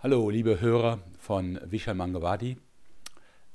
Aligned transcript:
Hallo, 0.00 0.30
liebe 0.30 0.60
Hörer 0.60 1.00
von 1.18 1.58
Vishal 1.64 1.96
Mangawadi. 1.96 2.56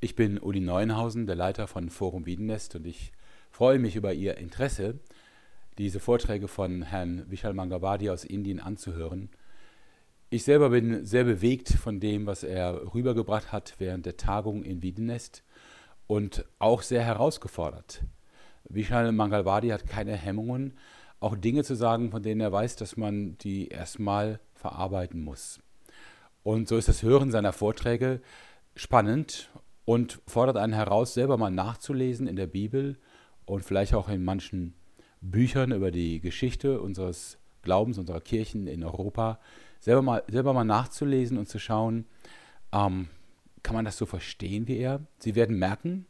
Ich 0.01 0.17
bin 0.17 0.37
Uli 0.37 0.59
Neuenhausen, 0.59 1.25
der 1.25 1.37
Leiter 1.37 1.67
von 1.67 1.89
Forum 1.89 2.25
Wiedenest 2.25 2.75
und 2.75 2.85
ich 2.85 3.13
freue 3.49 3.79
mich 3.79 3.95
über 3.95 4.11
Ihr 4.11 4.37
Interesse, 4.37 4.99
diese 5.77 6.01
Vorträge 6.01 6.49
von 6.49 6.81
Herrn 6.81 7.23
Vishal 7.31 7.53
Mangawadi 7.53 8.09
aus 8.09 8.25
Indien 8.25 8.59
anzuhören. 8.59 9.29
Ich 10.29 10.43
selber 10.43 10.71
bin 10.71 11.05
sehr 11.05 11.23
bewegt 11.23 11.69
von 11.69 12.01
dem, 12.01 12.25
was 12.25 12.43
er 12.43 12.93
rübergebracht 12.93 13.53
hat 13.53 13.75
während 13.77 14.05
der 14.05 14.17
Tagung 14.17 14.63
in 14.63 14.81
Wiedenest 14.81 15.45
und 16.07 16.43
auch 16.59 16.81
sehr 16.81 17.05
herausgefordert. 17.05 18.03
Vishal 18.65 19.13
Mangawadi 19.13 19.69
hat 19.69 19.87
keine 19.87 20.17
Hemmungen, 20.17 20.73
auch 21.21 21.37
Dinge 21.37 21.63
zu 21.63 21.75
sagen, 21.75 22.11
von 22.11 22.21
denen 22.21 22.41
er 22.41 22.51
weiß, 22.51 22.75
dass 22.75 22.97
man 22.97 23.37
die 23.37 23.69
erstmal 23.69 24.41
verarbeiten 24.55 25.23
muss. 25.23 25.61
Und 26.43 26.67
so 26.67 26.77
ist 26.77 26.87
das 26.87 27.03
Hören 27.03 27.31
seiner 27.31 27.53
Vorträge 27.53 28.21
spannend 28.75 29.49
und 29.85 30.21
fordert 30.27 30.57
einen 30.57 30.73
heraus, 30.73 31.13
selber 31.13 31.37
mal 31.37 31.51
nachzulesen 31.51 32.27
in 32.27 32.35
der 32.35 32.47
Bibel 32.47 32.97
und 33.45 33.63
vielleicht 33.63 33.93
auch 33.93 34.09
in 34.09 34.23
manchen 34.23 34.73
Büchern 35.21 35.71
über 35.71 35.91
die 35.91 36.19
Geschichte 36.19 36.81
unseres 36.81 37.37
Glaubens, 37.61 37.97
unserer 37.97 38.21
Kirchen 38.21 38.67
in 38.67 38.83
Europa, 38.83 39.39
selber 39.79 40.01
mal, 40.01 40.23
selber 40.27 40.53
mal 40.53 40.65
nachzulesen 40.65 41.37
und 41.37 41.47
zu 41.47 41.59
schauen, 41.59 42.05
ähm, 42.73 43.07
kann 43.63 43.75
man 43.75 43.85
das 43.85 43.97
so 43.97 44.05
verstehen 44.05 44.67
wie 44.67 44.77
er? 44.77 44.99
Sie 45.19 45.35
werden 45.35 45.57
merken, 45.57 46.05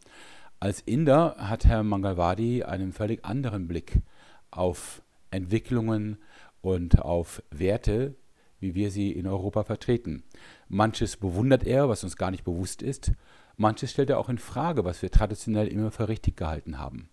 als 0.60 0.82
Inder 0.82 1.36
hat 1.38 1.66
Herr 1.66 1.84
Mangalwadi 1.84 2.64
einen 2.64 2.94
völlig 2.94 3.24
anderen 3.24 3.68
Blick 3.68 4.02
auf 4.50 5.04
Entwicklungen 5.30 6.18
und 6.62 7.02
auf 7.02 7.44
Werte, 7.52 8.16
wie 8.64 8.74
wir 8.74 8.90
sie 8.90 9.12
in 9.12 9.28
Europa 9.28 9.64
vertreten. 9.64 10.24
Manches 10.68 11.18
bewundert 11.18 11.64
er, 11.64 11.90
was 11.90 12.04
uns 12.04 12.18
gar 12.18 12.32
nicht 12.32 12.44
bewusst 12.44 12.82
ist. 12.82 13.12
Manches 13.58 13.92
stellt 13.92 14.10
er 14.10 14.18
auch 14.18 14.30
in 14.30 14.40
Frage, 14.40 14.84
was 14.84 15.04
wir 15.04 15.12
traditionell 15.12 15.68
immer 15.68 15.92
für 15.92 16.08
richtig 16.08 16.36
gehalten 16.36 16.80
haben. 16.80 17.10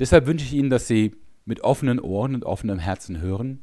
Deshalb 0.00 0.26
wünsche 0.26 0.44
ich 0.44 0.54
Ihnen, 0.54 0.70
dass 0.70 0.88
Sie 0.88 1.14
mit 1.44 1.60
offenen 1.60 2.00
Ohren 2.00 2.34
und 2.34 2.44
offenem 2.44 2.80
Herzen 2.80 3.20
hören. 3.20 3.62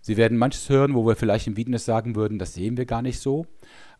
Sie 0.00 0.16
werden 0.16 0.36
manches 0.36 0.68
hören, 0.68 0.94
wo 0.94 1.06
wir 1.06 1.16
vielleicht 1.16 1.46
im 1.46 1.56
Wiedenes 1.56 1.84
sagen 1.84 2.16
würden, 2.16 2.38
das 2.38 2.54
sehen 2.54 2.76
wir 2.76 2.86
gar 2.86 3.02
nicht 3.02 3.20
so. 3.20 3.46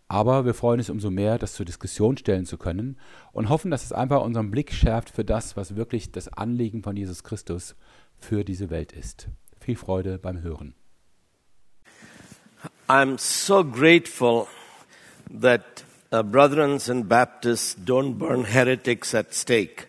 Aber 0.08 0.44
wir 0.44 0.52
freuen 0.52 0.80
uns 0.80 0.90
umso 0.90 1.10
mehr, 1.10 1.38
das 1.38 1.54
zur 1.54 1.64
Diskussion 1.64 2.18
stellen 2.18 2.44
zu 2.44 2.58
können 2.58 2.98
und 3.32 3.48
hoffen, 3.48 3.70
dass 3.70 3.84
es 3.84 3.92
einfach 3.92 4.22
unseren 4.22 4.50
Blick 4.50 4.72
schärft 4.72 5.08
für 5.08 5.24
das, 5.24 5.56
was 5.56 5.76
wirklich 5.76 6.12
das 6.12 6.28
Anliegen 6.28 6.82
von 6.82 6.96
Jesus 6.96 7.24
Christus 7.24 7.76
für 8.18 8.44
diese 8.44 8.68
Welt 8.68 8.92
ist. 8.92 9.28
Viel 9.58 9.76
Freude 9.76 10.18
beim 10.18 10.42
Hören. 10.42 10.74
I'm 12.88 13.16
so 13.18 13.62
grateful 13.62 14.48
that 15.40 15.84
uh, 16.10 16.22
Brethren 16.22 16.80
and 16.88 17.08
Baptists 17.08 17.74
don't 17.74 18.14
burn 18.14 18.44
heretics 18.44 19.14
at 19.14 19.34
stake. 19.34 19.86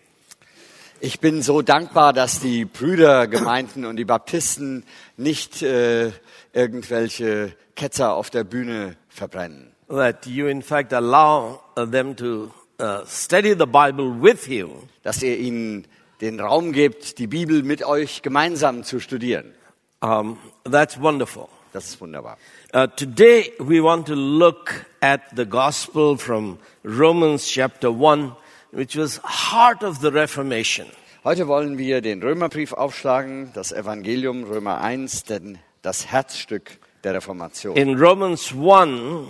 Ich 1.00 1.20
bin 1.20 1.42
so 1.42 1.60
dankbar, 1.60 2.12
dass 2.12 2.40
die 2.40 2.64
Brüdergemeinden 2.64 3.84
und 3.84 3.96
die 3.96 4.06
Baptisten 4.06 4.84
nicht 5.18 5.60
äh, 5.60 6.12
irgendwelche 6.54 7.52
Ketzer 7.74 8.14
auf 8.14 8.30
der 8.30 8.44
Bühne 8.44 8.96
verbrennen. 9.08 9.72
That 9.88 10.24
you, 10.26 10.46
in 10.46 10.62
fact, 10.62 10.94
allow 10.94 11.60
uh, 11.76 11.84
them 11.84 12.16
to 12.16 12.50
uh, 12.80 13.04
study 13.06 13.50
the 13.50 13.66
Bible 13.66 14.14
with 14.18 14.46
you. 14.46 14.70
Dass 15.02 15.22
ihr 15.22 15.36
ihnen 15.36 15.86
den 16.22 16.40
Raum 16.40 16.72
gebt, 16.72 17.18
die 17.18 17.26
Bibel 17.26 17.62
mit 17.62 17.84
euch 17.84 18.22
gemeinsam 18.22 18.82
zu 18.82 18.98
studieren. 18.98 19.52
Um, 20.00 20.38
that's 20.64 20.98
wonderful. 20.98 21.48
Das 21.74 21.86
ist 21.86 22.00
wunderbar. 22.00 22.38
Uh, 22.74 22.88
today 22.88 23.52
we 23.60 23.80
want 23.80 24.04
to 24.04 24.16
look 24.16 24.84
at 25.00 25.36
the 25.36 25.44
gospel 25.44 26.16
from 26.16 26.58
Romans 26.82 27.46
chapter 27.46 27.88
1, 27.92 28.32
which 28.72 28.96
was 28.96 29.20
heart 29.22 29.84
of 29.84 30.00
the 30.00 30.10
Reformation. 30.10 30.88
Heute 31.22 31.46
wollen 31.46 31.78
wir 31.78 32.00
den 32.00 32.20
Römerbrief 32.20 32.72
aufschlagen, 32.72 33.52
das 33.54 33.70
Evangelium 33.70 34.42
Römer 34.42 34.80
1, 34.80 35.22
denn 35.22 35.58
das 35.82 36.06
Herzstück 36.06 36.80
der 37.04 37.14
Reformation. 37.14 37.76
In 37.76 37.96
Romans 37.96 38.52
1, 38.52 39.28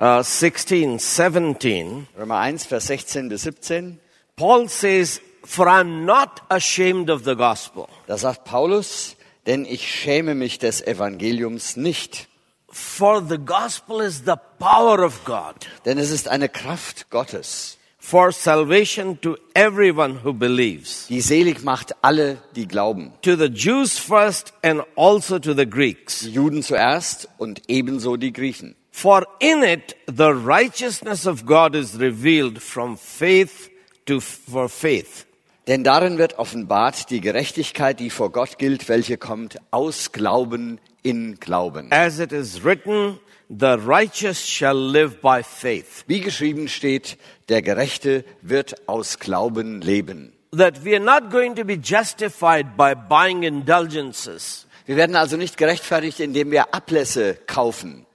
uh, 0.00 0.22
16, 0.22 1.00
17, 1.00 2.06
Römer 2.16 2.38
1, 2.38 2.64
Vers 2.64 2.86
16 2.86 3.28
bis 3.28 3.42
17, 3.42 3.98
Paul 4.36 4.68
says, 4.68 5.20
For 5.42 5.66
I'm 5.66 6.04
not 6.04 6.42
ashamed 6.48 7.10
of 7.10 7.24
the 7.24 7.34
gospel. 7.34 7.88
da 8.06 8.16
sagt 8.16 8.44
Paulus, 8.44 9.16
denn 9.48 9.64
ich 9.64 9.92
schäme 9.92 10.36
mich 10.36 10.60
des 10.60 10.80
Evangeliums 10.80 11.76
nicht, 11.76 12.28
For 12.74 13.20
the 13.20 13.38
gospel 13.38 14.00
is 14.00 14.24
the 14.24 14.34
power 14.58 15.04
of 15.04 15.24
God 15.24 15.54
denn 15.84 15.96
es 15.96 16.10
ist 16.10 16.26
eine 16.26 16.48
Kraft 16.48 17.08
Gottes, 17.08 17.78
for 18.00 18.32
salvation 18.32 19.20
to 19.20 19.36
everyone 19.54 20.24
who 20.24 20.32
believes, 20.32 21.06
die 21.06 21.20
selig 21.20 21.62
macht 21.62 21.94
alle, 22.02 22.38
die 22.56 22.66
glauben. 22.66 23.12
to 23.22 23.36
the 23.36 23.46
Jews 23.46 23.96
first 23.96 24.52
and 24.64 24.82
also 24.96 25.38
to 25.38 25.54
the 25.54 25.70
Greeks. 25.70 26.22
Die 26.22 26.30
Juden 26.30 26.64
zuerst 26.64 27.28
und 27.38 27.62
ebenso 27.68 28.16
die 28.16 28.32
Griechen. 28.32 28.74
For 28.90 29.24
in 29.38 29.62
it 29.62 29.94
the 30.08 30.32
righteousness 30.32 31.28
of 31.28 31.46
God 31.46 31.76
is 31.76 32.00
revealed 32.00 32.60
from 32.60 32.98
faith 32.98 33.70
to 34.06 34.18
for 34.18 34.68
faith. 34.68 35.26
Denn 35.68 35.84
darin 35.84 36.18
wird 36.18 36.40
offenbart 36.40 37.08
die 37.10 37.20
Gerechtigkeit, 37.20 38.00
die 38.00 38.10
vor 38.10 38.32
Gott 38.32 38.58
gilt, 38.58 38.88
welche 38.88 39.16
kommt 39.16 39.58
aus 39.70 40.10
Glauben 40.10 40.80
in 41.04 41.36
Glauben. 41.38 41.92
As 41.92 42.18
it 42.18 42.32
is 42.32 42.64
written, 42.64 43.20
the 43.48 43.78
righteous 43.78 44.44
shall 44.44 44.74
live 44.74 45.20
by 45.20 45.42
faith. 45.42 46.04
Wie 46.08 46.20
geschrieben 46.20 46.66
steht, 46.66 47.16
der 47.48 47.62
Gerechte 47.62 48.24
wird 48.42 48.88
aus 48.88 49.20
Glauben 49.20 49.80
leben. 49.80 50.32
That 50.56 50.84
we 50.84 50.94
are 50.94 51.04
not 51.04 51.30
going 51.30 51.54
to 51.56 51.64
be 51.64 51.76
justified 51.76 52.76
by 52.76 52.94
buying 52.94 53.42
indulgences. 53.42 54.66
Wir 54.86 54.96
werden 54.96 55.16
also 55.16 55.36
nicht 55.36 55.56
gerechtfertigt, 55.56 56.20
indem 56.20 56.50
wir 56.50 56.74
Ablässe 56.74 57.34
kaufen. 57.46 58.06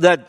That 0.00 0.26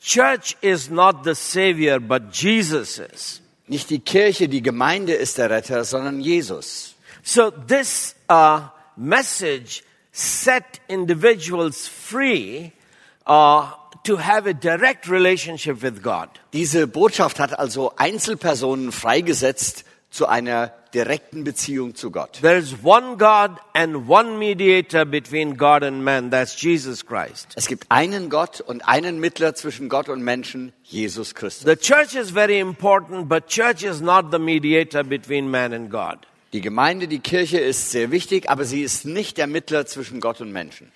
church 0.00 0.56
is 0.60 0.90
not 0.90 1.24
the 1.24 1.34
savior, 1.34 1.98
but 2.00 2.32
Jesus 2.32 2.98
is. 2.98 3.40
Nicht 3.66 3.90
die 3.90 3.98
Kirche, 3.98 4.48
die 4.48 4.62
Gemeinde 4.62 5.14
ist 5.14 5.38
der 5.38 5.50
Retter, 5.50 5.84
sondern 5.84 6.20
Jesus. 6.20 6.94
So 7.22 7.50
this 7.50 8.14
uh, 8.30 8.60
message 8.96 9.82
set 10.16 10.80
individuals 10.88 11.86
free 11.86 12.72
uh, 13.26 13.70
to 14.04 14.16
have 14.16 14.46
a 14.46 14.54
direct 14.54 15.08
relationship 15.08 15.82
with 15.82 16.02
God. 16.02 16.28
Diese 16.52 16.86
Botschaft 16.86 17.38
hat 17.38 17.58
also 17.58 17.92
Einzelpersonen 17.96 18.92
freigesetzt 18.92 19.84
zu 20.10 20.26
einer 20.26 20.72
direkten 20.94 21.44
Beziehung 21.44 21.94
zu 21.94 22.10
Gott. 22.10 22.38
There 22.40 22.56
is 22.56 22.76
one 22.82 23.18
God 23.18 23.58
and 23.74 24.08
one 24.08 24.38
mediator 24.38 25.04
between 25.04 25.58
God 25.58 25.82
and 25.82 26.02
man. 26.02 26.30
That's 26.30 26.58
Jesus 26.62 27.04
Christ. 27.04 27.48
Es 27.54 27.66
gibt 27.66 27.84
einen 27.90 28.30
Gott 28.30 28.62
und 28.62 28.88
einen 28.88 29.20
Mittler 29.20 29.54
zwischen 29.54 29.90
Gott 29.90 30.08
und 30.08 30.22
Menschen, 30.22 30.72
Jesus 30.82 31.34
Christus. 31.34 31.66
The 31.66 31.76
church 31.76 32.14
is 32.14 32.30
very 32.30 32.58
important, 32.58 33.28
but 33.28 33.48
church 33.48 33.82
is 33.82 34.00
not 34.00 34.30
the 34.32 34.38
mediator 34.38 35.04
between 35.04 35.50
man 35.50 35.74
and 35.74 35.90
God. 35.90 36.26
Die 36.56 36.62
Gemeinde, 36.62 37.06
die 37.06 37.18
Kirche 37.18 37.58
ist 37.58 37.90
sehr 37.90 38.10
wichtig, 38.10 38.48
aber 38.48 38.64
sie 38.64 38.80
ist 38.80 39.04
nicht 39.04 39.36
der 39.36 39.46
Mittler 39.46 39.84
zwischen 39.84 40.20
Gott 40.22 40.40
und 40.40 40.52
Menschen. 40.52 40.90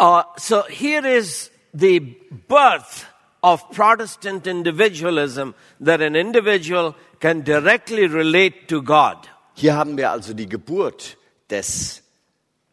Uh, 0.00 0.22
so 0.36 0.62
here 0.68 1.04
is 1.04 1.50
the 1.72 1.98
birth 2.46 3.06
of 3.42 3.68
Protestant 3.72 4.46
individualism 4.46 5.50
that 5.84 6.00
an 6.00 6.14
individual 6.14 6.94
can 7.18 7.42
directly 7.42 8.06
relate 8.06 8.68
to 8.68 8.84
God. 8.84 9.16
Hier 9.54 9.74
haben 9.74 9.96
wir 9.96 10.12
also 10.12 10.32
die 10.32 10.48
Geburt 10.48 11.16
des 11.50 12.04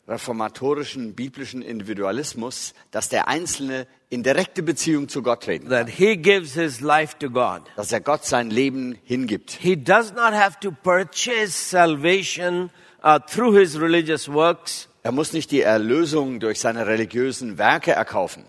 reformatorischen 0.07 1.15
biblischen 1.15 1.61
Individualismus, 1.61 2.73
dass 2.91 3.09
der 3.09 3.27
Einzelne 3.27 3.87
in 4.09 4.23
direkte 4.23 4.63
Beziehung 4.63 5.09
zu 5.09 5.21
Gott 5.21 5.43
treten 5.43 5.67
kann, 5.69 5.85
That 5.85 5.89
he 5.95 6.15
gives 6.15 6.53
his 6.53 6.79
life 6.79 7.17
to 7.19 7.29
God. 7.29 7.61
dass 7.75 7.91
er 7.91 7.99
Gott 8.01 8.23
sein 8.25 8.49
Leben 8.49 8.97
hingibt. 9.03 9.51
He 9.51 9.75
does 9.75 10.11
not 10.13 10.33
have 10.33 10.59
to 10.61 10.71
purchase 10.71 11.51
salvation 11.51 12.69
uh, 13.03 13.19
through 13.19 13.53
his 13.57 13.79
religious 13.79 14.27
works, 14.29 14.87
Er 15.03 15.11
muss 15.13 15.31
nicht 15.31 15.51
die 15.51 15.61
Erlösung 15.61 16.39
durch 16.41 16.59
seine 16.59 16.85
religiösen 16.87 17.57
Werke 17.57 17.91
erkaufen, 17.91 18.45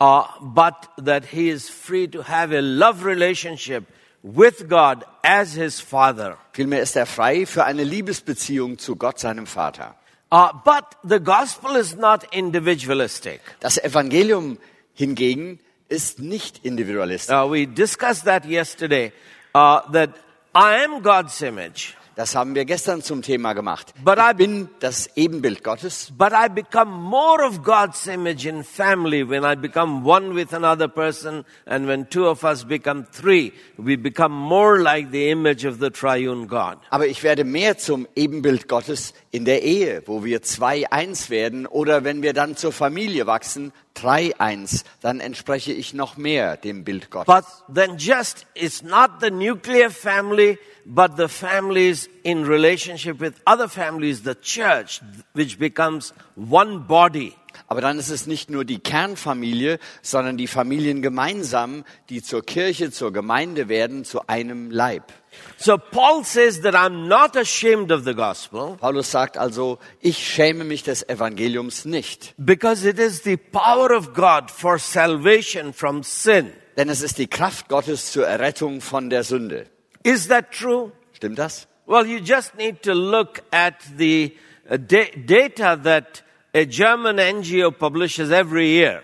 uh, 0.00 0.22
but 0.40 0.74
that 1.02 1.24
he 1.24 1.48
is 1.48 1.70
free 1.70 2.06
to 2.08 2.22
have 2.24 2.54
a 2.54 2.60
love 2.60 3.04
relationship 3.06 3.84
with 4.22 4.68
God 4.68 5.04
as 5.22 5.54
his 5.54 5.80
father. 5.80 6.36
vielmehr 6.52 6.80
ist 6.82 6.96
er 6.96 7.06
frei 7.06 7.46
für 7.46 7.64
eine 7.64 7.84
Liebesbeziehung 7.84 8.78
zu 8.78 8.96
Gott, 8.96 9.18
seinem 9.18 9.46
Vater. 9.46 9.94
Uh, 10.32 10.50
but 10.64 10.94
the 11.04 11.20
gospel 11.20 11.76
is 11.76 11.94
not 11.94 12.24
individualistic. 12.32 13.42
Das 13.60 13.76
Evangelium 13.76 14.56
hingegen 14.94 15.58
ist 15.90 16.20
nicht 16.20 16.64
individualistisch. 16.64 17.36
Uh, 17.36 17.46
we 17.50 17.66
discussed 17.66 18.24
that 18.24 18.46
yesterday. 18.46 19.12
Uh, 19.54 19.82
that 19.92 20.08
I 20.54 20.84
am 20.84 21.02
God's 21.02 21.42
image. 21.42 21.94
Das 22.14 22.34
haben 22.34 22.54
wir 22.54 22.66
gestern 22.66 23.00
zum 23.02 23.22
Thema 23.22 23.54
gemacht. 23.54 23.94
But 24.04 24.18
I- 24.18 24.30
Ich 24.32 24.36
bin 24.36 24.68
das 24.80 25.08
Ebenbild 25.16 25.64
Gottes, 25.64 26.12
But 26.16 26.32
I 26.32 26.48
become 26.48 26.90
more 26.92 27.42
of 27.46 27.62
God's 27.62 28.06
image 28.06 28.46
in 28.46 28.64
family 28.64 29.26
when 29.28 29.44
I 29.44 29.54
become 29.56 30.04
one 30.04 30.34
with 30.34 30.52
another 30.52 30.88
person 30.88 31.44
and 31.64 31.86
when 31.88 32.08
two 32.10 32.26
of 32.26 32.44
us 32.44 32.64
become 32.64 33.06
three, 33.12 33.52
we 33.78 33.96
become 33.96 34.32
more 34.34 34.78
like 34.78 35.10
the 35.10 35.30
image 35.30 35.64
of 35.66 35.78
the 35.80 35.90
triune 35.90 36.46
God. 36.48 36.76
aber 36.90 37.06
ich 37.06 37.22
werde 37.22 37.44
mehr 37.44 37.78
zum 37.78 38.06
Ebenbild 38.14 38.68
Gottes 38.68 39.14
in 39.30 39.44
der 39.46 39.62
Ehe, 39.62 40.02
wo 40.06 40.22
wir 40.24 40.42
zwei 40.42 40.90
eins 40.90 41.30
werden 41.30 41.66
oder 41.66 42.04
wenn 42.04 42.22
wir 42.22 42.32
dann 42.34 42.56
zur 42.56 42.72
Familie 42.72 43.26
wachsen, 43.26 43.72
drei 43.94 44.38
eins, 44.38 44.84
dann 45.00 45.20
entspreche 45.20 45.72
ich 45.72 45.94
noch 45.94 46.16
mehr 46.16 46.56
dem 46.56 46.84
Bild 46.84 47.10
Gottes. 47.10 47.34
But 47.34 47.74
then 47.74 47.96
just, 47.98 48.46
it's 48.54 48.82
not 48.82 49.20
the 49.20 49.30
nuclear 49.30 49.90
family, 49.90 50.58
but 50.84 51.16
the 51.16 51.28
families 51.28 52.08
in 52.22 52.44
relationship 52.44 53.20
with 53.20 53.34
other 53.46 53.68
families, 53.68 54.22
the 54.24 54.34
church, 54.34 55.00
which 55.34 55.58
becomes 55.58 56.12
one 56.36 56.80
body. 56.80 57.34
Aber 57.68 57.80
dann 57.80 57.98
ist 57.98 58.10
es 58.10 58.26
nicht 58.26 58.50
nur 58.50 58.64
die 58.64 58.78
Kernfamilie, 58.78 59.78
sondern 60.02 60.36
die 60.36 60.46
Familien 60.46 61.02
gemeinsam, 61.02 61.84
die 62.08 62.22
zur 62.22 62.42
Kirche, 62.42 62.90
zur 62.90 63.12
Gemeinde 63.12 63.68
werden, 63.68 64.04
zu 64.04 64.26
einem 64.26 64.70
Leib. 64.70 65.12
So 65.56 65.78
Paul 65.78 66.24
says 66.24 66.60
that 66.62 66.74
I'm 66.74 67.08
not 67.08 67.36
ashamed 67.36 67.90
of 67.90 68.04
the 68.04 68.14
gospel 68.14 68.76
Paulus 68.80 69.10
sagt 69.10 69.36
also, 69.38 69.78
ich 70.00 70.18
schäme 70.18 70.64
mich 70.64 70.82
des 70.82 71.02
Evangeliums 71.08 71.84
nicht, 71.84 72.34
because 72.36 72.84
it 72.84 72.98
is 72.98 73.22
the 73.22 73.36
power 73.36 73.92
of 73.92 74.14
God 74.14 74.50
for 74.50 74.78
salvation 74.78 75.72
from 75.72 76.02
sin. 76.02 76.52
denn 76.76 76.88
es 76.88 77.02
ist 77.02 77.18
die 77.18 77.26
Kraft 77.26 77.68
Gottes 77.68 78.12
zur 78.12 78.26
Errettung 78.26 78.80
von 78.80 79.10
der 79.10 79.24
Sünde. 79.24 79.66
Is 80.02 80.28
that 80.28 80.52
true? 80.52 80.92
Stimmt 81.12 81.38
das? 81.38 81.68
Well, 81.86 82.06
you 82.06 82.18
just 82.18 82.56
need 82.56 82.82
to 82.82 82.94
look 82.94 83.42
at 83.52 83.74
the 83.96 84.36
uh, 84.70 84.76
data 84.76 85.78
that 85.82 86.22
a 86.54 86.64
German 86.64 87.18
NGO 87.18 87.70
publishes 87.70 88.30
every 88.30 88.68
year. 88.68 89.02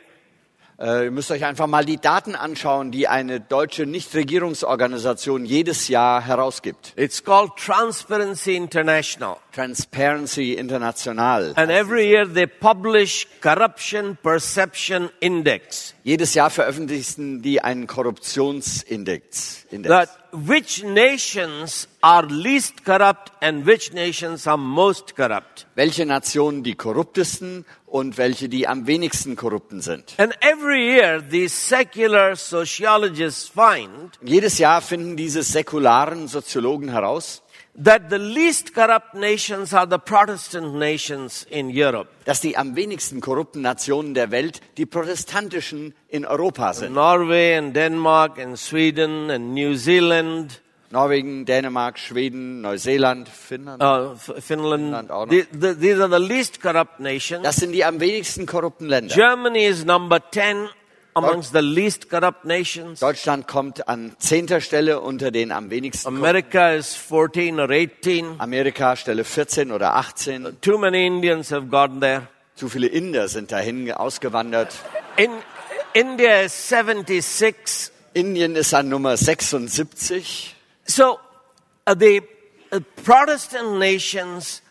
Äh, 0.81 1.07
ihr 1.07 1.11
müsst 1.11 1.31
euch 1.33 1.45
einfach 1.45 1.67
mal 1.67 1.85
die 1.85 1.97
Daten 1.97 2.37
anschauen, 2.37 2.93
die 2.93 3.09
eine 3.09 3.41
deutsche 3.41 3.85
Nichtregierungsorganisation 3.85 5.45
jedes 5.45 5.89
Jahr 5.89 6.25
herausgibt. 6.25 6.93
It's 6.97 7.25
called 7.25 7.57
Transparency 7.57 8.55
International. 8.55 9.39
Transparency 9.59 10.57
International. 10.57 11.53
And 11.57 11.73
every 11.73 12.07
year 12.07 12.25
they 12.27 12.47
publish 12.47 13.27
Corruption 13.41 14.17
Perception 14.23 15.11
Index. 15.19 15.95
Jedes 16.05 16.35
Jahr 16.35 16.51
veröffentlichen 16.51 17.43
die 17.43 17.61
einen 17.61 17.89
Korruptionsindex. 17.89 19.67
Index. 19.71 19.89
That 19.89 20.11
which 20.33 20.85
nations 20.85 21.89
are 22.03 22.25
least 22.29 22.85
corrupt 22.85 23.33
and 23.41 23.67
which 23.67 23.93
nations 23.93 24.47
are 24.47 24.57
most 24.57 25.17
corrupt. 25.17 25.67
welche 25.75 26.07
Nationen 26.07 26.63
die 26.63 26.75
korruptesten 26.75 27.65
und 27.87 28.17
welche 28.17 28.49
die 28.49 28.69
am 28.69 28.87
wenigsten 28.87 29.35
korrupten 29.35 29.81
sind. 29.81 30.15
And 30.19 30.35
every 30.41 30.95
year 30.95 31.21
these 31.21 31.55
secular 31.55 32.37
sociologists 32.37 33.49
find 33.49 34.19
jedes 34.23 34.59
Jahr 34.59 34.83
finden 34.83 35.17
diese 35.17 35.43
säkularen 35.43 36.29
Soziologen 36.29 36.91
heraus, 36.91 37.43
that 37.83 38.11
the 38.11 38.19
least 38.19 38.75
corrupt 38.75 39.15
nations 39.15 39.73
are 39.73 39.87
the 39.89 39.99
Protestant 39.99 40.75
nations 40.75 41.47
in 41.49 41.71
Europe. 41.71 42.09
dass 42.25 42.41
die 42.41 42.57
am 42.57 42.75
wenigsten 42.77 43.21
korrupten 43.21 43.63
Nationen 43.63 44.15
der 44.15 44.31
Welt 44.31 44.61
die 44.77 44.87
protestantischen 44.87 45.95
in 46.09 46.25
Europa 46.27 46.73
sind. 46.75 46.93
Norway 46.95 47.57
and 47.57 47.75
Denmark 47.77 48.39
and 48.39 48.59
Sweden 48.59 49.31
and 49.31 49.55
New 49.55 49.75
Zealand, 49.77 50.61
Norwegen, 50.91 51.45
Dänemark, 51.45 51.99
Schweden, 51.99 52.63
Neuseeland, 52.63 53.29
Finnland. 53.29 53.83
uh, 53.83 54.13
F- 54.15 54.43
Finland. 54.43 54.85
Finland 54.85 55.11
auch 55.11 55.27
noch. 55.27 55.31
The- 55.33 55.47
the- 55.53 55.75
these 55.79 56.03
are 56.03 56.09
the 56.11 56.23
least 56.27 56.61
corrupt 56.63 56.99
nations. 56.99 57.43
Das 57.43 57.57
sind 57.57 57.73
die 57.73 57.85
am 57.85 58.01
wenigsten 58.01 58.47
korrupten 58.47 58.87
Länder. 58.89 59.15
Germany 59.15 59.67
is 59.67 59.85
number 59.85 60.19
10 60.31 60.69
amongst 61.15 61.53
the 61.53 61.61
least 61.61 62.09
corrupt 62.09 62.45
nations. 62.45 63.01
Deutschland 63.01 63.47
kommt 63.47 63.89
an 63.89 64.15
zehnter 64.19 64.61
Stelle 64.61 65.01
unter 65.01 65.31
den 65.31 65.53
am 65.53 65.71
wenigsten. 65.71 66.09
America 66.09 66.75
is 66.75 66.95
14 66.95 67.61
or 67.61 67.71
18. 67.71 68.41
Amerika 68.41 68.97
Stelle 68.97 69.25
14 69.25 69.73
oder 69.73 69.95
18. 69.95 70.61
Too 70.61 70.79
many 70.79 71.07
Indians 71.07 71.51
have 71.51 71.69
gotten 71.69 72.01
there. 72.01 72.29
Zu 72.55 72.69
viele 72.69 72.89
Inder 72.89 73.29
sind 73.29 73.53
dahin 73.53 73.91
ausgewandert. 73.93 74.75
In 75.17 75.31
India 75.95 76.43
is 76.43 76.69
76. 76.69 77.93
Indien 78.15 78.57
ist 78.57 78.75
an 78.75 78.89
Nummer 78.89 79.17
76. 79.17 80.55
So 80.85 81.19
uh, 81.87 81.95
the 81.95 82.23
uh, 82.73 82.81
Protestant 83.05 83.79
nations 83.79 84.63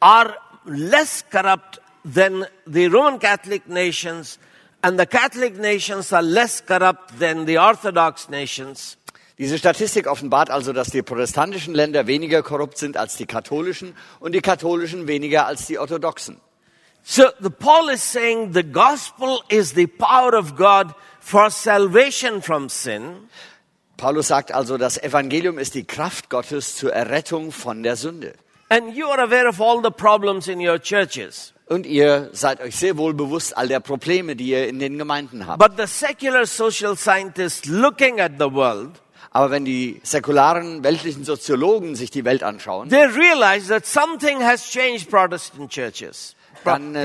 are 0.00 0.34
less 0.66 1.24
corrupt 1.30 1.80
than 2.04 2.46
the 2.66 2.88
Roman 2.88 3.18
Catholic 3.18 3.68
nations, 3.68 4.38
and 4.82 4.98
the 4.98 5.06
Catholic 5.06 5.56
nations 5.58 6.12
are 6.12 6.22
less 6.22 6.60
corrupt 6.60 7.18
than 7.18 7.46
the 7.46 7.58
Orthodox 7.58 8.28
nations. 8.28 8.96
Diese 9.38 9.56
Statistik 9.56 10.08
offenbart 10.08 10.50
also, 10.50 10.72
dass 10.72 10.90
die 10.90 11.02
protestantischen 11.02 11.72
Länder 11.72 12.08
weniger 12.08 12.42
korrupt 12.42 12.76
sind 12.76 12.96
als 12.96 13.16
die 13.16 13.26
katholischen 13.26 13.94
und 14.18 14.34
die 14.34 14.40
katholischen 14.40 15.06
weniger 15.06 15.46
als 15.46 15.66
die 15.66 15.78
orthodoxen. 15.78 16.40
So 17.04 17.24
the 17.40 17.50
Paul 17.50 17.90
is 17.90 18.02
saying 18.02 18.52
the 18.52 18.64
gospel 18.64 19.40
is 19.48 19.74
the 19.74 19.86
power 19.86 20.34
of 20.34 20.56
God 20.56 20.92
for 21.20 21.50
salvation 21.50 22.42
from 22.42 22.68
sin. 22.68 23.28
Paulus 23.96 24.28
sagt 24.28 24.52
also, 24.52 24.76
das 24.76 24.96
Evangelium 24.98 25.58
ist 25.58 25.74
die 25.74 25.84
Kraft 25.84 26.30
Gottes 26.30 26.76
zur 26.76 26.92
Errettung 26.92 27.52
von 27.52 27.82
der 27.82 27.96
Sünde. 27.96 28.34
And 28.68 28.94
you 28.94 29.06
are 29.06 29.22
aware 29.22 29.48
of 29.48 29.60
all 29.60 29.80
the 29.82 29.90
problems 29.90 30.48
in 30.48 30.60
your 30.60 30.80
churches. 30.80 31.54
Und 31.68 31.84
ihr 31.84 32.30
seid 32.32 32.60
euch 32.60 32.76
sehr 32.76 32.96
wohl 32.96 33.12
bewusst 33.12 33.56
all 33.56 33.68
der 33.68 33.80
Probleme, 33.80 34.36
die 34.36 34.48
ihr 34.50 34.68
in 34.68 34.78
den 34.78 34.96
Gemeinden 34.96 35.46
habt. 35.46 35.58
But 35.58 35.76
the 35.76 35.86
secular 35.86 36.46
social 36.46 36.96
scientists 36.96 37.66
looking 37.66 38.20
at 38.20 38.32
the 38.38 38.50
world, 38.50 38.92
Aber 39.30 39.50
wenn 39.50 39.64
die 39.64 40.00
säkularen 40.02 40.82
weltlichen 40.82 41.24
Soziologen 41.24 41.94
sich 41.94 42.10
die 42.10 42.24
Welt 42.24 42.42
anschauen, 42.42 42.88
they 42.88 43.04
realize 43.04 43.68
that 43.68 43.84
something 43.84 44.42
has 44.42 44.70
changed 44.70 45.10
Protestant 45.10 45.70
churches, 45.70 46.34
Dann, 46.64 46.94
äh, 46.94 47.04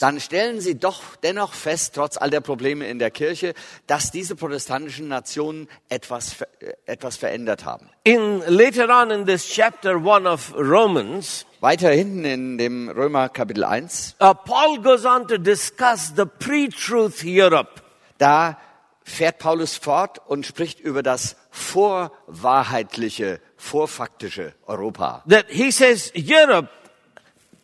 dann 0.00 0.20
stellen 0.20 0.60
sie 0.60 0.78
doch 0.78 1.16
dennoch 1.22 1.54
fest, 1.54 1.94
trotz 1.94 2.16
all 2.16 2.30
der 2.30 2.40
Probleme 2.40 2.88
in 2.88 2.98
der 2.98 3.10
Kirche, 3.10 3.54
dass 3.86 4.10
diese 4.10 4.36
protestantischen 4.36 5.08
Nationen 5.08 5.68
etwas, 5.88 6.40
äh, 6.40 6.72
etwas 6.86 7.16
verändert 7.16 7.64
haben. 7.64 7.90
In 8.04 8.42
later 8.46 8.88
on 8.88 9.10
in 9.10 9.26
this 9.26 9.46
chapter 9.46 9.96
one 9.96 10.28
of 10.28 10.52
Romans, 10.56 11.46
Weiter 11.60 11.90
hinten 11.90 12.24
in 12.24 12.58
dem 12.58 12.88
Römer 12.88 13.28
Kapitel 13.28 13.64
1, 13.64 14.16
uh, 14.20 14.32
Paul 14.32 14.80
goes 14.80 15.04
on 15.04 15.28
to 15.28 15.36
discuss 15.38 16.12
the 16.16 16.24
pre-truth 16.24 17.22
Europe. 17.24 17.82
da 18.18 18.58
fährt 19.02 19.38
Paulus 19.38 19.76
fort 19.76 20.20
und 20.26 20.46
spricht 20.46 20.80
über 20.80 21.02
das 21.02 21.36
vorwahrheitliche, 21.50 23.40
vorfaktische 23.56 24.54
Europa. 24.66 25.24
That 25.28 25.46
he 25.48 25.70
says 25.70 26.12
Europe, 26.14 26.68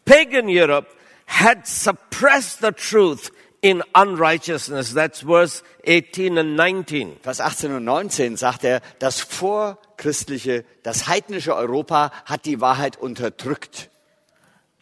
pagan 0.07 0.49
Europe, 0.49 0.89
had 1.27 1.67
suppressed 1.67 2.61
the 2.61 2.73
truth 2.73 3.31
in 3.61 3.83
unrighteousness. 3.95 4.95
That's 4.95 5.21
verse 5.21 5.63
18 5.85 6.39
and 6.39 6.57
19. 6.57 7.17
Vers 7.23 7.41
18 7.41 7.73
und 7.73 7.85
19 7.85 8.37
sagt 8.37 8.65
er, 8.65 8.81
das 8.99 9.21
vorchristliche, 9.21 10.65
das 10.83 11.09
heidnische 11.09 11.55
Europa 11.55 12.13
hat 12.25 12.47
die 12.47 12.61
Wahrheit 12.61 12.97
unterdrückt. 12.97 13.91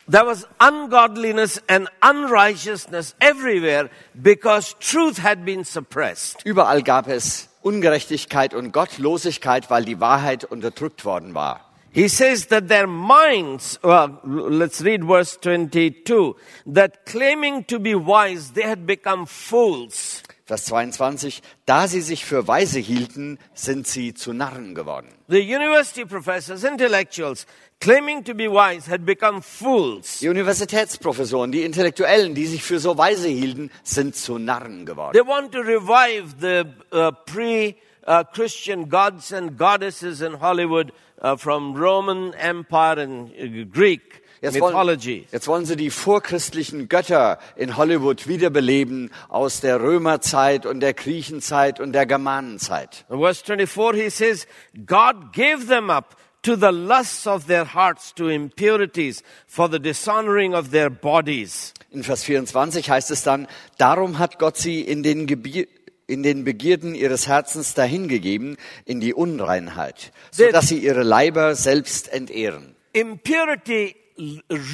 There 0.06 0.26
was 0.26 0.46
ungodliness 0.60 1.62
and 1.66 1.88
unrighteousness 2.02 3.14
everywhere 3.20 3.88
because 4.12 4.74
truth 4.78 5.22
had 5.22 5.46
been 5.46 5.64
suppressed. 5.64 6.44
Überall 6.44 6.82
gab 6.82 7.08
es 7.08 7.48
Ungerechtigkeit 7.62 8.52
und 8.52 8.72
Gottlosigkeit, 8.72 9.70
weil 9.70 9.86
die 9.86 10.00
Wahrheit 10.00 10.44
unterdrückt 10.44 11.06
worden 11.06 11.34
war. 11.34 11.63
He 11.94 12.08
says 12.08 12.46
that 12.46 12.66
their 12.66 12.88
minds, 12.88 13.78
well, 13.80 14.18
let's 14.24 14.80
read 14.80 15.04
verse 15.04 15.36
22, 15.36 16.34
that 16.66 17.06
claiming 17.06 17.62
to 17.66 17.78
be 17.78 17.94
wise, 17.94 18.50
they 18.50 18.62
had 18.62 18.84
become 18.84 19.26
fools. 19.26 20.20
Vers 20.44 20.64
22, 20.64 21.40
da 21.66 21.86
sie 21.86 22.00
sich 22.00 22.24
für 22.24 22.48
weise 22.48 22.80
hielten, 22.80 23.38
sind 23.54 23.86
sie 23.86 24.12
zu 24.12 24.32
Narren 24.32 24.74
geworden. 24.74 25.06
The 25.28 25.38
university 25.38 26.04
professors, 26.04 26.64
intellectuals, 26.64 27.46
claiming 27.80 28.24
to 28.24 28.34
be 28.34 28.48
wise, 28.48 28.90
had 28.90 29.06
become 29.06 29.40
fools. 29.40 30.18
Die 30.18 30.28
Universitätsprofessoren, 30.28 31.52
die 31.52 31.62
Intellektuellen, 31.62 32.34
die 32.34 32.46
sich 32.46 32.64
für 32.64 32.80
so 32.80 32.98
weise 32.98 33.28
hielten, 33.28 33.70
sind 33.84 34.16
zu 34.16 34.38
Narren 34.38 34.84
geworden. 34.84 35.12
They 35.12 35.24
want 35.24 35.52
to 35.52 35.60
revive 35.60 36.34
the 36.40 36.64
uh, 36.92 37.12
pre-Christian 37.24 38.88
gods 38.88 39.32
and 39.32 39.56
goddesses 39.56 40.20
in 40.20 40.40
Hollywood 40.40 40.92
uh, 41.24 41.36
from 41.36 41.74
Roman 41.74 42.34
Empire 42.34 43.00
and 43.00 43.30
uh, 43.30 43.64
Greek 43.72 44.22
Jetzt 44.42 44.60
wollen, 44.60 44.74
mythology. 44.74 45.26
jetzt 45.32 45.48
wollen 45.48 45.64
sie 45.64 45.74
die 45.74 45.88
vorchristlichen 45.88 46.88
Götter 46.90 47.38
in 47.56 47.78
Hollywood 47.78 48.28
wiederbeleben 48.28 49.10
aus 49.30 49.60
der 49.60 49.80
Römerzeit 49.80 50.66
und 50.66 50.80
der 50.80 50.92
Griechenzeit 50.92 51.80
und 51.80 51.92
der 51.92 52.04
Germanenzeit. 52.04 53.06
In 53.08 53.20
verse 53.20 53.42
24, 53.42 54.02
he 54.02 54.10
says, 54.10 54.46
God 54.86 55.32
gave 55.32 55.66
them 55.66 55.88
up 55.88 56.16
to 56.42 56.56
the 56.56 56.70
lusts 56.70 57.26
of 57.26 57.46
their 57.46 57.64
hearts, 57.64 58.12
to 58.14 58.28
impurities, 58.28 59.22
for 59.46 59.66
the 59.70 59.80
dishonoring 59.80 60.54
of 60.54 60.72
their 60.72 60.90
bodies. 60.90 61.72
In 61.90 62.02
Vers 62.02 62.24
24 62.24 62.90
heißt 62.90 63.10
es 63.12 63.22
dann, 63.22 63.46
darum 63.78 64.18
hat 64.18 64.38
Gott 64.38 64.58
sie 64.58 64.82
in 64.82 65.02
den, 65.02 65.26
Gebier 65.26 65.66
in 66.06 66.22
den 66.22 66.44
Begierden 66.44 66.94
ihres 66.94 67.26
Herzens 67.26 67.74
dahingegeben, 67.74 68.56
in 68.84 69.00
die 69.00 69.14
Unreinheit, 69.14 70.12
so 70.30 70.50
dass 70.50 70.68
sie 70.68 70.78
ihre 70.78 71.02
Leiber 71.02 71.54
selbst 71.54 72.12
entehren. 72.12 72.76
Impurity 72.92 73.96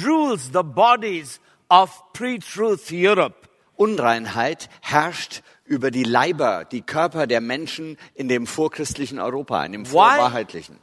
rules 0.05 0.51
the 0.53 0.63
bodies 0.63 1.39
of 1.69 2.01
pre-truth 2.13 2.91
Europe. 2.91 3.47
Unreinheit 3.75 4.69
herrscht 4.81 5.41
über 5.65 5.89
die 5.89 6.03
Leiber, 6.03 6.65
die 6.65 6.81
Körper 6.81 7.25
der 7.25 7.41
Menschen 7.41 7.97
in 8.13 8.27
dem 8.27 8.45
vorchristlichen 8.45 9.19
Europa, 9.19 9.65
in 9.65 9.71
dem 9.71 9.85
Why? 9.87 9.91
vorwahrheitlichen. 9.91 10.79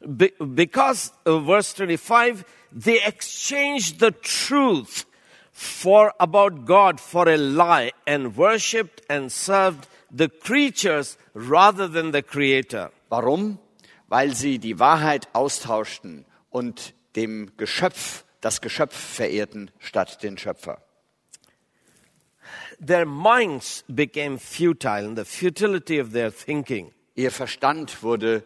Be- 0.00 0.32
because, 0.38 1.12
uh, 1.26 1.44
verse 1.44 1.74
25, 1.76 2.44
they 2.72 2.98
exchanged 3.04 4.00
the 4.00 4.12
truth 4.12 5.06
for 5.52 6.12
about 6.18 6.64
God 6.64 6.98
for 7.00 7.28
a 7.28 7.36
lie 7.36 7.92
and 8.06 8.36
worshipped 8.36 9.02
and 9.08 9.30
served 9.30 9.86
the 10.10 10.28
creatures 10.28 11.16
rather 11.34 11.86
than 11.86 12.12
the 12.12 12.22
creator. 12.22 12.90
Warum? 13.08 13.58
Weil 14.08 14.34
sie 14.34 14.58
die 14.58 14.78
Wahrheit 14.78 15.28
austauschten 15.32 16.24
und 16.50 16.94
dem 17.16 17.50
Geschöpf, 17.56 18.24
das 18.40 18.60
Geschöpf 18.60 18.96
verehrten 18.96 19.70
statt 19.78 20.22
den 20.22 20.36
Schöpfer. 20.38 20.82
Their 22.84 23.06
minds 23.06 23.84
became 23.86 24.38
futile 24.38 25.04
in 25.04 25.14
the 25.14 25.24
futility 25.24 26.00
of 26.00 26.12
their 26.12 26.32
thinking. 26.32 26.92
Ihr 27.14 27.30
Verstand 27.30 28.02
wurde 28.02 28.42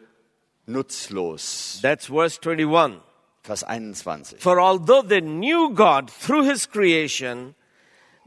nutzlos. 0.66 1.78
That's 1.80 2.06
verse 2.06 2.38
21. 2.38 3.00
Vers 3.46 3.62
21. 3.62 4.38
For 4.38 4.60
although 4.60 5.02
they 5.02 5.20
knew 5.20 5.70
God 5.72 6.10
through 6.10 6.44
his 6.48 6.66
creation, 6.66 7.54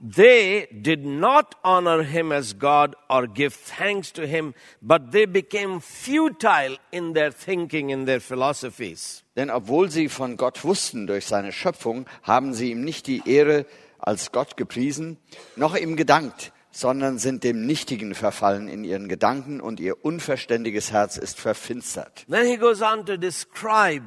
they 0.02 0.68
did 0.72 1.06
not 1.06 1.56
honor 1.64 2.04
him 2.04 2.32
as 2.32 2.54
God 2.54 2.96
or 3.10 3.28
give 3.28 3.54
thanks 3.54 4.14
to 4.14 4.26
him, 4.26 4.54
but 4.82 5.12
they 5.12 5.26
became 5.26 5.82
futile 5.82 6.78
in 6.92 7.14
their 7.14 7.32
thinking, 7.32 7.90
in 7.90 8.06
their 8.06 8.22
philosophies. 8.22 9.24
Denn 9.36 9.50
obwohl 9.50 9.90
sie 9.92 10.08
von 10.08 10.38
Gott 10.38 10.64
wussten 10.64 11.06
durch 11.06 11.26
seine 11.26 11.52
Schöpfung, 11.52 12.06
haben 12.24 12.54
sie 12.54 12.72
ihm 12.72 12.86
nicht 12.86 13.08
die 13.08 13.22
Ehre 13.26 13.66
als 14.00 14.32
Gott 14.32 14.56
gepriesen, 14.56 15.18
noch 15.58 15.76
ihm 15.76 15.98
gedankt, 15.98 16.54
sondern 16.72 17.18
sind 17.18 17.44
dem 17.44 17.66
Nichtigen 17.66 18.16
verfallen 18.16 18.70
in 18.70 18.86
ihren 18.86 19.10
Gedanken 19.10 19.60
und 19.60 19.82
ihr 19.82 20.06
unverständiges 20.06 20.94
Herz 20.94 21.18
ist 21.18 21.40
verfinstert. 21.40 22.26
Then 22.30 22.46
he 22.46 22.56
goes 22.56 22.82
on 22.82 23.06
to 23.06 23.18
describe 23.18 24.06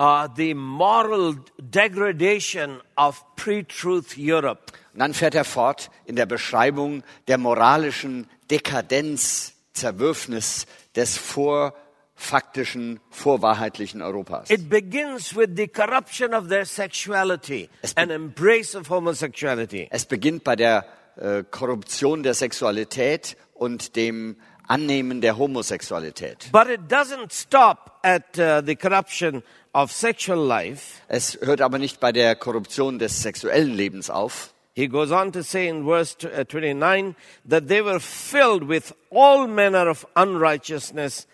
uh, 0.00 0.26
the 0.34 0.54
moral 0.54 1.36
degradation 1.58 2.80
of 2.96 3.22
pre 3.36 3.62
truth 3.64 4.16
Europe. 4.16 4.72
Und 4.94 5.00
dann 5.00 5.14
fährt 5.14 5.34
er 5.36 5.44
fort 5.44 5.90
in 6.06 6.16
der 6.16 6.26
Beschreibung 6.26 7.04
der 7.28 7.38
moralischen 7.38 8.28
Dekadenz, 8.50 9.54
Zerwürfnis 9.72 10.66
des 10.96 11.16
vorfaktischen, 11.16 12.98
vorwahrheitlichen 13.10 14.02
Europas. 14.02 14.50
It 14.50 14.68
begins 14.68 15.36
with 15.36 15.50
the 15.56 15.68
corruption 15.68 16.34
of 16.34 16.48
their 16.48 16.64
sexuality 16.64 17.68
Es- 17.82 17.96
and 17.96 18.10
embrace 18.10 18.74
of 18.74 18.90
homosexuality. 18.90 19.86
Es 19.90 20.06
beginnt 20.06 20.42
bei 20.42 20.56
der 20.56 20.86
äh, 21.16 21.44
Korruption 21.48 22.22
der 22.24 22.34
Sexualität 22.34 23.36
und 23.54 23.94
dem 23.94 24.36
Annehmen 24.70 25.20
der 25.20 25.36
Homosexualität. 25.36 26.48
But 26.52 26.68
it 26.68 26.82
doesn't 26.88 27.32
stop 27.32 27.98
at 28.02 28.38
uh, 28.38 28.62
the 28.64 28.76
corruption 28.76 29.42
of 29.74 29.90
sexual 29.90 30.46
life. 30.46 31.02
Es 31.08 31.38
hört 31.42 31.60
aber 31.60 31.78
nicht 31.78 31.98
bei 31.98 32.12
der 32.12 32.36
Korruption 32.36 32.98
des 32.98 33.20
sexuellen 33.20 33.74
Lebens 33.74 34.10
auf. 34.10 34.54
He 34.74 34.86
goes 34.86 35.10
on 35.10 35.32
to 35.32 35.42
say 35.42 35.66
in 35.66 35.84
verse 35.84 36.16
uh, 36.24 36.44
29 36.44 37.16
that 37.44 37.66
they 37.66 37.82
were 37.82 37.98
filled 37.98 38.62
with 38.62 38.92
all 39.10 39.48
manner 39.48 39.88
of 39.88 40.06
unrighteousness, 40.14 41.26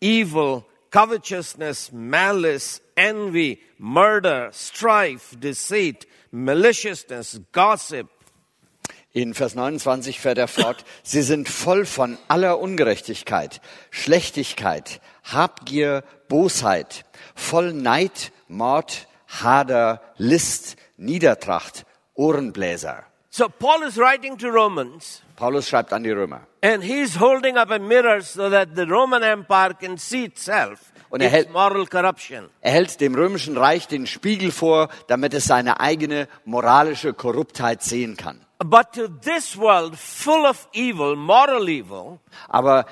evil, 0.00 0.66
covetousness, 0.90 1.92
malice, 1.92 2.80
envy, 2.96 3.60
murder, 3.78 4.50
strife, 4.52 5.38
deceit, 5.38 6.06
maliciousness, 6.32 7.38
gossip. 7.52 8.08
In 9.12 9.34
Vers 9.34 9.56
29 9.56 10.20
fährt 10.20 10.38
er 10.38 10.46
fort, 10.46 10.84
sie 11.02 11.22
sind 11.22 11.48
voll 11.48 11.84
von 11.84 12.16
aller 12.28 12.60
Ungerechtigkeit, 12.60 13.60
Schlechtigkeit, 13.90 15.00
Habgier, 15.24 16.04
Bosheit, 16.28 17.04
voll 17.34 17.72
Neid, 17.72 18.30
Mord, 18.46 19.08
Hader, 19.26 20.00
List, 20.16 20.76
Niedertracht, 20.96 21.86
Ohrenbläser. 22.14 23.04
So 23.30 23.48
Paul 23.48 23.82
is 23.82 23.96
writing 23.96 24.36
to 24.38 24.48
Romans 24.48 25.22
Paulus 25.40 25.70
schreibt 25.70 25.92
an 25.94 26.04
die 26.04 26.10
Römer. 26.10 26.42
and 26.62 26.82
he's 26.84 27.18
holding 27.18 27.56
up 27.56 27.70
a 27.70 27.78
mirror 27.78 28.20
so 28.20 28.50
that 28.50 28.76
the 28.76 28.86
Roman 28.86 29.22
Empire 29.22 29.72
can 29.72 29.96
see 29.96 30.24
itself. 30.24 30.92
Und 31.10 31.20
er 31.20 31.28
hält-. 31.28 31.48
Er 31.52 32.72
hält 32.72 33.00
dem 33.00 33.14
römischen 33.14 33.56
Reich 33.58 33.88
den 33.88 34.06
Spiegel 34.06 34.52
vor, 34.52 34.88
damit 35.08 35.34
es 35.34 35.44
seine 35.44 35.80
eigene 35.80 36.28
moralische 36.44 37.12
Korruptheit 37.12 37.82
sehen 37.82 38.16
kann. 38.16 38.46
But 38.62 38.92
to 38.92 39.08
this 39.08 39.56
world 39.56 39.96
full 39.96 40.44
of 40.44 40.68
evil, 40.72 41.16
moral 41.16 41.68
evil, 41.68 42.18
Aber 42.48 42.84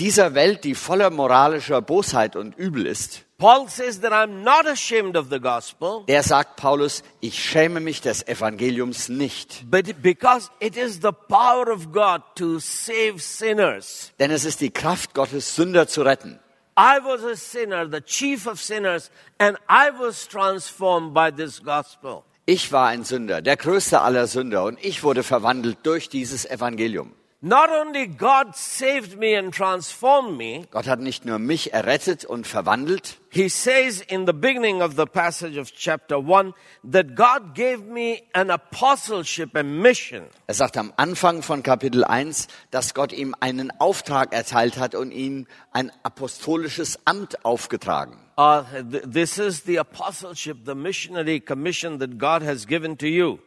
dieser 0.00 0.34
Welt, 0.34 0.64
die 0.64 0.74
voller 0.74 1.10
moralischer 1.10 1.80
Bosheit 1.80 2.34
und 2.34 2.56
Übel 2.56 2.84
ist, 2.86 3.24
Paul 3.38 3.68
says 3.68 4.00
that 4.00 4.12
I'm 4.12 4.42
not 4.42 4.66
ashamed 4.66 5.16
of 5.16 5.26
the 5.30 5.38
gospel, 5.40 6.04
der 6.08 6.22
sagt 6.22 6.56
Paulus, 6.56 7.02
ich 7.20 7.42
schäme 7.42 7.80
mich 7.80 8.00
des 8.00 8.26
Evangeliums 8.26 9.08
nicht. 9.08 9.70
but 9.70 10.02
because 10.02 10.50
it 10.60 10.76
is 10.76 11.00
the 11.00 11.12
power 11.28 11.68
of 11.68 11.92
God 11.92 12.22
to 12.36 12.58
save 12.58 13.18
sinners. 13.18 14.12
Denn 14.18 14.30
es 14.30 14.44
ist 14.44 14.60
die 14.60 14.70
Kraft 14.70 15.14
Gottes, 15.14 15.54
Sünder 15.54 15.86
zu 15.86 16.02
retten. 16.02 16.40
I 16.76 16.98
was 16.98 17.22
a 17.22 17.36
sinner, 17.36 17.86
the 17.86 18.00
chief 18.00 18.46
of 18.46 18.60
sinners, 18.60 19.10
and 19.38 19.56
I 19.68 19.90
was 19.90 20.26
transformed 20.26 21.14
by 21.14 21.30
this 21.30 21.62
gospel. 21.62 22.24
Ich 22.46 22.72
war 22.72 22.88
ein 22.88 23.04
Sünder, 23.04 23.40
der 23.40 23.56
größte 23.56 24.00
aller 24.00 24.26
Sünder, 24.26 24.64
und 24.64 24.78
ich 24.84 25.02
wurde 25.02 25.22
verwandelt 25.22 25.78
durch 25.84 26.08
dieses 26.08 26.44
Evangelium. 26.44 27.12
Not 27.46 27.68
only 27.68 28.06
God 28.06 28.56
saved 28.56 29.18
me 29.18 29.34
and 29.36 29.52
transformed 29.52 30.38
me, 30.38 30.64
Gott 30.70 30.86
hat 30.86 31.00
nicht 31.00 31.26
nur 31.26 31.38
mich 31.38 31.74
errettet 31.74 32.24
und 32.24 32.46
verwandelt, 32.46 33.18
he 33.28 33.50
says 33.50 34.00
in 34.00 34.24
the 34.24 34.32
beginning 34.32 34.80
of 34.80 34.96
the 34.96 35.04
passage 35.04 35.58
of 35.58 35.70
chapter 35.74 36.16
1 36.16 36.54
that 36.90 37.14
God 37.14 37.54
gave 37.54 37.84
me 37.84 38.22
an 38.32 38.50
apostleship, 38.50 39.54
a 39.54 39.62
mission. 39.62 40.24
er 40.46 40.54
sagt 40.54 40.78
am 40.78 40.94
Anfang 40.96 41.42
von 41.42 41.62
Kapitel 41.62 42.02
1, 42.02 42.48
dass 42.70 42.94
Gott 42.94 43.12
ihm 43.12 43.34
einen 43.40 43.70
Auftrag 43.78 44.32
erteilt 44.32 44.78
hat 44.78 44.94
und 44.94 45.10
ihm 45.10 45.46
ein 45.70 45.92
apostolisches 46.02 46.98
Amt 47.04 47.44
aufgetragen. 47.44 48.16
Uh, 48.38 48.62
th- 48.90 49.02
this 49.12 49.36
is 49.36 49.64
the 49.66 49.78
apostleship, 49.78 50.64
the 50.64 50.74
missionary 50.74 51.40
commission 51.40 51.98
that 51.98 52.16
God 52.16 52.42
has 52.42 52.66
given 52.66 52.96
to 52.96 53.06
you. 53.06 53.38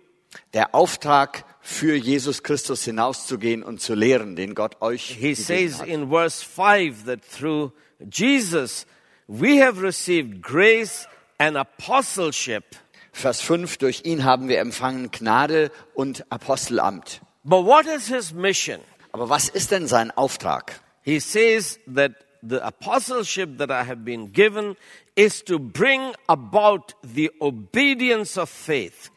Der 0.53 0.73
Auftrag 0.73 1.45
für 1.61 1.95
Jesus 1.95 2.43
Christus 2.43 2.83
hinauszugehen 2.83 3.63
und 3.63 3.81
zu 3.81 3.93
lehren, 3.93 4.35
den 4.35 4.55
Gott 4.55 4.81
euch 4.81 5.09
He 5.09 5.33
gegeben 5.33 5.35
says 5.35 5.79
hat. 5.79 5.87
in 5.87 6.09
verse 6.09 6.43
5 6.45 7.05
that 7.05 7.19
through 7.21 7.71
Jesus 8.11 8.85
we 9.27 9.61
have 9.61 9.81
received 9.81 10.41
grace 10.41 11.07
and 11.37 11.57
apostleship. 11.57 12.63
Vers 13.11 13.41
5, 13.41 13.77
durch 13.77 14.05
ihn 14.05 14.23
haben 14.23 14.47
wir 14.47 14.59
empfangen 14.59 15.09
Gnade 15.11 15.71
und 15.95 16.31
Apostelamt. 16.31 17.21
But 17.43 17.65
what 17.65 17.85
is 17.85 18.07
his 18.07 18.33
mission? 18.33 18.79
Aber 19.11 19.29
was 19.29 19.49
ist 19.49 19.71
denn 19.71 19.87
sein 19.87 20.11
Auftrag? 20.11 20.81
He 21.01 21.19
says 21.19 21.79
that 21.87 22.11
the 22.41 22.57
apostleship 22.61 23.57
that 23.57 23.69
I 23.71 23.87
have 23.87 24.03
been 24.03 24.31
given 24.31 24.75
is 25.15 25.43
to 25.45 25.57
bring 25.57 26.13
about 26.27 26.93
the 27.01 27.31
obedience 27.41 28.39
of 28.39 28.49
faith. 28.49 29.09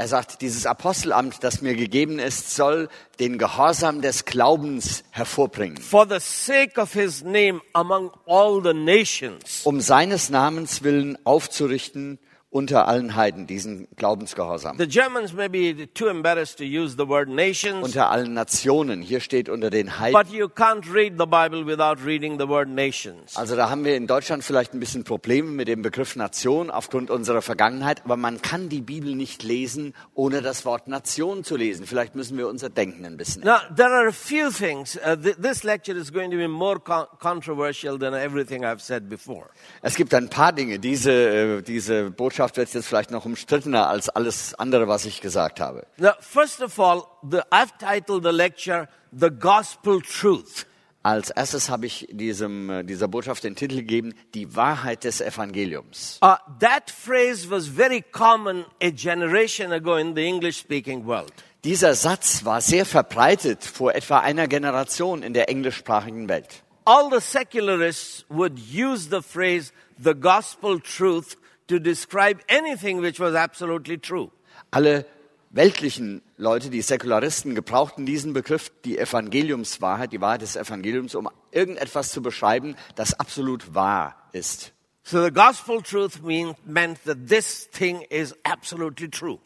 Er 0.00 0.06
sagt, 0.06 0.42
dieses 0.42 0.64
Apostelamt, 0.64 1.42
das 1.42 1.60
mir 1.60 1.74
gegeben 1.74 2.20
ist, 2.20 2.54
soll 2.54 2.88
den 3.18 3.36
Gehorsam 3.36 4.00
des 4.00 4.24
Glaubens 4.24 5.02
hervorbringen, 5.10 5.76
For 5.76 6.06
the 6.08 6.20
sake 6.20 6.80
of 6.80 6.92
his 6.92 7.24
name 7.24 7.60
among 7.72 8.12
all 8.24 8.62
the 8.62 8.72
nations. 8.72 9.62
um 9.64 9.80
seines 9.80 10.30
Namens 10.30 10.84
willen 10.84 11.18
aufzurichten 11.26 12.20
unter 12.58 12.88
allen 12.88 13.14
Heiden, 13.14 13.46
diesen 13.46 13.86
Glaubensgehorsam. 13.96 14.76
The 14.78 14.86
Germans 14.88 15.32
may 15.32 15.48
be 15.48 15.86
too 15.94 16.08
embarrassed 16.08 16.58
to 16.58 16.64
use 16.64 16.96
the 16.96 17.08
word 17.08 17.28
nations, 17.28 17.84
Unter 17.84 18.10
allen 18.10 18.34
Nationen, 18.34 19.00
hier 19.02 19.20
steht 19.20 19.48
unter 19.48 19.70
den 19.70 19.98
Heiden. 19.98 20.12
but 20.20 20.32
you 20.32 20.48
can't 20.48 20.84
read 20.92 21.14
the 21.18 21.26
Bible 21.26 21.64
without 21.64 22.04
reading 22.04 22.38
the 22.38 22.48
word 22.48 22.68
nations. 22.68 23.36
Also 23.36 23.54
da 23.56 23.70
haben 23.70 23.84
wir 23.84 23.94
in 23.96 24.06
Deutschland 24.06 24.42
vielleicht 24.44 24.74
ein 24.74 24.80
bisschen 24.80 25.04
Probleme 25.04 25.48
mit 25.50 25.68
dem 25.68 25.82
Begriff 25.82 26.16
Nation 26.16 26.70
aufgrund 26.70 27.10
unserer 27.10 27.42
Vergangenheit, 27.42 28.02
aber 28.04 28.16
man 28.16 28.42
kann 28.42 28.68
die 28.68 28.80
Bibel 28.80 29.14
nicht 29.14 29.42
lesen, 29.42 29.94
ohne 30.14 30.42
das 30.42 30.64
Wort 30.64 30.88
Nation 30.88 31.44
zu 31.44 31.56
lesen. 31.56 31.86
Vielleicht 31.86 32.14
müssen 32.16 32.36
wir 32.36 32.48
unser 32.48 32.70
Denken 32.70 33.04
ein 33.04 33.16
bisschen 33.16 33.44
Now, 33.44 33.58
there 33.76 33.90
are 33.90 34.08
a 34.08 34.12
few 34.12 34.50
things. 34.50 34.96
Uh, 34.96 35.14
th- 35.16 35.36
this 35.40 35.62
lecture 35.62 35.96
is 35.96 36.12
going 36.12 36.30
to 36.30 36.36
be 36.36 36.48
more 36.48 36.80
con- 36.80 37.06
controversial 37.20 37.98
than 37.98 38.14
everything 38.14 38.64
I've 38.64 38.80
said 38.80 39.08
before. 39.08 39.46
Es 39.82 39.94
gibt 39.94 40.12
ein 40.14 40.28
paar 40.28 40.52
Dinge. 40.52 40.78
Diese, 40.78 41.12
äh, 41.12 41.62
diese 41.62 42.10
Botschaft 42.10 42.47
wird 42.56 42.72
jetzt 42.72 42.86
vielleicht 42.86 43.10
noch 43.10 43.24
umstrittener 43.24 43.88
als 43.88 44.08
alles 44.08 44.54
andere, 44.54 44.88
was 44.88 45.04
ich 45.04 45.20
gesagt 45.20 45.60
habe. 45.60 45.86
Now, 45.98 46.12
first 46.20 46.62
of 46.62 46.78
all, 46.78 47.04
the, 47.28 47.40
I've 47.50 47.76
titled 47.78 48.24
the 48.24 48.30
lecture 48.30 48.88
The 49.12 49.30
Gospel 49.30 50.00
Truth. 50.02 50.66
Als 51.02 51.30
erstes 51.30 51.70
habe 51.70 51.86
ich 51.86 52.08
diesem, 52.10 52.68
äh, 52.70 52.84
dieser 52.84 53.08
Botschaft 53.08 53.44
den 53.44 53.54
Titel 53.54 53.76
gegeben, 53.76 54.14
die 54.34 54.54
Wahrheit 54.56 55.04
des 55.04 55.20
Evangeliums. 55.20 56.18
Uh, 56.22 56.34
that 56.60 56.90
phrase 56.90 57.48
was 57.48 57.66
very 57.66 58.02
common 58.02 58.64
a 58.82 58.90
generation 58.90 59.72
ago 59.72 59.96
in 59.96 60.14
the 60.14 60.26
English 60.26 60.58
speaking 60.58 61.06
world. 61.06 61.32
Dieser 61.64 61.94
Satz 61.94 62.44
war 62.44 62.60
sehr 62.60 62.84
verbreitet 62.84 63.64
vor 63.64 63.94
etwa 63.94 64.18
einer 64.18 64.48
Generation 64.48 65.22
in 65.22 65.34
der 65.34 65.48
englischsprachigen 65.48 66.28
Welt. 66.28 66.62
All 66.84 67.10
the 67.10 67.20
secularists 67.20 68.24
would 68.28 68.58
use 68.58 69.08
the 69.10 69.22
phrase 69.22 69.72
the 70.02 70.14
gospel 70.14 70.80
truth 70.80 71.36
to 71.68 71.78
describe 71.78 72.40
anything 72.48 73.00
which 73.00 73.20
was 73.20 73.34
absolutely 73.34 73.98
true. 73.98 74.30
Alle 74.70 75.06
weltlichen 75.50 76.22
Leute, 76.36 76.70
die 76.70 76.82
Säkularisten, 76.82 77.54
gebrauchten 77.54 78.04
diesen 78.04 78.32
Begriff, 78.32 78.70
die 78.84 78.98
Evangeliumswahrheit, 78.98 80.12
die 80.12 80.20
Wahrheit 80.20 80.42
des 80.42 80.56
Evangeliums, 80.56 81.14
um 81.14 81.28
irgendetwas 81.52 82.10
zu 82.10 82.20
beschreiben, 82.20 82.76
das 82.96 83.18
absolut 83.18 83.74
wahr 83.74 84.28
ist. 84.32 84.72
So 85.04 85.24
the 85.24 85.30
gospel 85.30 85.80
truth 85.80 86.22
mean, 86.22 86.54
meant 86.66 87.02
that 87.04 87.28
this 87.28 87.66
thing 87.70 88.02
is 88.10 88.34
absolutely 88.44 89.08
true. 89.08 89.38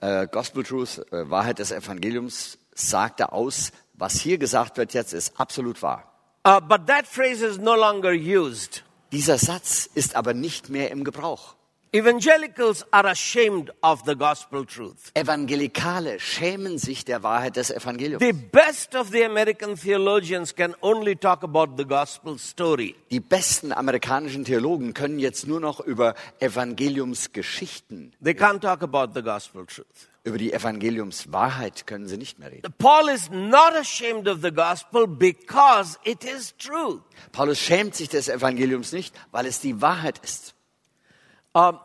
Äh, 0.00 0.26
Gospel 0.30 0.62
Truth, 0.62 0.98
äh, 1.12 1.30
Wahrheit 1.30 1.58
des 1.58 1.72
Evangeliums, 1.72 2.58
sagte 2.74 3.32
aus, 3.32 3.70
was 3.94 4.20
hier 4.20 4.38
gesagt 4.38 4.76
wird 4.76 4.92
jetzt, 4.92 5.12
ist 5.12 5.38
absolut 5.40 5.82
wahr. 5.82 6.10
Uh, 6.46 6.60
but 6.60 6.86
that 6.86 7.06
phrase 7.06 7.42
is 7.42 7.58
no 7.58 7.74
longer 7.74 8.12
used. 8.12 8.82
Dieser 9.14 9.38
Satz 9.38 9.88
ist 9.94 10.16
aber 10.16 10.34
nicht 10.34 10.70
mehr 10.70 10.90
im 10.90 11.04
Gebrauch. 11.04 11.54
Evangelicals 11.92 12.84
are 12.90 13.08
ashamed 13.08 13.70
of 13.80 14.02
the 14.04 14.16
gospel 14.16 14.66
truth. 14.66 15.12
Evangelikale 15.14 16.18
schämen 16.18 16.78
sich 16.78 17.04
der 17.04 17.22
Wahrheit 17.22 17.54
des 17.54 17.70
Evangeliums. 17.70 18.20
The 18.20 18.32
best 18.32 18.96
of 18.96 19.10
the 19.12 19.22
American 19.22 19.76
theologians 19.76 20.52
can 20.52 20.74
only 20.80 21.14
talk 21.14 21.44
about 21.44 21.76
the 21.76 21.84
gospel 21.84 22.36
story. 22.40 22.96
Die 23.12 23.20
besten 23.20 23.70
amerikanischen 23.70 24.44
Theologen 24.44 24.94
können 24.94 25.20
jetzt 25.20 25.46
nur 25.46 25.60
noch 25.60 25.78
über 25.78 26.16
Evangeliumsgeschichten, 26.40 28.16
They 28.20 28.34
can't 28.34 28.58
talk 28.58 28.82
about 28.82 29.12
the 29.14 29.22
gospel 29.22 29.64
truth. 29.64 30.08
Über 30.24 30.38
die 30.38 30.52
Evangeliumswahrheit 30.54 31.86
können 31.86 32.08
sie 32.08 32.16
nicht 32.16 32.38
mehr 32.38 32.50
reden. 32.50 32.72
Paul 32.78 33.10
is 33.10 33.30
not 33.30 33.74
ashamed 33.78 34.26
of 34.26 34.40
the 34.42 34.50
gospel 34.50 35.06
because 35.06 35.98
it 36.02 36.24
is 36.24 36.54
true. 36.56 37.02
Paulus 37.32 37.58
schämt 37.60 37.94
sich 37.94 38.08
des 38.08 38.28
Evangeliums 38.28 38.92
nicht, 38.92 39.14
weil 39.32 39.44
es 39.46 39.60
die 39.60 39.82
Wahrheit 39.82 40.18
ist. 40.24 40.54
Um, 41.52 41.78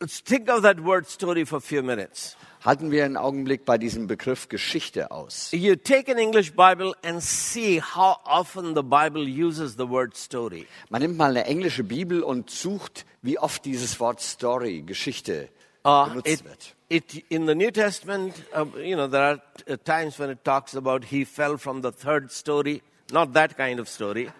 let's 0.00 0.24
think 0.24 0.48
of 0.48 0.62
that 0.62 0.82
word 0.82 1.06
story 1.06 1.44
for 1.44 1.58
a 1.58 1.60
few 1.60 1.82
minutes. 1.82 2.36
Halten 2.64 2.90
wir 2.90 3.04
einen 3.04 3.18
Augenblick 3.18 3.66
bei 3.66 3.76
diesem 3.76 4.06
Begriff 4.06 4.48
Geschichte 4.48 5.10
aus. 5.10 5.50
You 5.52 5.76
take 5.76 6.10
an 6.10 6.16
English 6.16 6.52
Bible 6.52 6.94
and 7.04 7.22
see 7.22 7.78
how 7.78 8.16
often 8.24 8.74
the 8.74 8.82
Bible 8.82 9.22
uses 9.22 9.74
the 9.76 9.86
word 9.86 10.16
story. 10.16 10.66
Man 10.88 11.02
nimmt 11.02 11.18
mal 11.18 11.28
eine 11.28 11.44
englische 11.44 11.84
Bibel 11.84 12.22
und 12.22 12.48
sucht, 12.48 13.04
wie 13.20 13.38
oft 13.38 13.66
dieses 13.66 14.00
Wort 14.00 14.22
Story, 14.22 14.80
Geschichte 14.80 15.50
Uh, 15.84 16.22
it, 16.24 16.42
it, 16.88 17.24
in 17.28 17.46
the 17.46 17.54
New 17.54 17.70
Testament, 17.70 18.42
uh, 18.56 18.64
you 18.78 18.96
know, 18.96 19.06
there 19.06 19.22
are 19.22 19.38
uh, 19.68 19.76
times 19.84 20.18
when 20.18 20.30
it 20.30 20.42
talks 20.42 20.74
about 20.74 21.04
he 21.04 21.24
fell 21.24 21.58
from 21.58 21.82
the 21.82 21.92
third 21.92 22.32
story. 22.32 22.82
Not 23.12 23.34
that 23.34 23.56
kind 23.56 23.78
of 23.78 23.88
story. 23.88 24.30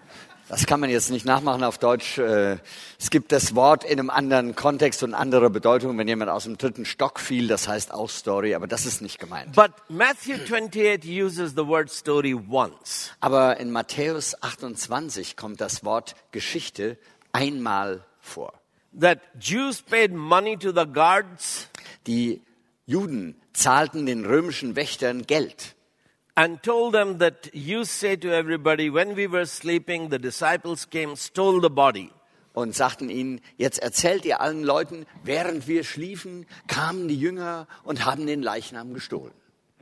Das 0.48 0.66
kann 0.66 0.80
man 0.80 0.90
jetzt 0.90 1.10
nicht 1.10 1.24
nachmachen 1.24 1.64
auf 1.64 1.78
Deutsch. 1.78 2.18
Äh, 2.18 2.58
Es 2.98 3.10
gibt 3.10 3.32
das 3.32 3.54
Wort 3.54 3.84
in 3.84 3.98
einem 3.98 4.10
anderen 4.10 4.54
Kontext 4.54 5.02
und 5.02 5.14
andere 5.14 5.48
Bedeutung, 5.48 5.96
wenn 5.96 6.06
jemand 6.06 6.30
aus 6.30 6.44
dem 6.44 6.58
dritten 6.58 6.84
Stock 6.84 7.18
fiel, 7.18 7.48
das 7.48 7.66
heißt 7.66 7.92
auch 7.92 8.10
Story, 8.10 8.54
aber 8.54 8.66
das 8.66 8.84
ist 8.84 9.00
nicht 9.00 9.18
gemeint. 9.18 9.52
But 9.54 9.72
Matthew 9.88 10.36
28 10.44 11.04
uses 11.06 11.52
the 11.52 11.66
word 11.66 11.90
story 11.90 12.34
once. 12.34 13.10
Aber 13.20 13.58
in 13.58 13.70
Matthäus 13.70 14.40
28 14.42 15.36
kommt 15.36 15.60
das 15.60 15.84
Wort 15.84 16.14
Geschichte 16.30 16.98
einmal 17.32 18.04
vor. 18.20 18.52
That 18.98 19.20
Jews 19.38 19.82
paid 19.82 20.12
money 20.12 20.56
to 20.58 20.72
the 20.72 20.86
guards 20.86 21.68
Die 22.06 22.42
Juden 22.86 23.36
zahlten 23.52 24.06
den 24.06 24.24
römischen 24.24 24.76
Wächtern 24.76 25.22
Geld 25.22 25.74
and 26.36 26.62
told 26.62 26.94
them 26.94 27.18
that 27.18 27.50
you 27.52 27.84
say 27.84 28.16
to 28.16 28.28
everybody, 28.28 28.92
when 28.92 29.16
we 29.16 29.30
were 29.30 29.46
sleeping, 29.46 30.10
the 30.10 30.18
disciples 30.18 30.88
came, 30.88 31.16
stole 31.16 31.60
the 31.60 31.70
body. 31.70 32.10
und 32.54 32.72
sagten 32.74 33.10
ihnen, 33.10 33.40
jetzt 33.56 33.80
erzählt 33.80 34.24
ihr 34.24 34.40
allen 34.40 34.62
Leuten, 34.62 35.06
während 35.24 35.66
wir 35.66 35.82
schliefen, 35.82 36.46
kamen 36.68 37.08
die 37.08 37.18
Jünger 37.18 37.66
und 37.82 38.04
haben 38.04 38.26
den 38.26 38.42
Leichnam 38.42 38.94
gestohlen. 38.94 39.34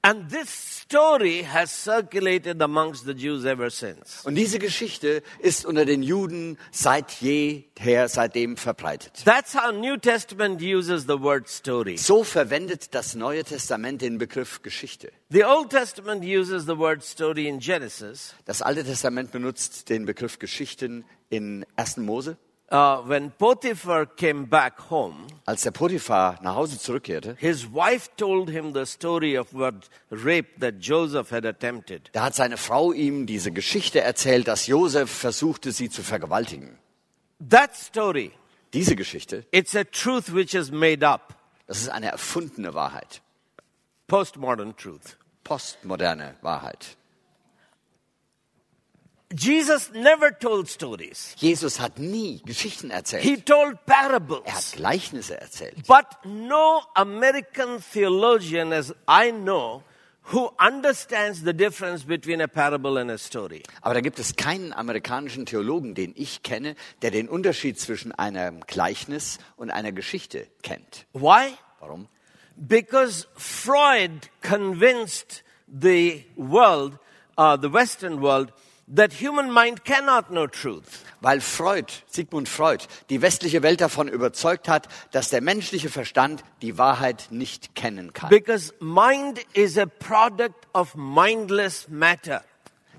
And 0.04 0.28
this 0.30 0.48
story 0.48 1.44
has 1.44 1.70
circulated 1.70 2.60
amongst 2.60 3.04
the 3.04 3.14
Jews 3.14 3.44
ever 3.44 3.70
since. 3.70 4.24
Und 4.24 4.34
diese 4.34 4.58
Geschichte 4.58 5.22
ist 5.38 5.64
unter 5.64 5.84
den 5.84 6.02
Juden 6.02 6.58
seit 6.72 7.12
jeher, 7.20 8.08
seitdem 8.08 8.56
verbreitet. 8.56 9.22
That's 9.24 9.54
how 9.54 9.70
New 9.70 9.96
Testament 9.96 10.60
uses 10.60 11.04
the 11.04 11.20
word 11.20 11.48
story. 11.48 11.98
So 11.98 12.24
verwendet 12.24 12.96
das 12.96 13.14
Neue 13.14 13.44
Testament 13.44 14.02
den 14.02 14.18
Begriff 14.18 14.62
Geschichte. 14.62 15.12
The 15.30 15.44
Old 15.44 15.70
Testament 15.70 16.24
uses 16.24 16.64
the 16.64 16.76
word 16.76 17.04
story 17.04 17.46
in 17.46 17.60
Genesis. 17.60 18.34
Das 18.44 18.60
Alte 18.60 18.82
Testament 18.82 19.30
benutzt 19.30 19.88
den 19.88 20.04
Begriff 20.04 20.40
Geschichten 20.40 21.04
in 21.30 21.64
1. 21.76 21.98
Mose. 21.98 22.36
Uh, 22.72 23.02
when 23.06 23.30
Potiphar 23.32 24.06
came 24.06 24.46
back 24.46 24.88
home, 24.90 25.26
Als 25.44 25.60
der 25.62 25.72
Potiphar 25.72 26.38
nach 26.42 26.54
Hause 26.54 26.78
zurückkehrte, 26.78 27.36
his 27.38 27.66
wife 27.66 28.08
told 28.16 28.48
him 28.48 28.72
the 28.72 28.86
story 28.86 29.36
of 29.36 29.52
what 29.52 29.74
rape 30.10 30.58
that 30.58 30.76
Joseph 30.80 31.30
had 31.30 31.44
attempted. 31.44 32.08
da 32.14 32.22
hat 32.24 32.34
seine 32.34 32.56
Frau 32.56 32.92
ihm 32.92 33.26
diese 33.26 33.52
Geschichte 33.52 34.00
erzählt, 34.00 34.48
dass 34.48 34.66
Josef 34.66 35.10
versuchte, 35.10 35.70
sie 35.70 35.90
zu 35.90 36.02
vergewaltigen. 36.02 36.78
That 37.46 37.76
story, 37.76 38.32
Diese 38.72 38.96
Geschichte, 38.96 39.44
it's 39.50 39.74
a 39.76 39.84
truth 39.84 40.32
which 40.32 40.54
is 40.54 40.70
made 40.70 41.06
up, 41.06 41.34
das 41.66 41.82
ist 41.82 41.90
eine 41.90 42.10
erfundene 42.10 42.72
Wahrheit, 42.72 43.20
postmodern 44.06 44.74
truth. 44.78 45.18
postmoderne 45.44 46.36
Wahrheit. 46.40 46.96
Jesus 49.34 49.90
never 49.92 50.30
told 50.30 50.68
stories. 50.68 51.34
Jesus 51.38 51.80
hat 51.80 51.98
nie 51.98 52.42
Geschichten 52.44 52.90
erzählt. 52.90 53.22
He 53.22 53.36
told 53.36 53.78
Er 53.86 54.02
hat 54.02 54.10
parables. 54.12 54.72
Gleichnisse 54.76 55.40
erzählt. 55.40 55.86
But 55.86 56.06
no 56.24 56.82
American 56.94 57.80
theologian, 57.80 58.72
as 58.72 58.94
I 59.08 59.30
know, 59.30 59.82
who 60.32 60.50
understands 60.58 61.42
the 61.42 61.52
difference 61.52 62.04
between 62.04 62.40
a 62.40 62.48
parable 62.48 62.98
and 62.98 63.10
a 63.10 63.18
story. 63.18 63.62
Aber 63.80 63.94
da 63.94 64.00
gibt 64.00 64.18
es 64.18 64.36
keinen 64.36 64.72
amerikanischen 64.72 65.46
Theologen, 65.46 65.94
den 65.94 66.12
ich 66.16 66.42
kenne, 66.42 66.76
der 67.02 67.10
den 67.10 67.28
Unterschied 67.28 67.78
zwischen 67.78 68.12
einem 68.12 68.60
Gleichnis 68.66 69.38
und 69.56 69.70
einer 69.70 69.92
Geschichte 69.92 70.46
kennt. 70.62 71.06
Why? 71.12 71.54
Warum? 71.80 72.08
Because 72.56 73.26
Freud 73.34 74.28
convinced 74.42 75.42
the 75.66 76.24
world, 76.36 76.98
uh, 77.36 77.56
the 77.60 77.72
Western 77.72 78.20
world, 78.20 78.52
that 78.88 79.12
human 79.12 79.50
mind 79.50 79.84
cannot 79.84 80.28
know 80.30 80.46
truth. 80.46 81.04
Weil 81.20 81.40
Freud, 81.40 81.92
Sigmund 82.08 82.48
Freud, 82.48 82.86
die 83.10 83.22
westliche 83.22 83.62
Welt 83.62 83.80
davon 83.80 84.08
überzeugt 84.08 84.68
hat, 84.68 84.88
dass 85.12 85.30
der 85.30 85.40
menschliche 85.40 85.88
Verstand 85.88 86.44
die 86.62 86.78
Wahrheit 86.78 87.28
nicht 87.30 87.74
kennen 87.74 88.12
kann. 88.12 88.28
Because 88.30 88.72
mind 88.80 89.40
is 89.54 89.78
a 89.78 89.86
product 89.86 90.66
of 90.74 90.94
mindless 90.94 91.88
matter. 91.88 92.42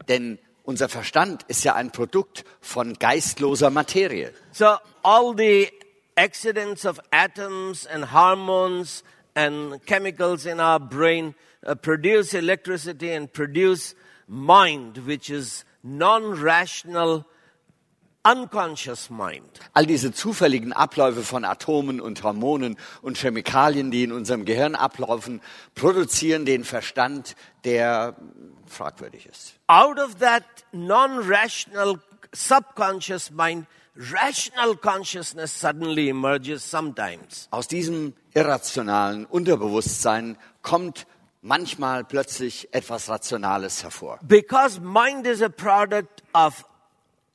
Denn 0.08 0.40
unser 0.64 0.90
Verstand 0.90 1.44
ist 1.48 1.64
ja 1.64 1.76
ein 1.76 1.92
Produkt 1.92 2.46
von 2.62 2.94
geistloser 2.94 3.70
Materie. 3.70 4.32
So 4.52 4.78
all 5.04 5.36
the 5.36 5.70
accidents 6.16 6.86
of 6.86 7.00
atoms 7.12 7.86
and 7.86 8.14
hormones 8.14 9.04
and 9.36 9.86
chemicals 9.86 10.46
in 10.46 10.60
our 10.60 10.80
brain 10.80 11.36
uh, 11.66 11.76
produce 11.76 12.34
electricity 12.34 13.12
and 13.12 13.32
produce 13.32 13.96
mind, 14.28 15.06
which 15.06 15.30
is 15.30 15.66
non-rational 15.84 17.26
unconscious 18.24 19.10
mind. 19.10 19.60
All 19.74 19.86
diese 19.86 20.14
zufälligen 20.14 20.72
Abläufe 20.74 21.24
von 21.24 21.44
Atomen 21.44 22.00
und 22.00 22.24
Hormonen 22.24 22.78
und 23.02 23.18
Chemikalien, 23.18 23.92
die 23.92 24.04
in 24.04 24.14
unserem 24.14 24.46
Gehirn 24.46 24.76
ablaufen, 24.76 25.42
produzieren 25.76 26.46
den 26.46 26.64
Verstand, 26.64 27.36
der 27.66 28.16
fragwürdig 28.66 29.26
ist. 29.28 29.60
Out 29.68 30.00
of 30.00 30.16
that 30.16 30.44
non-rational 30.72 32.00
subconscious 32.34 33.30
mind, 33.30 33.68
rational 33.96 34.76
consciousness 34.76 35.60
suddenly 35.60 36.10
emerges 36.10 36.70
sometimes. 36.70 37.48
Aus 37.52 37.68
diesem 37.68 38.14
irrationalen 38.34 39.26
Unterbewusstsein 39.26 40.38
kommt 40.62 41.06
manchmal 41.44 42.04
plötzlich 42.04 42.70
etwas 42.74 43.10
Rationales 43.10 43.84
hervor. 43.84 44.18
Because 44.24 44.80
mind 44.82 45.28
is 45.28 45.42
a 45.42 45.50
product 45.50 46.24
of 46.34 46.66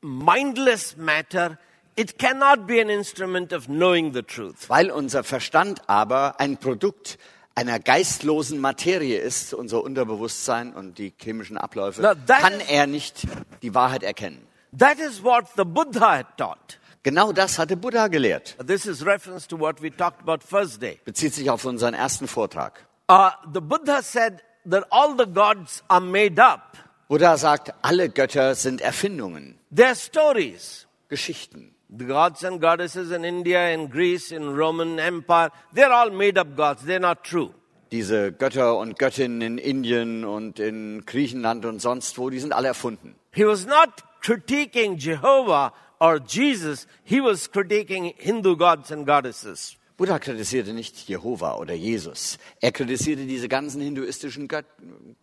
mindless 0.01 0.97
matter, 0.97 1.59
it 1.97 2.19
cannot 2.19 2.67
be 2.67 2.81
an 2.81 2.89
instrument 2.89 3.53
of 3.53 3.67
knowing 3.67 4.13
the 4.13 4.23
truth. 4.23 4.69
Weil 4.69 4.91
unser 4.91 5.23
Verstand 5.25 5.83
aber 5.89 6.41
ein 6.41 6.57
Produkt 6.57 7.19
einer 7.55 7.79
geistlosen 7.81 8.61
Materie 8.61 9.19
ist, 9.19 9.53
unser 9.53 9.83
Unterbewusstsein 9.83 10.73
und 10.75 10.99
die 10.99 11.13
chemischen 11.21 11.59
Abläufe, 11.59 12.01
Now 12.03 12.15
kann 12.27 12.61
is- 12.61 12.69
er 12.71 12.87
nicht 12.87 13.23
die 13.63 13.75
Wahrheit 13.75 14.03
erkennen. 14.03 14.47
That 14.77 14.99
is 14.99 15.23
what 15.23 15.47
the 15.57 15.65
Buddha 15.65 16.19
had 16.19 16.37
taught. 16.37 16.79
Genau 17.03 17.33
das 17.33 17.59
hatte 17.59 17.77
Buddha 17.77 18.09
gelehrt. 18.09 18.57
This 18.67 18.87
is 18.87 19.05
reference 19.05 19.47
to 19.49 19.59
what 19.59 19.81
we 19.83 19.91
talked 19.95 20.21
about 20.21 20.45
first 20.47 20.81
day. 20.83 21.01
Bezieht 21.05 21.35
sich 21.35 21.49
auf 21.51 21.65
unseren 21.65 21.95
ersten 21.95 22.29
Vortrag. 22.29 22.87
Uh, 23.09 23.31
the 23.53 23.63
Buddha 23.63 24.03
said 24.03 24.43
that 24.67 24.85
all 24.93 25.15
the 25.15 25.25
gods 25.25 25.83
are 25.89 26.01
made 26.01 26.39
up. 26.39 26.77
Buddha 27.09 27.39
sagt, 27.39 27.71
alle 27.83 28.11
Götter 28.11 28.55
sind 28.55 28.83
Erfindungen, 28.83 29.55
They're 29.71 29.95
stories. 29.95 30.87
Geschichten. 31.09 31.75
The 31.89 32.05
gods 32.05 32.45
and 32.45 32.61
goddesses 32.61 33.11
in 33.11 33.25
India, 33.25 33.71
in 33.71 33.89
Greece, 33.89 34.31
in 34.31 34.55
Roman 34.55 35.01
Empire, 35.01 35.51
they're 35.73 35.91
all 35.91 36.11
made 36.11 36.37
up 36.37 36.55
gods. 36.55 36.83
They're 36.83 37.01
not 37.01 37.25
true. 37.25 37.55
Diese 37.91 38.31
Götter 38.33 38.77
und 38.77 38.99
Göttinnen 38.99 39.41
in 39.41 39.57
Indien 39.57 40.27
und 40.27 40.61
in 40.61 41.07
Griechenland 41.07 41.65
und 41.65 41.81
sonst 41.81 42.19
wo, 42.19 42.29
die 42.29 42.41
sind 42.41 42.53
alle 42.53 42.69
erfunden. 42.69 43.15
He 43.33 43.47
was 43.47 43.65
not 43.65 44.05
critiquing 44.21 44.99
Jehovah 44.99 45.73
or 45.99 46.19
Jesus. 46.19 46.87
He 47.05 47.23
was 47.23 47.51
critiquing 47.51 48.15
Hindu 48.19 48.57
gods 48.57 48.93
and 48.93 49.07
goddesses. 49.07 49.78
Buddha 49.99 50.21
kritisierte 50.21 50.73
nicht 50.73 51.09
Jehova 51.09 51.57
oder 51.57 51.75
Jesus. 51.75 52.39
Er 52.61 52.71
kritisierte 52.71 53.27
diese 53.27 53.49
ganzen 53.49 53.81
hinduistischen 53.83 54.47
Gött 54.47 54.65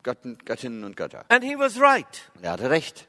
Götten, 0.03 0.37
Göttinnen 0.43 0.83
und 0.83 0.97
Götter. 0.97 1.23
And 1.29 1.45
he 1.45 1.57
was 1.57 1.79
right. 1.79 2.05
Und 2.35 2.43
er 2.43 2.51
hatte 2.51 2.69
recht. 2.69 3.07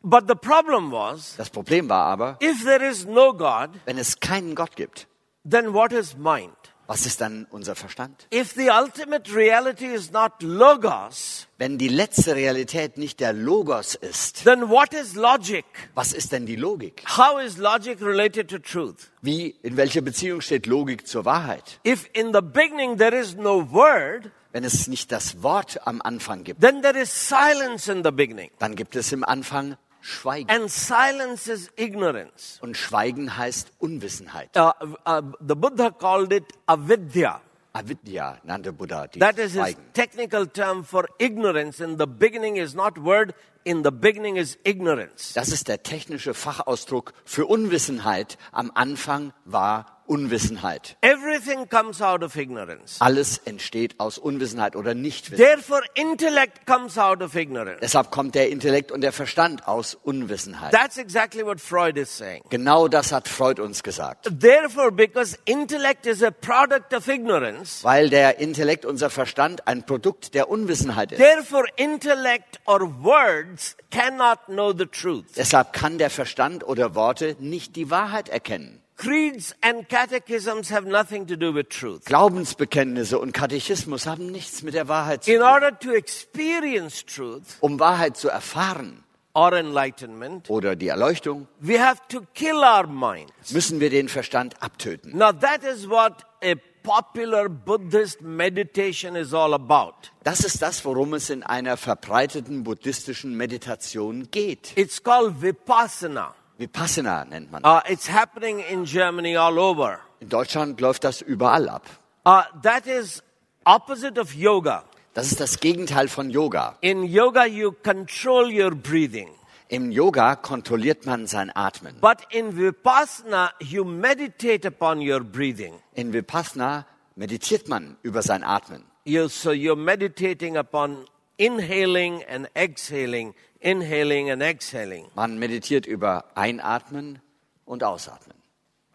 But 0.00 0.28
the 0.28 0.36
problem 0.36 0.92
was, 0.92 1.34
Das 1.36 1.50
Problem 1.50 1.88
war 1.88 2.04
aber, 2.04 2.38
if 2.40 2.62
there 2.62 2.88
is 2.88 3.04
no 3.04 3.32
God, 3.32 3.70
wenn 3.84 3.98
es 3.98 4.20
keinen 4.20 4.54
Gott 4.54 4.76
gibt, 4.76 5.08
then 5.44 5.74
what 5.74 5.92
is 5.92 6.16
mind? 6.16 6.54
Was 6.88 7.06
ist 7.06 7.20
dann 7.20 7.46
unser 7.50 7.76
Verstand? 7.76 8.26
If 8.34 8.54
the 8.54 8.70
ultimate 8.70 9.32
reality 9.32 9.84
is 9.86 10.10
not 10.10 10.42
logos, 10.42 11.46
Wenn 11.58 11.76
die 11.78 11.88
letzte 11.88 12.34
Realität 12.34 12.98
nicht 12.98 13.20
der 13.20 13.32
Logos 13.32 13.94
ist, 13.94 14.44
then 14.44 14.68
what 14.68 14.92
is 14.94 15.14
logic? 15.14 15.64
was 15.94 16.12
ist 16.12 16.32
denn 16.32 16.46
die 16.46 16.56
Logik? 16.56 17.04
How 17.16 17.40
is 17.40 17.58
logic 17.58 18.00
related 18.00 18.48
to 18.48 18.58
truth? 18.58 19.10
Wie, 19.22 19.54
in 19.62 19.76
welcher 19.76 20.00
Beziehung 20.00 20.40
steht 20.40 20.66
Logik 20.66 21.06
zur 21.06 21.24
Wahrheit? 21.24 21.78
If 21.86 22.08
in 22.14 22.32
the 22.32 22.40
beginning 22.40 22.96
there 22.98 23.16
is 23.16 23.36
no 23.36 23.70
word, 23.70 24.30
Wenn 24.52 24.64
es 24.64 24.88
nicht 24.88 25.12
das 25.12 25.42
Wort 25.42 25.86
am 25.86 26.00
Anfang 26.00 26.42
gibt, 26.42 26.62
then 26.62 26.80
there 26.80 26.98
is 26.98 27.10
silence 27.28 27.86
in 27.92 28.02
the 28.02 28.10
beginning. 28.10 28.50
dann 28.58 28.74
gibt 28.76 28.96
es 28.96 29.12
im 29.12 29.22
Anfang 29.24 29.76
Schweigen. 30.00 30.50
And 30.50 30.70
silence 30.70 31.50
is 31.52 31.70
ignorance. 31.76 32.58
Und 32.60 32.76
Schweigen 32.76 33.36
heißt 33.36 33.72
Unwissenheit. 33.78 34.56
Uh, 34.56 34.72
uh, 35.06 35.22
the 35.40 35.54
Buddha 35.54 35.90
called 35.90 36.32
it 36.32 36.44
avidya. 36.66 37.40
Avidya 37.72 38.38
nannte 38.44 38.72
Buddha 38.72 39.06
die 39.06 39.18
That 39.20 39.38
is 39.38 39.52
his 39.54 39.76
technical 39.92 40.46
term 40.46 40.84
for 40.84 41.06
ignorance. 41.18 41.80
In 41.80 41.98
the 41.98 42.06
beginning 42.06 42.56
is 42.56 42.74
not 42.74 42.98
word, 42.98 43.34
in 43.64 43.84
the 43.84 43.90
beginning 43.90 44.36
is 44.36 44.58
ignorance. 44.64 45.34
Das 45.34 45.48
ist 45.50 45.68
der 45.68 45.82
technische 45.82 46.34
Fachausdruck 46.34 47.12
für 47.24 47.46
Unwissenheit. 47.46 48.38
Am 48.52 48.70
Anfang 48.74 49.32
war 49.44 49.98
Unwissenheit. 50.08 50.96
Everything 51.02 51.68
comes 51.68 52.00
out 52.00 52.22
of 52.22 52.34
ignorance. 52.36 52.96
Alles 53.00 53.38
entsteht 53.44 54.00
aus 54.00 54.16
Unwissenheit 54.16 54.74
oder 54.74 54.94
Nichtwissen. 54.94 55.44
Therefore, 55.44 55.82
intellect 55.94 56.66
comes 56.66 56.96
out 56.96 57.20
of 57.22 57.34
ignorance. 57.34 57.80
Deshalb 57.82 58.10
kommt 58.10 58.34
der 58.34 58.48
Intellekt 58.48 58.90
und 58.90 59.02
der 59.02 59.12
Verstand 59.12 59.68
aus 59.68 59.94
Unwissenheit. 59.94 60.72
That's 60.72 60.96
exactly 60.96 61.44
what 61.44 61.60
Freud 61.60 62.00
is 62.00 62.16
saying. 62.16 62.42
Genau 62.48 62.88
das 62.88 63.12
hat 63.12 63.28
Freud 63.28 63.60
uns 63.60 63.82
gesagt. 63.82 64.30
Therefore, 64.40 64.90
because 64.90 65.36
intellect 65.44 66.06
is 66.06 66.22
a 66.22 66.30
product 66.30 66.94
of 66.94 67.06
ignorance, 67.06 67.84
Weil 67.84 68.08
der 68.08 68.38
Intellekt, 68.38 68.86
unser 68.86 69.10
Verstand, 69.10 69.68
ein 69.68 69.84
Produkt 69.84 70.32
der 70.34 70.48
Unwissenheit 70.48 71.12
ist. 71.12 71.18
therefore 71.18 71.66
intellect 71.76 72.60
or 72.64 72.80
words 73.04 73.57
cannot 73.90 74.46
know 74.46 74.72
the 74.76 74.86
truth. 74.86 75.26
Deshalb 75.36 75.72
kann 75.72 75.98
der 75.98 76.10
Verstand 76.10 76.64
oder 76.66 76.94
Worte 76.94 77.36
nicht 77.38 77.76
die 77.76 77.90
Wahrheit 77.90 78.28
erkennen. 78.28 78.82
Creeds 78.96 79.54
and 79.60 79.88
catechisms 79.88 80.72
have 80.72 80.88
nothing 80.88 81.26
to 81.28 81.36
do 81.36 81.54
with 81.54 81.68
truth. 81.68 82.04
Glaubensbekenntnisse 82.06 83.18
und 83.18 83.32
Katechismus 83.32 84.06
haben 84.06 84.26
nichts 84.26 84.62
mit 84.62 84.74
der 84.74 84.88
Wahrheit 84.88 85.22
zu 85.24 85.30
In 85.32 85.38
tun. 85.38 85.46
order 85.48 85.78
to 85.78 85.92
experience 85.92 87.04
truth 87.04 87.42
Um 87.60 87.78
Wahrheit 87.78 88.16
zu 88.16 88.28
erfahren 88.28 89.04
or 89.34 89.52
enlightenment, 89.52 90.50
oder 90.50 90.74
die 90.74 90.88
Erleuchtung, 90.88 91.46
we 91.60 91.78
have 91.80 92.00
to 92.08 92.22
kill 92.34 92.56
our 92.56 92.88
minds. 92.88 93.52
müssen 93.52 93.78
wir 93.78 93.88
den 93.90 94.08
Verstand 94.08 94.60
abtöten. 94.60 95.16
Now 95.16 95.30
that 95.32 95.62
is 95.62 95.88
what 95.88 96.24
a 96.42 96.54
popular 96.88 97.50
Buddhist 97.50 98.22
meditation 98.22 99.14
is 99.14 99.34
all 99.34 99.52
about. 99.52 100.10
Das 100.24 100.40
ist 100.40 100.62
das, 100.62 100.82
worum 100.86 101.12
es 101.12 101.28
in 101.28 101.42
einer 101.42 101.76
verbreiteten 101.76 102.64
buddhistischen 102.64 103.36
Meditation 103.36 104.30
geht. 104.30 104.72
It's 104.74 105.02
called 105.02 105.42
Vipassana. 105.42 106.34
Vipassana 106.56 107.26
nennt 107.26 107.52
man. 107.52 107.62
Uh, 107.62 107.80
it's 107.86 108.08
happening 108.08 108.60
in 108.60 108.86
Germany 108.86 109.36
all 109.36 109.58
over. 109.58 109.98
In 110.20 110.30
Deutschland 110.30 110.80
läuft 110.80 111.04
das 111.04 111.20
überall 111.20 111.68
ab. 111.68 111.82
Uh, 112.24 112.42
that 112.62 112.86
is 112.86 113.22
opposite 113.66 114.18
of 114.18 114.34
yoga. 114.34 114.84
Das 115.12 115.30
ist 115.30 115.40
das 115.40 115.60
Gegenteil 115.60 116.08
von 116.08 116.30
Yoga. 116.30 116.76
In 116.80 117.02
yoga, 117.04 117.44
you 117.44 117.72
control 117.82 118.50
your 118.50 118.74
breathing. 118.74 119.28
Im 119.68 119.90
Yoga 119.90 120.34
kontrolliert 120.36 121.04
man 121.04 121.26
sein 121.26 121.50
Atmen. 121.50 121.96
But 122.00 122.26
in 122.30 122.56
Vipassana, 122.56 123.50
you 123.60 123.84
meditate 123.84 124.66
upon 124.66 125.00
your 125.00 125.20
breathing. 125.20 125.74
In 125.94 126.12
Vipassana 126.12 126.86
meditiert 127.16 127.68
man 127.68 127.98
über 128.02 128.22
sein 128.22 128.42
Atmen. 128.44 128.84
You, 129.04 129.28
so 129.28 129.50
you're 129.50 129.76
meditating 129.76 130.56
upon 130.56 131.04
inhaling 131.36 132.22
and 132.24 132.48
exhaling, 132.54 133.34
inhaling 133.60 134.30
and 134.30 134.42
exhaling. 134.42 135.06
Man 135.14 135.38
meditiert 135.38 135.86
über 135.86 136.24
Einatmen 136.34 137.20
und 137.66 137.84
Ausatmen. 137.84 138.36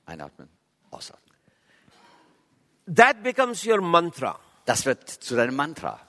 Einatmen, 0.06 0.50
Ausatmen. 0.90 1.20
That 2.88 3.24
becomes 3.24 3.64
your 3.66 3.82
mantra. 3.82 4.40
Das 4.66 4.86
wird 4.86 5.08
zu 5.08 5.36
deinem 5.36 5.56
Mantra. 5.56 6.00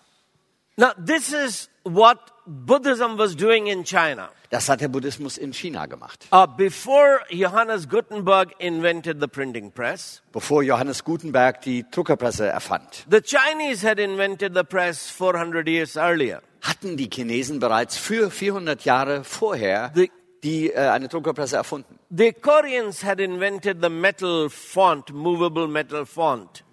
Now, 0.77 0.93
this 0.97 1.33
is 1.33 1.69
what 1.85 2.19
Buddhism 2.47 3.17
was 3.17 3.37
doing 3.37 3.69
in 3.69 3.85
China. 3.85 4.31
Das 4.55 4.69
hat 4.69 4.81
der 4.81 4.87
Buddhismus 4.87 5.37
in 5.37 5.53
China 5.53 5.87
gemacht. 5.87 6.29
Uh, 6.33 6.47
before 6.47 7.19
Johannes 7.29 7.89
Gutenberg 7.89 8.53
invented 8.61 9.21
the 9.21 9.27
printing 9.27 9.73
press, 9.73 10.23
Bevor 10.33 10.63
Johannes 10.63 11.03
Gutenberg 11.03 11.61
die 11.63 11.85
Druckerpresse 11.91 12.47
erfand, 12.47 13.05
the 13.11 13.21
Chinese 13.21 13.85
had 13.85 13.99
invented 13.99 14.55
the 14.55 14.63
press 14.63 15.11
400 15.11 15.67
years 15.67 15.97
earlier. 15.97 16.41
hatten 16.61 16.97
die 16.97 17.11
Chinesen 17.13 17.59
bereits 17.59 17.97
für 17.97 18.31
400 18.31 18.85
Jahre 18.85 19.25
vorher 19.25 19.91
The- 19.97 20.13
die, 20.45 20.71
äh, 20.73 20.77
eine 20.89 21.09
Druckerpresse 21.09 21.57
erfunden. 21.57 21.99
The 22.17 22.33
Koreans 22.33 23.03
had 23.03 23.19
invented 23.19 23.79
the 23.83 23.89
metal 23.89 24.49
font, 24.51 25.13
movable 25.13 25.67
metal 25.67 26.07
font. 26.07 26.64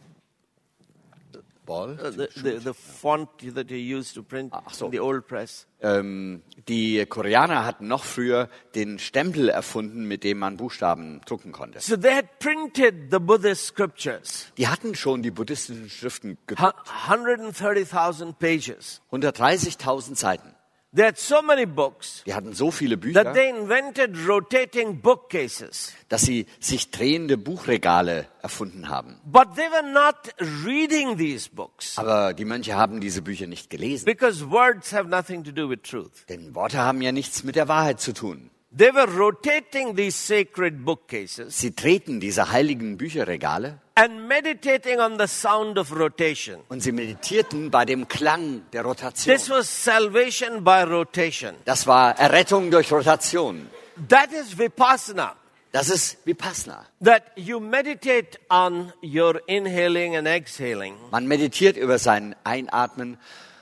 Ball. 1.72 1.92
Uh, 1.92 2.12
the, 2.12 2.28
the, 2.44 2.60
the 2.60 2.74
font 2.74 3.30
that 3.56 3.72
you 3.72 3.78
used 3.78 4.14
to 4.16 4.24
print 4.24 4.52
Ach 4.54 4.74
so. 4.74 4.86
in 4.88 4.92
the 4.92 5.00
old 5.00 5.26
press. 5.26 5.68
Ähm, 5.82 6.42
die 6.68 7.06
Koreaner 7.06 7.66
hatten 7.66 7.88
noch 7.88 8.04
früher 8.04 8.50
den 8.76 9.00
Stempel 9.00 9.48
erfunden, 9.50 10.06
mit 10.06 10.24
dem 10.26 10.40
man 10.40 10.58
Buchstaben 10.58 11.22
drucken 11.26 11.54
konnte. 11.54 11.80
So 11.80 11.96
they 11.96 12.14
had 12.14 12.40
printed 12.40 13.10
the 13.10 13.20
Buddhist 13.20 13.68
scriptures, 13.68 14.48
Die 14.58 14.68
hatten 14.68 14.96
schon 14.96 15.24
die 15.24 15.32
buddhistischen 15.32 15.90
Schriften 15.90 16.38
gedruckt. 16.46 16.76
130,000 17.08 18.38
pages. 18.38 19.02
130.000 19.12 20.18
Seiten. 20.18 20.54
They 20.94 21.06
had 21.06 21.18
so 21.18 21.42
many 21.42 21.66
books 21.66 22.22
Die 22.28 22.34
hatten 22.34 22.52
so 22.54 22.70
viele 22.70 22.96
that 22.98 23.02
Bücher, 23.02 23.34
they 23.34 23.50
invented 23.50 24.28
rotating 24.28 25.00
bookcases. 25.00 25.94
dass 26.10 26.24
sie 26.24 26.48
sich 26.60 26.92
drehende 26.92 27.38
Buchregale 27.38 28.28
erfunden 28.42 28.90
haben. 28.90 29.16
But 29.24 29.56
they 29.56 29.68
were 29.72 29.90
not 29.90 30.18
reading 30.66 31.18
these 31.18 31.50
books 31.50 31.98
Aber 31.98 32.34
die 32.34 32.44
Mönche 32.44 32.76
haben 32.76 33.00
diese 33.00 33.22
Bücher 33.22 33.48
nicht 33.48 33.70
gelesen. 33.70 34.04
because 34.06 34.50
words 34.50 34.92
have 34.92 35.08
nothing 35.08 35.46
to 35.46 35.52
do 35.52 35.70
with 35.70 35.80
truth. 35.84 36.26
Denn 36.28 36.54
Worte 36.56 36.80
haben 36.80 37.02
ja 37.02 37.14
nichts 37.14 37.46
mit 37.46 37.56
der 37.56 37.70
Wahrheit 37.70 38.02
zu 38.02 38.12
tun. 38.14 38.51
They 38.74 38.94
were 38.94 39.06
rotating 39.18 39.96
these 39.98 40.16
sacred 40.16 40.86
bookcases 40.86 41.60
Sie 41.60 41.72
treten 41.72 42.22
diese 42.22 42.52
heiligen 42.52 42.98
Bücherregale 42.98 43.80
and 43.96 44.28
meditating 44.30 45.00
on 45.00 45.20
the 45.20 45.28
sound 45.28 45.78
of 45.78 45.92
rotation. 45.94 46.62
und 46.70 46.82
sie 46.82 46.94
meditierten 46.94 47.70
bei 47.70 47.84
dem 47.84 48.08
Klang 48.08 48.62
der 48.72 48.84
Rotation. 48.84 49.36
This 49.36 49.50
was 49.50 49.68
salvation 49.68 50.64
by 50.64 50.84
rotation. 50.84 51.56
Das 51.66 51.86
war 51.86 52.18
Errettung 52.18 52.72
durch 52.72 52.90
Rotation. 52.92 53.68
That 54.08 54.32
is 54.32 54.58
vipassana. 54.58 55.36
Das 55.74 55.90
ist 55.90 56.18
Vipassana. 56.26 56.86
That 57.04 57.24
you 57.36 57.60
meditate 57.62 58.38
on 58.50 58.92
your 59.02 59.42
inhaling 59.48 60.18
and 60.18 60.28
exhaling. 60.28 60.96
Man 61.12 61.28
meditiert 61.28 61.78
über 61.78 61.98
sein 61.98 62.36
Einatmen 62.44 63.18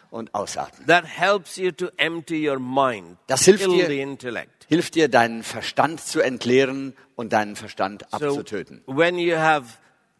und 0.10 0.34
Ausatmen. 0.34 0.88
That 0.88 1.06
helps 1.06 1.58
you 1.58 1.72
to 1.72 1.89
empty 1.98 2.48
your 2.50 2.58
mind, 2.60 3.17
Das 3.28 3.45
hilft 3.45 3.65
dir- 3.67 3.88
the 3.88 4.02
intellect. 4.02 4.59
Hilft 4.69 4.93
dir, 4.95 5.08
deinen 5.10 5.41
Verstand 5.43 5.99
zu 5.99 6.21
entleeren 6.21 6.95
und 7.15 7.34
deinen 7.34 7.55
Verstand 7.55 8.05
So 8.12 8.27
abzutöten. 8.27 8.84
when 8.86 9.17
you 9.17 9.36
have 9.36 9.65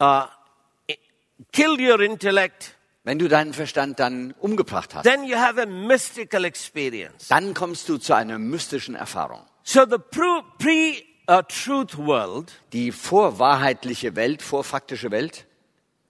uh, 0.01 0.25
killed 1.51 1.79
your 1.79 1.99
intellect, 2.01 2.75
Wenn 3.03 3.17
du 3.19 3.27
deinen 3.27 3.53
Verstand 3.53 3.99
dann 3.99 4.33
umgebracht 4.39 4.93
hast, 4.95 5.03
then 5.05 5.23
you 5.23 5.38
have 5.38 5.62
a 5.62 5.65
mystical 5.65 6.43
experience. 6.45 7.27
dann 7.29 7.53
kommst 7.53 7.88
du 7.89 7.97
zu 7.97 8.13
einer 8.15 8.39
mystischen 8.39 8.95
Erfahrung. 8.95 9.41
So 9.63 9.85
the 9.85 9.97
pre- 9.97 10.43
pre-truth 10.57 11.95
world 11.97 12.51
Die 12.73 12.91
vorwahrheitliche 12.91 14.15
Welt, 14.15 14.41
vorfaktische 14.41 15.12
Welt, 15.12 15.45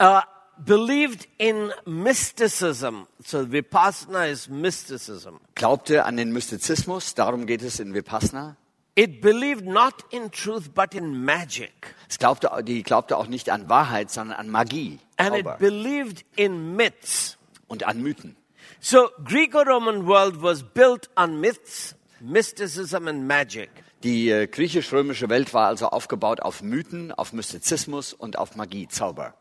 uh, 0.02 0.22
believed 0.66 1.28
in 1.38 1.72
mysticism. 1.86 3.08
So 3.24 3.46
vipassana 3.52 4.28
is 4.30 4.50
mysticism. 4.50 5.40
glaubte 5.56 6.06
an 6.06 6.18
den 6.18 6.32
Mystizismus, 6.32 7.16
darum 7.16 7.46
geht 7.46 7.62
es 7.62 7.80
in 7.80 7.94
Vipassana. 7.94 8.56
It 8.96 9.22
believed 9.22 9.66
not 9.66 9.94
in 10.10 10.30
truth 10.32 10.74
but 10.74 10.94
in 10.94 11.24
magic. 11.24 11.96
Es 12.10 12.18
glaubte, 12.18 12.50
die 12.64 12.84
glaubte 12.84 13.16
auch 13.18 13.28
nicht 13.28 13.50
an 13.50 13.70
Wahrheit, 13.70 14.12
sondern 14.12 14.38
an 14.38 14.50
Magie 14.50 15.00
And 15.18 15.30
Zauber, 15.36 15.54
it 15.54 15.60
believed 15.60 16.26
in 16.36 16.76
myths. 16.76 17.38
und 17.68 17.84
an 17.86 18.02
Mythen. 18.02 18.36
So 18.82 19.10
Greco-Roman 19.24 20.06
world 20.08 20.42
was 20.42 20.64
built 20.64 21.10
on 21.16 21.40
myths, 21.40 21.96
mysticism 22.20 23.08
and 23.08 23.26
magic. 23.28 23.70
Die 24.04 24.30
äh, 24.30 24.48
griechisch-römische 24.48 25.30
Welt 25.30 25.54
war 25.54 25.68
also 25.68 25.88
aufgebaut 25.90 26.42
auf 26.42 26.62
Mythen, 26.64 27.12
auf 27.12 27.34
Mystizismus 27.34 28.14
und 28.14 28.38
auf 28.38 28.56
Magie, 28.56 28.88
Zauber. 28.88 29.34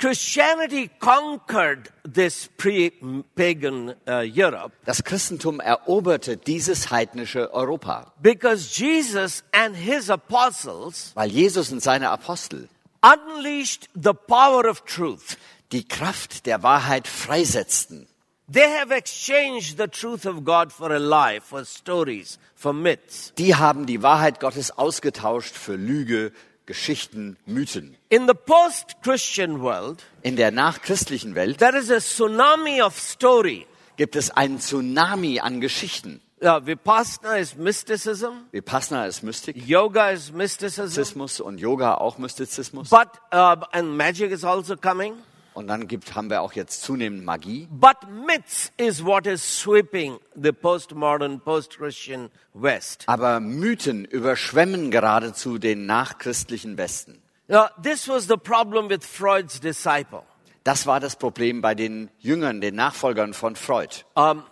Christianity 0.00 0.88
conquered 0.98 1.90
this 2.10 2.48
pre-pagan 2.56 3.90
uh, 4.08 4.22
Europe 4.24 4.72
Das 4.86 5.04
Christentum 5.04 5.60
eroberte 5.60 6.38
dieses 6.38 6.90
heidnische 6.90 7.52
Europa, 7.52 8.12
because 8.22 8.80
Jesus 8.80 9.44
and 9.52 9.76
his 9.76 10.08
apostles 10.08 11.12
weil 11.14 11.30
Jesus 11.30 11.70
und 11.70 11.82
seine 11.82 12.08
Apostel 12.08 12.70
unleashed 13.02 13.90
the 13.94 14.14
power 14.14 14.64
of 14.64 14.86
truth. 14.86 15.36
die 15.72 15.86
Kraft 15.86 16.46
der 16.46 16.62
Wahrheit 16.62 17.06
freisetzten. 17.06 18.06
They 18.52 18.66
have 18.80 18.90
exchanged 18.92 19.78
the 19.78 19.86
truth 19.86 20.26
of 20.26 20.44
God 20.44 20.72
for 20.72 20.90
a 20.90 20.98
lie, 20.98 21.40
for 21.40 21.64
stories, 21.64 22.40
for 22.56 22.72
myths. 22.72 23.32
Die 23.38 23.54
haben 23.54 23.86
die 23.86 24.02
Wahrheit 24.02 24.40
Gottes 24.40 24.76
ausgetauscht 24.76 25.54
für 25.54 25.76
Lüge, 25.76 26.32
Geschichten, 26.66 27.36
Mythen. 27.46 27.96
In 28.08 28.26
the 28.26 28.34
post-Christian 28.34 29.60
world, 29.62 30.02
In 30.22 30.36
der 30.36 30.50
nachchristlichen 30.50 31.34
Welt 31.34 31.58
there 31.58 31.76
is 31.76 31.90
a 31.90 31.98
tsunami 32.00 32.82
of 32.82 32.98
story. 32.98 33.66
gibt 33.96 34.16
es 34.16 34.30
einen 34.30 34.58
Tsunami 34.58 35.40
an 35.40 35.60
Geschichten. 35.60 36.20
Uh, 36.42 36.58
Vipassana 36.64 37.36
is 37.38 37.54
mysticism. 37.54 38.46
Vipassana 38.50 39.04
ist 39.06 39.22
Mystik, 39.22 39.56
Yoga 39.56 40.10
is 40.10 40.32
mysticism. 40.32 40.84
Mystizismus 40.84 41.40
und 41.40 41.58
Yoga 41.58 41.96
auch 41.96 42.16
Mystizismus. 42.16 42.88
But, 42.88 43.08
uh, 43.30 43.56
and 43.72 43.94
magic 43.96 44.30
is 44.32 44.42
also 44.42 44.74
coming. 44.76 45.14
Und 45.54 45.66
dann 45.66 45.88
gibt, 45.88 46.14
haben 46.14 46.30
wir 46.30 46.42
auch 46.42 46.52
jetzt 46.52 46.82
zunehmend 46.82 47.24
Magie. 47.24 47.68
But 47.70 47.96
myths 48.08 48.72
is 48.76 49.04
what 49.04 49.26
is 49.26 49.42
sweeping 49.42 50.18
the 50.34 50.52
postmodern, 50.52 51.40
post-Christian 51.40 52.30
West. 52.54 53.04
Aber 53.06 53.40
Mythen 53.40 54.04
überschwemmen 54.04 54.90
geradezu 54.90 55.58
den 55.58 55.86
nachchristlichen 55.86 56.78
Westen. 56.78 57.20
Now, 57.48 57.66
this 57.82 58.06
was 58.08 58.28
the 58.28 58.36
problem 58.36 58.88
with 58.88 59.04
Freud's 59.04 59.58
disciple. 59.60 60.22
Das 60.62 60.86
war 60.86 61.00
das 61.00 61.16
Problem 61.16 61.62
bei 61.62 61.74
den 61.74 62.10
Jüngern, 62.18 62.60
den 62.60 62.74
Nachfolgern 62.74 63.34
von 63.34 63.56
Freud. 63.56 64.04
Um, 64.14 64.44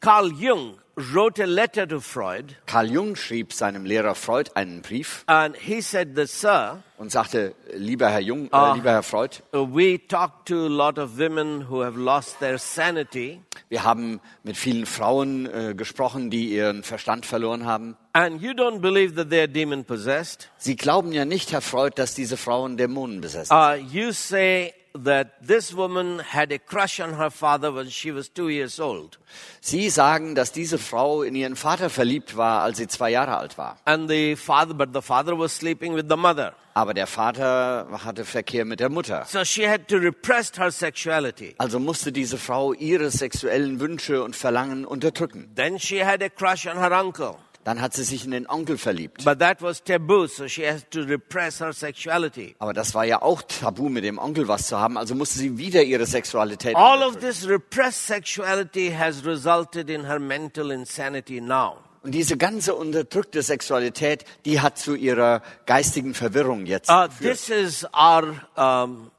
Carl 0.00 0.32
Jung 0.32 0.74
wrote 0.96 1.38
a 1.42 1.46
letter 1.46 1.86
to 1.86 2.00
Freud, 2.00 2.56
Carl 2.66 2.90
Jung 2.90 3.16
schrieb 3.16 3.52
seinem 3.52 3.84
Lehrer 3.86 4.14
Freud 4.14 4.50
einen 4.54 4.82
Brief 4.82 5.24
and 5.26 5.56
he 5.56 5.80
said 5.80 6.14
that, 6.16 6.28
sir, 6.28 6.82
und 6.98 7.10
sagte, 7.10 7.54
lieber 7.74 8.10
Herr 8.10 8.20
Jung, 8.20 8.50
äh, 8.52 8.74
lieber 8.74 8.90
Herr 8.90 9.02
Freud, 9.02 9.42
uh, 9.54 9.64
we 9.66 9.98
talked 10.08 10.46
to 10.48 10.66
a 10.66 10.68
lot 10.68 10.98
of 10.98 11.18
women 11.18 11.68
who 11.70 11.82
have 11.82 11.98
lost 11.98 12.38
their 12.40 12.58
sanity, 12.58 13.40
wir 13.70 13.84
haben 13.84 14.20
mit 14.42 14.56
vielen 14.56 14.84
Frauen 14.84 15.46
äh, 15.46 15.74
gesprochen, 15.74 16.28
die 16.30 16.50
ihren 16.50 16.82
Verstand 16.82 17.24
verloren 17.24 17.64
haben. 17.64 17.96
and 18.12 18.42
you 18.42 18.50
don't 18.50 18.80
believe 18.80 19.14
that 19.14 19.30
they 19.30 19.40
are 19.40 19.48
demon 19.48 19.84
possessed. 19.84 20.50
Sie 20.58 20.76
glauben 20.76 21.12
ja 21.12 21.24
nicht, 21.24 21.52
Herr 21.52 21.62
Freud, 21.62 21.92
dass 21.96 22.14
diese 22.14 22.36
Frauen 22.36 22.76
Dämonen 22.76 23.20
besessen. 23.20 23.56
Uh, 23.56 23.74
you 23.74 24.12
say 24.12 24.74
that 24.94 25.46
this 25.46 25.74
woman 25.74 26.18
had 26.20 26.52
a 26.52 26.58
crush 26.58 27.00
on 27.00 27.14
her 27.14 27.30
father 27.30 27.72
when 27.72 27.88
she 27.88 28.10
was 28.12 28.28
two 28.28 28.48
years 28.48 28.80
old. 28.80 29.18
Sie 29.60 29.88
sagen, 29.90 30.34
dass 30.34 30.52
diese 30.52 30.78
Frau 30.78 31.22
in 31.22 31.34
ihren 31.34 31.56
Vater 31.56 31.90
verliebt 31.90 32.36
war, 32.36 32.62
als 32.62 32.78
sie 32.78 32.88
zwei 32.88 33.10
Jahre 33.10 33.36
alt 33.36 33.58
war. 33.58 33.78
And 33.84 34.10
the 34.10 34.36
father, 34.36 34.74
but 34.74 34.90
the 34.92 35.02
father 35.02 35.38
was 35.38 35.54
sleeping 35.54 35.94
with 35.94 36.06
the 36.08 36.16
mother. 36.16 36.54
Aber 36.74 36.94
der 36.94 37.06
Vater 37.06 37.88
hatte 38.04 38.24
Verkehr 38.24 38.64
mit 38.64 38.80
der 38.80 38.90
Mutter. 38.90 39.24
So 39.26 39.44
she 39.44 39.68
had 39.68 39.88
to 39.88 39.96
repress 39.96 40.52
her 40.56 40.70
sexuality. 40.70 41.54
Also 41.58 41.80
musste 41.80 42.12
diese 42.12 42.38
Frau 42.38 42.72
ihre 42.72 43.10
sexuellen 43.10 43.80
Wünsche 43.80 44.22
und 44.22 44.36
Verlangen 44.36 44.84
unterdrücken. 44.84 45.50
Then 45.56 45.78
she 45.78 46.04
had 46.04 46.22
a 46.22 46.28
crush 46.28 46.66
on 46.66 46.78
her 46.78 46.92
uncle. 46.92 47.36
Dann 47.64 47.82
hat 47.82 47.92
sie 47.94 48.04
sich 48.04 48.24
in 48.24 48.30
den 48.30 48.46
Onkel 48.48 48.78
verliebt. 48.78 49.24
But 49.24 49.38
that 49.40 49.60
was 49.60 49.84
taboo, 49.84 50.26
so 50.26 50.48
she 50.48 50.66
has 50.66 50.82
to 50.90 51.00
repress 51.02 51.60
her 51.60 51.72
sexuality. 51.74 52.56
Aber 52.58 52.72
das 52.72 52.94
war 52.94 53.04
ja 53.04 53.20
auch 53.20 53.42
tabu, 53.42 53.90
mit 53.90 54.02
dem 54.04 54.18
Onkel 54.18 54.48
was 54.48 54.66
zu 54.66 54.78
haben. 54.78 54.96
Also 54.96 55.14
musste 55.14 55.38
sie 55.38 55.58
wieder 55.58 55.82
ihre 55.82 56.06
Sexualität 56.06 56.74
All 56.74 57.02
of 57.02 57.18
this 57.18 57.46
repressed 57.46 58.06
sexuality 58.06 58.90
has 58.98 59.24
resulted 59.26 59.90
in 59.90 60.06
her 60.06 60.18
mental 60.18 60.70
insanity 60.70 61.40
now. 61.42 61.76
Und 62.02 62.12
diese 62.12 62.38
ganze 62.38 62.74
unterdrückte 62.74 63.42
Sexualität, 63.42 64.24
die 64.46 64.60
hat 64.62 64.78
zu 64.78 64.94
ihrer 64.94 65.42
geistigen 65.66 66.14
Verwirrung 66.14 66.64
jetzt 66.64 66.88
Uh, 66.90 67.08
geführt. 67.08 67.30
this 67.36 67.48
is 67.50 67.86
our 67.92 68.36
um, 68.56 69.10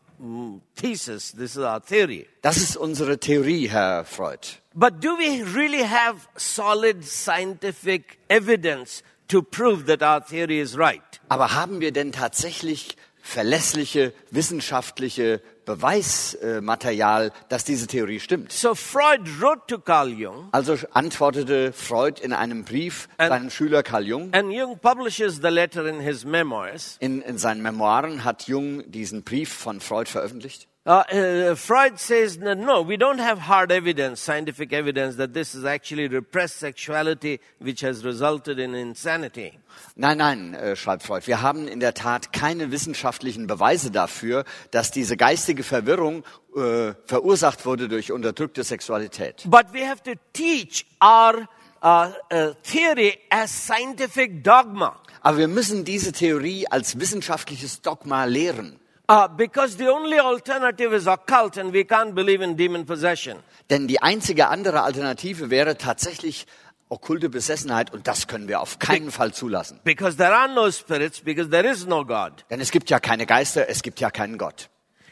thesis. 0.76 1.32
This 1.34 1.52
is 1.56 1.60
our 1.60 1.80
theory. 1.80 2.28
Das 2.42 2.58
ist 2.58 2.76
unsere 2.78 3.20
Theorie, 3.20 3.70
Herr 3.70 4.04
Freud. 4.04 4.40
But 4.74 5.02
do 5.04 5.18
we 5.18 5.44
really 5.44 5.84
have 5.84 6.28
solid 6.38 7.04
scientific 7.04 8.20
evidence 8.30 9.04
to 9.28 9.42
prove 9.42 9.86
that 9.88 10.02
our 10.02 10.24
theory 10.26 10.60
is 10.62 10.78
right? 10.78 11.02
Aber 11.30 11.54
haben 11.54 11.82
wir 11.82 11.92
denn 11.92 12.12
tatsächlich 12.12 12.96
verlässliche 13.22 14.14
wissenschaftliche 14.32 15.42
Beweismaterial, 15.66 17.32
dass 17.50 17.64
diese 17.64 17.88
Theorie 17.88 18.20
stimmt? 18.20 18.52
So 18.52 18.74
Freud 18.76 19.30
wrote 19.40 19.62
to 19.68 19.80
Carl 19.80 20.10
Jung, 20.10 20.50
Also 20.52 20.78
antwortete 20.94 21.72
Freud 21.74 22.22
in 22.22 22.34
einem 22.34 22.64
Brief 22.64 23.08
And- 23.18 23.30
seinem 23.30 23.50
Schüler 23.50 23.84
Carl 23.84 24.08
Jung. 24.08 24.34
and 24.34 24.52
Jung 24.52 24.80
publishes 24.80 25.36
the 25.42 25.50
letter 25.50 25.86
in 25.86 26.00
his 26.00 26.26
memoirs. 26.26 26.98
In, 27.00 27.22
in 27.22 27.38
seinen 27.38 27.62
Memoiren 27.62 28.24
hat 28.24 28.48
Jung 28.48 28.90
diesen 28.90 29.24
Brief 29.24 29.52
von 29.52 29.80
Freud 29.82 30.10
veröffentlicht. 30.10 30.68
Uh, 30.84 31.04
uh, 31.14 31.56
Freud 31.56 32.00
says, 32.00 32.40
no, 32.40 32.56
no, 32.56 32.82
we 32.82 32.98
don't 32.98 33.20
have 33.20 33.38
hard 33.38 33.72
evidence, 33.72 34.20
scientific 34.20 34.74
evidence, 34.74 35.16
that 35.18 35.32
this 35.32 35.54
is 35.54 35.64
actually 35.64 36.08
repressed 36.08 36.56
sexuality 36.58 37.40
which 37.60 37.82
has 37.82 38.04
resulted 38.04 38.58
in 38.58 38.74
insanity. 38.74 39.60
Nein, 39.96 40.18
nein, 40.18 40.56
äh, 40.56 40.76
schreibt 40.76 41.04
Freud, 41.04 41.28
wir 41.28 41.44
haben 41.44 41.68
in 41.68 41.80
der 41.80 41.94
Tat 41.94 42.34
keine 42.34 42.72
wissenschaftlichen 42.72 43.46
Beweise 43.46 43.92
dafür, 43.92 44.44
dass 44.72 44.90
diese 44.90 45.18
geistige 45.18 45.62
Verwirrung 45.62 46.24
äh, 46.56 46.94
verursacht 47.06 47.64
wurde 47.68 47.88
durch 47.88 48.12
unterdrückte 48.12 48.64
Sexualität. 48.64 49.44
But 49.46 49.72
we 49.74 49.88
have 49.88 50.02
to 50.02 50.14
teach 50.34 50.88
our 51.00 51.48
uh, 51.84 52.12
uh, 52.34 52.54
theory 52.64 53.20
as 53.30 53.52
scientific 53.52 54.44
dogma. 54.44 55.00
Aber 55.22 55.38
wir 55.38 55.48
müssen 55.48 55.86
diese 55.86 56.12
Theorie 56.12 56.66
als 56.68 57.00
wissenschaftliches 57.00 57.84
Dogma 57.84 58.26
lehren. 58.26 58.81
Uh, 59.12 59.28
because 59.28 59.76
the 59.76 59.90
only 59.90 60.18
alternative 60.18 60.94
is 60.94 61.06
occult 61.06 61.58
and 61.58 61.74
we 61.74 61.84
can't 61.84 62.16
believe 62.16 62.42
in 62.42 62.56
demon 62.56 62.86
possession. 62.86 63.40
Denn 63.70 63.90
die 63.90 64.02
einzige 64.02 64.48
andere 64.48 64.84
Alternative 64.84 65.50
wäre 65.50 65.78
tatsächlich 65.78 66.48
okkulte 66.88 67.28
Besessenheit 67.28 67.92
und 67.92 68.08
das 68.08 68.28
können 68.28 68.48
wir 68.48 68.62
auf 68.62 68.80
keinen 68.80 69.12
Fall 69.12 69.34
zulassen. 69.34 69.82
Because 69.84 70.16
there 70.16 70.34
are 70.34 70.48
no 70.48 70.72
spirits, 70.72 71.20
because 71.20 71.50
there 71.50 71.70
is 71.70 71.86
no 71.86 72.06
God. 72.06 72.46
Denn 72.50 72.62
es 72.62 72.72
gibt 72.72 72.90
ja 72.90 73.02
keine 73.02 73.26
Geister, 73.26 73.68
es 73.68 73.84
gibt 73.84 74.00
ja 74.00 74.12
keinen 74.12 74.38
Gott. 74.38 74.70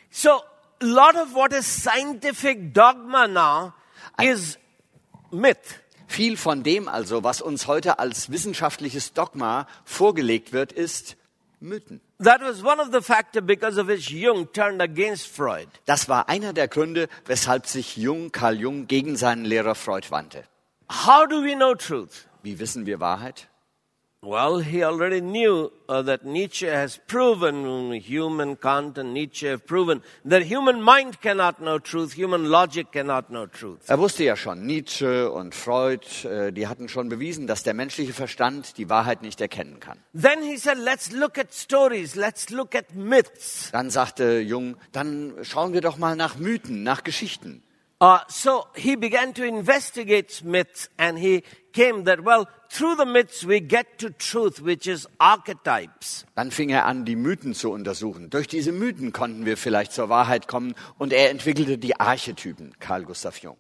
So, 0.10 0.30
a 0.30 0.86
lot 0.86 1.16
of 1.16 1.34
what 1.34 1.52
is 1.52 1.66
scientific 1.66 2.74
dogma 2.74 3.28
now 3.28 3.74
is 4.18 4.58
myth. 5.30 5.82
Viel 6.08 6.38
von 6.38 6.64
dem 6.64 6.88
also, 6.88 7.26
was 7.26 7.42
uns 7.42 7.68
heute 7.68 8.00
als 8.00 8.32
wissenschaftliches 8.32 9.12
Dogma 9.12 9.68
vorgelegt 9.84 10.54
wird, 10.54 10.72
ist 10.72 11.18
Mythen. 11.62 12.00
That 12.20 12.42
was 12.42 12.64
one 12.64 12.80
of 12.80 12.92
the 12.92 13.02
factors 13.02 13.44
because 13.46 13.78
of 13.78 13.88
which 13.88 14.10
Jung 14.12 14.48
turned 14.54 14.82
against 14.82 15.28
Freud. 15.28 15.68
Das 15.86 16.08
war 16.08 16.30
einer 16.30 16.54
der 16.54 16.70
Gründe, 16.70 17.10
weshalb 17.26 17.68
sich 17.68 17.98
Jung, 17.98 18.32
Carl 18.32 18.58
Jung, 18.60 18.88
gegen 18.88 19.18
seinen 19.18 19.44
Lehrer 19.44 19.76
Freud 19.76 20.10
wandte. 20.10 20.46
How 20.90 21.28
do 21.28 21.44
we 21.44 21.56
know 21.56 21.76
truth? 21.76 22.28
Wie 22.44 22.60
wissen 22.60 22.86
wir 22.86 23.00
Wahrheit? 23.02 23.49
Well, 24.22 24.60
he 24.60 24.84
already 24.84 25.22
knew 25.22 25.72
uh, 25.88 26.02
that 26.02 26.26
Nietzsche 26.26 26.68
has 26.68 27.00
proven, 27.08 27.94
human 27.94 28.58
Kant 28.58 28.98
and 28.98 29.14
Nietzsche 29.14 29.48
have 29.48 29.66
proven, 29.66 30.02
that 30.26 30.42
human 30.44 30.82
mind 30.82 31.22
cannot 31.22 31.60
know 31.60 31.80
truth, 31.80 32.18
human 32.18 32.50
logic 32.50 32.92
cannot 32.92 33.30
know 33.30 33.46
truth. 33.46 33.80
Er 33.88 33.98
wusste 33.98 34.26
ja 34.26 34.36
schon, 34.36 34.66
Nietzsche 34.66 35.32
und 35.32 35.56
Freud, 35.56 36.06
äh, 36.26 36.52
die 36.52 36.68
hatten 36.68 36.90
schon 36.90 37.08
bewiesen, 37.08 37.48
dass 37.48 37.64
der 37.64 37.74
menschliche 37.74 38.12
Verstand 38.12 38.78
die 38.78 38.90
Wahrheit 38.90 39.22
nicht 39.22 39.40
erkennen 39.40 39.80
kann. 39.80 39.98
Then 40.14 40.44
he 40.44 40.58
said, 40.58 40.78
let's 40.78 41.14
look 41.14 41.38
at 41.38 41.54
stories, 41.54 42.16
let's 42.16 42.50
look 42.50 42.76
at 42.76 42.94
myths. 42.94 43.70
Dann 43.72 43.90
sagte 43.90 44.42
Jung, 44.42 44.76
dann 44.92 45.34
schauen 45.44 45.72
wir 45.72 45.80
doch 45.80 45.98
mal 45.98 46.18
nach 46.18 46.38
Mythen, 46.38 46.84
nach 46.84 47.06
Geschichten. 47.06 47.64
Uh, 48.02 48.20
so 48.30 48.66
he 48.76 48.96
began 48.96 49.34
to 49.34 49.44
investigate 49.44 50.42
myths 50.42 50.90
and 50.98 51.20
he 51.20 51.44
came 51.74 52.06
that, 52.06 52.24
well, 52.24 52.48
through 52.70 52.96
the 52.96 53.06
myths 53.06 53.46
we 53.46 53.60
get 53.60 53.98
to 54.00 54.10
truth, 54.10 54.62
which 54.62 54.88
is 54.88 55.08
archetypes. 55.20 56.26
Dann 56.36 56.52
fing 56.52 56.70
er 56.70 56.86
an, 56.86 57.06
die 57.06 57.16
Mythen 57.16 57.54
zu 57.54 57.72
untersuchen. 57.72 58.30
Durch 58.30 58.48
diese 58.48 58.72
Mythen 58.72 59.12
konnten 59.14 59.46
wir 59.46 59.58
vielleicht 59.58 59.92
zur 59.92 60.10
Wahrheit 60.10 60.48
kommen 60.48 60.76
und 60.98 61.14
er 61.14 61.30
entwickelte 61.30 61.78
die 61.78 62.00
Archetypen, 62.00 62.74
Carl 62.80 63.04
Gustav 63.04 63.38
Jung. 63.40 63.58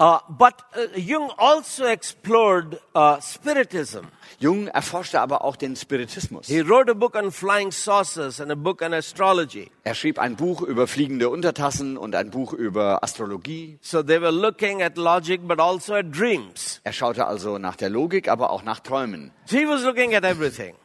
Uh, 0.00 0.18
but 0.28 0.62
uh, 0.76 0.96
Jung 0.96 1.32
also 1.38 1.84
explored 1.86 2.78
uh, 2.94 3.20
spiritism. 3.20 4.06
Jung 4.38 4.68
erforschte 4.68 5.20
aber 5.20 5.42
auch 5.42 5.56
den 5.56 5.74
Spiritismus. 5.74 6.46
He 6.46 6.60
wrote 6.60 6.88
a 6.88 6.94
book 6.94 7.16
on 7.16 7.32
flying 7.32 7.72
saucers 7.72 8.40
and 8.40 8.52
a 8.52 8.54
book 8.54 8.80
on 8.80 8.94
astrology. 8.94 9.72
Er 9.82 9.94
schrieb 9.94 10.20
ein 10.20 10.36
Buch 10.36 10.62
über 10.62 10.86
fliegende 10.86 11.28
Untertassen 11.28 11.96
und 11.96 12.14
ein 12.14 12.30
Buch 12.30 12.52
über 12.52 13.02
Astrologie. 13.02 13.78
So 13.80 14.04
they 14.04 14.20
were 14.20 14.30
looking 14.30 14.82
at 14.82 14.96
logic 14.96 15.40
but 15.48 15.58
also 15.58 15.94
at 15.94 16.06
dreams. 16.16 16.80
Er 16.84 16.92
schaute 16.92 17.26
also 17.26 17.58
nach 17.58 17.74
der 17.74 17.90
Logik, 17.90 18.28
aber 18.28 18.50
auch 18.50 18.62
nach 18.62 18.78
Träumen. 18.78 19.32
So 19.46 19.56
he 19.56 19.66
was 19.66 19.82
looking 19.82 20.14
at 20.14 20.22
everything. 20.22 20.76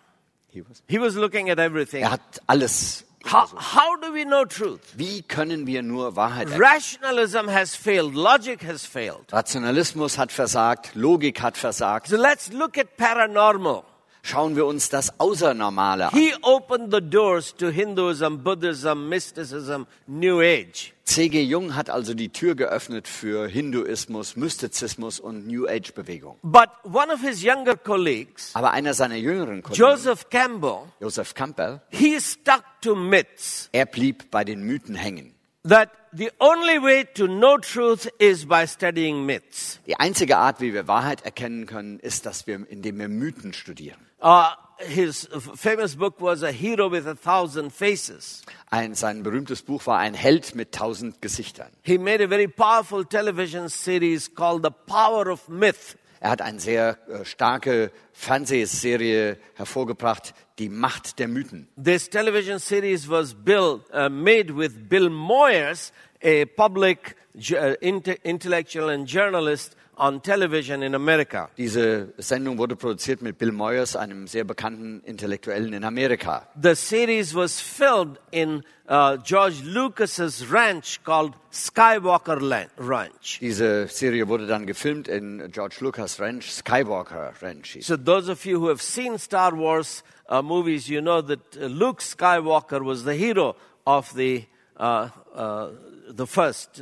He 0.87 0.99
was 0.99 1.15
looking 1.15 1.51
at 1.51 1.59
everything. 1.59 2.01
Er 2.01 2.11
hat 2.11 2.41
alles. 2.47 3.05
How, 3.25 3.47
how 3.55 3.95
do 4.01 4.13
we 4.13 4.25
know 4.25 4.45
truth? 4.45 4.81
Wie 4.97 5.21
können 5.21 5.65
wir 5.65 5.81
nur 5.81 6.15
Wahrheit 6.15 6.49
erkennen? 6.49 6.61
Rationalism 6.61 7.47
has 7.49 7.75
failed. 7.75 8.13
Logic 8.15 8.61
has 8.63 8.85
failed. 8.85 9.31
Rationalismus 9.31 10.17
hat 10.17 10.31
versagt, 10.31 10.93
Logik 10.93 11.41
hat 11.41 11.57
versagt. 11.57 12.07
So 12.07 12.17
let's 12.17 12.51
look 12.51 12.77
at 12.77 12.97
paranormal. 12.97 13.83
Schauen 14.25 14.55
wir 14.55 14.65
uns 14.65 14.87
das 14.89 15.19
Außernormale 15.19 16.07
an. 16.07 16.17
He 16.17 16.33
opened 16.43 16.93
the 16.93 17.01
doors 17.01 17.53
to 17.57 17.67
Hinduism, 17.67 18.37
Buddhism, 18.37 19.09
mysticism, 19.09 19.83
New 20.07 20.39
Age. 20.39 20.93
C.G. 21.03 21.43
Jung 21.43 21.75
hat 21.75 21.89
also 21.89 22.13
die 22.13 22.29
Tür 22.29 22.55
geöffnet 22.55 23.09
für 23.09 23.49
Hinduismus, 23.49 24.37
Mystizismus 24.37 25.19
und 25.19 25.45
New 25.45 25.67
Age 25.67 25.93
Bewegung. 25.93 26.37
But 26.41 26.69
one 26.85 27.13
of 27.13 27.19
his 27.19 27.43
younger 27.43 27.75
colleagues, 27.75 28.51
Aber 28.55 28.71
einer 28.71 28.93
seiner 28.93 29.17
jüngeren 29.17 29.61
Kollegen, 29.61 29.83
Joseph 29.83 30.29
Campbell, 30.29 30.83
Joseph 31.01 31.33
Campbell, 31.33 31.81
he 31.89 32.17
stuck 32.21 32.63
to 32.81 32.95
myths 32.95 33.67
er 33.73 33.85
blieb 33.85 34.31
bei 34.31 34.45
den 34.45 34.63
Mythen 34.63 34.95
hängen. 34.95 35.35
that 35.65 35.89
the 36.13 36.31
only 36.39 36.77
way 36.81 37.03
to 37.15 37.27
know 37.27 37.57
truth 37.57 38.07
is 38.19 38.45
by 38.45 38.65
studying 38.65 39.25
myths. 39.25 39.79
Die 39.85 39.97
einzige 39.99 40.37
Art, 40.37 40.61
wie 40.61 40.73
wir 40.73 40.87
Wahrheit 40.87 41.25
erkennen 41.25 41.65
können, 41.65 41.99
ist, 41.99 42.25
dass 42.25 42.47
wir, 42.47 42.65
indem 42.69 42.99
wir 42.99 43.09
Mythen 43.09 43.51
studieren. 43.53 43.99
Uh, 44.23 44.51
his 44.79 45.27
famous 45.55 45.95
book 45.95 46.21
was 46.21 46.43
A 46.43 46.51
Hero 46.51 46.89
with 46.89 47.05
a 47.05 47.13
Thousand 47.13 47.71
Faces. 47.71 48.41
Ein, 48.71 48.95
sein 48.95 49.21
berühmtes 49.21 49.61
Buch 49.61 49.85
war 49.85 49.99
ein 49.99 50.13
Held 50.13 50.55
mit 50.55 50.71
tausend 50.71 51.21
Gesichtern. 51.21 51.69
He 51.83 51.97
made 51.97 52.23
a 52.23 52.27
very 52.29 52.47
powerful 52.47 53.03
television 53.03 53.67
series 53.67 54.33
called 54.33 54.63
The 54.63 54.71
Power 54.71 55.29
of 55.29 55.49
Myth. 55.49 55.97
Er 56.21 56.29
hat 56.29 56.41
eine 56.41 56.61
sehr 56.61 56.97
äh, 57.09 57.25
starke 57.25 57.91
Fernsehserie 58.13 59.37
hervorgebracht, 59.55 60.33
die 60.57 60.69
Macht 60.69 61.19
der 61.19 61.27
Mythen. 61.27 61.67
This 61.75 62.09
television 62.09 62.59
series 62.59 63.09
was 63.09 63.33
built, 63.33 63.81
uh, 63.93 64.07
made 64.07 64.55
with 64.55 64.87
Bill 64.87 65.09
Moyers, 65.09 65.91
a 66.23 66.45
public 66.45 67.17
uh, 67.35 67.75
inte- 67.81 68.17
intellectual 68.23 68.89
and 68.89 69.05
journalist 69.05 69.75
on 69.97 70.21
television 70.21 70.83
in 70.83 70.95
America. 70.95 71.49
Diese 71.57 72.13
Sendung 72.17 72.57
wurde 72.57 72.75
produziert 72.75 73.21
mit 73.21 73.37
Bill 73.37 73.51
Moyers, 73.51 73.95
einem 73.95 74.27
sehr 74.27 74.43
bekannten 74.43 75.01
Intellektuellen 75.01 75.73
in 75.73 75.83
Amerika. 75.83 76.47
The 76.61 76.75
series 76.75 77.35
was 77.35 77.59
filmed 77.59 78.19
in 78.31 78.63
uh, 78.87 79.17
George 79.17 79.61
Lucas's 79.63 80.51
ranch 80.51 80.99
called 81.03 81.33
Skywalker 81.51 82.39
Ranch. 82.77 83.39
Diese 83.39 83.87
Serie 83.87 84.27
wurde 84.27 84.47
dann 84.47 84.65
gefilmt 84.65 85.07
in 85.07 85.51
George 85.51 85.77
Lucas 85.81 86.19
Ranch, 86.19 86.51
Skywalker 86.51 87.33
Ranch. 87.41 87.77
So 87.81 87.95
those 87.97 88.29
of 88.29 88.45
you 88.45 88.59
who 88.59 88.69
have 88.69 88.81
seen 88.81 89.17
Star 89.17 89.55
Wars 89.55 90.03
uh, 90.29 90.41
movies, 90.41 90.89
you 90.89 91.01
know 91.01 91.21
that 91.21 91.39
uh, 91.57 91.67
Luke 91.67 92.01
Skywalker 92.01 92.83
was 92.83 93.03
the 93.03 93.13
hero 93.13 93.55
of 93.85 94.13
the 94.15 94.45
uh, 94.77 95.09
uh, 95.35 95.69
the 96.09 96.25
first 96.27 96.81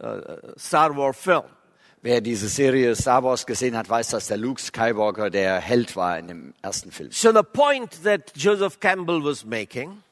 uh, 0.00 0.20
Star 0.56 0.92
Wars 0.92 1.16
film. 1.16 1.44
Wer 2.02 2.22
diese 2.22 2.48
Serie 2.48 2.96
Star 2.96 3.22
Wars 3.22 3.44
gesehen 3.44 3.76
hat, 3.76 3.88
weiß, 3.88 4.08
dass 4.08 4.26
der 4.28 4.38
Luke 4.38 4.60
Skywalker 4.60 5.28
der 5.28 5.60
Held 5.60 5.96
war 5.96 6.18
in 6.18 6.28
dem 6.28 6.54
ersten 6.62 6.92
Film. 6.92 7.10
So 7.12 7.30
the 7.30 7.42
point 7.42 8.02
that 8.04 8.32
Joseph 8.34 8.80
Campbell 8.80 9.22
was 9.22 9.44
making 9.44 10.02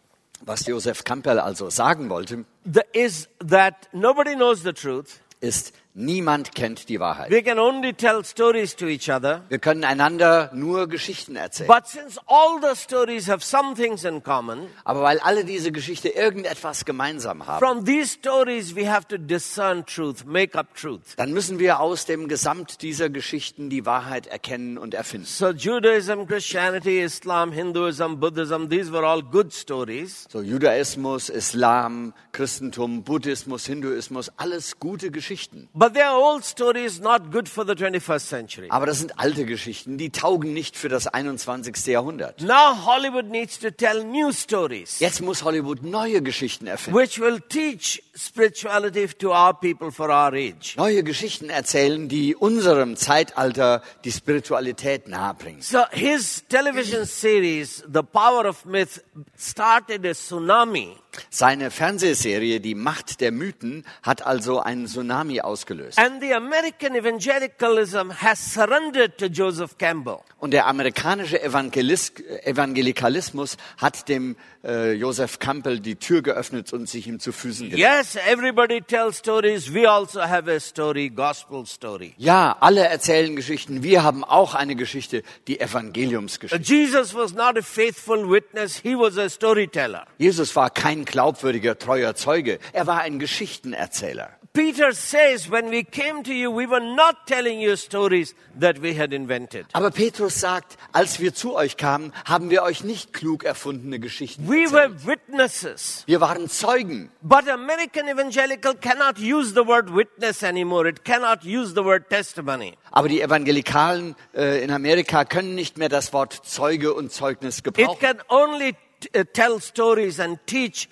Was 0.44 0.66
Joseph 0.66 1.03
Campbell 1.03 1.40
also 1.40 1.68
sagen 1.68 2.09
wollte, 2.11 2.44
the, 2.64 2.83
is 2.92 3.29
that 3.40 3.88
nobody 3.92 4.35
knows 4.35 4.62
the 4.62 4.72
truth. 4.72 5.20
ist, 5.40 5.72
niemand 5.99 6.55
kennt 6.55 6.89
die 6.89 7.01
Wahrheit. 7.01 7.31
We 7.31 7.43
can 7.43 7.59
only 7.59 7.93
tell 7.93 8.25
stories 8.25 8.77
to 8.77 8.87
each 8.87 9.11
other. 9.11 9.43
Wir 9.49 9.59
können 9.59 9.85
einander 9.85 10.51
nur 10.55 10.89
Geschichten 10.89 11.37
erzählen. 11.37 11.69
But 11.69 11.87
since 11.87 12.19
all 12.27 12.61
the 12.61 12.81
stories 12.81 13.29
have 13.29 13.45
some 13.45 13.75
things 13.75 14.05
in 14.05 14.23
common, 14.23 14.69
Aber 14.85 15.03
weil 15.03 15.19
alle 15.21 15.45
diese 15.45 15.73
Geschichte 15.73 16.09
irgendetwas 16.09 16.85
gemeinsam 16.85 17.47
haben, 17.47 17.59
from 17.59 17.85
these 17.85 18.15
stories 18.15 18.75
we 18.77 18.91
have 18.91 19.07
to 19.09 19.19
discern 19.19 19.85
truth, 19.85 20.25
make 20.25 20.57
up 20.57 20.75
truth. 20.75 21.17
dann 21.17 21.33
müssen 21.33 21.59
wir 21.59 21.81
aus 21.81 22.07
dem 22.07 22.29
Gesamt 22.29 22.83
dieser 22.83 23.11
Geschichten 23.11 23.69
die 23.69 23.85
Wahrheit 23.85 24.27
erkennen 24.27 24.79
und 24.79 24.95
erfinden. 24.95 25.27
So 25.27 25.51
Judaism, 25.51 26.27
Christianity, 26.27 27.01
Islam, 27.03 27.53
Hinduism, 27.53 28.21
Buddhism, 28.21 28.69
these 28.69 28.93
were 28.93 29.07
all 29.07 29.23
good 29.23 29.53
stories. 29.53 30.27
So 30.31 30.41
Judaismus, 30.43 31.29
Islam, 31.29 32.15
Christentum, 32.33 33.03
Buddhismus, 33.03 33.67
Hinduismus, 33.67 34.31
alles 34.37 34.79
gute 34.79 35.11
Geschichten. 35.11 35.69
But 35.75 35.88
they 35.92 36.03
are 36.03 36.16
old 36.16 36.44
stories 36.44 37.01
not 37.01 37.31
good 37.31 37.48
for 37.48 37.64
the 37.66 37.72
21st 37.74 38.20
century. 38.27 38.66
Aber 38.70 38.87
das 38.87 38.98
sind 38.98 39.18
alte 39.18 39.44
Geschichten, 39.44 39.98
die 39.98 40.11
taugen 40.11 40.53
nicht 40.53 40.77
für 40.77 40.88
das 40.88 41.07
21. 41.07 41.87
Jahrhundert. 41.87 42.40
Now 42.42 42.85
Hollywood 42.87 43.27
needs 43.27 43.59
to 43.59 43.70
tell 43.70 44.05
new 44.05 44.33
stories 44.33 44.98
Jetzt 45.01 45.20
muss 45.22 45.42
Hollywood 45.42 45.83
neue 45.83 46.22
Geschichten 46.22 46.66
erfinden. 46.66 46.98
which 46.98 47.20
will 47.20 47.40
teach 47.48 48.03
spirituality 48.16 49.07
to 49.09 49.31
our 49.33 49.55
people 49.55 49.90
for 49.90 50.09
our 50.09 50.33
age. 50.33 50.74
Neue 50.77 51.03
Geschichten 51.03 51.51
erzählen, 51.51 52.09
die 52.09 52.35
unserem 52.37 52.96
Zeitalter 52.96 53.83
die 54.05 54.12
Spiritualität 54.12 55.09
nahebringen. 55.09 55.62
So 55.62 55.85
his 55.90 56.44
television 56.48 57.05
series, 57.05 57.85
The 57.92 58.03
Power 58.03 58.46
of 58.46 58.64
Myth, 58.64 59.03
started 59.37 60.05
a 60.07 60.12
tsunami. 60.12 60.96
Seine 61.31 61.70
Fernsehserie 61.70 62.61
Die 62.61 62.74
Macht 62.74 63.20
der 63.20 63.33
Mythen 63.33 63.85
hat 64.02 64.26
also 64.26 64.61
einen 64.61 64.87
Tsunami 64.87 65.40
ausgelöst. 65.40 65.98
And 65.98 66.20
the 66.20 66.35
American 66.35 66.94
evangelicalism 66.94 68.12
has 68.22 68.54
surrendered 68.54 69.18
to 69.18 69.26
Joseph 69.26 69.78
Campbell. 69.78 70.18
Und 70.38 70.52
der 70.52 70.66
amerikanische 70.66 71.42
Evangelis 71.42 72.12
Evangelikalismus 72.44 73.57
hat 73.76 74.09
dem 74.09 74.37
äh, 74.64 74.92
Joseph 74.92 75.38
Campbell 75.38 75.81
die 75.81 75.96
Tür 75.96 76.22
geöffnet 76.22 76.72
und 76.72 76.88
sich 76.88 77.07
ihm 77.07 77.18
zu 77.20 77.33
Füßen 77.33 77.70
gelegt. 77.70 77.88
Yes, 77.88 78.16
everybody 78.31 78.81
tells 78.81 79.18
stories. 79.18 79.72
We 79.72 79.88
also 79.88 80.20
have 80.20 80.50
a 80.50 80.61
story, 80.61 81.11
gospel 81.11 81.66
story. 81.66 82.14
Ja, 82.18 82.57
alle 82.61 82.87
erzählen 82.87 83.35
Geschichten. 83.35 83.83
Wir 83.83 84.02
haben 84.02 84.24
auch 84.24 84.54
eine 84.54 84.76
Geschichte, 84.76 85.22
die 85.46 85.61
Evangeliumsgeschichte. 85.61 86.62
Jesus 86.62 87.14
was 87.14 87.33
not 87.33 87.59
a 87.59 87.62
faithful 87.62 88.31
witness. 88.31 88.76
He 88.76 88.94
was 88.94 89.18
a 89.18 89.28
storyteller. 89.28 90.07
Jesus 90.18 90.54
war 90.54 90.70
kein 90.70 91.04
glaubwürdiger, 91.09 91.79
treuer 91.79 92.14
Zeuge. 92.14 92.59
Er 92.73 92.87
war 92.87 93.01
ein 93.01 93.18
Geschichtenerzähler. 93.18 94.31
Peter 94.55 94.92
says, 94.92 95.49
when 95.51 95.71
we 95.71 95.85
came 95.85 96.23
to 96.25 96.33
you, 96.33 96.51
we 96.51 96.66
were 96.68 96.81
not 96.81 97.27
telling 97.27 97.61
you 97.61 97.77
stories 97.77 98.35
that 98.59 98.83
we 98.83 98.99
had 98.99 99.12
invented. 99.12 99.66
Aber 99.73 99.90
Petrus 99.90 100.40
sagt, 100.40 100.77
als 100.90 101.21
wir 101.21 101.33
zu 101.35 101.55
euch 101.55 101.77
kamen, 101.77 102.12
haben 102.25 102.51
wir 102.51 102.62
euch 102.62 102.83
nicht 102.83 103.12
klug 103.12 103.44
erfundene 103.44 104.01
Geschichten 104.01 104.49
We 104.49 104.62
erzählt. 104.64 104.73
were 104.73 105.07
witnesses. 105.07 106.03
Wir 106.07 106.21
waren 106.21 106.49
Zeugen. 106.49 107.11
But 107.23 107.48
American 107.48 108.09
evangelical 108.09 108.75
cannot 108.75 109.19
use 109.21 109.50
the 109.54 109.65
word 109.67 109.94
witness 109.94 110.42
anymore. 110.42 110.88
It 110.88 111.04
cannot 111.04 111.44
use 111.44 111.75
the 111.75 111.85
word 111.85 112.09
testimony. 112.09 112.75
Aber 112.90 113.09
die 113.09 113.21
Evangelikalen 113.21 114.17
äh, 114.35 114.65
in 114.65 114.73
Amerika 114.73 115.25
können 115.25 115.54
nicht 115.54 115.79
mehr 115.79 115.90
das 115.90 116.13
Wort 116.13 116.33
Zeuge 116.33 116.94
und 116.94 117.13
Zeugnis 117.13 117.59
It 117.59 117.65
gebrauchen. 117.65 118.00
can 118.00 118.19
only 118.29 118.75
t- 119.01 119.25
tell 119.33 119.61
stories 119.61 120.21
and 120.21 120.38
teach, 120.46 120.88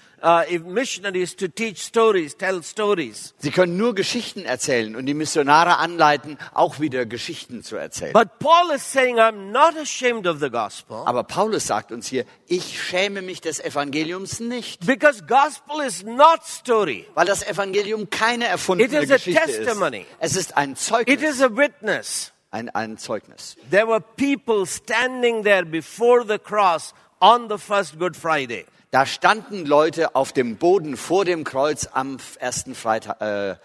if 0.51 0.63
missionaries 0.65 1.37
to 1.37 1.47
teach 1.47 1.79
stories, 1.79 2.37
tell 2.37 2.63
stories. 2.63 3.35
Sie 3.39 3.51
können 3.51 3.77
nur 3.77 3.95
Geschichten 3.95 4.45
erzählen 4.45 4.97
und 4.97 5.07
die 5.07 5.15
Missionare 5.15 5.77
anleiten, 5.79 6.37
auch 6.55 6.81
wieder 6.81 7.07
Geschichten 7.07 7.63
zu 7.63 7.77
erzählen. 7.77 8.13
But 8.13 8.39
Paul 8.41 8.71
is 8.75 8.83
saying, 8.91 9.19
I'm 9.19 9.53
not 9.53 9.77
ashamed 9.77 10.27
of 10.27 10.41
the 10.41 10.51
gospel 10.51 11.03
Aber 11.07 11.23
Paulus 11.25 11.67
sagt 11.67 11.93
uns 11.93 12.09
hier, 12.09 12.25
ich 12.49 12.83
schäme 12.83 13.23
mich 13.23 13.41
des 13.41 13.61
Evangeliums 13.61 14.41
nicht, 14.41 14.85
because 14.87 15.23
gospel 15.27 15.81
is 15.87 16.03
not 16.03 16.45
story. 16.45 17.07
weil 17.15 17.27
das 17.27 17.47
Evangelium 17.47 18.11
keine 18.11 18.47
erfundene 18.47 18.89
It 18.97 19.05
is 19.05 19.11
a 19.11 19.15
Geschichte 19.17 19.41
testimony. 19.65 20.01
ist. 20.01 20.07
Es 20.21 20.37
ist 20.37 20.57
ein 20.57 20.73
It 20.73 20.79
Zeugnis, 20.79 21.23
is 21.23 21.43
a 21.43 21.57
witness. 21.57 22.33
ein, 22.51 22.69
ein 22.71 22.97
Zeugnis. 22.97 23.57
There 23.71 23.87
were 23.87 24.01
people 24.01 24.67
standing 24.67 25.45
there 25.45 25.65
before 25.65 26.25
the 26.27 26.39
cross 26.39 26.95
on 27.21 27.49
the 27.49 27.59
first 27.59 27.99
Good 27.99 28.17
Friday. 28.17 28.65
Da 28.91 29.05
standen 29.07 29.67
Leute 29.67 30.15
auf 30.15 30.33
dem 30.33 30.57
Boden 30.57 30.97
vor 30.97 31.25
dem 31.25 31.45
Kreuz 31.45 31.89
am 31.93 32.19
ersten 32.39 32.75
Freitag, 32.75 33.21
äh, 33.21 33.57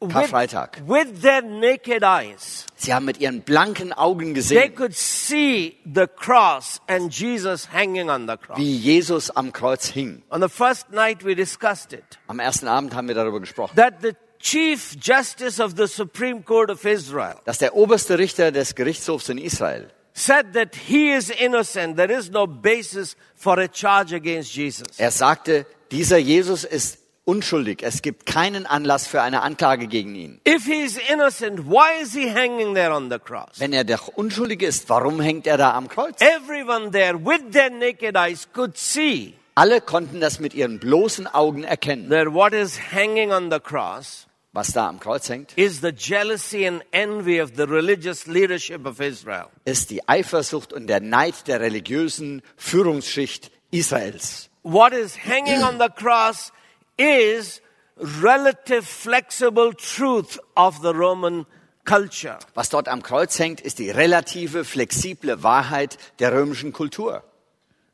Karfreitag. 0.00 0.82
with 0.86 1.22
their 1.22 1.42
naked 1.42 2.04
eyes. 2.04 2.66
Sie 2.76 2.94
haben 2.94 3.06
mit 3.06 3.18
ihren 3.18 3.40
blanken 3.42 3.92
Augen 3.92 4.26
They 4.26 4.34
gesehen, 4.34 4.74
could 4.76 4.94
see 4.94 5.76
the 5.84 6.06
cross 6.06 6.80
and 6.86 7.12
Jesus 7.12 7.68
hanging 7.72 8.08
on 8.08 8.28
the 8.28 8.36
cross. 8.36 8.58
wie 8.58 8.76
Jesus 8.76 9.30
am 9.30 9.52
Kreuz 9.52 9.88
hing. 9.88 10.22
On 10.30 10.40
the 10.40 10.48
first 10.48 10.90
night, 10.92 11.24
we 11.24 11.34
discussed 11.34 11.92
it 11.92 12.04
Am 12.28 12.38
ersten 12.38 12.68
Abend 12.68 12.94
haben 12.94 13.08
wir 13.08 13.14
darüber 13.16 13.40
gesprochen, 13.40 13.74
that 13.74 13.94
the 14.02 14.12
Chief 14.40 14.96
Justice 15.00 15.60
of 15.60 15.72
the 15.76 15.88
Supreme 15.88 16.44
Court 16.44 16.70
of 16.70 16.84
Israel 16.84 17.34
dass 17.44 17.58
der 17.58 17.74
oberste 17.74 18.18
Richter 18.18 18.52
des 18.52 18.76
Gerichtshofs 18.76 19.28
in 19.30 19.38
Israel 19.38 19.90
said 20.18 20.52
that 20.54 20.74
he 20.74 21.12
is 21.12 21.30
innocent. 21.30 21.96
There 21.96 22.10
is 22.10 22.30
no 22.30 22.46
basis 22.46 23.16
for 23.36 23.58
a 23.58 23.68
charge 23.68 24.12
against 24.12 24.54
Jesus. 24.54 24.86
Er 24.98 25.10
sagte, 25.10 25.64
dieser 25.90 26.18
Jesus 26.18 26.64
ist 26.64 26.98
unschuldig. 27.24 27.82
Es 27.82 28.02
gibt 28.02 28.26
keinen 28.26 28.66
Anlass 28.66 29.06
für 29.06 29.20
eine 29.22 29.42
Anklage 29.42 29.86
gegen 29.86 30.14
ihn. 30.14 30.40
If 30.46 30.64
he 30.64 30.82
is 30.82 30.98
innocent, 31.10 31.66
why 31.66 32.00
is 32.02 32.12
he 32.14 32.28
hanging 32.30 32.74
there 32.74 32.92
on 32.92 33.10
the 33.10 33.18
cross? 33.18 33.58
Wenn 33.60 33.72
er 33.72 33.84
doch 33.84 34.08
unschuldig 34.08 34.62
ist, 34.62 34.88
warum 34.88 35.20
hängt 35.20 35.46
er 35.46 35.58
da 35.58 35.74
am 35.74 35.88
Kreuz? 35.88 36.16
Everyone 36.20 36.90
there 36.90 37.14
with 37.18 37.52
their 37.52 37.70
naked 37.70 38.16
eyes 38.16 38.48
could 38.52 38.76
see 38.76 39.34
Alle 39.54 39.80
konnten 39.80 40.20
das 40.20 40.38
mit 40.38 40.54
ihren 40.54 40.78
bloßen 40.78 41.26
Augen 41.26 41.64
erkennen. 41.64 42.08
that 42.10 42.32
what 42.32 42.52
is 42.52 42.78
hanging 42.92 43.32
on 43.32 43.50
the 43.50 43.58
cross 43.58 44.27
Was 44.58 44.72
da 44.72 44.88
am 44.88 44.98
Kreuz 44.98 45.28
hängt, 45.28 45.56
is 45.56 45.82
the 45.82 45.92
jealousy 45.92 46.66
and 46.66 46.82
envy 46.90 47.40
of 47.40 47.52
the 47.54 47.62
religious 47.62 48.26
leadership 48.26 48.86
of 48.86 48.98
Israel. 48.98 49.46
ist 49.64 49.90
die 49.90 50.08
Eifersucht 50.08 50.72
und 50.72 50.88
der 50.88 50.98
Neid 50.98 51.46
der 51.46 51.60
religiösen 51.60 52.42
Führungsschicht 52.56 53.52
Israels. 53.70 54.50
What 54.64 54.92
is 54.92 55.16
hanging 55.16 55.62
on 55.62 55.78
the 55.78 55.86
cross 55.94 56.52
is 56.96 57.62
relative 57.98 58.82
flexible 58.82 59.72
truth 59.74 60.40
of 60.56 60.80
the 60.82 60.88
Roman 60.88 61.46
culture. 61.84 62.40
Was 62.54 62.68
dort 62.68 62.88
am 62.88 63.04
Kreuz 63.04 63.38
hängt, 63.38 63.60
ist 63.60 63.78
die 63.78 63.90
relative, 63.90 64.64
flexible 64.64 65.40
Wahrheit 65.44 65.98
der 66.18 66.32
römischen 66.32 66.72
Kultur. 66.72 67.22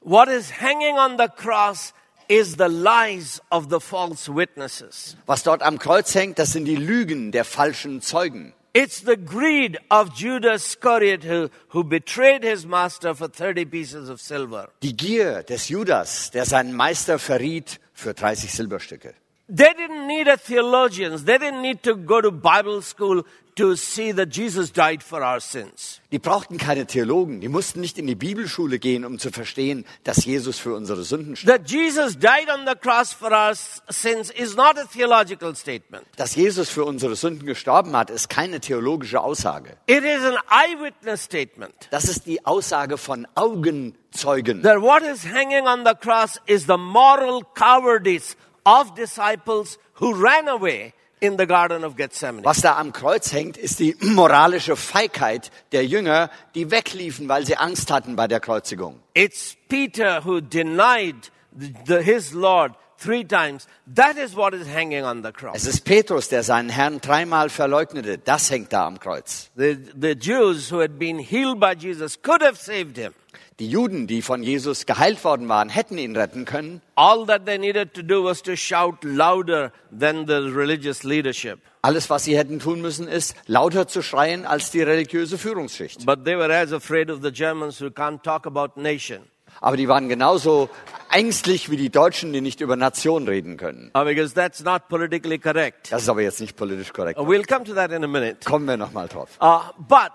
What 0.01 0.29
is 0.29 0.63
hanging 0.63 0.97
on 0.97 1.19
the 1.19 1.29
cross 1.29 1.93
is 2.29 2.57
the 2.57 2.69
lies 2.69 3.41
of 3.51 3.69
the 3.71 3.81
false 3.81 4.29
witnesses. 4.29 5.17
Was 5.27 5.43
dort 5.43 5.63
am 5.63 5.79
Kreuz 5.79 6.15
hängt, 6.15 6.39
das 6.39 6.53
sind 6.53 6.65
die 6.65 6.77
Lügen 6.77 7.33
der 7.33 7.45
falschen 7.45 8.01
Zeugen. 8.01 8.55
It's 8.77 9.01
the 9.01 9.17
greed 9.17 9.79
of 9.89 10.15
Judas 10.15 10.67
Iscariot 10.67 11.23
who, 11.23 11.49
who 11.69 11.85
betrayed 11.85 12.43
his 12.43 12.67
master 12.67 13.15
for 13.15 13.29
30 13.29 13.67
pieces 13.67 14.11
of 14.11 14.21
silver. 14.21 14.69
Die 14.83 14.97
Gier 14.97 15.45
des 15.45 15.69
Judas, 15.69 16.33
der 16.33 16.45
seinen 16.45 16.73
Meister 16.73 17.21
verriet 17.21 17.79
für 17.93 18.15
30 18.15 18.53
Silberstücke. 18.53 19.15
They 19.49 19.75
didn't 19.75 20.07
need 20.07 20.27
a 20.27 20.39
theologians. 20.39 21.25
They 21.25 21.37
didn't 21.37 21.61
need 21.61 21.83
to 21.83 21.97
go 21.97 22.23
to 22.23 22.31
Bible 22.31 22.81
school 22.81 23.25
to 23.57 23.77
see 23.77 24.11
that 24.13 24.31
Jesus 24.31 24.73
died 24.73 25.03
for 25.03 25.23
our 25.23 25.39
sins. 25.39 26.01
Die 26.11 26.19
brauchten 26.19 26.57
keine 26.57 26.87
Theologen, 26.87 27.41
die 27.41 27.49
mussten 27.49 27.81
nicht 27.81 27.99
in 27.99 28.07
die 28.07 28.15
Bibelschule 28.15 28.79
gehen, 28.79 29.05
um 29.05 29.19
zu 29.19 29.31
verstehen, 29.31 29.85
dass 30.03 30.25
Jesus 30.25 30.59
für 30.59 30.75
unsere 30.75 31.05
Sünden 31.05 31.37
starb. 31.37 31.59
That 31.59 31.71
Jesus 31.71 32.19
died 32.19 32.49
on 32.49 32.67
the 32.67 32.75
cross 32.75 33.13
for 33.13 33.33
our 33.33 33.55
sins 33.55 34.31
is 34.31 34.57
not 34.57 34.79
a 34.79 34.87
theological 34.87 35.55
statement. 35.55 36.07
Dass 36.17 36.35
Jesus 36.35 36.71
für 36.71 36.85
unsere 36.85 37.15
Sünden 37.15 37.47
gestorben 37.47 37.95
hat, 37.97 38.11
ist 38.11 38.29
keine 38.29 38.61
theologische 38.61 39.21
Aussage. 39.21 39.77
It 39.87 40.05
is 40.05 40.25
an 40.25 40.39
eyewitness 40.51 41.23
statement. 41.23 41.75
Das 41.91 42.05
ist 42.05 42.27
die 42.27 42.45
Aussage 42.47 42.97
von 42.97 43.27
Augenzeugen. 43.35 44.63
That 44.63 44.81
what 44.81 45.03
is 45.03 45.25
hanging 45.25 45.67
on 45.67 45.85
the 45.85 45.95
cross 45.95 46.41
is 46.47 46.67
the 46.67 46.79
moral 46.79 47.43
cowardice 47.55 48.37
of 48.65 48.95
disciples 48.95 49.79
who 50.01 50.13
ran 50.15 50.49
away 50.49 50.93
in 51.21 51.37
the 51.39 51.47
Garden 51.47 51.85
of 51.85 51.97
Gethsemane. 51.97 52.45
Was 52.45 52.61
da 52.61 52.77
am 52.79 52.93
Kreuz 52.93 53.33
hängt, 53.33 53.57
ist 53.57 53.79
die 53.79 53.97
moralische 54.01 54.77
Feigheit 54.77 55.51
der 55.73 55.87
Jünger, 55.87 56.31
die 56.55 56.71
wegliefen, 56.71 57.29
weil 57.29 57.47
sie 57.47 57.57
Angst 57.57 57.91
hatten 57.91 58.17
bei 58.17 58.27
der 58.29 58.41
Kreuzigung. 58.41 59.01
It's 59.15 59.57
Peter 59.69 60.25
who 60.25 60.41
denied 60.41 61.31
the, 61.57 61.73
the- 61.87 62.03
his 62.03 62.33
Lord 62.33 62.73
three 62.99 63.25
times. 63.25 63.67
That 63.95 64.17
is 64.17 64.37
what 64.37 64.55
is 64.55 64.67
hanging 64.67 65.05
on 65.05 65.23
the 65.23 65.33
cross. 65.33 65.57
Es 65.57 65.67
ist 65.67 65.85
Petrus, 65.85 66.29
der 66.29 66.43
seinen 66.43 66.69
Herrn 66.69 67.01
dreimal 67.01 67.49
verleugnete. 67.49 68.19
Das 68.19 68.51
hängt 68.51 68.73
da 68.73 68.87
am 68.87 68.99
Kreuz. 68.99 69.51
The, 69.57 69.77
the 69.99 70.15
Jews 70.15 70.71
who 70.71 70.81
had 70.81 70.99
been 70.99 71.19
healed 71.19 71.59
by 71.61 71.75
Jesus 71.79 72.21
could 72.21 72.43
have 72.43 72.57
saved 72.59 72.97
him. 72.99 73.13
Die 73.61 73.69
Juden, 73.69 74.09
die 74.09 74.21
von 74.21 74.43
Jesus 74.43 74.85
geheilt 74.85 75.23
worden 75.23 75.49
waren, 75.49 75.69
hätten 75.69 75.97
ihn 75.97 76.17
retten 76.17 76.45
können. 76.45 76.83
All 76.97 77.25
that 77.27 77.47
they 77.47 77.57
needed 77.57 77.95
to 77.95 78.03
do 78.03 78.25
was 78.25 78.43
to 78.43 78.57
shout 78.57 79.05
louder 79.05 79.71
than 79.97 80.27
the 80.27 80.51
religious 80.53 81.05
leadership. 81.05 81.61
Alles, 81.81 82.11
was 82.11 82.25
sie 82.25 82.37
hätten 82.37 82.59
tun 82.59 82.81
müssen, 82.81 83.07
ist, 83.07 83.37
lauter 83.47 83.87
zu 83.87 84.03
schreien 84.03 84.45
als 84.45 84.73
die 84.73 84.83
religiöse 84.83 85.39
Führungsschicht. 85.39 86.05
But 86.05 86.25
they 86.25 86.37
were 86.37 86.53
as 86.53 86.73
afraid 86.73 87.11
of 87.11 87.23
the 87.23 87.31
Germans 87.31 87.81
who 87.81 87.91
can't 87.91 88.25
talk 88.25 88.45
about 88.47 88.81
nation. 88.81 89.21
Aber 89.61 89.77
die 89.77 89.87
waren 89.87 90.09
genauso 90.09 90.69
ängstlich 91.11 91.71
wie 91.71 91.77
die 91.77 91.91
Deutschen, 91.91 92.33
die 92.33 92.41
nicht 92.41 92.61
über 92.61 92.75
Nation 92.75 93.29
reden 93.29 93.57
können. 93.57 93.93
Because 93.93 94.35
that's 94.35 94.65
not 94.65 94.89
politically 94.89 95.39
correct. 95.39 95.93
Das 95.93 96.03
ist 96.03 96.09
aber 96.09 96.23
jetzt 96.23 96.41
nicht 96.41 96.57
politisch 96.57 96.93
korrekt. 96.93 97.21
We'll 97.21 97.47
come 97.47 97.65
to 97.65 97.75
that 97.75 97.93
in 97.93 98.03
a 98.03 98.09
minute. 98.09 98.39
Kommen 98.45 98.67
wir 98.67 98.77
nochmal 98.77 99.07
drauf. 99.07 99.29
Uh, 99.41 99.61
but 99.79 100.11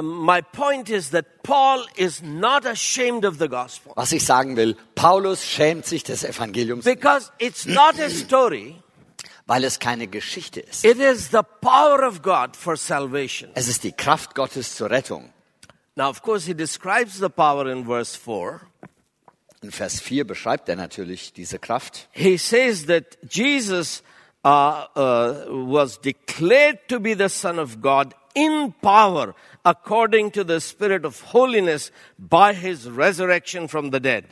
my 0.00 0.40
point 0.40 0.88
is 0.88 1.10
that 1.10 1.42
Paul 1.42 1.84
is 1.96 2.22
not 2.22 2.64
ashamed 2.64 3.24
of 3.24 3.38
the 3.38 3.48
gospel 3.48 3.92
Was 3.96 4.12
ich 4.12 4.24
sagen 4.24 4.56
will, 4.56 4.74
Paulus 4.94 5.44
schämt 5.44 5.84
sich 5.84 6.04
des 6.04 6.24
Evangeliums, 6.24 6.84
because 6.84 7.30
it's 7.38 7.66
not 7.66 7.98
a 7.98 8.08
story. 8.08 8.76
weil 9.46 9.64
es 9.64 9.78
keine 9.78 10.06
Geschichte 10.06 10.60
ist. 10.60 10.84
It 10.84 10.98
is 10.98 11.30
the 11.30 11.42
power 11.60 12.06
of 12.06 12.22
God 12.22 12.56
for 12.56 12.76
salvation. 12.76 13.50
Es 13.54 13.68
ist 13.68 13.84
die 13.84 13.92
Kraft 13.92 14.34
Gottes 14.34 14.74
zur 14.74 14.90
Rettung. 14.90 15.32
Now, 15.96 16.08
of 16.08 16.22
course, 16.22 16.46
he 16.46 16.54
describes 16.54 17.18
the 17.18 17.28
power 17.28 17.66
in 17.70 17.84
verse 17.84 18.16
4. 18.16 18.60
In 19.62 19.70
Vers 19.70 20.00
4 20.00 20.26
beschreibt 20.26 20.68
er 20.68 20.76
natürlich 20.76 21.32
diese 21.34 21.58
Kraft. 21.58 22.08
He 22.12 22.38
says 22.38 22.86
that 22.86 23.18
Jesus 23.28 24.02
uh, 24.44 24.86
uh, 24.96 25.34
was 25.48 26.00
declared 26.00 26.78
to 26.88 26.98
be 26.98 27.14
the 27.14 27.28
Son 27.28 27.58
of 27.58 27.80
God 27.82 28.14
in 28.34 28.74
power 28.80 29.34
according 29.64 30.32
to 30.32 30.44
the 30.44 30.60
Spirit 30.60 31.04
of 31.04 31.32
holiness 31.32 31.92
by 32.18 32.54
his 32.54 32.88
resurrection 32.88 33.68
from 33.68 33.90
the 33.92 34.00
dead. 34.00 34.24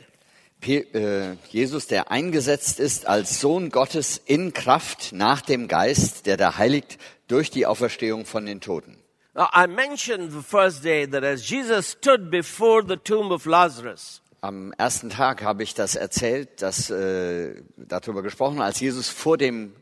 Äh, 0.63 1.37
Jesus, 1.49 1.87
der 1.87 2.11
eingesetzt 2.11 2.79
ist 2.79 3.07
als 3.07 3.39
Sohn 3.39 3.69
Gottes 3.69 4.21
in 4.25 4.53
Kraft 4.53 5.11
nach 5.11 5.41
dem 5.41 5.67
Geist, 5.67 6.27
der 6.27 6.37
da 6.37 6.57
heiligt 6.57 6.99
durch 7.27 7.49
die 7.49 7.65
Auferstehung 7.65 8.25
von 8.25 8.45
den 8.45 8.61
Toten. 8.61 8.97
I 9.35 9.65
mentioned 9.65 10.31
the 10.31 10.43
first 10.43 10.83
day 10.83 11.07
that 11.07 11.23
as 11.23 11.49
Jesus 11.49 11.91
stood 11.91 12.29
before 12.29 12.83
the 12.85 12.97
tomb 12.97 13.31
of 13.31 13.45
Lazarus, 13.45 14.21
Am 14.43 14.73
ersten 14.73 15.11
Tag 15.11 15.43
habe 15.43 15.61
ich 15.61 15.75
das 15.75 15.93
erzählt, 15.93 16.63
dass, 16.63 16.89
äh, 16.89 17.61
darüber 17.77 18.23
gesprochen, 18.23 18.59
als 18.59 18.79
Jesus 18.79 19.07
vor 19.07 19.37
dem 19.37 19.75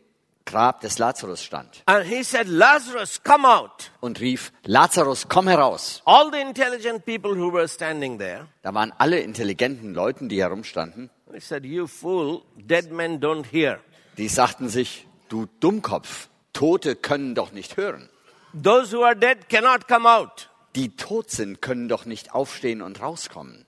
Grab 0.50 0.82
des 0.82 0.97
Lazarus 0.97 1.43
stand 1.43 1.84
and 1.86 2.04
he 2.06 2.24
said, 2.24 2.47
Lazarus, 2.47 3.22
come 3.24 3.45
out. 3.47 3.91
und 4.02 4.20
rief, 4.20 4.52
Lazarus, 4.64 5.28
komm 5.30 5.47
heraus. 5.47 6.02
All 6.06 6.32
the 6.32 6.39
intelligent 6.41 7.06
people 7.06 7.36
who 7.36 7.52
were 7.54 7.68
standing 7.68 8.18
there, 8.18 8.47
Da 8.64 8.74
waren 8.74 8.91
alle 8.97 9.20
intelligenten 9.20 9.93
Leuten, 9.93 10.28
die 10.28 10.41
herumstanden, 10.41 11.12
they 11.30 11.39
said, 11.39 11.66
You 11.66 11.86
fool, 11.86 12.41
dead 12.58 12.91
men 12.91 13.20
don't 13.20 13.45
hear. 13.52 13.80
die 14.18 14.28
sagten 14.28 14.70
sich, 14.70 15.06
du 15.30 15.45
Dummkopf, 15.60 16.30
Tote 16.54 16.95
können 16.95 17.36
doch 17.36 17.52
nicht 17.52 17.78
hören. 17.78 18.10
Those 18.54 18.91
who 18.97 19.04
are 19.04 19.16
dead 19.16 19.50
cannot 19.50 19.88
come 19.88 20.10
out. 20.10 20.50
Die 20.76 20.89
tot 20.95 21.30
sind, 21.30 21.62
können 21.62 21.88
doch 21.88 22.06
nicht 22.06 22.34
aufstehen 22.34 22.82
und 22.82 23.00
rauskommen. 23.02 23.68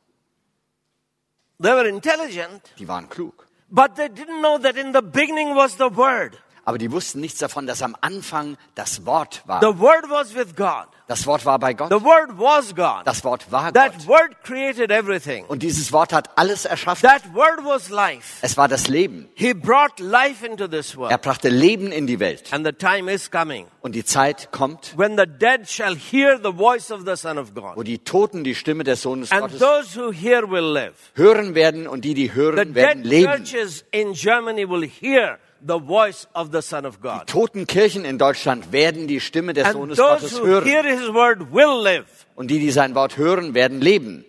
They 1.61 1.71
were 1.73 1.87
intelligent, 1.87 2.63
Die 2.79 2.87
waren 2.87 3.07
klug. 3.07 3.45
but 3.69 3.95
they 3.95 4.07
didn't 4.07 4.39
know 4.41 4.57
that 4.57 4.75
in 4.77 4.93
the 4.93 5.01
beginning 5.01 5.55
was 5.55 5.77
the 5.77 5.95
Word. 5.95 6.41
Aber 6.63 6.77
die 6.77 6.91
wussten 6.91 7.21
nichts 7.21 7.39
davon, 7.39 7.65
dass 7.65 7.81
am 7.81 7.95
Anfang 8.01 8.55
das 8.75 9.05
Wort 9.05 9.41
war. 9.47 9.61
The 9.61 9.79
Word 9.79 10.09
was 10.09 10.35
with 10.35 10.55
God. 10.55 10.85
Das 11.07 11.25
Wort 11.25 11.43
war 11.45 11.57
bei 11.59 11.73
Gott. 11.73 11.89
The 11.89 12.01
Word 12.05 12.37
was 12.37 12.73
God. 12.75 13.01
Das 13.05 13.23
Wort 13.25 13.51
war 13.51 13.73
That 13.73 13.93
Gott. 13.97 14.07
Word 14.07 14.43
created 14.43 14.91
everything. 14.91 15.43
Und 15.47 15.63
dieses 15.63 15.91
Wort 15.91 16.13
hat 16.13 16.29
alles 16.37 16.63
erschaffen. 16.65 17.01
That 17.09 17.23
Word 17.33 17.65
was 17.65 17.89
life. 17.89 18.37
Es 18.41 18.55
war 18.57 18.67
das 18.67 18.87
Leben. 18.87 19.27
He 19.33 19.53
brought 19.53 19.99
life 19.99 20.45
into 20.45 20.67
this 20.67 20.93
Er 20.93 20.97
world. 20.99 21.21
brachte 21.23 21.49
Leben 21.49 21.91
in 21.91 22.05
die 22.07 22.19
Welt. 22.19 22.53
And 22.53 22.65
the 22.65 22.71
time 22.71 23.11
is 23.11 23.29
coming 23.31 23.65
Und 23.81 23.93
die 23.95 24.05
Zeit 24.05 24.51
kommt, 24.51 24.93
when 24.97 25.17
the 25.17 25.25
dead 25.25 25.67
shall 25.67 25.95
hear 25.95 26.37
the 26.41 26.53
voice 26.55 26.91
of 26.91 27.01
the 27.05 27.15
Son 27.17 27.37
of 27.39 27.55
wo 27.55 27.73
God. 27.75 27.87
die 27.87 27.97
Toten 27.99 28.43
die 28.43 28.55
Stimme 28.55 28.83
des 28.83 29.01
Sohnes 29.01 29.31
And 29.31 29.41
Gottes 29.41 29.59
those 29.59 29.99
who 29.99 30.11
hear 30.13 30.49
will 30.49 30.71
live. 30.71 30.93
hören 31.15 31.55
werden 31.55 31.87
und 31.87 32.05
die, 32.05 32.13
die 32.13 32.27
The 32.27 32.33
hören, 32.35 32.55
dead 32.55 32.75
werden 32.75 33.03
leben. 33.03 33.31
churches 33.43 33.83
in 33.91 34.13
Germany 34.13 34.69
will 34.69 34.87
hear 34.87 35.39
the 35.65 35.79
voice 35.79 36.27
of 36.33 36.51
the 36.51 36.61
Son 36.61 36.85
of 36.85 37.01
God. 37.01 37.27
Toten 37.27 37.67
Kirchen 37.67 38.05
in 38.05 38.17
Deutschland 38.17 38.71
werden 38.71 39.07
die 39.07 39.19
Stimme 39.19 39.53
des 39.53 39.65
And 39.65 39.75
Sohnes 39.75 39.97
those 39.97 40.21
Gottes 40.21 40.39
who 40.39 40.45
hear 40.63 40.83
hören. 40.83 40.99
His 40.99 41.13
word 41.13 41.53
will 41.53 41.81
live. 41.81 42.25
Und 42.35 42.49
die, 42.49 42.59
die 42.59 42.71
sein 42.71 42.95
Wort 42.95 43.17
hören, 43.17 43.53
werden 43.53 43.81
leben. 43.81 44.25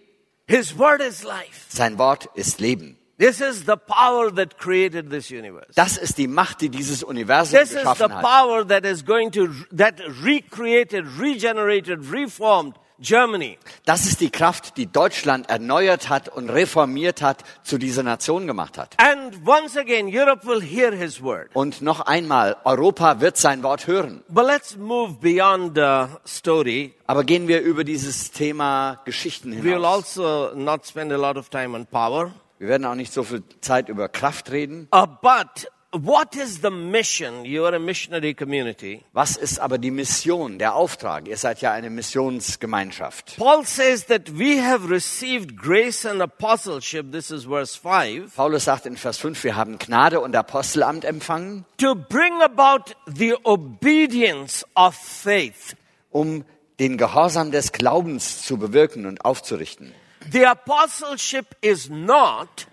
His 0.47 0.79
word 0.79 1.01
is 1.01 1.23
life. 1.23 1.67
Sein 1.69 1.99
Wort 1.99 2.29
ist 2.35 2.61
Leben. 2.61 2.99
This 3.19 3.41
is 3.41 3.67
the 3.67 3.77
power 3.77 4.35
that 4.35 4.59
created 4.59 5.11
this 5.11 5.31
universe. 5.31 5.73
Das 5.77 5.97
ist 5.97 6.19
die 6.19 6.27
Macht, 6.27 6.61
die 6.61 6.69
dieses 6.69 7.05
Universum 7.05 7.59
This 7.59 7.71
is 7.71 7.77
the 7.77 7.85
geschaffen 7.85 8.13
hat. 8.15 8.23
power 8.23 8.67
that 8.67 8.85
is 8.85 9.05
going 9.05 9.31
to, 9.31 9.49
that 9.71 10.01
recreated, 10.25 11.07
regenerated, 11.21 12.11
reformed 12.11 12.75
Germany. 13.03 13.59
Das 13.85 14.07
ist 14.07 14.21
die 14.21 14.31
Kraft, 14.31 14.77
die 14.77 14.87
Deutschland 14.87 15.51
erneuert 15.51 16.09
hat 16.09 16.29
und 16.29 16.49
reformiert 16.49 17.21
hat, 17.21 17.43
zu 17.65 17.77
dieser 17.77 18.03
Nation 18.03 18.47
gemacht 18.47 18.79
hat. 18.79 18.95
And 18.99 19.47
once 19.47 19.77
again, 19.77 20.09
Europe 20.09 20.47
will 20.47 20.63
hear 20.63 20.93
his 20.93 21.23
word. 21.23 21.51
Und 21.53 21.83
noch 21.83 22.01
einmal, 22.01 22.57
Europa 22.65 23.21
wird 23.21 23.37
sein 23.37 23.63
Wort 23.63 23.87
hören. 23.87 24.23
But 24.29 24.47
let's 24.47 24.77
move 24.77 25.15
beyond 25.21 25.77
the 25.77 26.07
story. 26.27 26.95
Aber 27.07 27.25
gehen 27.25 27.49
wir 27.49 27.61
über 27.61 27.85
dieses 27.85 28.31
Thema 28.31 29.01
Geschichten 29.05 29.53
We'll 29.53 29.75
hinaus. 29.75 30.19
also 30.19 30.55
not 30.55 30.87
spend 30.87 31.13
a 31.13 31.17
lot 31.17 31.37
of 31.37 31.49
time 31.49 31.77
on 31.77 31.87
power. 31.87 32.33
Wir 32.59 32.69
werden 32.69 32.85
auch 32.85 32.95
nicht 32.95 33.13
so 33.13 33.25
viel 33.25 33.43
Zeit 33.61 33.89
über 33.89 34.09
Kraft 34.09 34.53
reden. 34.53 34.87
Uh, 34.95 35.05
but 35.21 35.69
what 35.93 36.35
is 36.37 36.61
the 36.63 36.71
mission? 36.71 37.45
You 37.45 37.65
are 37.67 37.75
a 37.75 37.79
missionary 37.79 38.35
community. 38.35 39.03
Was 39.13 39.37
ist 39.37 39.59
aber 39.59 39.79
die 39.79 39.91
Mission, 39.91 40.59
der 40.59 40.75
Auftrag? 40.75 41.29
Ihr 41.29 41.37
seid 41.37 41.61
ja 41.61 41.73
eine 41.73 41.91
Missionsgemeinschaft. 41.91 43.37
Paul 43.37 43.65
says 43.65 44.07
that 44.07 44.39
we 44.39 44.61
have 44.63 44.89
received 44.89 45.57
grace 45.57 46.05
and 46.07 46.21
apostleship. 46.23 47.13
This 47.13 47.31
is 47.31 47.45
verse 47.45 47.77
5. 47.79 48.35
Paulus 48.35 48.65
sagt 48.65 48.87
in 48.87 48.97
Vers 48.97 49.19
5, 49.19 49.45
wir 49.45 49.57
haben 49.57 49.79
Gnade 49.79 50.21
und 50.21 50.35
Apostelamt 50.35 51.05
empfangen, 51.05 51.65
To 51.79 51.95
bring 51.95 52.41
about 52.43 52.95
the 53.07 53.35
obedience 53.45 54.65
of 54.75 54.95
faith. 54.95 55.77
um 56.11 56.45
den 56.81 56.97
Gehorsam 56.97 57.53
des 57.53 57.73
Glaubens 57.73 58.43
zu 58.43 58.57
bewirken 58.57 59.07
und 59.07 59.25
aufzurichten. 59.25 59.93
The 60.33 60.47
apostleship 60.47 61.47
is 61.61 61.89
not 61.91 62.67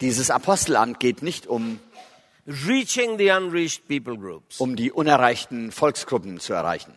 Dieses 0.00 0.30
Apostelamt 0.30 0.98
geht 0.98 1.22
nicht 1.22 1.46
um, 1.46 1.78
reaching 2.46 3.18
the 3.18 3.30
unreached 3.30 3.86
people 3.88 4.16
groups. 4.16 4.60
um 4.60 4.76
die 4.76 4.90
unerreichten 4.92 5.72
Volksgruppen 5.72 6.38
zu 6.40 6.52
erreichen. 6.52 6.94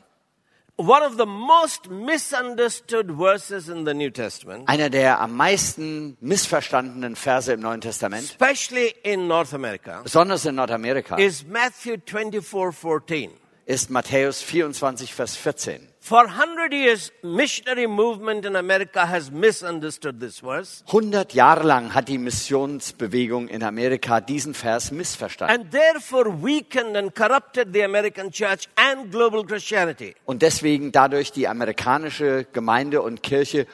One 0.75 1.05
of 1.05 1.17
the 1.19 1.25
most 1.27 1.89
misunderstood 1.91 3.11
verses 3.15 3.69
in 3.69 3.85
the 3.85 3.93
New 3.93 4.09
Testament, 4.09 4.67
Einer 4.67 4.89
der 4.89 5.19
am 5.21 5.35
meisten 5.37 6.17
missverstandenen 6.19 7.15
Verse 7.15 7.53
im 7.53 7.59
Neuen 7.59 7.79
Testament, 7.79 8.23
especially 8.23 8.95
in 9.03 9.27
North 9.27 9.53
America, 9.53 10.01
besonders 10.01 10.45
in 10.45 10.55
Nordamerika, 10.55 11.17
is 11.17 11.45
Matthew 11.45 11.97
24:14. 12.05 13.29
ist 13.67 13.91
Matthäus 13.91 14.41
24, 14.41 15.13
Vers 15.13 15.35
14. 15.35 15.87
For 16.05 16.25
100 16.27 16.73
years, 16.73 17.13
missionary 17.23 17.87
movement 17.87 18.43
in 18.43 18.57
America 18.57 19.05
has 19.07 19.31
misunderstood 19.31 20.19
this 20.19 20.41
verse. 20.41 20.83
100 20.87 21.33
Jahre 21.33 21.63
lang 21.63 21.93
hat 21.93 22.09
die 22.09 22.17
Missionsbewegung 22.17 23.47
in 23.47 23.63
Amerika 23.63 24.19
diesen 24.19 24.53
Vers 24.53 24.91
missverstanden. 24.91 25.61
and 25.61 25.71
therefore 25.71 26.25
weakened 26.43 26.97
and 26.97 27.15
corrupted 27.15 27.71
the 27.71 27.83
American 27.85 28.29
church 28.31 28.67
and 28.75 29.11
global 29.13 29.45
Christianity. 29.45 30.13
und 30.25 30.41
deswegen 30.41 30.91
dadurch 30.91 31.31
die 31.31 31.47
amerikanische 31.47 32.47
Gemeinde 32.51 33.01
und 33.01 33.23
Kirche 33.23 33.65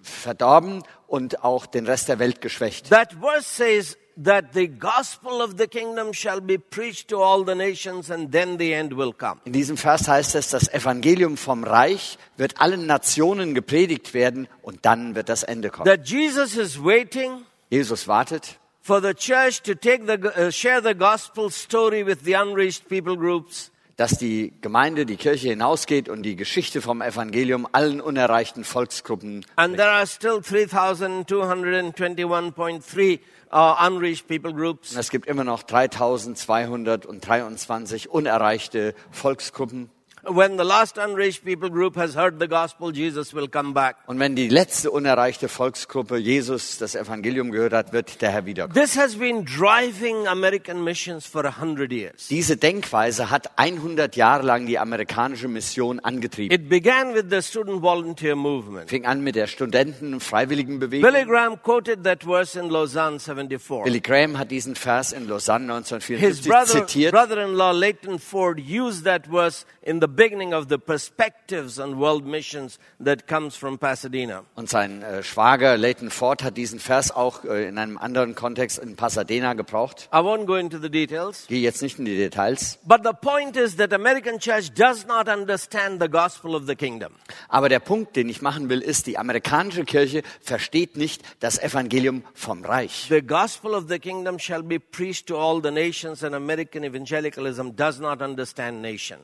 verdorben 0.00 0.84
und 1.06 1.44
auch 1.44 1.66
den 1.66 1.84
Rest 1.84 2.08
der 2.08 2.18
Welt 2.18 2.40
geschwächt. 2.40 2.88
That 2.88 3.12
verse 3.12 3.42
says 3.44 3.98
that 4.16 4.52
the 4.52 4.66
gospel 4.66 5.42
of 5.42 5.56
the 5.58 5.66
kingdom 5.66 6.12
shall 6.12 6.40
be 6.40 6.58
preached 6.58 7.08
to 7.08 7.18
all 7.18 7.44
the 7.44 7.54
nations 7.54 8.10
and 8.10 8.32
then 8.32 8.56
the 8.58 8.72
end 8.72 8.92
will 8.94 9.12
come. 9.12 9.40
In 9.44 9.52
diesem 9.52 9.76
Vers 9.76 10.08
heißt 10.08 10.34
es, 10.34 10.50
das 10.50 10.72
Evangelium 10.72 11.36
vom 11.36 11.64
Reich 11.64 12.18
wird 12.36 12.60
allen 12.60 12.86
Nationen 12.86 13.54
gepredigt 13.54 14.14
werden 14.14 14.48
und 14.62 14.84
dann 14.84 15.14
wird 15.14 15.28
das 15.28 15.42
Ende 15.42 15.70
kommen. 15.70 15.84
That 15.84 16.08
Jesus 16.08 16.56
is 16.56 16.82
waiting 16.82 17.44
Jesus 17.70 18.06
wartet, 18.06 18.58
for 18.80 19.00
the 19.00 19.12
church 19.12 19.62
to 19.62 19.74
take 19.74 20.06
the, 20.06 20.14
uh, 20.14 20.50
share 20.50 20.80
the 20.80 20.94
gospel 20.94 21.50
story 21.50 22.04
with 22.04 22.22
the 22.22 22.34
unreached 22.34 22.88
people 22.88 23.16
groups. 23.16 23.70
Dass 23.96 24.18
die 24.18 24.52
Gemeinde, 24.60 25.06
die 25.06 25.16
Kirche 25.16 25.48
hinausgeht 25.48 26.10
und 26.10 26.22
die 26.22 26.36
Geschichte 26.36 26.80
vom 26.82 27.02
Evangelium 27.02 27.66
allen 27.72 28.00
unerreichten 28.00 28.62
Volksgruppen. 28.64 29.44
And 29.56 29.76
there 29.76 29.90
are 29.90 30.06
still 30.06 30.38
3,221.3 30.38 33.18
uh, 33.52 33.74
unreached 33.86 34.26
people 34.28 34.52
groups. 34.52 34.92
Und 34.92 34.98
es 34.98 35.10
gibt 35.10 35.26
immer 35.26 35.44
noch 35.44 35.62
3223 35.62 38.10
unerreichte 38.10 38.94
Volksgruppen. 39.10 39.90
When 40.28 40.56
the 40.56 40.64
last 40.64 40.98
unreached 40.98 41.44
people 41.44 41.70
group 41.70 41.96
has 41.96 42.16
heard 42.16 42.40
the 42.40 42.48
gospel, 42.48 42.90
Jesus 42.90 43.32
will 43.32 43.48
come 43.48 43.72
back. 43.72 43.96
Und 44.06 44.18
wenn 44.18 44.34
die 44.34 44.48
letzte 44.48 44.90
unerreichte 44.90 45.48
Volksgruppe 45.48 46.16
Jesus 46.16 46.78
das 46.78 46.96
Evangelium 46.96 47.52
gehört 47.52 47.72
hat, 47.72 47.92
wird 47.92 48.20
der 48.22 48.30
Herr 48.32 48.44
wiederkommen. 48.44 48.74
This 48.74 48.98
has 48.98 49.14
been 49.14 49.44
driving 49.44 50.26
American 50.26 50.82
missions 50.82 51.26
for 51.26 51.44
a 51.44 51.60
hundred 51.60 51.92
years. 51.92 52.26
Diese 52.26 52.56
Denkweise 52.56 53.30
hat 53.30 53.56
100 53.56 54.16
Jahre 54.16 54.44
lang 54.44 54.66
die 54.66 54.80
amerikanische 54.80 55.46
Mission 55.46 56.00
angetrieben. 56.00 56.52
It 56.52 56.68
began 56.68 57.14
with 57.14 57.26
the 57.30 57.40
student 57.40 57.80
volunteer 57.80 58.34
movement. 58.34 58.90
Fing 58.90 59.06
an 59.06 59.22
mit 59.22 59.36
der 59.36 59.46
Studenten-Freiwilligenbewegung. 59.46 61.08
Billy 61.08 61.24
Graham 61.24 61.62
quoted 61.62 62.02
that 62.02 62.24
verse 62.24 62.58
in 62.58 62.68
Lausanne 62.68 63.20
74. 63.20 63.84
Billy 63.84 64.00
Graham 64.00 64.38
hat 64.38 64.50
diesen 64.50 64.74
Vers 64.74 65.12
in 65.12 65.28
Lausanne 65.28 65.72
His 65.72 65.92
1954 66.00 66.50
brother, 66.50 66.86
zitiert. 66.86 67.10
brother-in-law 67.12 67.70
Leighton 67.70 68.18
Ford 68.18 68.58
used 68.58 69.04
that 69.04 69.26
verse 69.28 69.64
in 69.82 70.00
the 70.00 70.15
beginning 70.16 70.54
of 70.54 70.68
the 70.68 70.78
perspectives 70.78 71.78
on 71.78 72.00
world 72.00 72.26
missions 72.26 72.78
that 72.98 73.28
comes 73.28 73.54
from 73.54 73.78
Pasadena. 73.78 74.44
Und 74.54 74.68
sein 74.68 75.02
äh, 75.02 75.22
Schwager 75.22 75.76
Leighton 75.76 76.10
Ford 76.10 76.42
hat 76.42 76.56
diesen 76.56 76.80
Vers 76.80 77.14
auch 77.14 77.44
äh, 77.44 77.68
in 77.68 77.78
einem 77.78 77.98
anderen 77.98 78.34
Kontext 78.34 78.78
in 78.78 78.96
Pasadena 78.96 79.52
gebraucht. 79.54 80.08
I 80.12 80.16
won't 80.16 80.46
go 80.46 80.56
into 80.56 80.78
the 80.78 80.90
details. 80.90 81.46
Gehe 81.46 81.60
jetzt 81.60 81.82
nicht 81.82 81.98
in 81.98 82.06
die 82.06 82.16
Details. 82.16 82.78
But 82.84 83.02
the 83.04 83.12
point 83.12 83.56
is 83.56 83.76
that 83.76 83.92
American 83.92 84.38
church 84.38 84.72
does 84.74 85.06
not 85.06 85.28
understand 85.28 86.00
the 86.00 86.08
gospel 86.08 86.54
of 86.54 86.66
the 86.66 86.74
kingdom. 86.74 87.12
Aber 87.48 87.68
der 87.68 87.80
Punkt, 87.80 88.16
den 88.16 88.28
ich 88.28 88.40
machen 88.40 88.68
will, 88.70 88.80
ist, 88.80 89.06
die 89.06 89.18
amerikanische 89.18 89.84
Kirche 89.84 90.22
versteht 90.40 90.96
nicht 90.96 91.22
das 91.40 91.58
Evangelium 91.58 92.22
vom 92.34 92.64
Reich. 92.64 93.06
The 93.08 93.22
gospel 93.22 93.74
of 93.74 93.84
the 93.88 93.98
kingdom 93.98 94.38
shall 94.38 94.62
be 94.62 94.80
preached 94.80 95.26
to 95.26 95.36
all 95.36 95.60
the 95.62 95.70
nations 95.70 96.24
and 96.24 96.34
American 96.34 96.82
evangelicalism 96.84 97.76
does 97.76 98.00
not 98.00 98.22
understand 98.22 98.80
nation. 98.80 99.18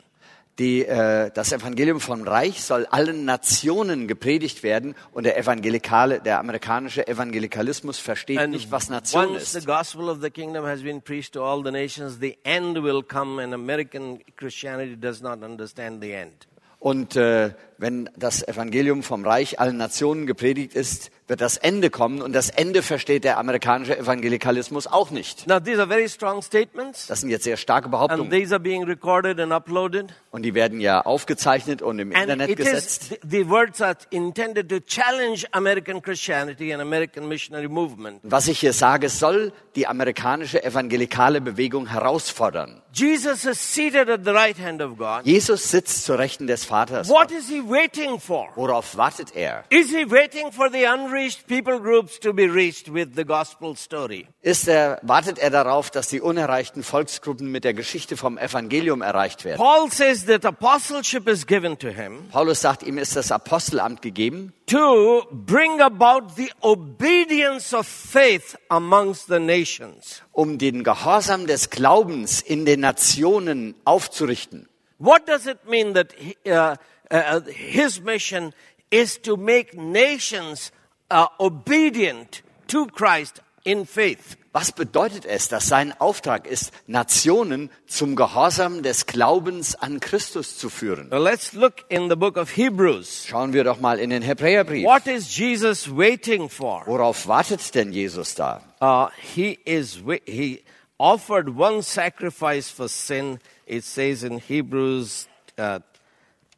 Die, 0.58 0.84
äh, 0.84 1.30
das 1.32 1.50
Evangelium 1.52 1.98
vom 1.98 2.22
Reich 2.22 2.62
soll 2.62 2.84
allen 2.90 3.24
Nationen 3.24 4.06
gepredigt 4.06 4.62
werden 4.62 4.94
und 5.12 5.24
der 5.24 5.38
evangelikale, 5.38 6.20
der 6.20 6.38
amerikanische 6.38 7.06
Evangelikalismus 7.08 7.98
versteht 7.98 8.48
nicht, 8.50 8.70
was 8.70 8.90
Nation 8.90 9.28
once 9.30 9.52
the 9.52 9.58
ist. 9.58 9.66
gospel 9.66 10.10
of 10.10 10.20
the 10.20 10.28
kingdom 10.30 10.66
has 10.66 10.82
been 10.82 11.00
preached 11.00 11.32
to 11.32 11.42
all 11.42 11.64
the 11.64 11.70
nations, 11.70 12.18
the 12.20 12.36
end 12.44 12.82
will 12.82 13.02
come, 13.02 13.42
and 13.42 13.54
American 13.54 14.18
Christianity 14.36 14.94
does 14.94 15.22
not 15.22 15.42
understand 15.42 16.02
the 16.02 16.12
end. 16.12 16.46
Und 16.78 17.16
äh, 17.16 17.54
wenn 17.82 18.08
das 18.16 18.46
Evangelium 18.46 19.02
vom 19.02 19.24
Reich 19.26 19.60
allen 19.60 19.76
Nationen 19.76 20.26
gepredigt 20.26 20.74
ist, 20.74 21.10
wird 21.26 21.40
das 21.40 21.56
Ende 21.56 21.90
kommen 21.90 22.22
und 22.22 22.32
das 22.32 22.48
Ende 22.50 22.82
versteht 22.82 23.24
der 23.24 23.38
amerikanische 23.38 23.96
Evangelikalismus 23.98 24.86
auch 24.86 25.10
nicht. 25.10 25.46
Now, 25.46 25.60
these 25.60 25.78
are 25.80 25.88
very 25.88 26.08
strong 26.08 26.42
statements, 26.42 27.06
Das 27.08 27.20
sind 27.20 27.30
jetzt 27.30 27.44
sehr 27.44 27.56
starke 27.56 27.86
and 27.86 27.92
Behauptungen 27.92 28.30
these 28.30 28.52
are 28.54 28.60
being 28.60 28.84
recorded 28.84 29.40
and 29.40 29.52
uploaded. 29.52 30.06
und 30.30 30.42
die 30.42 30.54
werden 30.54 30.80
ja 30.80 31.00
aufgezeichnet 31.04 31.82
und 31.82 31.98
im 31.98 32.12
And 32.14 32.22
Internet 32.30 32.50
is, 32.50 32.56
gesetzt. 32.56 33.02
th- 33.10 33.20
the 33.28 33.48
words 33.48 33.80
are 33.82 33.96
intended 34.10 34.68
to 34.68 34.78
challenge 34.80 35.44
American 35.52 36.00
Christianity 36.02 36.72
and 36.72 36.80
American 36.82 37.26
missionary 37.28 37.68
movement. 37.68 38.20
Was 38.22 38.46
ich 38.48 38.60
hier 38.60 38.72
sage, 38.72 39.08
soll 39.08 39.52
die 39.74 39.86
amerikanische 39.86 40.62
evangelikale 40.62 41.40
Bewegung 41.40 41.86
herausfordern. 41.88 42.82
Jesus 42.92 43.44
is 43.46 43.58
seated 43.58 44.08
at 44.10 44.20
the 44.24 44.30
right 44.32 44.58
hand 44.58 44.82
of 44.82 44.98
God. 44.98 45.24
Jesus 45.24 45.70
sitzt 45.70 46.04
zur 46.04 46.18
Rechten 46.18 46.46
des 46.46 46.64
Vaters. 46.64 47.08
What 47.08 47.30
is 47.32 47.48
he 47.48 47.62
waiting 47.72 48.20
for? 48.20 48.48
Worauf 48.54 48.96
wartet 48.96 49.34
er? 49.34 49.64
Is 49.70 49.88
he 49.90 50.04
waiting 50.08 50.52
for 50.52 50.70
the 50.70 50.84
unreached 50.86 51.46
people 51.48 51.78
groups 51.80 52.20
to 52.20 52.32
be 52.32 52.44
reached 52.44 52.92
with 52.92 53.08
the 53.16 53.24
gospel 53.24 53.74
story? 53.74 54.28
Ist 54.42 54.68
er, 54.68 54.98
wartet 55.02 55.38
er 55.38 55.50
darauf, 55.50 55.90
dass 55.90 56.08
die 56.08 56.20
unerreichten 56.20 56.82
Volksgruppen 56.82 57.50
mit 57.50 57.64
der 57.64 57.74
Geschichte 57.74 58.16
vom 58.16 58.36
Evangelium 58.38 59.00
erreicht 59.02 59.44
werden? 59.44 59.58
Paul 59.58 59.90
says 59.90 60.26
that 60.26 60.44
apostleship 60.44 61.26
is 61.26 61.46
given 61.46 61.78
to 61.78 61.88
him 61.88 62.28
Paulus 62.30 62.60
sagt, 62.60 62.82
ihm 62.82 62.98
ist 62.98 63.16
das 63.16 63.32
Apostelamt 63.32 64.02
gegeben, 64.02 64.52
to 64.66 65.24
bring 65.32 65.80
about 65.80 66.34
the 66.36 66.50
obedience 66.60 67.74
of 67.74 67.86
faith 67.86 68.56
amongst 68.68 69.26
the 69.28 69.38
nations. 69.38 70.22
um 70.32 70.58
den 70.58 70.84
Gehorsam 70.84 71.46
des 71.46 71.70
Glaubens 71.70 72.40
in 72.42 72.64
den 72.64 72.80
Nationen 72.80 73.74
aufzurichten. 73.84 74.68
What 74.98 75.26
does 75.28 75.46
it 75.46 75.58
mean 75.68 75.94
that 75.94 76.12
he- 76.16 76.36
uh, 76.46 76.76
uh, 77.12 77.40
his 77.40 78.00
mission 78.00 78.54
is 78.90 79.18
to 79.18 79.36
make 79.36 79.76
nations 79.76 80.72
uh, 81.10 81.26
obedient 81.38 82.42
to 82.68 82.86
Christ 82.86 83.40
in 83.64 83.86
faith? 83.86 84.36
Was 84.54 84.70
bedeutet 84.70 85.24
es, 85.24 85.48
dass 85.48 85.68
sein 85.68 85.98
Auftrag 85.98 86.46
ist, 86.46 86.72
Nationen 86.86 87.70
zum 87.86 88.16
Gehorsam 88.16 88.82
des 88.82 89.06
Glaubens 89.06 89.74
an 89.74 89.98
Christus 89.98 90.58
zu 90.58 90.68
führen? 90.68 91.10
Well, 91.10 91.22
let's 91.22 91.54
look 91.54 91.84
in 91.88 92.10
the 92.10 92.16
book 92.16 92.36
of 92.36 92.54
Hebrews. 92.54 93.24
Schauen 93.26 93.54
wir 93.54 93.64
doch 93.64 93.80
mal 93.80 93.98
in 93.98 94.10
den 94.10 94.20
Hebräerbrief. 94.20 94.84
What 94.84 95.06
is 95.06 95.38
Jesus 95.38 95.88
waiting 95.88 96.50
for? 96.50 96.82
Worauf 96.86 97.26
wartet 97.26 97.74
denn 97.74 97.92
Jesus 97.92 98.34
da? 98.34 98.60
Uh, 98.78 99.08
he 99.34 99.58
is 99.64 100.02
he 100.26 100.62
offered 100.98 101.56
one 101.56 101.82
sacrifice 101.82 102.68
for 102.68 102.88
sin. 102.88 103.38
It 103.64 103.84
says 103.84 104.22
in 104.22 104.38
Hebrews 104.38 105.28
uh, 105.56 105.80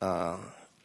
uh, 0.05 0.39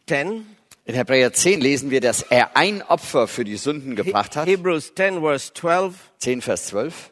10. 0.06 0.46
In 0.86 0.94
Hebräer 0.94 1.32
10 1.32 1.60
lesen 1.60 1.90
wir, 1.90 2.00
dass 2.00 2.22
er 2.22 2.56
ein 2.56 2.82
Opfer 2.82 3.28
für 3.28 3.44
die 3.44 3.56
Sünden 3.56 3.94
gebracht 3.94 4.34
hat. 4.34 4.48
Hebrews 4.48 4.94
10 4.94 5.20
verse 5.20 5.52
12. 5.54 5.94
10 6.18 6.42
Vers 6.42 6.66
12. 6.66 7.10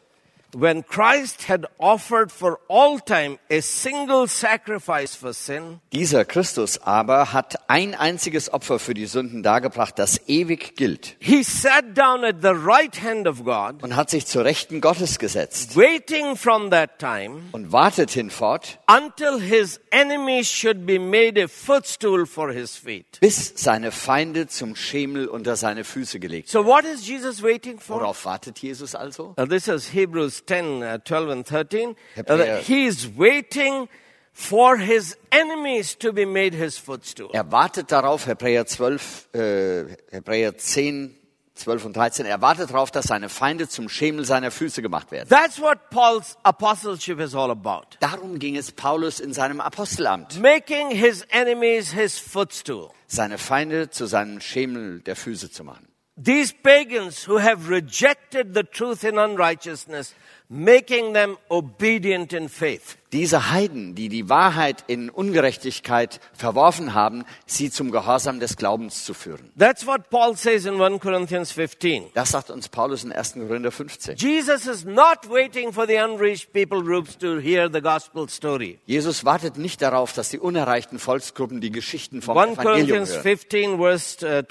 When 0.51 0.83
Christ 0.83 1.47
had 1.47 1.67
offered 1.77 2.31
for 2.31 2.59
all 2.69 2.99
time 2.99 3.37
a 3.51 3.61
single 3.61 4.27
sacrifice 4.27 5.13
for 5.15 5.31
sin, 5.31 5.79
Dieser 5.93 6.25
Christus 6.25 6.79
aber 6.81 7.33
hat 7.33 7.69
ein 7.69 7.93
einziges 7.93 8.51
Opfer 8.51 8.79
für 8.79 8.95
die 8.95 9.05
Sünden 9.05 9.43
dargebracht, 9.43 9.99
das 9.99 10.27
ewig 10.27 10.75
gilt 10.75 11.15
he 11.19 11.43
sat 11.43 11.95
down 11.95 12.23
at 12.23 12.37
the 12.41 12.47
right 12.47 12.99
hand 13.03 13.27
of 13.27 13.43
God, 13.43 13.83
und 13.83 13.95
hat 13.95 14.09
sich 14.09 14.25
zur 14.25 14.43
Rechten 14.43 14.81
Gottes 14.81 15.19
gesetzt 15.19 15.75
waiting 15.75 16.35
from 16.35 16.71
that 16.71 16.97
time 16.97 17.43
und 17.51 17.71
wartet 17.71 18.09
hinfort, 18.09 18.79
until 18.87 19.39
his 19.39 19.79
enemies 19.91 20.49
should 20.49 20.83
be 20.87 20.97
made 20.97 21.39
a 21.39 21.47
footstool 21.47 22.25
for 22.25 22.51
his 22.51 22.75
feet. 22.75 23.19
bis 23.21 23.53
seine 23.55 23.91
Feinde 23.91 24.47
zum 24.47 24.75
Schemel 24.75 25.27
unter 25.27 25.55
seine 25.55 25.83
Füße 25.83 26.19
gelegt 26.19 26.49
So 26.49 26.65
what 26.65 26.85
is 26.85 27.07
Jesus 27.07 27.43
waiting 27.43 27.77
for? 27.79 27.97
Worauf 28.01 28.25
wartet 28.25 28.57
Jesus 28.57 28.95
also? 28.95 29.35
Now, 29.37 29.45
this 29.45 29.67
is 29.67 29.93
Hebrews 29.93 30.38
10, 30.45 30.83
uh, 30.83 30.97
12 31.03 31.29
and 31.29 31.45
13. 31.47 31.89
Uh, 31.89 31.95
Hebräer- 32.15 32.37
that 32.37 32.63
he 32.63 32.85
is 32.85 33.07
waiting 33.17 33.87
for 34.33 34.77
his 34.77 35.17
enemies 35.31 35.97
to 35.97 36.13
be 36.13 36.25
made 36.25 36.55
his 36.55 36.77
footstool. 36.77 37.29
Er 37.33 37.51
wartet 37.51 37.91
darauf, 37.91 38.25
Hebräer 38.25 38.65
12, 38.65 39.27
äh, 39.33 39.85
Hebräer 40.11 40.57
10, 40.57 41.13
12 41.55 41.83
und 41.83 41.97
13, 41.97 42.25
er 42.25 42.41
wartet 42.41 42.69
darauf, 42.69 42.89
dass 42.89 43.07
seine 43.07 43.27
Feinde 43.27 43.67
zum 43.67 43.89
Schemel 43.89 44.23
seiner 44.23 44.49
Füße 44.49 44.81
gemacht 44.81 45.11
werden. 45.11 45.27
That's 45.27 45.59
what 45.59 45.89
Paul's 45.89 46.37
apostleship 46.43 47.19
is 47.19 47.35
all 47.35 47.51
about. 47.51 47.97
Darum 47.99 48.39
ging 48.39 48.55
es 48.55 48.71
Paulus 48.71 49.19
in 49.19 49.33
seinem 49.33 49.59
Apostelamt, 49.59 50.39
Making 50.39 50.91
his 50.91 51.25
enemies 51.31 51.91
his 51.91 52.17
footstool. 52.17 52.91
seine 53.07 53.37
Feinde 53.37 53.89
zu 53.89 54.05
seinem 54.05 54.39
Schemel 54.39 55.01
der 55.01 55.17
Füße 55.17 55.51
zu 55.51 55.65
machen. 55.65 55.88
These 56.21 56.51
pagans 56.51 57.23
who 57.23 57.37
have 57.37 57.69
rejected 57.69 58.53
the 58.53 58.63
truth 58.63 59.05
in 59.05 59.17
unrighteousness, 59.17 60.13
making 60.49 61.13
them 61.13 61.37
obedient 61.47 62.33
in 62.33 62.49
faith. 62.49 62.97
Diese 63.11 63.51
Heiden, 63.51 63.95
die 63.95 64.09
die 64.09 64.29
Wahrheit 64.29 64.83
in 64.87 65.09
Ungerechtigkeit 65.09 66.19
verworfen 66.33 66.93
haben, 66.93 67.23
sie 67.47 67.71
zum 67.71 67.91
Gehorsam 67.91 68.39
des 68.39 68.55
Glaubens 68.55 69.03
zu 69.03 69.13
führen. 69.13 69.51
That's 69.57 69.85
what 69.85 70.09
Paul 70.09 70.35
says 70.35 70.65
in 70.65 70.79
1 70.79 70.99
Corinthians 70.99 71.51
15. 71.51 72.11
Das 72.13 72.31
sagt 72.31 72.49
uns 72.51 72.69
Paulus 72.69 73.03
in 73.03 73.11
1. 73.11 73.33
Korinther 73.33 73.71
15. 73.71 74.15
Jesus 74.15 74.67
is 74.67 74.85
not 74.85 75.29
waiting 75.29 75.71
for 75.71 75.87
the 75.87 75.97
unreached 75.97 76.51
people 76.51 76.83
groups 76.83 77.17
to 77.17 77.39
hear 77.39 77.69
the 77.71 77.81
gospel 77.81 78.27
story. 78.27 78.79
Jesus 78.85 79.25
wartet 79.25 79.57
nicht 79.57 79.81
darauf, 79.81 80.13
dass 80.13 80.29
die 80.29 80.39
unerreichten 80.39 80.99
Volksgruppen 80.99 81.61
die 81.61 81.71
Geschichten 81.71 82.21
vom 82.21 82.37
1 82.37 82.53
Evangelium 82.53 82.87
Corinthians 82.87 83.11
hören. 83.11 83.23
15, 83.23 83.77
verse 83.77 84.43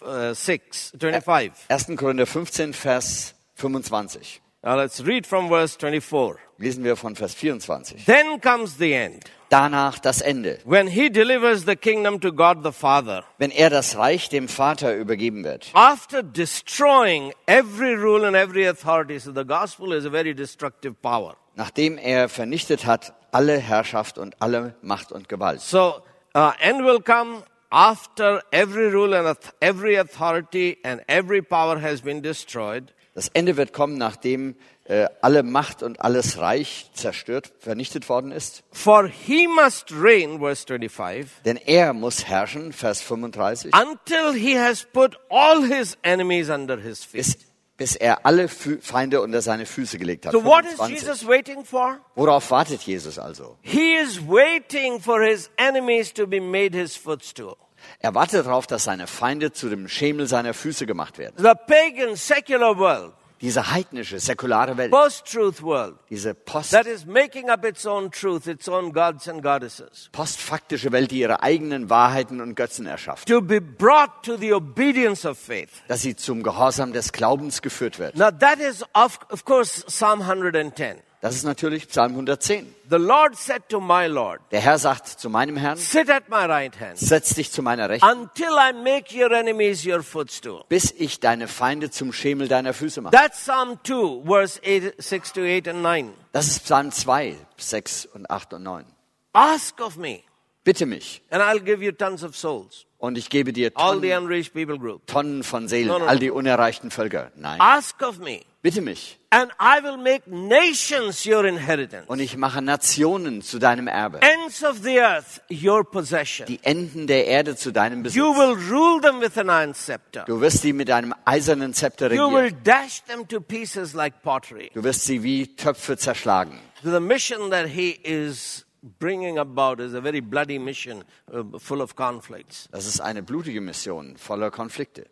uh, 0.00 0.34
26, 0.34 1.00
25. 1.00 1.52
1. 1.68 1.96
Korinther 1.96 2.26
15, 2.26 2.72
Vers 2.72 3.34
25. 3.54 4.43
Now 4.64 4.76
let's 4.76 5.04
read 5.04 5.26
from 5.26 5.50
verse 5.50 5.76
24. 5.76 6.38
Lesen 6.58 6.84
wir 6.84 6.96
von 6.96 7.14
Vers 7.14 7.34
24. 7.34 8.06
Then 8.06 8.40
comes 8.40 8.78
the 8.78 8.94
end, 8.94 9.24
Danach 9.50 9.98
das 9.98 10.22
Ende. 10.22 10.58
when 10.64 10.86
he 10.86 11.10
delivers 11.10 11.66
the 11.66 11.76
kingdom 11.76 12.18
to 12.20 12.32
God 12.32 12.64
the 12.64 12.72
Father. 12.72 13.24
Wenn 13.36 13.50
er 13.50 13.68
das 13.68 13.94
Reich 13.98 14.30
dem 14.30 14.48
Vater 14.48 14.96
übergeben 14.96 15.44
wird. 15.44 15.70
After 15.74 16.22
destroying 16.22 17.34
every 17.46 17.94
rule 17.94 18.26
and 18.26 18.34
every 18.34 18.66
authority, 18.66 19.18
so 19.18 19.32
the 19.32 19.44
gospel 19.44 19.92
is 19.92 20.06
a 20.06 20.10
very 20.10 20.34
destructive 20.34 20.94
power. 21.02 21.36
Nachdem 21.56 21.98
er 21.98 22.30
vernichtet 22.30 22.86
hat 22.86 23.12
alle 23.32 23.58
Herrschaft 23.58 24.16
und 24.16 24.34
alle 24.40 24.76
Macht 24.80 25.12
und 25.12 25.28
Gewalt. 25.28 25.60
So, 25.60 26.00
uh, 26.34 26.52
end 26.58 26.82
will 26.82 27.02
come 27.02 27.42
after 27.68 28.40
every 28.50 28.90
rule 28.90 29.14
and 29.14 29.36
every 29.60 29.98
authority 29.98 30.78
and 30.82 31.02
every 31.06 31.42
power 31.42 31.78
has 31.82 32.00
been 32.00 32.22
destroyed. 32.22 32.93
Das 33.14 33.28
Ende 33.28 33.56
wird 33.56 33.72
kommen, 33.72 33.96
nachdem 33.96 34.56
äh, 34.86 35.06
alle 35.22 35.44
Macht 35.44 35.84
und 35.84 36.00
alles 36.00 36.38
Reich 36.38 36.90
zerstört, 36.94 37.52
vernichtet 37.60 38.08
worden 38.08 38.32
ist. 38.32 38.64
For 38.72 39.06
he 39.06 39.46
must 39.46 39.92
reign, 39.92 40.40
verse 40.40 40.66
25, 40.66 41.30
Denn 41.44 41.56
er 41.56 41.92
muss 41.92 42.26
herrschen, 42.26 42.72
Vers 42.72 43.00
35, 43.02 43.72
until 43.72 44.34
he 44.34 44.58
has 44.58 44.84
put 44.92 45.16
all 45.30 45.62
his 45.64 45.96
enemies 46.02 46.50
under 46.50 46.76
his 46.76 47.04
feet. 47.04 47.24
bis, 47.24 47.38
bis 47.76 47.96
er 47.96 48.26
alle 48.26 48.48
Fü 48.48 48.80
Feinde 48.80 49.20
unter 49.20 49.42
seine 49.42 49.64
Füße 49.64 49.96
gelegt 49.96 50.26
hat. 50.26 50.32
So 50.32 50.44
what 50.44 50.64
is 50.64 50.74
25. 50.74 51.00
Jesus 51.00 51.26
waiting 51.26 51.64
for? 51.64 52.00
Worauf 52.16 52.50
wartet 52.50 52.82
Jesus 52.82 53.18
also? 53.18 53.56
He 53.62 53.94
is 53.94 54.20
waiting 54.26 55.00
for 55.00 55.22
his 55.22 55.50
enemies 55.56 56.12
to 56.14 56.26
be 56.26 56.40
made 56.40 56.76
his 56.76 56.96
footstool. 56.96 57.56
Er 57.98 58.14
wartet 58.14 58.46
darauf, 58.46 58.66
dass 58.66 58.84
seine 58.84 59.06
Feinde 59.06 59.52
zu 59.52 59.68
dem 59.68 59.88
Schemel 59.88 60.26
seiner 60.26 60.54
Füße 60.54 60.86
gemacht 60.86 61.18
werden. 61.18 61.34
The 61.38 61.52
pagan 61.66 62.16
secular 62.16 62.76
world, 62.78 63.12
Diese 63.40 63.72
heidnische, 63.72 64.18
säkulare 64.20 64.76
Welt, 64.78 64.90
post-truth 64.90 65.60
world, 65.60 65.96
diese 66.08 66.32
post, 66.34 66.70
that 66.70 66.86
is 66.86 67.04
making 67.04 67.50
up 67.50 67.64
its 67.64 67.84
own 67.84 68.10
truth, 68.10 68.46
its 68.46 68.68
own 68.68 68.92
gods 68.92 69.28
and 69.28 69.42
goddesses, 69.42 70.08
postfaktische 70.12 70.92
Welt, 70.92 71.10
die 71.10 71.18
ihre 71.20 71.42
eigenen 71.42 71.90
Wahrheiten 71.90 72.40
und 72.40 72.54
Götzen 72.54 72.86
erschafft, 72.86 73.28
to 73.28 73.42
be 73.42 73.60
brought 73.60 74.22
to 74.22 74.36
the 74.38 74.54
obedience 74.54 75.26
of 75.28 75.36
faith. 75.38 75.68
dass 75.88 76.00
sie 76.02 76.16
zum 76.16 76.42
Gehorsam 76.42 76.92
des 76.94 77.12
Glaubens 77.12 77.60
geführt 77.60 77.98
wird. 77.98 78.16
Now 78.16 78.30
that 78.30 78.60
is 78.60 78.82
of, 78.94 79.18
of 79.30 79.44
course 79.44 79.84
Psalm 79.88 80.20
110. 80.22 80.96
Das 81.24 81.36
ist 81.36 81.44
natürlich 81.44 81.88
Psalm 81.88 82.12
110. 82.12 82.74
The 82.90 82.96
Lord 82.96 83.34
said 83.34 83.66
to 83.70 83.80
my 83.80 84.06
Lord, 84.08 84.42
Der 84.50 84.60
Herr 84.60 84.76
sagt 84.76 85.08
zu 85.08 85.30
meinem 85.30 85.56
Herrn, 85.56 85.78
sit 85.78 86.10
at 86.10 86.28
my 86.28 86.44
right 86.44 86.78
hand 86.78 86.98
setz 86.98 87.34
dich 87.34 87.50
zu 87.50 87.62
meiner 87.62 87.88
Rechten, 87.88 88.06
until 88.06 88.50
I 88.50 88.74
make 88.74 89.06
your 89.18 89.30
enemies 89.30 89.86
your 89.86 90.02
footstool. 90.02 90.64
bis 90.68 90.90
ich 90.90 91.20
deine 91.20 91.48
Feinde 91.48 91.90
zum 91.90 92.12
Schemel 92.12 92.48
deiner 92.48 92.74
Füße 92.74 93.00
mache. 93.00 93.16
That's 93.16 93.40
Psalm 93.40 93.78
2, 93.82 94.26
verse 94.26 94.60
8, 94.62 95.02
6 95.02 95.32
to 95.32 95.40
8 95.40 95.68
and 95.68 95.80
9. 95.80 96.12
Das 96.32 96.46
ist 96.46 96.64
Psalm 96.64 96.92
2, 96.92 97.36
6 97.56 98.04
und 98.04 98.28
8 98.28 98.52
und 98.52 98.62
9. 98.62 98.84
Ask 99.32 99.80
of 99.80 99.96
me, 99.96 100.20
Bitte 100.62 100.84
mich 100.84 101.22
and 101.30 101.42
I'll 101.42 101.64
give 101.64 101.82
you 101.82 101.92
tons 101.92 102.22
of 102.22 102.36
souls. 102.36 102.84
Und 103.04 103.18
ich 103.18 103.28
gebe 103.30 103.52
dir 103.52 103.70
all 103.74 104.00
Tonnen. 104.00 105.00
Tonnen 105.06 105.42
von 105.44 105.68
Seelen, 105.68 105.88
No, 105.88 105.98
no, 105.98 106.06
all 106.06 106.14
no. 106.14 106.20
die 106.20 106.30
unerreichten 106.30 106.90
Völker. 106.90 107.30
Nein, 107.36 107.60
Ask 107.60 108.02
of 108.02 108.18
me, 108.18 108.40
bitte 108.62 108.80
mich. 108.80 109.18
and 109.30 109.50
I 109.60 109.82
will 109.82 109.96
make 109.96 110.22
nations 110.30 111.26
your 111.26 111.44
inheritance, 111.44 112.04
Und 112.08 112.20
ich 112.20 112.36
mache 112.36 112.62
Nationen 112.62 113.42
zu 113.42 113.58
deinem 113.58 113.88
Erbe, 113.88 114.20
ends 114.22 114.64
of 114.64 114.78
the 114.82 114.98
earth 115.00 115.42
your 115.50 115.84
possession. 115.84 116.46
die 116.46 116.60
Enden 116.62 117.06
der 117.06 117.26
Erde 117.26 117.56
zu 117.56 117.72
deinem 117.72 118.02
Besitz. 118.02 118.16
You 118.16 118.32
will 118.34 118.56
rule 118.70 119.00
them 119.00 119.20
with 119.20 119.36
an 119.38 119.48
iron 119.48 119.74
scepter. 119.74 120.24
Du 120.26 120.40
wirst 120.40 120.62
sie 120.62 120.72
mit 120.72 120.90
einem 120.90 121.14
eisernen 121.24 121.74
Zepter 121.74 122.12
You 122.12 122.30
will 122.30 122.44
regieren. 122.44 122.62
dash 122.64 123.02
them 123.04 123.26
to 123.28 123.40
pieces 123.40 123.92
like 123.94 124.22
pottery. 124.22 124.70
Du 124.74 124.82
wirst 124.84 125.04
sie 125.04 125.22
wie 125.22 125.54
Töpfe 125.56 125.96
zerschlagen. 125.96 126.58
The 126.82 127.00
mission 127.00 127.50
that 127.50 127.66
he 127.68 127.90
is 128.02 128.63
bringing 128.98 129.38
about 129.38 129.80
is 129.80 129.94
a 129.94 130.00
very 130.00 130.20
bloody 130.20 130.58
mission, 130.58 131.04
uh, 131.32 131.42
full 131.58 131.80
of 131.80 131.96
conflicts. 131.96 132.68
Das 132.70 132.86
ist 132.86 133.00
eine 133.00 133.22
blutige 133.22 133.60
Mission 133.60 134.16
voller 134.16 134.50
Konflikte. 134.50 135.06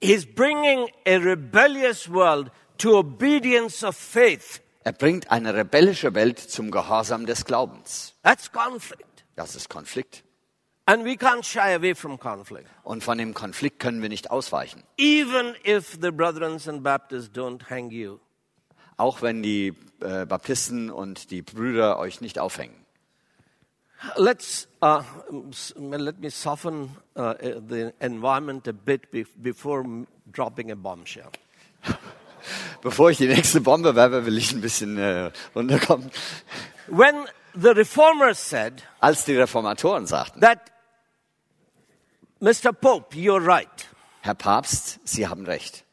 He's 0.00 0.24
bringing 0.24 0.88
a 1.06 1.18
rebellious 1.18 2.08
world 2.08 2.50
to 2.78 2.96
obedience 2.96 3.84
of 3.84 3.96
faith. 3.96 4.60
Er 4.82 4.92
bringt 4.92 5.30
eine 5.30 5.54
rebellische 5.54 6.14
Welt 6.14 6.38
zum 6.38 6.70
Gehorsam 6.70 7.26
des 7.26 7.44
Glaubens. 7.44 8.14
That's 8.22 8.50
conflict. 8.50 9.24
Das 9.36 9.54
ist 9.54 9.68
Konflikt. 9.68 10.24
And 10.86 11.04
we 11.04 11.16
can't 11.16 11.44
shy 11.44 11.74
away 11.74 11.94
from 11.94 12.18
conflict. 12.18 12.66
Und 12.82 13.04
von 13.04 13.18
dem 13.18 13.34
Konflikt 13.34 13.78
können 13.78 14.02
wir 14.02 14.08
nicht 14.08 14.30
ausweichen. 14.30 14.82
Even 14.96 15.54
if 15.64 15.98
the 16.00 16.10
brethren 16.10 16.58
and 16.66 16.82
Baptists 16.82 17.30
don't 17.30 17.68
hang 17.68 17.90
you. 17.90 18.18
Auch 19.00 19.22
wenn 19.22 19.42
die 19.42 19.72
äh, 20.00 20.26
Baptisten 20.26 20.90
und 20.90 21.30
die 21.30 21.40
Brüder 21.40 21.98
euch 21.98 22.20
nicht 22.20 22.38
aufhängen. 22.38 22.74
Let's 24.16 24.68
uh, 24.82 25.00
let 25.78 26.20
me 26.20 26.30
soften 26.30 26.96
uh, 27.16 27.32
the 27.66 27.92
environment 27.98 28.68
a 28.68 28.72
bit 28.72 29.10
be- 29.10 29.24
before 29.36 29.84
dropping 30.30 30.70
a 30.70 30.74
bombshell. 30.74 31.30
Bevor 32.82 33.10
ich 33.10 33.16
die 33.16 33.28
nächste 33.28 33.62
Bombe 33.62 33.94
werfe, 33.94 34.26
will 34.26 34.36
ich 34.36 34.52
ein 34.52 34.60
bisschen 34.60 34.98
äh, 34.98 35.30
runterkommen. 35.54 36.10
When 36.88 37.26
the 37.54 37.70
reformers 37.70 38.38
said 38.50 38.82
Als 39.00 39.24
die 39.24 39.36
Reformatoren 39.36 40.06
sagten, 40.06 40.42
that, 40.42 40.58
Mr. 42.40 42.72
Pope, 42.72 43.16
you're 43.16 43.42
right. 43.42 43.88
Herr 44.20 44.34
Papst, 44.34 45.00
Sie 45.04 45.26
haben 45.26 45.46
recht. 45.46 45.84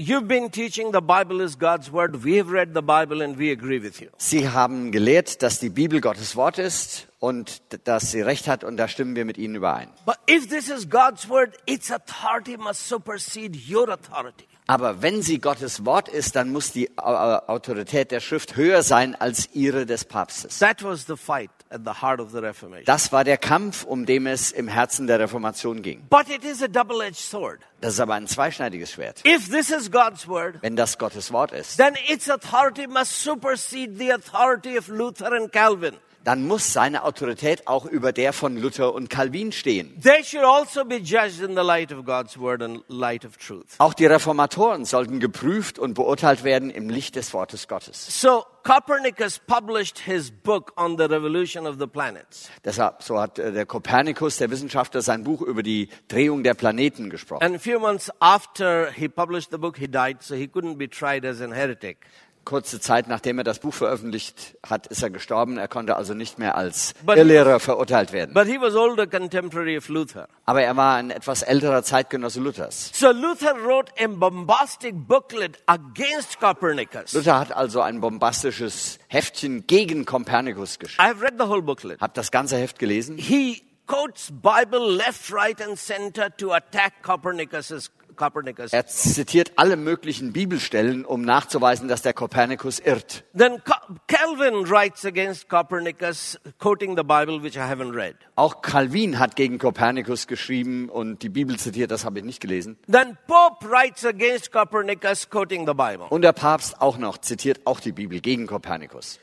You've 0.00 0.26
been 0.28 0.50
teaching 0.50 0.92
the 0.92 1.00
Bible 1.02 1.42
is 1.42 1.58
God's 1.58 1.92
word. 1.92 2.24
We 2.24 2.38
have 2.38 2.50
read 2.50 2.70
the 2.74 2.80
Bible 2.80 3.22
and 3.22 3.38
we 3.38 3.50
agree 3.52 3.82
with 3.82 4.00
you. 4.00 4.08
Sie 4.16 4.48
haben 4.48 4.92
gelehrt, 4.92 5.42
dass 5.42 5.58
die 5.58 5.68
Bibel 5.68 6.00
Gottes 6.00 6.36
Wort 6.36 6.58
ist 6.58 7.08
und 7.18 7.60
dass 7.86 8.10
sie 8.10 8.22
recht 8.22 8.48
hat 8.48 8.64
und 8.64 8.78
da 8.78 8.88
stimmen 8.88 9.14
wir 9.14 9.26
mit 9.26 9.36
Ihnen 9.36 9.56
überein. 9.56 9.88
But 10.06 10.16
if 10.26 10.48
this 10.48 10.70
is 10.70 10.88
God's 10.88 11.28
word, 11.28 11.54
its 11.66 11.92
authority 11.92 12.56
must 12.56 12.88
supersede 12.88 13.58
your 13.70 13.90
authority. 13.90 14.46
Aber 14.66 15.02
wenn 15.02 15.20
sie 15.20 15.38
Gottes 15.38 15.84
Wort 15.84 16.08
ist, 16.08 16.34
dann 16.36 16.50
muss 16.50 16.72
die 16.72 16.96
Au- 16.96 17.40
Autorität 17.48 18.10
der 18.10 18.20
Schrift 18.20 18.56
höher 18.56 18.82
sein 18.82 19.14
als 19.16 19.50
ihre 19.52 19.84
des 19.84 20.06
Papstes. 20.06 20.60
That 20.60 20.82
was 20.82 21.06
the 21.06 21.16
fight 21.16 21.50
Das 21.70 23.12
war 23.12 23.24
der 23.24 23.38
Kampf, 23.38 23.84
um 23.84 24.04
dem 24.04 24.26
es 24.26 24.50
im 24.50 24.66
Herzen 24.66 25.06
der 25.06 25.20
Reformation 25.20 25.82
ging. 25.82 26.04
But 26.10 26.28
it 26.28 26.44
is 26.44 26.62
a 26.62 26.68
double-edged 26.68 27.16
sword. 27.16 27.60
Das 27.80 27.94
ist 27.94 28.00
aber 28.00 28.14
ein 28.14 28.26
zweischneidiges 28.26 28.92
Schwert. 28.92 29.24
If 29.24 29.48
this 29.50 29.70
is 29.70 29.90
God's 29.90 30.26
word, 30.26 30.56
Wenn 30.62 30.74
das 30.74 30.98
Gottes 30.98 31.32
Wort 31.32 31.52
ist, 31.52 31.76
then 31.76 31.94
its 32.08 32.28
authority 32.28 32.88
must 32.88 33.22
supersede 33.22 33.96
the 33.96 34.12
authority 34.12 34.76
of 34.76 34.88
Luther 34.88 35.32
and 35.32 35.52
Calvin. 35.52 35.94
Dann 36.24 36.46
muss 36.46 36.72
seine 36.72 37.04
Autorität 37.04 37.66
auch 37.66 37.86
über 37.86 38.12
der 38.12 38.32
von 38.32 38.56
Luther 38.56 38.94
und 38.94 39.08
Calvin 39.10 39.52
stehen. 39.52 40.00
They 40.00 40.22
should 40.24 40.44
also 40.44 40.84
be 40.84 40.96
judged 40.96 41.40
in 41.40 41.56
the 41.56 41.62
light 41.62 41.92
of 41.92 42.04
God's 42.04 42.38
word 42.38 42.62
and 42.62 42.82
light 42.88 43.24
of 43.24 43.36
truth. 43.36 43.66
Auch 43.78 43.94
die 43.94 44.06
Reformatoren 44.06 44.84
sollten 44.84 45.20
geprüft 45.20 45.78
und 45.78 45.94
beurteilt 45.94 46.44
werden 46.44 46.70
im 46.70 46.88
Licht 46.88 47.16
des 47.16 47.32
Wortes 47.32 47.68
Gottes. 47.68 48.20
So 48.20 48.44
Copernicus 48.62 49.38
published 49.38 50.00
his 50.00 50.30
book 50.30 50.72
on 50.76 50.98
the 50.98 51.04
revolution 51.04 51.66
of 51.66 51.78
the 51.78 51.86
planets. 51.86 52.50
Deshalb, 52.64 53.02
so 53.02 53.18
hat 53.18 53.38
äh, 53.38 53.52
der 53.52 53.64
Kopernikus, 53.64 54.36
der 54.36 54.50
Wissenschaftler, 54.50 55.00
sein 55.00 55.24
Buch 55.24 55.40
über 55.40 55.62
die 55.62 55.88
Drehung 56.08 56.42
der 56.42 56.54
Planeten 56.54 57.08
gesprochen. 57.08 57.42
And 57.42 57.56
a 57.56 57.58
few 57.58 57.78
months 57.80 58.10
after 58.20 58.92
he 58.92 59.08
published 59.08 59.50
the 59.50 59.58
book, 59.58 59.78
he 59.78 59.88
died, 59.88 60.22
so 60.22 60.34
he 60.34 60.44
couldn't 60.44 60.76
be 60.76 60.88
tried 60.88 61.24
as 61.24 61.40
an 61.40 61.52
heretic. 61.52 62.06
Kurze 62.44 62.80
Zeit 62.80 63.06
nachdem 63.06 63.38
er 63.38 63.44
das 63.44 63.58
Buch 63.58 63.74
veröffentlicht 63.74 64.56
hat, 64.66 64.86
ist 64.86 65.02
er 65.02 65.10
gestorben. 65.10 65.58
Er 65.58 65.68
konnte 65.68 65.96
also 65.96 66.14
nicht 66.14 66.38
mehr 66.38 66.56
als 66.56 66.94
But- 67.04 67.16
Irrlehrer 67.16 67.60
verurteilt 67.60 68.12
werden. 68.12 68.34
But 68.34 68.46
he 68.46 68.60
was 68.60 68.74
older 68.74 69.06
contemporary 69.06 69.76
of 69.76 69.88
Luther. 69.88 70.26
Aber 70.46 70.62
er 70.62 70.76
war 70.76 70.96
ein 70.96 71.10
etwas 71.10 71.42
älterer 71.42 71.82
Zeitgenosse 71.82 72.40
Luthers. 72.40 72.90
So 72.94 73.10
Luther 73.12 73.54
wrote 73.62 73.92
a 74.02 74.06
bombastic 74.08 74.94
booklet 75.06 75.58
against 75.66 76.40
Copernicus. 76.40 77.12
Luther 77.12 77.38
hat 77.38 77.52
also 77.52 77.82
ein 77.82 78.00
bombastisches 78.00 78.98
Heftchen 79.08 79.66
gegen 79.66 80.04
Kopernikus 80.06 80.78
geschrieben. 80.78 81.02
I've 81.08 81.22
read 81.22 81.34
the 81.38 81.46
whole 81.46 81.62
booklet. 81.62 82.00
Habt 82.00 82.16
das 82.16 82.30
ganze 82.30 82.56
Heft 82.56 82.78
gelesen? 82.78 83.18
He 83.18 83.62
quotes 83.86 84.30
Bible 84.32 84.92
left, 84.96 85.32
right, 85.32 85.60
and 85.60 85.76
center 85.78 86.34
to 86.36 86.52
attack 86.52 87.02
Copernicus's 87.02 87.90
Copernicus. 88.20 88.72
Er 88.74 88.86
zitiert 88.86 89.52
alle 89.56 89.76
möglichen 89.76 90.34
Bibelstellen, 90.34 91.06
um 91.06 91.22
nachzuweisen, 91.22 91.88
dass 91.88 92.02
der 92.02 92.12
Kopernikus 92.12 92.78
irrt. 92.78 93.24
Then 93.34 93.62
Calvin 94.06 94.68
writes 94.68 95.06
against 95.06 95.48
Copernicus, 95.48 96.38
quoting 96.58 96.96
the 96.98 97.02
Bible, 97.02 97.42
which 97.42 97.56
I 97.56 97.60
haven't 97.60 97.96
read. 97.96 98.16
Auch 98.36 98.60
Calvin 98.60 99.18
hat 99.18 99.36
gegen 99.36 99.58
Kopernikus 99.58 100.26
geschrieben 100.26 100.90
und 100.90 101.22
die 101.22 101.30
Bibel 101.30 101.58
zitiert, 101.58 101.90
das 101.90 102.04
habe 102.04 102.18
ich 102.18 102.24
nicht 102.26 102.40
gelesen. 102.40 102.78
Then 102.92 103.16
Pope 103.26 103.66
writes 103.70 104.04
against 104.04 104.52
Copernicus, 104.52 105.30
quoting 105.30 105.66
the 105.66 105.72
Bible. 105.72 106.06
Und 106.10 106.20
der 106.20 106.34
Papst 106.34 106.78
auch 106.82 106.98
noch 106.98 107.16
zitiert 107.18 107.62
auch 107.64 107.80
die 107.80 107.92
Bibel 107.92 108.20
gegen 108.20 108.46
Kopernikus. 108.46 109.18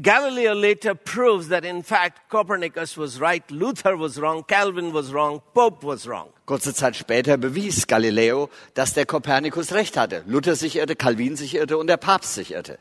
Galileo 0.00 0.54
later 0.54 0.94
proves 0.94 1.48
that 1.48 1.64
in 1.64 1.82
fact 1.82 2.28
Copernicus 2.30 2.96
was 2.96 3.20
right, 3.20 3.42
Luther 3.50 3.96
was 3.96 4.20
wrong, 4.20 4.44
Calvin 4.46 4.92
was 4.92 5.12
wrong, 5.12 5.42
Pope 5.54 5.82
was 5.82 6.06
wrong. 6.06 6.28
Kurze 6.46 6.72
Zeit 6.72 6.94
später 6.96 7.36
bewies 7.36 7.86
Galileo, 7.86 8.48
dass 8.74 8.94
der 8.94 9.06
Kopernikus 9.06 9.72
recht 9.72 9.96
hatte. 9.96 10.22
Luther 10.26 10.54
sich 10.54 10.76
irrte, 10.76 10.94
Calvin 10.94 11.36
sich 11.36 11.54
irrte 11.56 11.78
und 11.78 11.88
der 11.88 11.96
Papst 11.96 12.34
sich 12.34 12.52
irrte. 12.52 12.78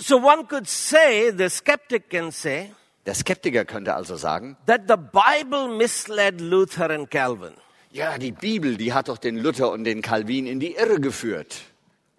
So 0.00 0.16
one 0.18 0.44
could 0.46 0.68
say, 0.68 1.32
the 1.36 1.48
skeptic 1.50 2.08
can 2.08 2.30
say, 2.30 2.70
Der 3.04 3.14
Skeptiker 3.14 3.64
könnte 3.64 3.94
also 3.94 4.16
sagen, 4.16 4.56
that 4.66 4.82
the 4.88 4.96
Bible 4.96 5.68
misled 5.76 6.40
Luther 6.40 6.90
and 6.90 7.10
Calvin. 7.10 7.54
ja, 7.90 8.16
die 8.16 8.32
Bibel, 8.32 8.76
die 8.76 8.92
hat 8.92 9.08
doch 9.08 9.18
den 9.18 9.36
Luther 9.38 9.70
und 9.70 9.84
den 9.84 10.02
Calvin 10.02 10.46
in 10.46 10.60
die 10.60 10.74
Irre 10.76 11.00
geführt. 11.00 11.62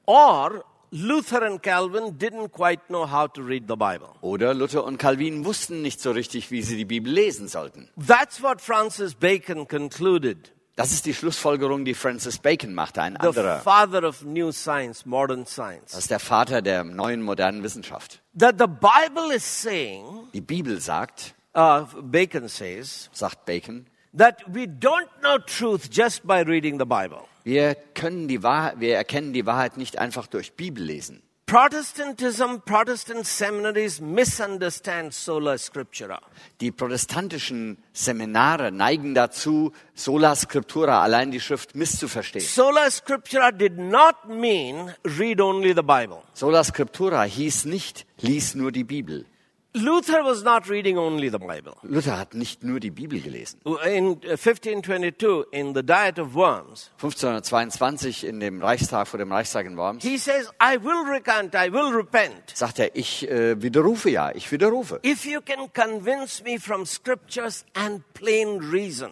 Or 0.05 0.63
Luther 0.91 1.43
and 1.45 1.61
Calvin 1.61 2.17
didn't 2.17 2.49
quite 2.51 2.81
know 2.87 3.05
how 3.09 3.27
to 3.33 3.41
read 3.43 3.65
the 3.67 3.75
Bible. 3.75 4.09
Oder 4.21 4.53
Luther 4.53 4.83
und 4.83 4.97
Calvin 4.97 5.45
wussten 5.45 5.81
nicht 5.81 6.01
so 6.01 6.11
richtig, 6.11 6.49
wie 6.51 6.61
sie 6.63 6.77
die 6.77 6.85
Bibel 6.85 7.11
lesen 7.11 7.47
sollten. 7.47 7.89
That's 8.07 8.41
what 8.41 8.59
Francis 8.61 9.13
Bacon 9.13 9.67
concluded, 9.67 10.51
Das 10.75 10.91
ist 10.93 11.05
die 11.05 11.13
Schlussfolgerung, 11.13 11.83
die 11.85 11.93
Francis 11.93 12.37
Bacon 12.39 12.73
machte, 12.73 13.01
ein 13.01 13.17
the 13.21 13.27
anderer. 13.27 13.59
father 13.59 14.03
of 14.07 14.23
new 14.23 14.51
science, 14.51 15.05
modern 15.05 15.41
Das 15.43 15.53
science. 15.53 15.93
ist 15.93 16.09
der 16.09 16.19
Vater 16.19 16.61
der 16.61 16.83
neuen 16.85 17.21
modernen 17.21 17.61
Wissenschaft. 17.63 18.21
That 18.37 18.55
the 18.57 18.65
Bible 18.67 19.35
is 19.35 19.43
saying, 19.43 20.05
Die 20.33 20.41
Bibel 20.41 20.79
sagt, 20.79 21.35
uh, 21.55 21.81
Bacon 22.01 22.47
says, 22.47 23.09
sagt 23.11 23.45
Bacon, 23.45 23.85
that 24.17 24.37
we 24.47 24.63
don't 24.63 25.09
know 25.21 25.37
truth 25.37 25.89
just 25.91 26.25
by 26.25 26.41
reading 26.41 26.79
the 26.79 26.85
Bible. 26.85 27.27
Wir 27.43 27.75
können 27.93 28.27
die 28.27 28.43
Wahrheit, 28.43 28.79
wir 28.79 28.95
erkennen 28.95 29.33
die 29.33 29.45
Wahrheit 29.45 29.77
nicht 29.77 29.97
einfach 29.97 30.27
durch 30.27 30.53
Bibellesen. 30.53 31.21
Protestantism, 31.49 32.61
Protestant 32.63 33.25
seminaries 33.25 33.99
misunderstand 33.99 35.15
sola 35.15 35.57
scriptura. 35.57 36.21
Die 36.61 36.71
protestantischen 36.71 37.79
Seminare 37.91 38.71
neigen 38.71 39.15
dazu, 39.15 39.71
sola 39.95 40.35
scriptura, 40.35 41.01
allein 41.01 41.31
die 41.31 41.39
Schrift 41.39 41.73
misszuverstehen. 41.73 42.45
Sola 42.45 42.91
scriptura 42.91 43.51
did 43.51 43.79
not 43.79 44.27
mean 44.27 44.93
read 45.17 45.41
only 45.41 45.69
the 45.69 45.81
Bible. 45.81 46.21
Sola 46.33 46.63
scriptura 46.63 47.23
hieß 47.23 47.65
nicht, 47.65 48.05
lies 48.19 48.53
nur 48.53 48.71
die 48.71 48.83
Bibel. 48.83 49.25
Luther 49.73 50.23
was 50.23 50.43
not 50.43 50.67
reading 50.67 50.97
only 50.97 51.29
the 51.29 51.37
Bible. 51.37 51.77
Luther 51.83 52.17
hat 52.17 52.33
nicht 52.33 52.63
nur 52.63 52.79
die 52.79 52.89
Bibel 52.89 53.21
gelesen. 53.21 53.59
In 53.85 54.17
uh, 54.25 54.35
1522, 54.35 55.45
in 55.51 55.75
the 55.75 55.83
Diet 55.83 56.17
of 56.17 56.33
Worms, 56.33 56.89
1522 56.97 58.23
in 58.25 58.39
dem 58.39 58.61
Reichstag 58.63 59.07
vor 59.07 59.19
dem 59.19 59.31
Reichstag 59.31 59.67
in 59.67 59.77
Worms 59.77 60.03
he 60.03 60.17
says, 60.17 60.49
I 60.59 60.77
will 60.77 61.05
recant, 61.05 61.53
I 61.53 61.71
will 61.71 61.93
repent. 61.93 62.51
sagt 62.55 62.79
er, 62.79 62.95
ich 62.95 63.29
äh, 63.29 63.61
widerrufe 63.61 64.09
ja, 64.09 64.31
ich 64.33 64.51
widerrufe. 64.51 64.99
If 65.03 65.25
you 65.25 65.39
can 65.41 65.71
convince 65.71 66.43
me 66.43 66.59
from 66.59 66.87
scriptures 66.87 67.63
and 67.75 68.01
plain 68.15 68.59
reason. 68.71 69.11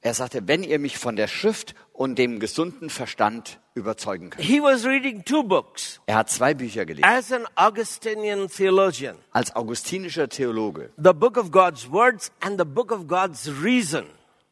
Er 0.00 0.14
sagte, 0.14 0.48
wenn 0.48 0.64
ihr 0.64 0.78
mich 0.78 0.98
von 0.98 1.16
der 1.16 1.28
Schrift 1.28 1.74
und 1.92 2.18
dem 2.18 2.40
gesunden 2.40 2.88
Verstand 2.88 3.60
überzeugen 3.74 4.30
können. 4.30 4.46
He 4.46 4.60
was 4.60 4.84
reading 4.84 5.24
two 5.24 5.42
books 5.42 6.00
Er 6.06 6.16
hat 6.16 6.30
zwei 6.30 6.54
Bücher 6.54 6.84
gelesen. 6.86 7.04
as 7.04 7.32
an 7.32 7.46
Augustinian 7.54 8.48
theologian 8.48 9.16
Als 9.32 9.54
augustinischer 9.54 10.28
Theologe 10.28 10.90
the 10.96 11.12
book 11.12 11.36
of 11.36 11.50
God's 11.50 11.90
words 11.90 12.32
and 12.40 12.58
the 12.58 12.64
book 12.66 12.92
of 12.92 13.06
God's 13.06 13.50
reason. 13.62 14.06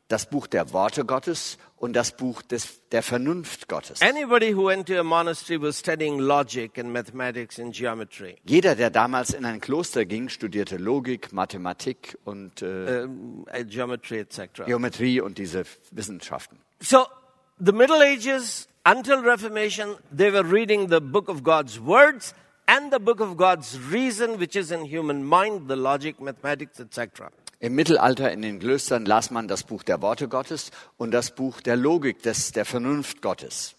das 0.08 0.28
Buch 0.28 0.46
der 0.46 0.72
Worte 0.72 1.04
Gottes 1.04 1.56
und 1.76 1.94
das 1.94 2.16
Buch 2.16 2.42
des, 2.42 2.80
der 2.90 3.02
Vernunft 3.02 3.68
Gottes. 3.68 4.02
Anybody 4.02 4.54
who 4.54 4.66
went 4.66 4.86
to 4.88 4.98
a 4.98 5.04
monastery 5.04 5.60
was 5.60 5.78
studying 5.78 6.18
logic 6.18 6.78
and 6.78 6.92
mathematics 6.92 7.58
and 7.58 7.72
geometry. 7.74 8.36
Jeder, 8.44 8.74
der 8.74 8.90
damals 8.90 9.30
in 9.32 9.44
ein 9.44 9.60
Kloster 9.60 10.04
ging, 10.04 10.28
studierte 10.28 10.76
Logik, 10.76 11.32
Mathematik 11.32 12.18
und 12.24 12.60
äh, 12.60 13.04
uh, 13.04 13.64
geometry, 13.66 14.18
etc. 14.18 14.64
Geometrie 14.66 15.20
und 15.20 15.38
diese 15.38 15.62
Wissenschaften. 15.92 16.58
So, 16.80 17.06
the 17.58 17.72
Middle 17.72 18.02
Ages 18.02 18.68
until 18.84 19.22
Reformation, 19.22 19.96
they 20.10 20.30
were 20.30 20.44
reading 20.44 20.88
the 20.88 21.00
book 21.00 21.28
of 21.28 21.42
God's 21.42 21.78
words 21.78 22.34
and 22.66 22.92
the 22.92 23.00
book 23.00 23.20
of 23.20 23.36
God's 23.36 23.78
reason, 23.78 24.38
which 24.38 24.56
is 24.56 24.70
in 24.70 24.84
human 24.84 25.24
mind, 25.24 25.68
the 25.68 25.76
logic, 25.76 26.20
mathematics, 26.20 26.80
etc. 26.80 27.30
Im 27.60 27.74
Mittelalter 27.74 28.30
in 28.32 28.40
den 28.40 28.58
Klöstern 28.58 29.04
las 29.04 29.30
man 29.30 29.46
das 29.46 29.64
Buch 29.64 29.82
der 29.82 30.00
Worte 30.00 30.28
Gottes 30.28 30.70
und 30.96 31.10
das 31.10 31.30
Buch 31.30 31.60
der 31.60 31.76
Logik, 31.76 32.22
des, 32.22 32.52
der 32.52 32.64
Vernunft 32.64 33.20
Gottes. 33.20 33.74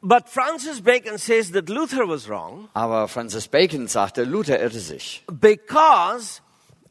But 0.00 0.28
Francis 0.28 0.82
Bacon 0.82 1.18
says 1.18 1.50
that 1.52 1.68
Luther 1.68 2.06
was 2.06 2.28
wrong 2.28 2.68
Aber 2.74 3.08
Francis 3.08 3.48
Bacon 3.48 3.88
sagte, 3.88 4.24
Luther 4.24 4.60
irrte 4.60 4.78
sich, 4.78 5.24
because 5.40 6.40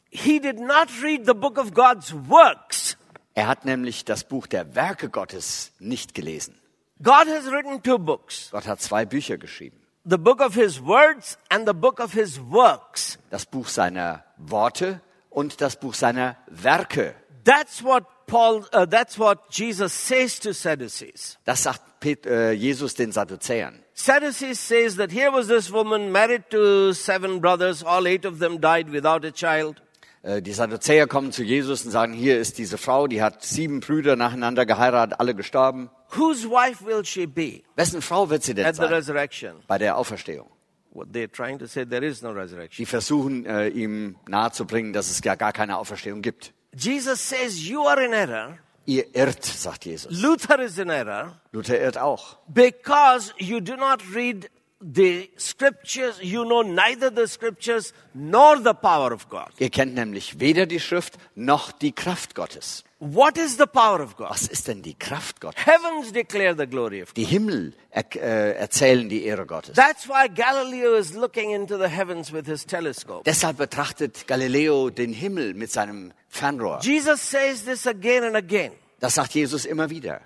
he 0.09 0.39
did 0.39 0.59
not 0.59 0.89
read 1.03 1.25
the 1.25 1.33
book 1.33 1.57
of 1.57 1.73
God's 1.73 2.13
works. 2.13 2.97
Er 3.35 3.47
hat 3.47 3.65
nämlich 3.65 4.03
das 4.03 4.23
Buch 4.23 4.47
der 4.47 4.73
Werke 4.73 5.09
Gottes 5.09 5.71
nicht 5.79 6.15
gelesen. 6.15 6.59
God 7.01 7.27
has 7.27 7.45
written 7.51 7.81
two 7.81 7.97
books 7.97 8.49
Gott 8.51 8.65
hat 8.65 8.81
zwei 8.81 9.05
Bücher 9.05 9.37
geschrieben. 9.37 9.79
the 10.07 10.17
book 10.17 10.41
of 10.41 10.55
his 10.55 10.79
words 10.79 11.37
and 11.51 11.67
the 11.67 11.73
book 11.73 11.99
of 11.99 12.13
his 12.13 12.39
works. 12.39 13.17
Das 13.29 13.45
Buch 13.45 13.67
seiner 13.67 14.23
Worte 14.37 15.01
und 15.29 15.59
das 15.59 15.75
Buch 15.75 15.93
seiner 15.93 16.37
Werke. 16.47 17.13
That's 17.43 17.83
what 17.83 18.05
Paul, 18.25 18.65
uh, 18.73 18.85
that's 18.85 19.17
what 19.17 19.49
Jesus 19.49 19.93
says 19.93 20.39
to 20.39 20.53
Sadducees. 20.53 21.37
Das 21.45 21.63
sagt 21.63 21.99
Pet, 21.99 22.25
äh, 22.25 22.51
Jesus 22.51 22.93
den 22.93 23.11
Sadduzäern. 23.11 23.83
Sadducees 23.93 24.59
says 24.59 24.95
that 24.97 25.11
here 25.11 25.31
was 25.31 25.47
this 25.47 25.71
woman 25.71 26.11
married 26.11 26.49
to 26.51 26.93
seven 26.93 27.39
brothers, 27.39 27.83
all 27.83 28.05
eight 28.07 28.25
of 28.25 28.39
them 28.39 28.59
died 28.59 28.89
without 28.89 29.25
a 29.25 29.31
child. 29.31 29.81
Äh, 30.27 30.41
Die 30.41 30.51
Sadduzäer 30.51 31.07
kommen 31.07 31.31
zu 31.31 31.41
Jesus 31.43 31.85
und 31.85 31.91
sagen, 31.91 32.11
hier 32.13 32.37
ist 32.37 32.57
diese 32.57 32.77
Frau, 32.77 33.07
die 33.07 33.21
hat 33.21 33.43
sieben 33.43 33.79
Brüder 33.79 34.15
nacheinander 34.17 34.65
geheiratet, 34.65 35.19
alle 35.19 35.33
gestorben. 35.33 35.89
Whose 36.11 36.49
wife 36.49 36.85
will 36.85 37.03
she 37.05 37.25
be 37.25 37.61
Wessen 37.75 38.01
Frau 38.01 38.29
wird 38.29 38.43
sie 38.43 38.53
denn 38.53 38.65
at 38.65 38.75
the 38.75 38.81
sein 38.81 38.93
resurrection? 38.93 39.55
bei 39.67 39.77
der 39.77 39.97
Auferstehung? 39.97 40.49
What 40.91 41.09
they're 41.13 41.31
trying 41.31 41.59
to 41.59 41.67
say, 41.67 41.85
there 41.85 42.05
is 42.05 42.21
no 42.21 42.31
resurrection. 42.31 42.77
Die 42.77 42.85
versuchen, 42.85 43.45
äh, 43.45 43.67
ihm 43.69 44.15
nahezubringen, 44.27 44.93
dass 44.93 45.09
es 45.09 45.21
ja 45.23 45.35
gar 45.35 45.53
keine 45.53 45.77
Auferstehung 45.77 46.21
gibt. 46.21 46.53
Jesus 46.75 47.29
says, 47.29 47.65
You 47.67 47.85
are 47.87 48.03
in 48.03 48.13
error. 48.13 48.57
Ihr 48.85 49.05
irrt, 49.15 49.43
sagt 49.45 49.85
Jesus. 49.85 50.21
Luther 50.21 50.59
is 50.61 50.77
in 50.77 50.89
error 50.89 51.39
Luther 51.51 51.79
irrt 51.79 51.97
auch. 51.97 52.37
because 52.47 53.33
you 53.37 53.59
do 53.59 53.75
not 53.75 54.01
read 54.15 54.49
the 54.79 55.29
scriptures, 55.37 56.19
you 56.21 56.45
know 56.45 56.61
neither 56.61 57.09
the 57.09 57.27
scriptures 57.27 57.93
nor 58.13 58.59
the 58.59 58.73
power 58.73 59.11
of 59.11 59.29
God. 59.29 59.49
Ihr 59.59 59.69
kennt 59.69 59.95
nämlich 59.95 60.39
weder 60.39 60.65
die 60.65 60.79
Schrift 60.79 61.17
noch 61.35 61.71
die 61.71 61.91
Kraft 61.91 62.35
Gottes. 62.35 62.83
What 62.99 63.37
is 63.37 63.57
the 63.57 63.67
power 63.67 64.01
of 64.01 64.17
God? 64.17 64.31
Was 64.31 64.47
ist 64.47 64.67
denn 64.67 64.81
die 64.81 64.95
Kraft 64.95 65.39
Gottes? 65.39 65.63
Heavens 65.65 66.11
declare 66.11 66.55
the 66.55 66.65
glory 66.65 67.03
of 67.03 67.09
God. 67.09 67.17
Die 67.17 67.25
Himmel 67.25 67.73
er, 67.91 68.05
äh, 68.15 68.53
erzählen 68.53 69.07
die 69.07 69.23
Ehre 69.25 69.45
Gottes. 69.45 69.75
That's 69.75 70.07
why 70.07 70.27
Galileo 70.27 70.95
is 70.95 71.13
looking 71.13 71.51
into 71.51 71.77
the 71.77 71.89
heavens 71.89 72.33
with 72.33 72.45
his 72.47 72.65
telescope. 72.65 73.23
Deshalb 73.25 73.57
betrachtet 73.57 74.27
Galileo 74.27 74.89
den 74.89 75.13
Himmel 75.13 75.53
mit 75.53 75.71
seinem 75.71 76.11
Fernrohr. 76.27 76.79
Jesus 76.81 77.21
says 77.21 77.65
this 77.65 77.85
again 77.85 78.23
and 78.23 78.35
again. 78.35 78.71
Das 78.99 79.15
sagt 79.15 79.33
Jesus 79.35 79.65
immer 79.65 79.91
wieder. 79.91 80.21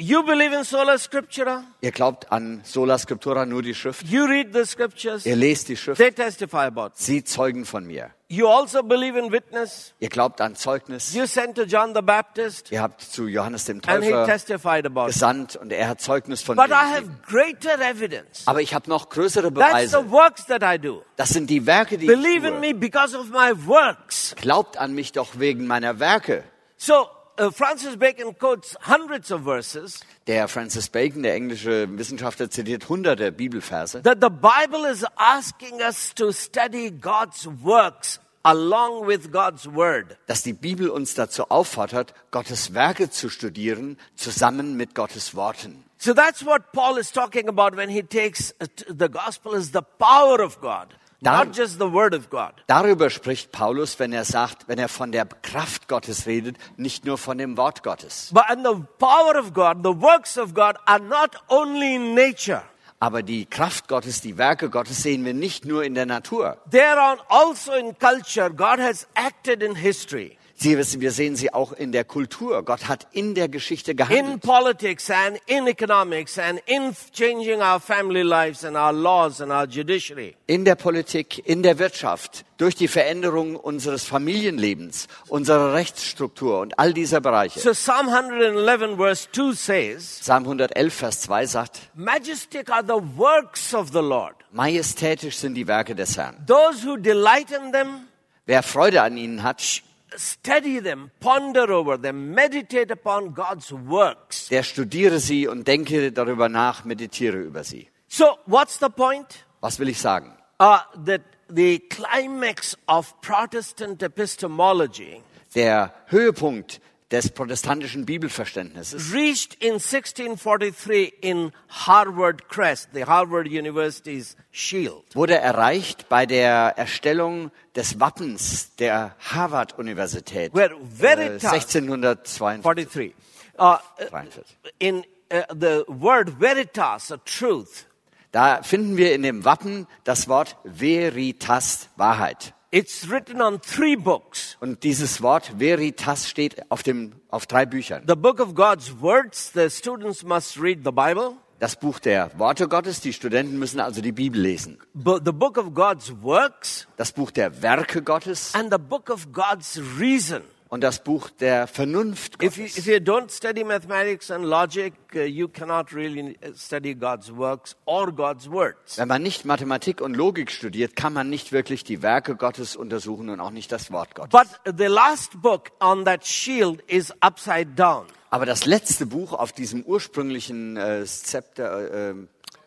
You 0.00 0.22
believe 0.22 0.52
in 0.56 0.62
sola 0.62 0.96
scriptura, 0.96 1.64
Ihr 1.80 1.90
glaubt 1.90 2.30
an 2.30 2.60
Sola 2.62 2.96
Scriptura, 2.98 3.44
nur 3.44 3.62
die 3.62 3.74
Schrift. 3.74 4.06
you 4.06 4.26
read 4.26 4.52
the 4.54 4.64
scriptures, 4.64 5.26
Ihr 5.26 5.34
lest 5.34 5.68
die 5.68 5.76
Schrift. 5.76 5.98
they 5.98 6.12
testify 6.12 6.66
about. 6.66 6.90
Sie 6.94 7.24
zeugen 7.24 7.64
von 7.64 7.84
mir. 7.84 8.10
You 8.28 8.46
also 8.46 8.84
believe 8.84 9.18
in 9.18 9.32
witness. 9.32 9.94
Ihr 9.98 10.08
glaubt 10.08 10.40
an 10.40 10.54
Zeugnis. 10.54 11.14
You 11.14 11.26
sent 11.26 11.56
to 11.56 11.64
John 11.64 11.94
the 11.96 12.02
Baptist 12.02 12.70
Ihr 12.70 12.80
habt 12.80 13.00
zu 13.02 13.26
Johannes 13.26 13.64
dem 13.64 13.80
and 13.86 14.04
he 14.04 14.10
Täufer 14.10 14.26
testified 14.26 14.86
about 14.86 15.06
gesandt 15.06 15.56
und 15.56 15.72
er 15.72 15.88
hat 15.88 16.00
Zeugnis 16.00 16.42
von 16.42 16.54
But 16.54 16.68
mir 16.68 16.74
I 16.76 16.94
have 16.94 17.08
greater 17.26 17.80
evidence. 17.80 18.42
Aber 18.46 18.60
ich 18.62 18.74
habe 18.74 18.88
noch 18.88 19.08
größere 19.08 19.52
That's 19.52 19.90
the 19.90 19.96
Beweise. 19.96 20.10
works 20.12 20.46
that 20.46 20.62
I 20.62 20.78
do. 20.78 21.02
Das 21.16 21.30
sind 21.30 21.50
die 21.50 21.66
Werke, 21.66 21.98
die 21.98 22.06
Believe 22.06 22.46
ich 22.46 22.54
in 22.54 22.60
tue. 22.60 22.60
me 22.60 22.74
because 22.74 23.16
of 23.18 23.30
my 23.30 23.50
works. 23.66 24.36
Glaubt 24.40 24.76
an 24.76 24.94
mich 24.94 25.10
doch 25.10 25.40
wegen 25.40 25.66
meiner 25.66 25.98
Werke. 25.98 26.44
So 26.76 27.08
uh, 27.38 27.50
Francis 27.50 27.96
Bacon 27.96 28.34
quotes 28.38 28.76
hundreds 28.82 29.30
of 29.30 29.42
verses 29.44 30.00
Der 30.26 30.48
Francis 30.48 30.88
Bacon, 30.88 31.22
der 31.22 31.34
englische 31.34 31.88
Wissenschaftler, 31.96 32.50
zitiert 32.50 32.88
hunderte 32.88 33.32
Bibelverse. 33.32 34.02
that 34.02 34.18
the 34.20 34.28
Bible 34.30 34.84
is 34.90 35.04
asking 35.16 35.80
us 35.80 36.12
to 36.14 36.32
study 36.32 36.90
God's 36.90 37.48
works 37.62 38.20
along 38.44 39.06
with 39.06 39.30
God's 39.32 39.66
word. 39.66 40.16
dass 40.26 40.42
die 40.42 40.52
Bibel 40.52 40.90
uns 40.90 41.14
dazu 41.14 41.44
auffordert, 41.50 42.14
Gottes 42.30 42.74
Werke 42.74 43.10
zu 43.10 43.28
studieren, 43.28 43.98
zusammen 44.16 44.76
mit 44.76 44.94
Gottes 44.94 45.34
Worten. 45.34 45.84
So 46.00 46.14
that's 46.14 46.46
what 46.46 46.70
Paul 46.72 46.96
is 46.98 47.10
talking 47.10 47.48
about 47.48 47.76
when 47.76 47.88
he 47.88 48.02
takes 48.04 48.54
uh, 48.60 48.66
the 48.88 49.08
gospel 49.08 49.54
is 49.54 49.72
the 49.72 49.82
power 49.98 50.40
of 50.40 50.60
God, 50.60 50.94
Dar- 51.20 51.46
not 51.46 51.56
just 51.56 51.78
the 51.78 51.92
word 51.92 52.14
of 52.14 52.30
God. 52.30 52.52
Darüber 52.68 53.10
spricht 53.10 53.50
Paulus, 53.50 53.98
wenn 53.98 54.12
er 54.12 54.24
sagt, 54.24 54.68
wenn 54.68 54.78
er 54.78 54.88
von 54.88 55.10
der 55.10 55.26
Kraft 55.26 55.88
Gottes 55.88 56.26
redet, 56.26 56.56
nicht 56.76 57.04
nur 57.04 57.18
von 57.18 57.38
dem 57.38 57.56
Wort 57.56 57.82
Gottes. 57.82 58.30
But 58.32 58.44
and 58.48 58.64
the 58.64 58.84
power 58.98 59.36
of 59.36 59.52
God, 59.52 59.82
the 59.82 60.00
works 60.00 60.38
of 60.38 60.54
God 60.54 60.76
are 60.86 61.00
not 61.00 61.36
only 61.48 61.96
in 61.96 62.14
nature. 62.14 62.62
Aber 63.00 63.22
die 63.22 63.46
Kraft 63.46 63.88
Gottes, 63.88 64.20
die 64.20 64.38
Werke 64.38 64.70
Gottes 64.70 65.02
sehen 65.02 65.24
wir 65.24 65.34
nicht 65.34 65.64
nur 65.64 65.84
in 65.84 65.94
der 65.94 66.06
Natur. 66.06 66.56
Are 66.72 67.18
also 67.28 67.72
in 67.72 67.96
culture. 67.98 68.50
God 68.50 68.78
has 68.78 69.06
acted 69.14 69.62
in 69.62 69.74
history, 69.74 70.37
Sie, 70.60 70.76
wir 70.76 71.12
sehen 71.12 71.36
sie 71.36 71.54
auch 71.54 71.72
in 71.72 71.92
der 71.92 72.02
Kultur. 72.02 72.64
Gott 72.64 72.88
hat 72.88 73.06
in 73.12 73.36
der 73.36 73.48
Geschichte 73.48 73.92
in 73.92 73.96
gehandelt. 73.96 74.42
politics 74.42 75.08
and 75.08 75.38
in 75.46 75.68
economics 75.68 76.36
and 76.36 76.60
in 76.66 76.92
changing 77.12 77.60
our 77.60 77.78
family 77.78 78.22
lives 78.22 78.64
and 78.64 78.76
our 78.76 78.92
laws 78.92 79.40
and 79.40 79.52
our 79.52 79.68
judiciary. 79.68 80.34
In 80.48 80.64
der 80.64 80.74
Politik, 80.74 81.46
in 81.46 81.62
der 81.62 81.78
Wirtschaft, 81.78 82.44
durch 82.56 82.74
die 82.74 82.88
Veränderung 82.88 83.54
unseres 83.54 84.02
Familienlebens, 84.02 85.06
unserer 85.28 85.74
Rechtsstruktur 85.74 86.58
und 86.58 86.76
all 86.76 86.92
dieser 86.92 87.20
Bereiche. 87.20 87.60
So 87.60 87.70
Psalm 87.70 88.08
111 88.08 88.96
verse 88.96 89.28
2 89.30 89.52
says, 89.52 90.18
Psalm 90.22 90.42
111, 90.42 90.92
Vers 90.92 91.20
2 91.20 91.46
sagt, 91.46 91.80
Majestic 91.94 92.68
are 92.68 92.82
the 92.82 93.00
works 93.16 93.72
of 93.74 93.90
the 93.92 94.00
Lord. 94.00 94.34
majestätisch 94.50 95.36
sind 95.36 95.54
die 95.54 95.68
Werke 95.68 95.94
des 95.94 96.16
Herrn. 96.16 96.36
Those 96.48 96.84
who 96.84 96.96
delight 96.96 97.52
in 97.52 97.70
them, 97.70 98.08
Wer 98.46 98.64
Freude 98.64 99.02
an 99.02 99.16
ihnen 99.16 99.42
hat, 99.44 99.82
study 100.16 100.80
them, 100.80 101.10
ponder 101.20 101.70
over 101.70 102.00
them, 102.00 102.34
meditate 102.34 102.90
upon 102.90 103.34
God's 103.34 103.72
works. 103.72 104.48
der 104.48 104.62
studiere 104.62 105.18
sie 105.20 105.46
und 105.46 105.66
denke 105.66 106.12
darüber 106.12 106.48
nach, 106.48 106.84
meditiere 106.84 107.38
über 107.38 107.64
sie. 107.64 107.88
So 108.08 108.38
what's 108.46 108.78
the 108.78 108.88
point? 108.88 109.44
Was 109.60 109.78
will 109.78 109.88
ich 109.88 109.98
sagen? 109.98 110.32
Uh, 110.60 110.78
that 111.04 111.22
the 111.48 111.78
climax 111.90 112.76
of 112.86 113.20
Protestant 113.20 114.02
epistemology 114.02 115.22
Der 115.54 115.92
Höhepunkt 116.06 116.80
des 117.10 117.30
protestantischen 117.30 118.04
Bibelverständnisses 118.04 119.12
reached 119.12 119.54
in 119.62 119.74
1643 119.74 121.14
in 121.22 121.52
Harvard 121.68 122.48
Crest, 122.48 122.90
the 122.92 123.04
Harvard 123.04 123.46
University's 123.46 124.36
shield. 124.50 125.04
wurde 125.14 125.38
erreicht 125.38 126.08
bei 126.08 126.26
der 126.26 126.74
Erstellung 126.76 127.50
des 127.74 127.98
Wappens 127.98 128.74
der 128.76 129.14
Harvard-Universität 129.20 130.54
Where 130.54 130.74
äh, 130.74 131.00
Veritas 131.00 131.52
1642. 131.52 132.62
43. 132.62 133.14
Uh, 133.58 133.76
43. 134.10 134.44
in 134.78 135.04
uh, 135.32 135.42
the 135.58 135.84
word 135.88 136.38
veritas, 136.38 137.10
a 137.10 137.16
truth, 137.24 137.86
Da 138.30 138.62
finden 138.62 138.96
wir 138.96 139.14
in 139.14 139.22
dem 139.22 139.44
Wappen 139.44 139.86
das 140.04 140.28
Wort 140.28 140.56
Veritas, 140.64 141.88
Wahrheit. 141.96 142.52
It's 142.70 143.08
written 143.10 143.40
on 143.40 143.60
three 143.60 143.96
books. 143.96 144.56
Und 144.60 144.82
dieses 144.84 145.22
Wort 145.22 145.58
Veritas 145.58 146.28
steht 146.28 146.70
auf, 146.70 146.82
dem, 146.82 147.14
auf 147.28 147.46
drei 147.46 147.66
Büchern. 147.66 148.04
The 148.06 148.14
book 148.16 148.40
of 148.40 148.54
God's 148.54 149.00
words, 149.00 149.52
the 149.54 149.68
students 149.70 150.22
must 150.22 150.60
read 150.60 150.80
the 150.84 150.92
Bible. 150.92 151.32
Das 151.60 151.74
Buch 151.74 151.98
der 151.98 152.30
Worte 152.38 152.68
Gottes, 152.68 153.00
die 153.00 153.12
Studenten 153.12 153.58
müssen 153.58 153.80
also 153.80 154.00
die 154.00 154.12
Bibel 154.12 154.40
lesen. 154.40 154.78
Bu- 154.94 155.18
The 155.24 155.32
book 155.32 155.58
of 155.58 155.74
God's 155.74 156.12
works 156.22 156.86
Das 156.96 157.10
Buch 157.10 157.32
der 157.32 157.62
Werke 157.62 158.00
Gottes 158.02 158.54
and 158.54 158.72
the 158.72 158.78
book 158.78 159.10
of 159.10 159.32
God's 159.32 159.80
reason. 159.98 160.42
Und 160.68 160.82
das 160.82 161.02
Buch 161.02 161.30
der 161.30 161.66
Vernunft 161.66 162.42
If 162.42 162.56
you, 162.56 162.64
Gottes. 162.64 162.78
if 162.78 162.86
you 162.86 162.96
don't 162.96 163.30
study 163.30 163.64
mathematics 163.64 164.30
and 164.30 164.44
logic, 164.44 164.92
uh, 165.14 165.20
you 165.20 165.48
cannot 165.48 165.92
really 165.92 166.38
uh, 166.42 166.54
study 166.54 166.94
God's 166.94 167.34
works 167.34 167.76
or 167.86 168.12
God's 168.12 168.50
words. 168.50 168.98
Wenn 168.98 169.08
man 169.08 169.22
nicht 169.22 169.44
Mathematik 169.44 170.00
und 170.00 170.14
Logik 170.14 170.50
studiert, 170.50 170.94
kann 170.94 171.12
man 171.12 171.30
nicht 171.30 171.52
wirklich 171.52 171.84
die 171.84 172.02
Werke 172.02 172.36
Gottes 172.36 172.76
untersuchen 172.76 173.30
und 173.30 173.40
auch 173.40 173.50
nicht 173.50 173.72
das 173.72 173.90
Wort 173.90 174.14
Gottes. 174.14 174.30
But 174.30 174.76
the 174.78 174.86
last 174.86 175.40
book 175.40 175.70
on 175.80 176.04
that 176.04 176.26
shield 176.26 176.82
is 176.86 177.12
upside 177.20 177.74
down. 177.74 178.06
Aber 178.30 178.44
das 178.44 178.66
letzte 178.66 179.06
Buch 179.06 179.32
auf 179.32 179.52
diesem 179.52 179.82
ursprünglichen 179.84 180.76
äh, 180.76 181.04
Zepter, 181.06 182.10
äh, 182.10 182.14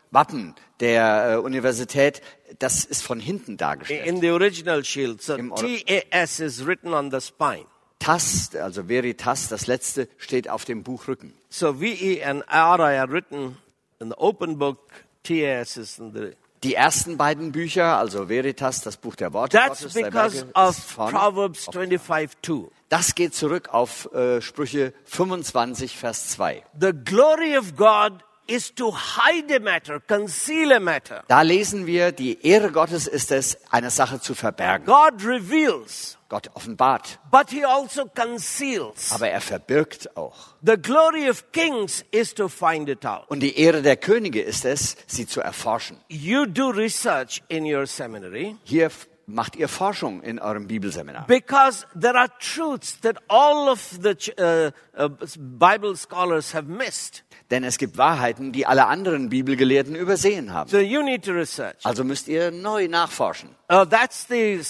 Wappen 0.09 0.55
der 0.79 1.33
äh, 1.33 1.35
Universität, 1.37 2.21
das 2.57 2.83
ist 2.83 3.03
von 3.03 3.19
hinten 3.19 3.57
dargestellt. 3.57 4.07
in 4.07 4.21
the 4.21 4.31
original 4.31 4.83
shield. 4.83 5.21
So 5.21 5.37
TAS 5.37 6.39
is 6.39 6.65
written 6.65 6.93
on 6.95 7.11
the 7.11 7.21
spine. 7.21 7.65
Tas, 8.01 8.55
also 8.55 8.89
Veritas, 8.89 9.47
das 9.47 9.67
letzte 9.67 10.07
steht 10.17 10.49
auf 10.49 10.65
dem 10.65 10.81
Buchrücken. 10.81 11.33
So 11.49 11.79
VE 11.79 12.23
and 12.25 12.43
RI 12.49 12.97
are 12.97 13.11
written 13.11 13.57
in 13.99 14.09
the 14.09 14.17
open 14.17 14.57
book. 14.57 14.79
TAS 15.23 15.77
is 15.77 15.99
in 15.99 16.11
the. 16.13 16.31
Die 16.63 16.75
ersten 16.75 17.17
beiden 17.17 17.51
Bücher, 17.51 17.97
also 17.97 18.29
Veritas, 18.29 18.81
das 18.81 18.97
Buch 18.97 19.15
der 19.15 19.33
Worte 19.33 19.57
That's 19.57 19.81
Gottes, 19.81 19.93
because 19.93 20.45
Werke, 20.45 20.69
of 20.69 20.75
vorne. 20.77 21.11
Proverbs 21.11 21.65
25 21.71 22.37
2. 22.41 22.71
Das 22.89 23.15
geht 23.15 23.33
zurück 23.33 23.69
auf 23.69 24.11
äh, 24.13 24.41
Sprüche 24.41 24.93
25, 25.05 25.97
Vers 25.97 26.29
2. 26.29 26.63
The 26.79 26.91
glory 26.93 27.57
of 27.57 27.75
God 27.75 28.23
is 28.47 28.73
to 28.75 28.91
hide 28.91 29.51
a 29.55 29.59
matter, 29.59 29.99
conceal 29.99 30.71
a 30.73 30.79
matter. 30.79 31.23
Da 31.27 31.41
lesen 31.41 31.85
wir, 31.85 32.11
die 32.11 32.45
Ehre 32.45 32.71
Gottes 32.71 33.07
ist 33.07 33.31
es, 33.31 33.57
eine 33.69 33.89
Sache 33.89 34.19
zu 34.19 34.33
verbergen. 34.35 34.85
God 34.85 35.23
reveals, 35.25 36.17
Gott 36.29 36.49
offenbart, 36.53 37.19
but 37.31 37.49
he 37.49 37.63
also 37.65 38.05
conceals. 38.05 39.11
aber 39.11 39.29
er 39.29 39.41
verbirgt 39.41 40.15
auch. 40.17 40.55
The 40.61 40.77
glory 40.77 41.29
of 41.29 41.51
kings 41.51 42.03
is 42.11 42.33
to 42.35 42.47
find 42.47 42.89
it 42.89 43.05
out. 43.05 43.29
Und 43.29 43.41
die 43.41 43.57
Ehre 43.57 43.81
der 43.81 43.97
Könige 43.97 44.41
ist 44.41 44.65
es, 44.65 44.95
sie 45.07 45.27
zu 45.27 45.41
erforschen. 45.41 45.97
You 46.09 46.45
do 46.45 46.69
research 46.69 47.41
in 47.47 47.65
your 47.65 47.85
seminary 47.85 48.55
Hier 48.63 48.89
macht 49.27 49.55
ihr 49.55 49.69
Forschung 49.69 50.21
in 50.23 50.39
eurem 50.39 50.67
Bibelseminar. 50.67 51.25
because 51.27 51.85
there 51.97 52.17
are 52.17 52.27
truths 52.39 52.99
that 53.01 53.17
all 53.29 53.69
of 53.69 53.79
the 54.01 54.15
uh, 54.37 54.71
uh, 55.01 55.09
Bible 55.37 55.95
scholars 55.95 56.53
have 56.53 56.67
missed. 56.67 57.23
Denn 57.51 57.65
es 57.65 57.77
gibt 57.77 57.97
Wahrheiten, 57.97 58.53
die 58.53 58.65
alle 58.65 58.87
anderen 58.87 59.29
Bibelgelehrten 59.29 59.95
übersehen 59.95 60.53
haben. 60.53 60.69
So 60.69 60.79
you 60.79 61.03
need 61.03 61.25
to 61.25 61.33
research. 61.33 61.75
Also 61.83 62.05
müsst 62.05 62.29
ihr 62.29 62.49
neu 62.49 62.87
nachforschen. 62.87 63.49
Uh, 63.69 63.85
that's 63.85 64.25
the 64.29 64.61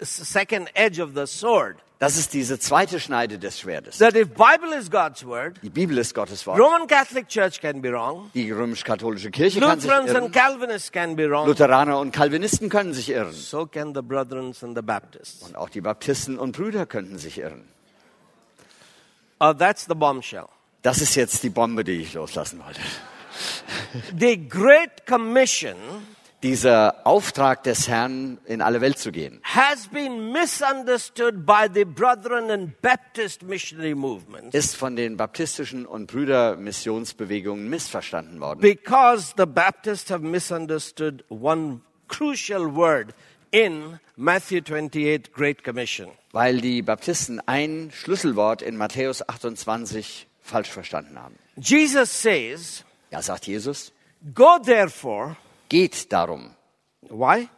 second 0.00 0.70
edge 0.74 1.02
of 1.02 1.10
the 1.14 1.26
sword. 1.26 1.76
Das 1.98 2.16
ist 2.16 2.34
diese 2.34 2.58
zweite 2.58 2.98
Schneide 2.98 3.38
des 3.38 3.60
Schwertes. 3.60 3.98
That 3.98 4.16
if 4.16 4.30
Bible 4.30 4.76
is 4.76 4.90
God's 4.90 5.24
word, 5.24 5.60
Die 5.62 5.70
Bibel 5.70 5.96
ist 5.98 6.14
Gottes 6.14 6.44
Wort. 6.48 6.58
Roman 6.58 6.88
Catholic 6.88 7.28
Church 7.28 7.60
can 7.60 7.80
be 7.80 7.92
wrong, 7.92 8.28
Die 8.34 8.50
römisch-katholische 8.50 9.30
Kirche 9.30 9.60
kann 9.60 9.78
sich 9.78 9.88
Lutherans 9.88 10.10
and 10.10 10.18
irren. 10.18 10.32
Calvinists 10.32 10.90
can 10.90 11.14
be 11.14 11.30
wrong, 11.30 11.46
Lutheraner 11.46 12.00
und 12.00 12.10
Calvinisten 12.10 12.68
können 12.70 12.92
sich 12.92 13.10
irren. 13.10 13.32
so 13.32 13.66
can 13.66 13.94
the 13.94 14.02
Brethrens 14.02 14.64
and 14.64 14.76
the 14.76 14.82
Baptists. 14.82 15.44
Und 15.46 15.54
auch 15.54 15.68
die 15.68 15.80
Baptisten 15.80 16.40
und 16.40 16.56
Brüder 16.56 16.86
könnten 16.86 17.18
sich 17.18 17.38
irren. 17.38 17.62
Uh, 19.40 19.52
that's 19.52 19.84
the 19.86 19.94
bombshell. 19.94 20.48
Das 20.82 21.00
ist 21.00 21.14
jetzt 21.14 21.42
die 21.44 21.50
Bombe, 21.50 21.84
die 21.84 21.92
ich 21.92 22.14
loslassen 22.14 22.60
wollte. 22.64 22.80
The 24.18 24.48
Great 24.48 25.06
Commission 25.06 25.76
Dieser 26.42 27.06
Auftrag 27.06 27.62
des 27.62 27.86
Herrn, 27.86 28.38
in 28.46 28.60
alle 28.60 28.80
Welt 28.80 28.98
zu 28.98 29.12
gehen, 29.12 29.40
has 29.44 29.86
been 29.86 30.32
misunderstood 30.32 31.46
by 31.46 31.68
the 31.72 31.84
Brethren 31.84 32.50
and 32.50 32.80
Baptist 32.82 33.44
missionary 33.44 33.94
movements 33.94 34.52
ist 34.52 34.74
von 34.74 34.96
den 34.96 35.16
baptistischen 35.16 35.86
und 35.86 36.08
Brüdermissionsbewegungen 36.10 37.70
missverstanden 37.70 38.40
worden. 38.40 38.60
because 38.60 39.32
the 39.36 39.46
Baptists 39.46 40.10
have 40.10 40.24
misunderstood 40.24 41.24
one 41.28 41.80
crucial 42.08 42.74
word 42.74 43.14
in 43.52 44.00
Matthew 44.16 44.62
28, 44.62 45.32
Great 45.32 45.62
Commission. 45.62 46.08
Weil 46.32 46.60
die 46.60 46.82
Baptisten 46.82 47.40
ein 47.46 47.92
Schlüsselwort 47.94 48.62
in 48.62 48.76
Matthäus 48.76 49.28
28 49.28 50.26
falsch 50.42 50.70
verstanden 50.70 51.18
haben. 51.18 51.38
Jesus 51.56 52.10
says, 52.22 52.84
Ja, 53.10 53.22
sagt 53.22 53.46
Jesus, 53.46 53.92
Go 54.34 54.58
therefore. 54.58 55.36
geht 55.68 56.12
darum. 56.12 56.54
Why? 57.02 57.48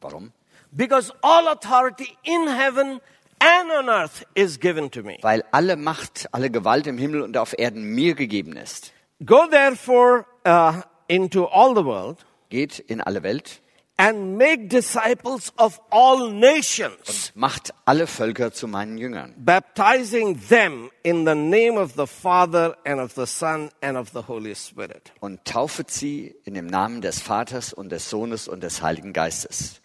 Warum? 0.00 0.32
Because 0.72 1.12
all 1.22 1.48
authority 1.48 2.08
in 2.24 2.48
heaven 2.48 3.00
and 3.40 3.70
on 3.70 3.88
earth 3.88 4.24
is 4.34 4.58
given 4.58 4.90
to 4.90 5.02
me. 5.02 5.18
Weil 5.22 5.44
alle 5.50 5.76
Macht, 5.76 6.28
alle 6.32 6.50
Gewalt 6.50 6.86
im 6.86 6.98
Himmel 6.98 7.22
und 7.22 7.36
auf 7.36 7.54
Erden 7.58 7.82
mir 7.94 8.14
gegeben 8.14 8.56
ist. 8.56 8.92
Go 9.24 9.46
therefore 9.46 10.24
uh, 10.46 10.80
into 11.08 11.44
all 11.46 11.74
the 11.74 11.84
world 11.84 12.24
Geht 12.50 12.80
in 12.80 13.00
alle 13.00 13.22
Welt, 13.22 13.60
and 14.00 14.38
make 14.38 14.68
disciples 14.68 15.52
of 15.58 15.78
all 15.90 16.30
nations, 16.32 17.32
macht 17.34 17.74
alle 17.84 18.06
Völker 18.06 18.50
zu 18.52 18.66
meinen 18.66 18.96
Jüngern 18.96 19.34
baptizing 19.36 20.40
them 20.48 20.90
in 21.02 21.26
the 21.26 21.34
name 21.34 21.78
of 21.78 21.92
the 21.96 22.06
Father 22.06 22.76
and 22.84 22.98
of 22.98 23.12
the 23.14 23.26
Son 23.26 23.70
and 23.82 23.98
of 23.98 24.10
the 24.12 24.26
Holy 24.26 24.54
Spirit. 24.54 25.12
und 25.20 25.44
taufet 25.44 25.90
sie 25.90 26.34
in 26.44 26.54
dem 26.54 26.66
Namen 26.66 27.02
des 27.02 27.20
Vaters 27.20 27.74
und 27.74 27.90
des 27.90 28.08
Sohnes 28.08 28.48
und 28.48 28.62
des 28.62 28.80
Heiligen 28.80 29.12
Geistes. 29.12 29.80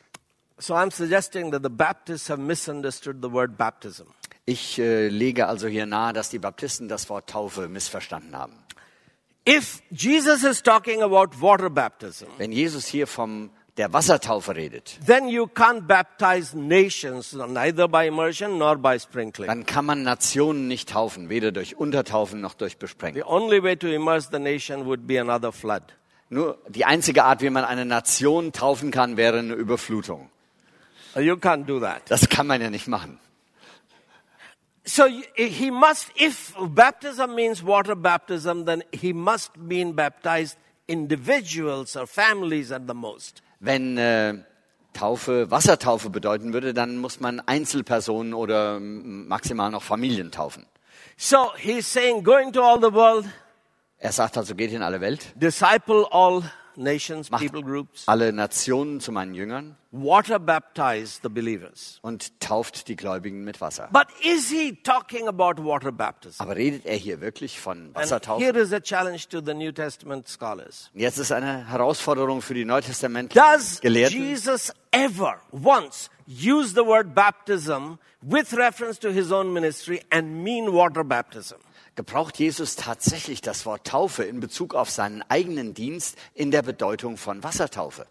So 0.58 0.74
I'm 0.74 0.92
suggesting 0.92 1.52
that 1.52 1.64
the 1.64 1.70
Baptists 1.70 2.30
have 2.30 2.40
misunderstood 2.40 3.18
the 3.22 3.30
word 3.30 3.58
baptism. 3.58 4.06
Ich 4.46 4.80
äh, 4.80 5.10
lege 5.10 5.48
also 5.48 5.68
hier 5.68 5.86
nahe, 5.86 6.14
dass 6.14 6.30
die 6.30 6.40
Baptisten 6.40 6.88
das 6.88 7.10
Wort 7.10 7.30
Taufe 7.30 7.68
missverstanden 7.68 8.38
haben. 8.38 8.54
If 9.48 9.82
Jesus 9.92 10.44
is 10.44 10.64
talking 10.64 11.04
about 11.04 11.42
water 11.42 11.70
baptism, 11.70 12.28
Wenn 12.38 12.52
Jesus 12.54 12.86
hier 12.86 13.06
vom 13.08 13.50
der 13.78 13.92
Wassertaufe 13.92 14.56
redet, 14.56 14.98
then 15.06 15.28
you 15.28 15.44
can't 15.48 15.82
baptize 15.88 16.56
nations 16.58 17.34
neither 17.34 17.88
by 17.90 18.08
immersion 18.08 18.58
nor 18.58 18.78
by 18.78 18.98
sprinkling. 18.98 19.48
dann 19.48 19.66
kann 19.66 19.86
man 19.86 20.04
Nationen 20.04 20.68
nicht 20.68 20.90
taufen, 20.90 21.28
weder 21.30 21.52
durch 21.52 21.76
Untertaufen 21.76 22.40
noch 22.40 22.54
durch 22.54 22.74
The 22.74 22.78
Besprengen. 22.80 23.24
only 23.24 23.62
way 23.62 23.76
to 23.76 23.88
immerse 23.88 24.30
the 24.32 24.40
nation 24.40 24.86
would 24.86 25.06
be 25.06 25.20
another 25.20 25.52
flood. 25.52 25.84
Nur 26.30 26.58
die 26.70 26.86
einzige 26.86 27.24
Art, 27.26 27.42
wie 27.42 27.50
man 27.50 27.66
eine 27.66 27.86
Nation 27.86 28.52
taufen 28.52 28.92
kann, 28.92 29.18
wäre 29.18 29.40
eine 29.40 29.54
Überflutung. 29.54 30.30
You 31.16 31.36
can't 31.36 31.66
do 31.66 31.80
that. 31.80 32.02
Das 32.10 32.28
kann 32.30 32.48
man 32.48 32.62
ja 32.62 32.70
nicht 32.70 32.88
machen. 32.88 33.20
So 34.86 35.04
y- 35.06 35.24
he 35.36 35.72
must, 35.72 36.12
if 36.20 36.54
baptism 36.60 37.34
means 37.36 37.66
water 37.66 37.96
baptism, 37.96 38.66
then 38.66 38.84
he 38.92 39.14
must 39.14 39.56
mean 39.58 39.96
baptized 39.96 40.58
individuals 40.88 41.96
or 41.98 42.06
families 42.08 42.72
at 42.72 42.84
the 42.88 42.94
most. 42.94 43.42
Wenn 43.66 43.98
äh, 43.98 44.36
Taufe 44.94 45.50
Wassertaufe 45.50 46.10
bedeuten 46.10 46.54
würde, 46.54 46.74
dann 46.74 46.98
muss 46.98 47.20
man 47.20 47.40
Einzelpersonen 47.40 48.34
oder 48.34 48.80
maximal 48.80 49.72
noch 49.72 49.82
Familien 49.82 50.32
taufen. 50.32 50.68
So 51.18 51.52
he's 51.58 51.92
saying, 51.92 52.24
go 52.24 52.38
into 52.38 52.62
all 52.62 52.78
the 52.80 52.94
world, 52.94 53.26
Er 53.98 54.12
sagt 54.12 54.38
also, 54.38 54.54
geht 54.54 54.72
in 54.72 54.84
alle 54.84 55.02
Welt, 55.02 55.34
disciple 55.36 56.06
all 56.12 56.44
nations, 56.78 57.30
macht 57.30 57.44
people 57.44 57.64
groups, 57.64 58.08
alle 58.08 58.32
Nationen 58.34 59.00
zu 59.00 59.12
meinen 59.12 59.34
Jüngern 59.34 59.76
water 59.96 60.40
baptize 60.40 61.20
the 61.24 61.30
believers. 61.30 62.00
und 62.02 62.40
tauft 62.40 62.88
die 62.88 62.96
Gläubigen 62.96 63.44
mit 63.44 63.62
Wasser. 63.62 63.90
But 63.92 64.08
is 64.24 64.50
he 64.50 64.76
talking 64.84 65.28
about 65.28 65.64
water 65.64 65.92
baptism? 65.92 66.42
Aber 66.42 66.56
redet 66.56 66.86
er 66.86 66.98
hier 66.98 67.22
wirklich 67.22 67.60
von 67.60 67.94
Wassertaufe? 67.96 68.44
here 68.44 68.58
is 68.60 68.74
a 68.74 68.80
challenge 68.80 69.28
to 69.30 69.42
the 69.42 69.54
New 69.54 69.72
Testament 69.72 70.28
scholars. 70.28 70.90
Jetzt 70.94 71.18
ist 71.18 71.32
eine 71.32 71.68
Herausforderung 71.68 72.42
für 72.42 72.54
die 72.54 72.64
Does 72.66 72.70
Neutestament-Gelehrten. 72.70 74.18
Jesus 74.18 74.72
ever 74.92 75.40
once 75.52 76.10
use 76.28 76.74
the 76.74 76.86
word 76.86 77.14
baptism 77.14 77.98
with 78.22 78.54
reference 78.54 79.00
to 79.00 79.10
his 79.10 79.32
own 79.32 79.54
ministry 79.54 80.02
and 80.10 80.44
mean 80.44 80.74
water 80.74 81.04
baptism? 81.04 81.58
Gebraucht 81.96 82.38
Jesus 82.40 82.76
tatsächlich 82.76 83.42
das 83.42 83.66
Wort 83.66 83.88
Taufe 83.88 84.24
in 84.24 84.40
Bezug 84.42 84.76
auf 84.76 84.90
seinen 84.90 85.24
eigenen 85.30 85.74
Dienst 85.74 86.18
in 86.34 86.52
der 86.52 86.62
Bedeutung 86.62 87.16
von 87.18 87.42
Wassertaufe? 87.44 88.06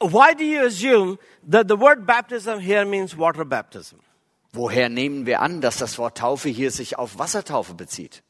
Why 0.00 0.34
do 0.34 0.42
you 0.44 0.60
assume 0.66 1.18
that 1.48 1.68
the 1.68 1.78
word 1.78 2.06
baptism 2.06 2.58
here 2.58 2.84
means 2.84 3.16
water 3.16 3.44
baptism? 3.44 3.96
Woher 4.52 4.88
nehmen 4.90 5.24
wir 5.24 5.40
an, 5.40 5.60
dass 5.60 5.78
das 5.78 5.96
Wort 5.96 6.18
Taufe 6.18 6.48
hier 6.50 6.70
sich 6.70 6.98
auf 6.98 7.18
Wassertaufe 7.18 7.74
bezieht? 7.74 8.22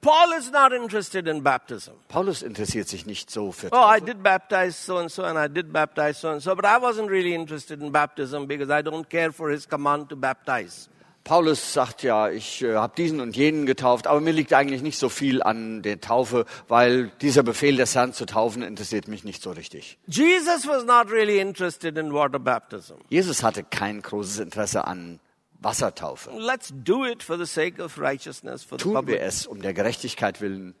Paul 0.00 0.32
is 0.38 0.50
not 0.50 0.72
interested 0.72 1.26
in 1.28 1.42
baptism. 1.42 1.90
Paulus 2.08 2.40
interessiert 2.40 2.88
sich 2.88 3.04
nicht 3.04 3.30
so 3.30 3.52
für 3.52 3.66
Oh, 3.70 3.76
I 3.76 3.98
Taufe. 3.98 4.04
did 4.06 4.22
baptize 4.22 4.72
so 4.72 4.96
and 4.96 5.10
so, 5.10 5.24
and 5.24 5.38
I 5.38 5.46
did 5.52 5.70
baptize 5.70 6.18
so 6.18 6.30
and 6.30 6.40
so, 6.40 6.54
but 6.56 6.64
I 6.64 6.78
wasn't 6.80 7.10
really 7.10 7.34
interested 7.34 7.82
in 7.82 7.92
baptism 7.92 8.46
because 8.46 8.70
I 8.70 8.82
don't 8.82 9.10
care 9.10 9.30
for 9.30 9.50
his 9.50 9.68
command 9.68 10.08
to 10.08 10.16
baptize. 10.16 10.88
Paulus 11.24 11.74
sagt 11.74 12.02
ja, 12.02 12.30
ich 12.30 12.62
äh, 12.62 12.74
habe 12.74 12.94
diesen 12.96 13.20
und 13.20 13.36
jenen 13.36 13.66
getauft, 13.66 14.06
aber 14.06 14.20
mir 14.20 14.32
liegt 14.32 14.52
eigentlich 14.52 14.82
nicht 14.82 14.98
so 14.98 15.08
viel 15.08 15.42
an 15.42 15.82
der 15.82 16.00
Taufe, 16.00 16.46
weil 16.66 17.10
dieser 17.20 17.42
Befehl 17.42 17.76
des 17.76 17.94
Herrn 17.94 18.12
zu 18.12 18.26
taufen 18.26 18.62
interessiert 18.62 19.06
mich 19.06 19.22
nicht 19.22 19.42
so 19.42 19.50
richtig. 19.50 19.98
Jesus 20.06 20.66
was 20.66 20.84
not 20.84 21.10
really 21.10 21.38
interested 21.38 21.98
in 21.98 22.12
water 22.12 22.38
baptism. 22.38 22.94
Jesus 23.10 23.42
hatte 23.42 23.62
kein 23.64 24.02
großes 24.02 24.38
Interesse 24.38 24.86
an 24.86 25.20
Wassertaufe. 25.60 26.30
Let's 26.32 26.72
do 26.72 27.04
it 27.04 27.22
for 27.22 27.36
the 27.36 27.46
sake 27.46 27.82
of 27.82 27.98
righteousness 27.98 28.64
for 28.64 28.78
the 28.78 28.82
Tun 28.82 28.92
wir 28.94 29.00
public. 29.00 29.20
es 29.20 29.46
um 29.46 29.60
der 29.60 29.74
Gerechtigkeit 29.74 30.40
willen. 30.40 30.74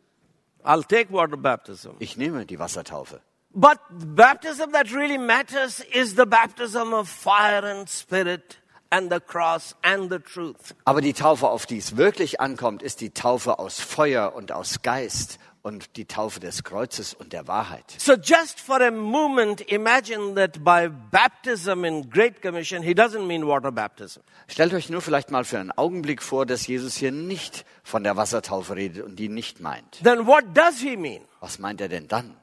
I'll 0.64 0.84
take 0.84 1.12
water 1.12 1.36
baptism. 1.36 1.90
Ich 1.98 2.16
nehme 2.16 2.46
die 2.46 2.58
Wassertaufe. 2.58 3.20
But 3.52 3.78
the 3.90 4.06
baptism 4.06 4.72
that 4.72 4.92
really 4.92 5.18
matters 5.18 5.80
is 5.92 6.14
the 6.14 6.24
baptism 6.24 6.94
of 6.94 7.08
fire 7.08 7.64
and 7.64 7.88
spirit 7.88 8.59
and 8.90 9.12
the 9.12 9.20
cross 9.20 9.76
and 9.82 10.10
the 10.12 10.18
truth. 10.18 10.74
Aber 10.84 11.00
die 11.00 11.12
Taufe, 11.12 11.48
auf 11.48 11.66
die 11.66 11.78
es 11.78 11.96
wirklich 11.96 12.40
ankommt, 12.40 12.82
ist 12.82 13.00
die 13.00 13.10
Taufe 13.10 13.58
aus 13.58 13.80
Feuer 13.80 14.34
und 14.34 14.52
aus 14.52 14.82
Geist 14.82 15.38
und 15.62 15.96
die 15.96 16.06
Taufe 16.06 16.40
des 16.40 16.64
Kreuzes 16.64 17.14
und 17.14 17.32
der 17.32 17.46
Wahrheit. 17.46 17.84
So 17.98 18.14
just 18.14 18.60
for 18.60 18.80
a 18.80 18.90
moment, 18.90 19.60
imagine 19.70 20.34
that 20.34 20.64
by 20.64 20.88
baptism 21.10 21.84
in 21.84 22.08
Great 22.10 22.40
Commission, 22.42 22.82
he 22.82 22.92
doesn't 22.92 23.26
mean 23.26 23.46
water 23.46 23.70
baptism. 23.70 24.20
Stellt 24.48 24.72
euch 24.72 24.88
nur 24.88 25.02
vielleicht 25.02 25.30
mal 25.30 25.44
für 25.44 25.58
einen 25.58 25.70
Augenblick 25.72 26.22
vor, 26.22 26.46
dass 26.46 26.66
Jesus 26.66 26.96
hier 26.96 27.12
nicht 27.12 27.64
von 27.82 28.04
der 28.04 28.16
Wassertaufe 28.16 28.74
redet 28.74 29.04
und 29.04 29.16
die 29.16 29.28
nicht 29.28 29.60
meint. 29.60 30.02
Then 30.02 30.26
what 30.26 30.44
does 30.54 30.78
he 30.80 30.96
mean? 30.96 31.22
Was 31.40 31.58
meint 31.58 31.80
er 31.80 31.88
denn 31.88 32.08
dann? 32.08 32.36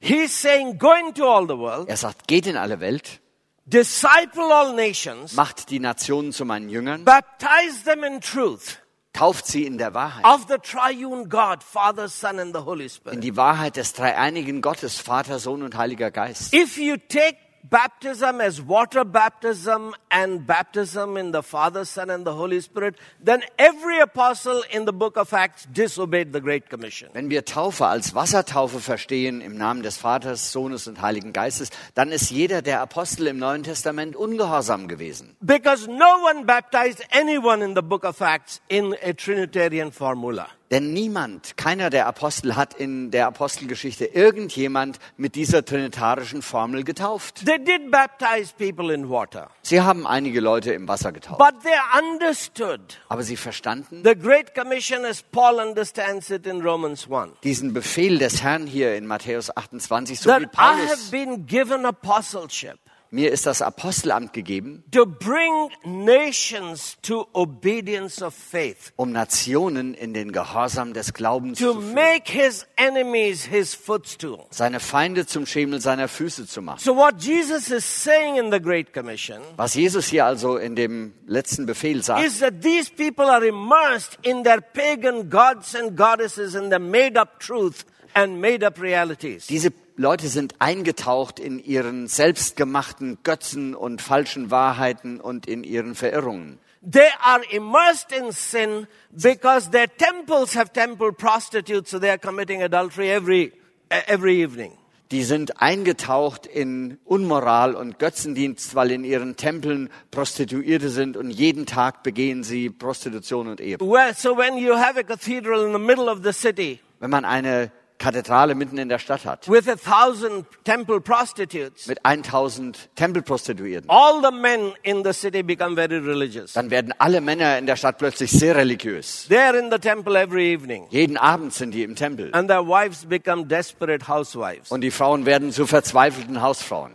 He's 0.00 0.32
saying, 0.32 0.78
go 0.78 0.92
into 0.94 1.24
all 1.24 1.46
the 1.46 1.56
world, 1.56 1.88
Er 1.88 1.96
sagt, 1.96 2.26
geht 2.26 2.46
in 2.48 2.56
alle 2.56 2.80
Welt, 2.80 3.20
disciple 3.66 4.52
all 4.52 4.74
nations, 4.74 5.34
macht 5.34 5.70
die 5.70 5.80
Nationen 5.80 6.32
zu 6.32 6.44
meinen 6.44 6.68
Jüngern, 6.68 7.04
baptize 7.04 7.84
them 7.84 8.04
in 8.04 8.20
truth 8.20 8.78
tauft 9.12 9.46
sie 9.46 9.64
in 9.66 9.78
der 9.78 9.94
Wahrheit, 9.94 10.24
of 10.24 10.46
the 10.48 10.56
triune 10.58 11.28
God, 11.28 11.62
Father, 11.62 12.08
Son, 12.08 12.38
and 12.38 12.54
the 12.54 12.64
Holy 12.64 12.84
in 12.84 12.90
Spirit. 12.90 13.24
die 13.24 13.36
Wahrheit 13.36 13.76
des 13.76 13.92
dreieinigen 13.92 14.62
Gottes, 14.62 14.98
Vater, 14.98 15.38
Sohn 15.38 15.62
und 15.62 15.76
Heiliger 15.76 16.10
Geist. 16.10 16.54
If 16.54 16.78
you 16.78 16.96
take 16.96 17.36
baptism 17.64 18.40
as 18.40 18.60
water 18.60 19.04
baptism 19.04 19.94
and 20.10 20.46
baptism 20.46 21.16
in 21.16 21.32
the 21.32 21.42
Father, 21.42 21.84
Son, 21.84 22.10
and 22.10 22.26
the 22.26 22.34
Holy 22.34 22.60
Spirit, 22.60 22.96
then 23.20 23.42
every 23.58 24.00
apostle 24.00 24.62
in 24.70 24.84
the 24.84 24.92
book 24.92 25.16
of 25.16 25.32
Acts 25.32 25.66
disobeyed 25.72 26.32
the 26.32 26.40
Great 26.40 26.68
Commission. 26.68 27.08
Wenn 27.12 27.30
wir 27.30 27.44
Taufe 27.44 27.86
als 27.86 28.14
Wassertaufe 28.14 28.80
verstehen 28.80 29.40
im 29.40 29.56
Namen 29.56 29.82
des 29.82 29.96
Vaters, 29.96 30.52
Sohnes 30.52 30.86
und 30.86 31.00
Heiligen 31.00 31.32
Geistes, 31.32 31.70
dann 31.94 32.10
ist 32.10 32.30
jeder 32.30 32.62
der 32.62 32.80
Apostel 32.80 33.26
im 33.26 33.38
Neuen 33.38 33.62
Testament 33.62 34.16
ungehorsam 34.16 34.88
gewesen. 34.88 35.36
Because 35.40 35.88
no 35.88 36.24
one 36.30 36.44
baptized 36.44 37.04
anyone 37.10 37.64
in 37.64 37.74
the 37.74 37.82
book 37.82 38.04
of 38.04 38.20
Acts 38.20 38.60
in 38.68 38.94
a 39.02 39.12
Trinitarian 39.12 39.92
formula. 39.92 40.48
Denn 40.72 40.94
niemand, 40.94 41.58
keiner 41.58 41.90
der 41.90 42.06
Apostel 42.06 42.56
hat 42.56 42.72
in 42.72 43.10
der 43.10 43.26
Apostelgeschichte 43.26 44.06
irgendjemand 44.06 44.98
mit 45.18 45.34
dieser 45.34 45.64
trinitarischen 45.66 46.40
Formel 46.40 46.82
getauft. 46.82 47.44
They 47.44 47.62
did 47.62 47.90
baptize 47.90 48.54
people 48.56 48.92
in 48.92 49.10
water, 49.10 49.50
Sie 49.60 49.82
haben 49.82 50.06
einige 50.06 50.40
Leute 50.40 50.72
im 50.72 50.88
Wasser 50.88 51.12
getauft. 51.12 51.38
but 51.38 51.62
they 51.62 51.78
understood 51.98 52.80
Aber 53.10 53.22
sie 53.22 53.36
verstanden 53.36 54.02
the 54.02 54.14
Great 54.16 54.54
Commission 54.54 55.04
as 55.04 55.22
Paul 55.22 55.56
understands 55.60 56.30
it 56.30 56.46
in 56.46 56.62
Romans 56.62 57.06
1. 57.10 57.32
diesen 57.44 57.74
Befehl 57.74 58.16
des 58.18 58.42
Herrn 58.42 58.66
hier 58.66 58.96
in 58.96 59.06
Matthäus 59.06 59.54
28, 59.54 60.18
so 60.20 60.30
wie 60.30 60.32
That 60.32 60.42
I 60.54 60.56
have 60.56 60.86
Paulus, 60.88 61.10
been 61.10 61.46
given 61.46 61.84
apostleship 61.84 62.78
mir 63.14 63.30
ist 63.30 63.44
das 63.44 63.60
Apostelamt 63.60 64.32
gegeben, 64.32 64.82
to 64.90 65.04
bring 65.04 65.70
nations 65.84 66.96
to 67.02 67.28
obedience 67.34 68.22
of 68.22 68.34
faith, 68.34 68.92
um 68.96 69.12
Nationen 69.12 69.92
in 69.92 70.14
den 70.14 70.32
Gehorsam 70.32 70.94
des 70.94 71.12
Glaubens 71.12 71.58
to 71.58 71.74
zu 71.74 71.80
führen, 71.80 71.94
make 71.94 72.32
his 72.32 72.66
enemies 72.76 73.44
his 73.44 73.74
footstool. 73.74 74.44
seine 74.50 74.80
Feinde 74.80 75.26
zum 75.26 75.44
Schemel 75.44 75.80
seiner 75.80 76.08
Füße 76.08 76.46
zu 76.46 76.62
machen. 76.62 76.80
So 76.80 76.96
what 76.96 77.22
Jesus 77.22 77.70
is 77.70 77.84
saying 77.84 78.36
in 78.36 78.50
the 78.50 78.60
Great 78.60 78.92
Commission 78.94 79.42
Was 79.56 79.74
Jesus 79.74 80.08
hier 80.08 80.24
also 80.24 80.56
in 80.56 80.74
dem 80.74 81.12
letzten 81.26 81.66
Befehl 81.66 82.02
sagt, 82.02 82.24
is 82.24 82.40
that 82.40 82.62
these 82.62 82.90
people 82.90 83.26
are 83.26 83.44
immersed 83.46 84.18
in 84.22 84.42
their 84.42 84.60
pagan 84.62 85.28
gods 85.28 85.74
and 85.76 85.96
goddesses 85.96 86.54
and 86.56 86.70
their 86.70 86.80
made 86.80 87.18
up 87.20 87.38
truth 87.38 87.84
and 88.14 88.40
made 88.40 88.66
up 88.66 88.80
realities. 88.80 89.46
diese 89.48 89.70
Leute 89.96 90.28
sind 90.28 90.54
eingetaucht 90.58 91.38
in 91.38 91.58
ihren 91.58 92.08
selbstgemachten 92.08 93.18
Götzen 93.22 93.74
und 93.74 94.00
falschen 94.00 94.50
Wahrheiten 94.50 95.20
und 95.20 95.46
in 95.46 95.64
ihren 95.64 95.94
Verirrungen. 95.94 96.58
They 96.90 97.10
are 97.22 97.42
immersed 97.50 98.10
in 98.10 98.32
sin 98.32 98.88
because 99.10 99.70
their 99.70 99.86
temples 99.86 100.56
have 100.56 100.72
temple 100.72 101.12
prostitutes, 101.12 101.90
so 101.90 102.00
they 102.00 102.10
are 102.10 102.18
committing 102.18 102.62
adultery 102.62 103.10
every, 103.10 103.52
every 103.88 104.42
evening. 104.42 104.72
Die 105.12 105.24
sind 105.24 105.60
eingetaucht 105.60 106.46
in 106.46 106.98
Unmoral 107.04 107.74
und 107.74 107.98
Götzendienst, 107.98 108.74
weil 108.74 108.90
in 108.90 109.04
ihren 109.04 109.36
Tempeln 109.36 109.90
Prostituierte 110.10 110.88
sind 110.88 111.18
und 111.18 111.30
jeden 111.30 111.66
Tag 111.66 112.02
begehen 112.02 112.42
sie 112.44 112.70
Prostitution 112.70 113.48
und 113.48 113.60
Ehe. 113.60 113.76
Well, 113.78 114.14
so 114.16 114.36
when 114.36 114.56
you 114.56 114.74
have 114.74 114.98
a 114.98 115.02
cathedral 115.02 115.66
in 115.66 115.72
the 115.74 115.78
middle 115.78 116.10
of 116.10 116.20
the 116.24 116.32
city 116.32 116.80
Wenn 116.98 117.10
man 117.10 117.24
eine 117.24 117.70
Kathedrale 118.02 118.54
mitten 118.56 118.78
in 118.78 118.88
der 118.88 118.98
Stadt 118.98 119.24
hat, 119.24 119.48
with 119.48 119.68
a 119.68 119.76
thousand 119.76 120.44
temple 120.64 121.00
prostitutes, 121.00 121.86
mit 121.86 122.04
1000 122.04 122.88
Tempelprostituierten, 122.96 123.88
all 123.88 124.20
the 124.22 124.36
men 124.36 124.72
in 124.82 125.04
the 125.04 125.12
city 125.12 125.42
become 125.42 125.76
very 125.76 125.98
religious. 125.98 126.54
dann 126.54 126.70
werden 126.70 126.92
alle 126.98 127.20
Männer 127.20 127.58
in 127.58 127.66
der 127.66 127.76
Stadt 127.76 127.98
plötzlich 127.98 128.30
sehr 128.32 128.56
religiös. 128.56 129.26
They 129.28 129.38
are 129.38 129.56
in 129.56 129.70
the 129.70 129.78
temple 129.78 130.16
every 130.20 130.52
evening, 130.52 130.86
Jeden 130.90 131.16
Abend 131.16 131.54
sind 131.54 131.72
die 131.72 131.84
im 131.84 131.94
Tempel. 131.94 132.30
and 132.32 132.48
their 132.48 132.66
wives 132.66 133.06
become 133.06 133.46
desperate 133.46 134.08
housewives. 134.08 134.70
Und 134.70 134.80
die 134.80 134.90
Frauen 134.90 135.24
werden 135.24 135.52
zu 135.52 135.66
verzweifelten 135.66 136.42
Hausfrauen. 136.42 136.92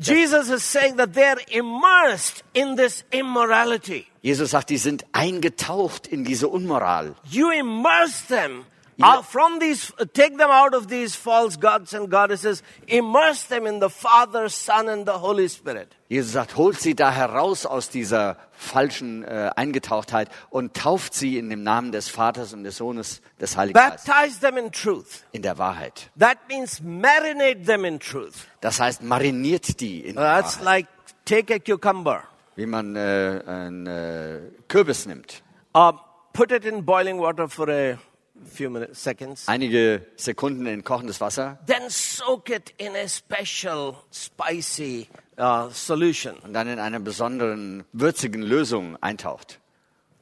Jesus 0.00 0.48
is 0.48 0.62
saying 0.64 0.96
that 0.96 1.12
they 1.12 1.24
are 1.24 1.40
immersed 1.50 2.42
in 2.54 2.76
this 2.76 3.04
immorality. 3.10 4.06
Jesus 4.22 4.50
sagt, 4.52 4.70
die 4.70 4.78
sind 4.78 5.04
eingetaucht 5.12 6.06
in 6.06 6.24
diese 6.24 6.48
Unmoral. 6.48 7.14
You 7.30 7.50
immerse 7.50 8.26
them 8.28 8.64
uh, 9.00 9.22
from 9.22 9.58
these, 9.60 9.92
take 10.12 10.36
them 10.38 10.50
out 10.50 10.74
of 10.74 10.88
these 10.88 11.14
false 11.14 11.56
gods 11.58 11.94
and 11.94 12.10
goddesses, 12.10 12.62
immerse 12.86 13.44
them 13.44 13.66
in 13.66 13.80
the 13.80 13.88
Father, 13.88 14.48
Son, 14.48 14.88
and 14.88 15.06
the 15.06 15.18
Holy 15.20 15.48
Spirit. 15.48 15.94
Jesus 16.08 16.32
sagt, 16.32 16.56
holt 16.56 16.78
sie 16.78 16.94
da 16.94 17.10
heraus 17.10 17.64
aus 17.64 17.88
dieser 17.88 18.36
falschen 18.52 19.24
äh, 19.24 19.50
Eingetauchtheit 19.56 20.28
und 20.50 20.74
tauft 20.74 21.14
sie 21.14 21.38
in 21.38 21.48
dem 21.48 21.62
Namen 21.62 21.90
des 21.92 22.08
Vaters 22.08 22.52
und 22.52 22.64
des 22.64 22.76
Sohnes 22.76 23.22
des 23.40 23.56
Heiligen 23.56 23.78
Geistes 23.78 24.04
Baptize 24.04 24.40
them 24.40 24.58
in 24.58 24.70
truth. 24.70 25.24
in 25.32 25.42
der 25.42 25.56
Wahrheit. 25.58 26.10
That 26.18 26.36
means 26.48 26.80
marinate 26.82 27.64
them 27.64 27.84
in 27.86 27.98
truth. 27.98 28.46
Das 28.60 28.78
heißt, 28.78 29.02
mariniert 29.02 29.80
die 29.80 30.00
in 30.00 30.16
der 30.16 30.24
That's 30.24 30.58
Wahrheit, 30.60 30.64
like 30.64 30.86
take 31.24 31.54
a 31.54 31.58
cucumber, 31.58 32.24
wie 32.56 32.66
man 32.66 32.94
äh, 32.94 33.42
einen 33.46 33.86
äh, 33.86 34.40
Kürbis 34.68 35.06
nimmt. 35.06 35.42
uh, 35.74 35.92
put 36.34 36.52
it 36.52 36.66
in 36.66 36.84
boiling 36.84 37.18
water 37.18 37.48
for 37.48 37.68
a 37.70 37.96
Einige 39.46 40.06
Sekunden 40.16 40.66
in 40.66 40.84
kochendes 40.84 41.20
Wasser 41.20 41.58
then 41.66 41.82
soak 41.88 42.50
it 42.50 42.74
in 42.78 42.92
a 42.96 43.08
special 43.08 43.96
spicy 44.12 45.08
uh, 45.38 45.68
solution. 45.70 46.36
und 46.38 46.52
dann 46.54 46.68
in 46.68 46.78
einer 46.78 47.00
besonderen 47.00 47.84
würzigen 47.92 48.42
Lösung 48.42 48.96
eintaucht 49.02 49.58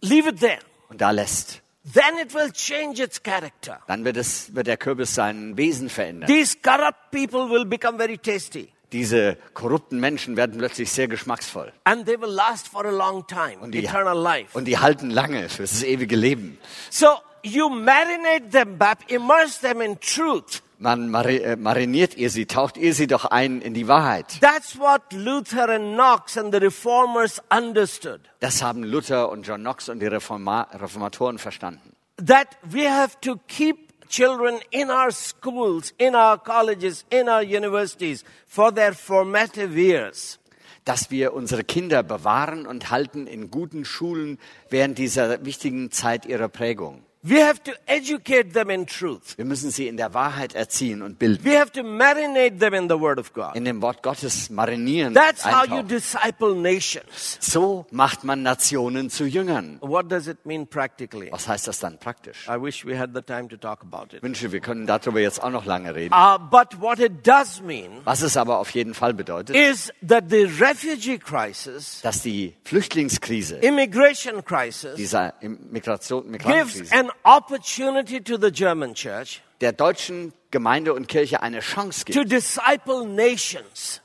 Leave 0.02 0.30
it 0.30 0.40
there. 0.40 0.58
und 0.88 1.00
da 1.00 1.10
lässt. 1.10 1.62
Then 1.94 2.18
it 2.22 2.34
will 2.34 2.50
change 2.52 3.02
its 3.02 3.22
character. 3.22 3.80
Dann 3.86 4.04
wird, 4.04 4.16
es, 4.18 4.54
wird 4.54 4.66
der 4.66 4.76
Kürbis 4.76 5.14
sein 5.14 5.56
Wesen 5.56 5.88
verändern. 5.88 6.28
These 6.28 6.58
corrupt 6.62 7.10
people 7.10 7.48
will 7.50 7.64
become 7.64 7.96
very 7.98 8.18
tasty 8.18 8.70
Diese 8.92 9.36
korrupten 9.54 9.98
Menschen 10.00 10.36
werden 10.36 10.58
plötzlich 10.58 10.90
sehr 10.90 11.08
geschmacksvoll. 11.08 11.72
and 11.84 12.04
they 12.06 12.20
will 12.20 12.28
last 12.30 12.68
for 12.68 12.84
a 12.84 12.90
long 12.90 13.26
time, 13.26 13.58
Und 13.60 13.72
die, 13.72 13.84
eternal 13.84 14.18
life. 14.18 14.56
und 14.56 14.64
die 14.66 14.78
halten 14.78 15.10
lange 15.10 15.48
fürs 15.48 15.82
ewige 15.82 16.16
Leben. 16.16 16.58
So 16.90 17.06
you 17.43 17.68
marinate 17.68 18.51
them, 18.51 18.76
bap- 18.78 19.11
immerse 19.11 19.59
them 19.61 19.80
in 19.80 19.99
truth. 20.01 20.62
Man 20.82 21.12
äh, 21.12 21.57
mariniert 21.57 22.16
ihr 22.16 22.30
sie, 22.30 22.47
taucht 22.47 22.78
ihr 22.78 22.95
sie 22.95 23.07
doch 23.07 23.26
ein 23.26 23.61
in 23.61 23.74
die 23.74 23.86
Wahrheit. 23.86 24.41
That's 24.41 24.78
what 24.78 25.12
Luther 25.12 25.68
and 25.68 25.93
Knox 25.95 26.38
and 26.38 26.55
the 26.55 26.59
reformers 26.59 27.43
understood. 27.51 28.20
Das 28.41 28.62
haben 28.62 28.82
Luther 28.82 29.28
und 29.28 29.47
John 29.47 29.61
Knox 29.61 29.91
und 29.91 30.01
die 30.01 30.07
Reforma 30.07 30.62
Reformatoren 30.72 31.38
verstanden. 31.38 31.93
That 32.16 32.57
we 32.62 32.91
have 32.91 33.20
to 33.20 33.36
keep 33.47 34.09
children 34.09 34.59
in 34.70 34.91
our 34.91 35.11
schools, 35.11 35.93
in 35.99 36.14
our 36.14 36.38
colleges, 36.38 37.05
in 37.11 37.28
our 37.28 37.43
universities 37.43 38.24
for 38.47 38.74
their 38.74 38.95
formative 38.95 39.78
years. 39.78 40.38
Dass 40.86 41.11
wir 41.11 41.34
unsere 41.34 41.62
Kinder 41.62 42.03
bewahren 42.03 42.66
und 42.66 42.91
halten 42.91 43.26
in 43.26 43.51
guten 43.51 43.84
Schulen 43.84 44.38
während 44.70 44.97
dieser 44.97 45.45
wichtigen 45.45 45.91
Zeit 45.91 46.24
ihrer 46.24 46.49
Prägung. 46.49 47.05
We 47.22 47.42
have 47.42 47.62
to 47.64 47.72
educate 47.86 48.54
them 48.54 48.70
in 48.70 48.86
truth. 48.86 49.36
Wir 49.36 49.44
müssen 49.44 49.70
sie 49.70 49.88
in 49.88 49.98
der 49.98 50.14
Wahrheit 50.14 50.54
erziehen 50.54 51.02
und 51.02 51.18
bilden. 51.18 51.44
We 51.44 51.58
have 51.58 51.70
to 51.72 51.82
marinate 51.82 52.58
them 52.58 52.72
in 52.72 52.88
the 52.88 52.98
Word 52.98 53.18
of 53.18 53.34
God. 53.34 53.54
In 53.54 53.66
dem 53.66 53.82
Wort 53.82 54.02
Gottes 54.02 54.48
marinieren. 54.48 55.12
That's 55.12 55.44
how 55.44 55.66
you 55.66 55.82
disciple 55.82 56.54
nations. 56.54 57.36
So 57.38 57.84
macht 57.90 58.24
man 58.24 58.42
Nationen 58.42 59.10
zu 59.10 59.24
Jüngern. 59.26 59.76
What 59.82 60.10
does 60.10 60.28
it 60.28 60.46
mean 60.46 60.66
practically? 60.66 61.30
Was 61.30 61.46
heißt 61.46 61.68
das 61.68 61.78
dann 61.80 61.98
praktisch? 61.98 62.48
I 62.48 62.52
wish 62.58 62.86
we 62.86 62.98
had 62.98 63.10
the 63.12 63.20
time 63.20 63.48
to 63.48 63.58
talk 63.58 63.82
about 63.82 64.06
Ich 64.08 64.14
it. 64.14 64.22
wünsche, 64.22 64.50
wir 64.50 64.60
können 64.60 64.86
darüber 64.86 65.20
jetzt 65.20 65.42
auch 65.42 65.50
noch 65.50 65.66
lange 65.66 65.94
reden. 65.94 66.14
Uh, 66.14 66.38
but 66.38 66.80
what 66.80 66.98
it 67.00 67.26
does 67.26 67.60
mean 67.60 68.00
Was 68.04 68.22
es 68.22 68.38
aber 68.38 68.58
auf 68.60 68.70
jeden 68.70 68.94
Fall 68.94 69.12
bedeutet, 69.12 69.54
is 69.54 69.92
that 70.08 70.30
the 70.30 70.44
refugee 70.58 71.18
crisis, 71.18 72.00
dass 72.00 72.22
die 72.22 72.54
Flüchtlingskrise, 72.64 73.56
immigration 73.56 74.42
crisis, 74.42 74.94
dieser 74.96 75.34
Migration, 75.42 76.22
gives 76.22 76.46
Migrantenkrise, 76.46 77.09
an 77.11 77.16
opportunity 77.24 78.20
to 78.20 78.36
the 78.36 78.50
German 78.50 78.94
church 78.94 79.42
der 79.61 79.72
deutschen 79.72 80.32
Gemeinde 80.50 80.94
und 80.94 81.08
Kirche 81.08 81.42
eine 81.42 81.61
Chance 81.61 82.04
to 82.04 82.12
gibt, 82.12 82.32
disciple 82.32 83.06
nations. 83.06 84.00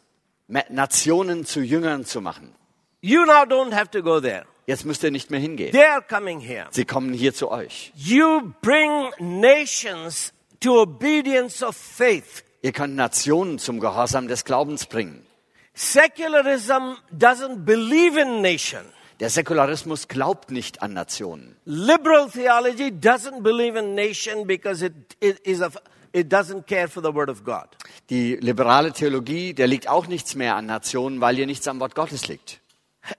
Nationen 0.48 1.46
zu 1.46 1.62
Jüngern 1.62 2.06
zu 2.06 2.22
machen. 2.22 2.54
You 3.02 3.26
now 3.26 3.44
don't 3.44 3.74
have 3.74 3.90
to 3.92 4.02
go 4.02 4.20
there. 4.20 4.46
Jetzt 4.68 4.86
müsst 4.86 5.04
ihr 5.04 5.12
nicht 5.12 5.32
mehr 5.32 5.40
hingehen. 5.40 5.72
They 5.72 5.86
are 5.86 6.02
coming 6.02 6.40
here. 6.40 6.68
Sie 6.72 6.86
kommen 6.86 7.14
hier 7.14 7.34
zu 7.34 7.52
euch. 7.52 7.92
You 7.96 8.54
bring 8.62 9.12
nations 9.20 10.34
to 10.60 10.82
obedience 10.82 11.64
of 11.64 11.76
faith. 11.76 12.44
Ihr 12.62 12.72
könnt 12.72 12.96
Nationen 12.96 13.60
zum 13.60 13.80
Gehorsam 13.80 14.28
des 14.28 14.44
Glaubens 14.44 14.86
bringen. 14.86 15.26
Secularism 15.74 16.98
doesn't 17.12 17.66
believe 17.66 18.20
in 18.20 18.42
nation. 18.42 18.82
Der 19.22 19.30
Säkularismus 19.30 20.10
glaubt 20.10 20.52
nicht 20.52 20.82
an 20.82 20.94
Nationen. 20.94 21.56
Liberal 21.64 22.30
theology 22.30 22.90
doesn't 22.90 23.44
believe 23.44 23.80
in 23.80 23.96
nation 23.96 24.46
because 24.46 24.86
it, 24.86 24.94
it 25.22 25.40
is 25.48 25.62
a, 25.62 25.72
it 26.12 26.32
doesn't 26.32 26.68
care 26.68 26.90
for 26.90 27.02
the 27.02 27.14
word 27.14 27.30
of 27.30 27.46
God. 27.46 27.68
Die 28.10 28.36
liberale 28.36 28.92
Theologie, 28.92 29.54
der 29.54 29.68
liegt 29.68 29.88
auch 29.88 30.08
nichts 30.08 30.36
mehr 30.36 30.58
an 30.58 30.66
Nationen, 30.66 31.22
weil 31.22 31.38
hier 31.38 31.46
nichts 31.46 31.66
am 31.70 31.80
Wort 31.80 31.96
Gottes 31.96 32.28
liegt. 32.28 32.60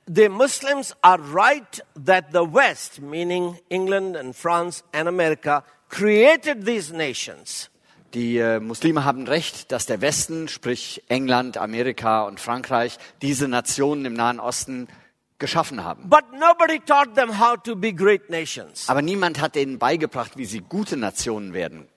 The 0.07 0.29
Muslims 0.29 0.95
are 1.01 1.23
right 1.33 1.83
that 2.05 2.27
the 2.33 2.41
West, 2.41 3.01
meaning 3.01 3.59
England 3.71 4.17
and 4.17 4.37
France 4.37 4.83
and 4.93 5.09
America, 5.09 5.65
created 5.89 6.67
these 6.67 6.93
nations. 6.93 7.71
Die 8.13 8.37
äh, 8.37 8.61
Muslime 8.61 9.05
haben 9.05 9.27
recht, 9.27 9.73
dass 9.73 9.87
der 9.87 10.01
Westen, 10.01 10.49
sprich 10.49 11.03
England, 11.09 11.57
Amerika 11.57 12.23
und 12.25 12.39
Frankreich, 12.39 12.99
diese 13.23 13.49
Nationen 13.49 14.05
im 14.05 14.15
Nahen 14.15 14.41
Osten 14.41 14.89
geschaffen 15.39 15.85
haben. 15.85 16.09
But 16.09 16.25
nobody 16.33 16.81
taught 16.81 17.15
them 17.15 17.39
how 17.39 17.57
to 17.65 17.77
be 17.77 17.93
great 17.93 18.31
nations. 18.31 18.89
Aber 18.89 19.03
niemand 19.03 19.41
hat 19.41 19.57
ihnen 19.57 19.79
beigebracht, 19.79 20.37
wie 20.37 20.47
sie 20.47 20.61
gute 20.61 20.97
Nationen 20.97 21.53
werden. 21.53 21.89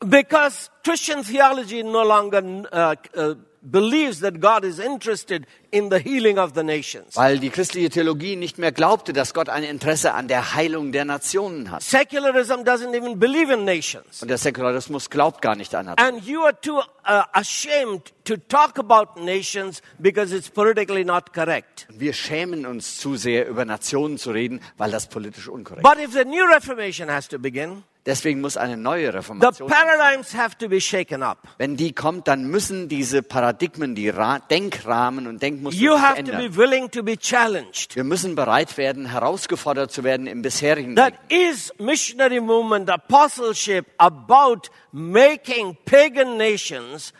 Because 0.00 0.70
Christian 0.84 1.22
theology 1.24 1.82
no 1.82 2.04
longer 2.04 2.42
uh, 2.70 2.94
uh, 3.18 3.34
believes 3.62 4.20
that 4.20 4.40
God 4.40 4.64
is 4.64 4.78
interested 4.78 5.46
in 5.72 5.88
the 5.88 5.98
healing 5.98 6.38
of 6.38 6.54
the 6.54 6.62
nations. 6.62 7.16
Weil 7.16 7.38
die 7.38 7.50
christliche 7.50 7.90
Theologie 7.90 8.36
nicht 8.36 8.58
mehr 8.58 8.72
glaubte, 8.72 9.12
dass 9.12 9.34
Gott 9.34 9.48
ein 9.48 9.64
Interesse 9.64 10.12
an 10.12 10.28
der 10.28 10.54
Heilung 10.54 10.92
der 10.92 11.04
Nationen 11.04 11.70
hat. 11.70 11.82
Secularism 11.82 12.62
doesn't 12.62 12.94
even 12.94 13.18
believe 13.18 13.52
in 13.52 13.64
nations. 13.64 14.22
Und 14.22 14.28
der 14.28 14.38
Säkularismus 14.38 15.10
glaubt 15.10 15.42
gar 15.42 15.56
nicht 15.56 15.74
an 15.74 15.86
Nationen. 15.86 16.16
And 16.16 16.26
you 16.26 16.42
are 16.42 16.58
too 16.60 16.78
uh, 16.78 17.22
ashamed 17.32 18.12
to 18.26 18.36
talk 18.36 18.78
about 18.78 19.16
nations 19.22 19.82
because 19.98 20.32
it's 20.36 20.50
politically 20.50 21.04
not 21.04 21.32
correct. 21.32 21.86
Wir 21.90 22.12
schämen 22.12 22.66
uns 22.66 22.98
zu 22.98 23.16
sehr, 23.16 23.48
über 23.48 23.64
Nationen 23.64 24.18
zu 24.18 24.30
reden, 24.32 24.60
weil 24.76 24.90
das 24.90 25.08
politisch 25.08 25.48
unkorrekt 25.48 25.82
But 25.82 25.98
if 25.98 26.12
the 26.12 26.24
new 26.24 26.44
Reformation 26.44 27.08
has 27.10 27.28
to 27.28 27.38
begin, 27.38 27.72
ist. 27.78 27.82
Deswegen 28.06 28.40
muss 28.40 28.56
eine 28.56 28.76
neue 28.76 29.10
the 29.10 29.16
Reformation, 29.16 29.68
paradigms 29.68 30.32
have 30.32 30.56
to 30.58 30.68
be 30.68 30.80
shaken 30.80 31.24
up. 31.24 31.38
wenn 31.58 31.76
die 31.76 31.92
kommt, 31.92 32.28
dann 32.28 32.44
müssen 32.44 32.88
diese 32.88 33.20
Paradigmen, 33.20 33.96
die 33.96 34.08
Ra 34.10 34.38
Denkrahmen 34.38 35.26
und 35.26 35.42
Denkmuster 35.42 35.80
You 35.80 35.98
have 35.98 36.14
to 36.22 36.30
ändern. 36.30 36.38
be 36.52 36.56
willing 36.56 36.88
to 36.92 37.02
be 37.02 37.16
challenged. 37.18 37.96
Wir 37.96 38.04
müssen 38.04 38.36
bereit 38.36 38.76
werden, 38.78 39.06
herausgefordert 39.06 39.90
zu 39.90 40.04
werden 40.04 40.28
im 40.28 40.42
bisherigen 40.42 40.94
That 40.94 41.14
Denken. 41.30 41.50
is 41.50 41.72
missionary 41.80 42.40
movement, 42.40 42.88
apostleship 42.90 43.86
about 43.98 44.68
making 44.92 45.76
pagan 45.84 46.36
nations 46.36 47.12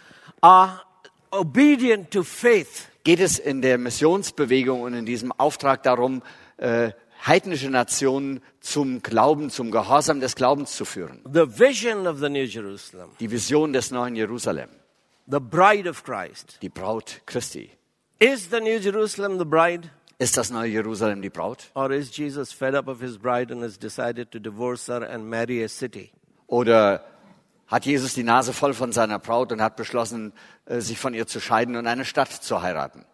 uh, 0.45 0.69
obedient 1.31 2.11
to 2.11 2.23
faith. 2.23 2.89
Geht 3.05 3.20
es 3.20 3.39
in 3.39 3.62
der 3.62 3.78
Missionsbewegung 3.78 4.82
und 4.82 4.94
in 4.94 5.07
diesem 5.07 5.32
Auftrag 5.32 5.82
darum, 5.82 6.23
äh, 6.57 6.90
heidnische 7.24 7.70
Nationen 7.70 8.40
zum 8.61 9.03
Glauben, 9.03 9.51
zum 9.51 9.70
Gehorsam 9.70 10.20
des 10.20 10.35
Glaubens 10.36 10.77
zu 10.77 10.85
führen? 10.85 11.20
The 11.32 11.47
vision 11.59 12.07
of 12.07 12.19
the 12.19 12.28
New 12.28 12.44
Jerusalem, 12.44 13.11
Die 13.20 13.31
Vision 13.31 13.73
des 13.73 13.90
neuen 13.90 14.16
Jerusalem, 14.16 14.69
the 15.31 15.39
bride 15.40 15.89
of 15.89 16.03
Christ. 16.05 16.59
die 16.62 16.69
Braut 16.69 17.20
Christi. 17.27 17.70
Is 18.19 18.48
the 18.51 18.61
New 18.61 18.78
Jerusalem 18.78 19.39
the 19.39 19.44
bride? 19.44 19.90
Ist 20.19 20.36
das 20.36 20.51
neue 20.51 20.70
Jerusalem 20.70 21.20
die 21.20 21.28
Braut? 21.31 21.70
Or 21.74 21.90
is 21.90 22.11
Jesus 22.16 22.51
fed 22.53 22.74
up 22.74 22.89
of 22.89 23.01
his 23.01 23.19
bride 23.19 23.53
and 23.53 23.62
has 23.62 23.78
decided 23.78 24.31
to 24.31 24.39
divorce 24.39 24.89
her 24.90 25.03
and 25.09 25.28
marry 25.28 25.62
a 25.62 25.69
city? 25.69 26.11
Oder 26.47 27.05
hat 27.66 27.85
Jesus 27.85 28.15
die 28.15 28.23
Nase 28.23 28.53
voll 28.55 28.73
von 28.73 28.93
seiner 28.93 29.19
Braut 29.19 29.53
und 29.53 29.61
hat 29.61 29.77
beschlossen, 29.77 30.32
sich 30.68 30.98
von 30.98 31.14
ihr 31.14 31.26
zu 31.26 31.40
scheiden 31.40 31.76
und 31.76 31.86
eine 31.86 32.05
Stadt 32.05 32.32
zu 32.32 32.62
heiraten? 32.62 33.05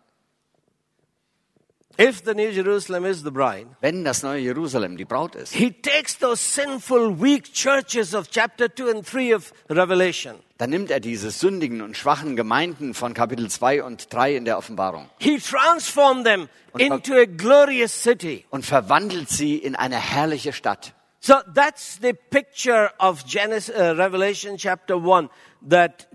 If 2.01 2.23
the 2.25 2.33
New 2.35 2.49
Jerusalem 2.49 3.05
is 3.05 3.23
the 3.23 3.31
bride, 3.31 3.67
Wenn 3.83 4.03
das 4.03 4.23
neue 4.23 4.41
Jerusalem 4.41 4.97
die 4.97 5.05
Braut 5.05 5.35
ist, 5.35 5.53
he 5.53 5.71
takes 5.71 6.19
those 6.19 6.39
sinful, 6.43 7.21
weak 7.21 7.53
churches 7.53 8.15
of 8.15 8.31
chapter 8.31 8.75
2 8.75 8.91
and 8.91 9.05
3 9.13 9.35
of 9.37 9.53
Revelation. 9.69 10.37
dann 10.57 10.71
nimmt 10.71 10.91
er 10.91 11.01
diese 11.01 11.31
sündigen 11.31 11.83
und 11.83 11.95
schwachen 11.95 12.35
Gemeinden 12.35 12.95
von 12.95 13.13
Kapitel 13.13 13.51
2 13.51 13.83
und 13.83 14.11
3 14.13 14.37
in 14.37 14.45
der 14.47 14.57
Offenbarung 14.57 15.11
He 15.19 15.39
transformed 15.39 16.25
them 16.25 16.49
into 16.79 17.13
a 17.13 17.27
glorious 17.27 17.93
city. 18.03 18.47
und 18.49 18.65
verwandelt 18.65 19.29
sie 19.29 19.59
in 19.59 19.77
eine 19.77 19.97
herrliche 19.97 20.55
Stadt. 20.55 20.95
So 21.21 21.35
that's 21.55 21.99
the 22.01 22.15
picture 22.15 22.91
of 22.99 23.25
Genesis, 23.27 23.73
uh, 23.77 23.93
Revelation 23.97 24.57
chapter 24.57 24.97
1, 24.97 25.29
that 25.69 26.09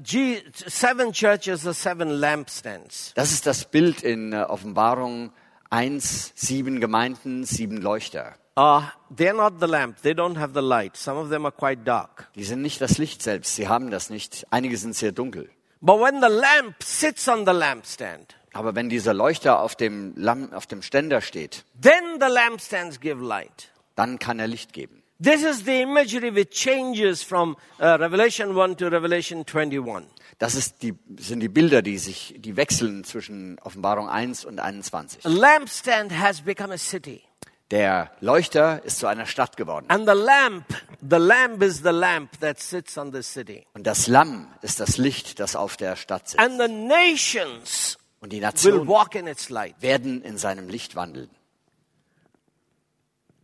seven 0.68 1.12
churches 1.14 1.66
are 1.66 1.74
seven 1.74 2.10
lampstands. 2.10 3.14
Das 3.16 3.32
ist 3.32 3.46
das 3.46 3.66
Bild 3.66 4.04
in 4.04 4.34
äh, 4.34 4.38
Offenbarung 4.44 5.32
1, 5.70 6.34
sieben 6.36 6.80
Gemeinden, 6.80 7.44
sieben 7.46 7.78
Leuchter. 7.78 8.36
Uh, 8.58 8.82
they're 9.16 9.34
not 9.36 9.60
the 9.60 9.68
lamp. 9.68 10.02
They 10.02 10.14
don't 10.14 10.38
have 10.40 10.54
the 10.54 10.66
light. 10.66 10.98
Some 10.98 11.20
of 11.20 11.30
them 11.30 11.46
are 11.46 11.52
quite 11.52 11.84
dark. 11.84 12.28
Die 12.36 12.44
sind 12.44 12.62
nicht 12.62 12.82
das 12.82 12.98
Licht 12.98 13.22
selbst, 13.22 13.56
sie 13.56 13.68
haben 13.68 13.92
das 13.92 14.10
nicht. 14.10 14.48
Einige 14.50 14.78
sind 14.78 14.96
sehr 14.96 15.12
dunkel. 15.12 15.50
But 15.80 16.00
when 16.00 16.22
the 16.22 16.30
lamp 16.30 16.82
sits 16.82 17.28
on 17.28 17.46
the 17.46 17.52
lampstand, 17.52 18.36
Aber 18.54 18.74
wenn 18.74 18.90
dieser 18.90 19.14
Leuchter 19.14 19.60
auf 19.60 19.76
dem, 19.76 20.14
Lamm, 20.16 20.52
auf 20.54 20.66
dem 20.66 20.82
Ständer 20.82 21.22
steht, 21.22 21.66
then 21.80 22.20
the 22.20 22.28
lampstands 22.28 23.00
give 23.00 23.24
light. 23.24 23.70
dann 23.96 24.18
kann 24.18 24.40
er 24.40 24.48
Licht 24.48 24.74
geben. 24.74 25.04
This 25.20 25.44
is 25.44 25.64
the 25.66 25.82
imagery 25.82 26.30
which 26.32 26.52
changes 26.52 27.24
from 27.24 27.58
uh, 27.80 27.98
Revelation 28.00 28.56
1 28.56 28.76
to 28.78 28.90
Revelation 28.90 29.46
21. 29.46 30.06
Das 30.38 30.54
ist 30.54 30.84
die, 30.84 30.94
sind 31.18 31.40
die 31.40 31.50
Bilder, 31.50 31.82
die 31.82 31.98
sich, 31.98 32.36
die 32.38 32.56
wechseln 32.56 33.04
zwischen 33.04 33.58
Offenbarung 33.64 34.08
1 34.08 34.46
und 34.46 34.60
21. 34.60 35.26
A 35.26 35.30
lampstand 35.30 36.12
has 36.12 36.42
become 36.42 36.72
a 36.72 36.78
city. 36.78 37.24
Der 37.72 38.12
Leuchter 38.22 38.82
ist 38.86 39.00
zu 39.00 39.08
einer 39.08 39.26
Stadt 39.26 39.58
geworden. 39.58 39.86
And 39.90 40.08
the 40.08 40.16
lamp, 40.16 40.66
the 41.02 41.18
lamp 41.18 41.64
is 41.64 41.80
the 41.80 41.90
lamp 41.90 42.40
that 42.40 42.60
sits 42.60 42.98
on 42.98 43.12
the 43.12 43.24
city. 43.24 43.66
Und 43.74 43.88
das 43.88 44.08
Lamm 44.08 44.48
ist 44.62 44.80
das 44.80 44.98
Licht, 44.98 45.40
das 45.40 45.56
auf 45.56 45.76
der 45.78 45.96
Stadt 45.96 46.30
sitzt. 46.30 46.40
And 46.40 46.62
the 46.62 46.68
nations 46.72 47.98
Und 48.22 48.32
die 48.32 48.38
will 48.38 48.44
Nationen 48.44 48.88
walk 48.88 49.16
in 49.16 49.26
its 49.26 49.50
light. 49.50 49.76
werden 49.82 50.22
in 50.22 50.38
seinem 50.38 50.70
Licht 50.70 50.96
wandeln. 50.96 51.30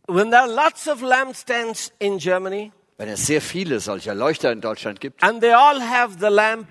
When 0.06 0.30
there 0.30 0.40
are 0.42 0.48
lots 0.48 0.86
of 0.88 1.02
lampstands 1.02 1.92
in 1.98 2.18
Germany, 2.18 2.72
Wenn 2.98 3.08
es 3.08 3.26
sehr 3.26 3.40
viele 3.40 3.80
solcher 3.80 4.14
Leuchter 4.14 4.52
in 4.52 4.60
Deutschland 4.60 5.00
gibt 5.00 5.22
and 5.22 5.40
they 5.40 5.52
all 5.52 5.80
have 5.80 6.16
the 6.20 6.28
lamp, 6.28 6.68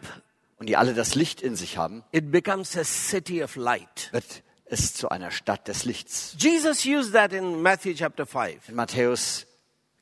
und 0.58 0.68
die 0.70 0.78
alle 0.78 0.94
das 0.94 1.16
Licht 1.16 1.42
in 1.42 1.56
sich 1.56 1.78
haben, 1.78 2.04
it 2.12 2.32
becomes 2.32 2.78
a 2.78 2.84
city 2.84 3.44
of 3.44 3.56
light. 3.56 4.10
wird 4.12 4.44
es 4.66 4.94
zu 4.94 5.10
einer 5.10 5.32
Stadt 5.32 5.68
des 5.68 5.84
Lichts. 5.86 6.36
Jesus 6.40 6.86
used 6.86 7.14
that 7.14 7.34
in 7.34 7.62
Matthew 7.62 7.94
chapter 7.96 8.26
5. 8.26 8.70
In 8.70 8.76
Matthäus 8.76 9.46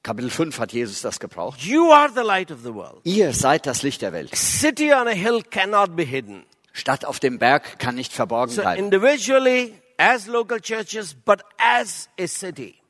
Kapitel 0.03 0.30
5 0.30 0.58
hat 0.60 0.74
Jesus 0.74 1.02
das 1.02 1.20
gebraucht. 1.20 1.62
You 1.62 1.91
are 1.91 2.10
the 2.14 2.22
light 2.22 2.52
of 2.52 2.60
the 2.64 2.74
world. 2.74 2.99
Ihr 3.03 3.34
seid 3.34 3.66
das 3.66 3.82
Licht 3.84 4.02
der 4.02 4.14
Welt. 4.14 4.36
City 4.36 4.94
on 4.94 5.08
a 5.08 5.12
hill 5.12 5.41
cannot 5.44 5.95
be 5.95 6.03
hidden. 6.03 6.44
Stadt 6.74 7.06
auf 7.06 7.20
dem 7.20 7.38
Berg 7.40 7.80
kann 7.80 7.95
nicht 7.95 8.12
verborgen 8.14 8.52
So 8.53 8.62
bleiben. 8.62 8.84
individually, 8.84 9.74
as 9.98 10.28
local 10.28 10.60
churches, 10.60 11.14
but 11.14 11.41
as 11.58 12.10
a 12.20 12.28
city. 12.28 12.81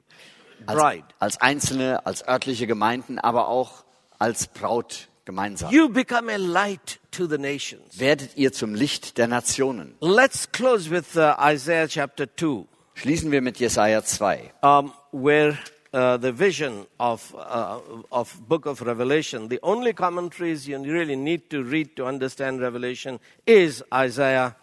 Als, 0.66 1.04
als 1.20 1.42
einzelne, 1.42 2.06
als 2.06 2.28
örtliche 2.28 2.68
Gemeinden, 2.68 3.20
aber 3.20 3.48
auch 3.48 3.84
als 4.20 4.48
Braut 4.48 5.08
gemeinsam. 5.26 5.72
You 5.72 5.90
become 5.90 6.32
a 6.32 6.38
light 6.38 7.00
to 7.12 7.28
the 7.28 7.38
nations. 7.38 8.00
Werdet 8.00 8.36
ihr 8.38 8.52
zum 8.54 8.76
Licht 8.76 9.18
der 9.18 9.28
Nationen. 9.28 9.96
Let's 10.02 10.52
close 10.52 10.90
with 10.90 11.16
uh, 11.16 11.34
Isaiah 11.40 11.88
chapter 11.88 12.28
2, 12.36 12.66
Schließen 12.96 13.32
wir 13.32 13.42
mit 13.42 13.58
Jesaja 13.60 14.04
2. 14.04 14.52
um, 14.62 14.94
where 15.12 15.58
uh, 15.94 16.18
the 16.18 16.32
vision 16.32 16.86
of, 17.00 17.34
uh, 17.36 17.80
of 18.12 18.34
book 18.48 18.66
of 18.66 18.82
Revelation, 18.82 19.50
the 19.50 19.60
only 19.64 19.94
commentaries 19.94 20.68
you 20.68 20.78
really 20.82 21.16
need 21.16 21.50
to 21.50 21.64
read 21.64 21.96
to 21.96 22.06
understand 22.06 22.62
Revelation 22.62 23.20
is 23.46 23.84
Isaiah 23.94 24.56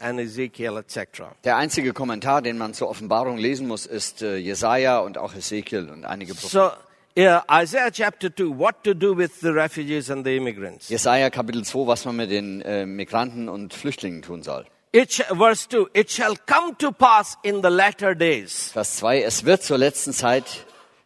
and 0.00 0.20
Ezekiel, 0.20 0.76
etc. 0.76 1.22
Der 1.44 1.56
einzige 1.56 1.92
Kommentar, 1.92 2.42
den 2.42 2.58
man 2.58 2.74
zur 2.74 2.88
Offenbarung 2.88 3.38
lesen 3.38 3.66
muss, 3.66 3.86
ist 3.86 4.22
äh, 4.22 4.36
Jesaja 4.36 4.98
und 4.98 5.18
auch 5.18 5.34
Ezekiel 5.34 5.88
und 5.90 6.04
einige 6.04 6.34
Propheten. 6.34 6.52
So, 6.52 6.70
yeah, 7.16 7.44
Isaiah 7.50 7.90
chapter 7.90 8.34
2, 8.34 8.58
what 8.58 8.84
to 8.84 8.94
do 8.94 9.16
with 9.16 9.40
the 9.40 9.48
refugees 9.48 10.10
and 10.10 10.24
the 10.24 10.36
immigrants. 10.36 10.88
Jesaja 10.88 11.30
Kapitel 11.30 11.64
2, 11.64 11.86
was 11.86 12.04
man 12.04 12.16
mit 12.16 12.30
den 12.30 12.60
äh, 12.62 12.86
Migranten 12.86 13.48
und 13.48 13.74
Flüchtlingen 13.74 14.22
tun 14.22 14.42
soll. 14.42 14.66
It 14.92 15.12
verse 15.12 15.68
2, 15.68 15.88
it 15.92 16.10
shall 16.10 16.34
come 16.46 16.76
to 16.78 16.92
pass 16.92 17.36
in 17.42 17.62
the 17.62 17.68
latter 17.68 18.14
days 18.14 18.70
Vers 18.72 18.96
2, 18.96 19.22
es 19.22 19.44
wird 19.44 19.62
zur 19.62 19.76
letzten 19.76 20.14
Zeit 20.14 20.64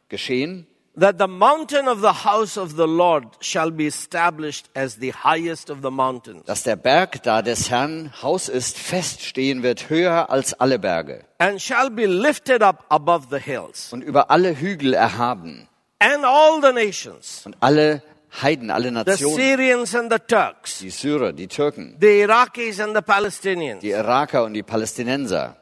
geschehen, 0.08 0.66
that 0.98 1.18
the 1.18 1.26
mountain 1.26 1.88
of 1.88 2.00
the 2.00 2.12
house 2.24 2.56
of 2.58 2.76
the 2.76 2.86
Lord 2.86 3.24
shall 3.40 3.70
be 3.70 3.86
established 3.86 4.68
as 4.74 4.96
the 4.96 5.10
highest 5.10 5.70
of 5.70 5.80
the 5.82 5.90
mountains, 5.90 6.44
dass 6.46 6.62
der 6.64 6.76
Berg, 6.76 7.22
da 7.22 7.42
des 7.42 7.70
Herrn 7.70 8.12
Haus 8.22 8.48
ist, 8.48 8.78
feststehen 8.78 9.62
wird, 9.62 9.88
höher 9.88 10.30
als 10.30 10.52
alle 10.54 10.78
Berge. 10.78 11.24
And 11.38 11.60
shall 11.60 11.90
be 11.90 12.06
lifted 12.06 12.62
up 12.62 12.84
above 12.90 13.28
the 13.30 13.38
hills. 13.38 13.92
und 13.92 14.02
über 14.02 14.30
alle 14.30 14.54
Hügel 14.60 14.92
erhaben. 14.94 15.68
And 15.98 16.24
all 16.24 16.60
the 16.60 16.72
nations, 16.72 17.42
und 17.46 17.56
alle 17.60 18.02
Heiden, 18.42 18.70
alle 18.70 18.88
the 18.88 18.94
Nationen, 18.94 19.36
Syrians 19.36 19.94
and 19.94 20.12
the 20.12 20.18
Turks, 20.18 20.80
die 20.80 20.90
Syrer, 20.90 21.32
die 21.32 21.48
Türken, 21.48 21.96
the 22.00 22.20
Iraqis 22.20 22.80
and 22.80 22.94
the 22.94 23.02
Palestinians, 23.02 23.80
die 23.80 23.90
Iraker 23.90 24.44
und 24.44 24.54
die 24.54 24.62
Palästinenser, 24.62 25.56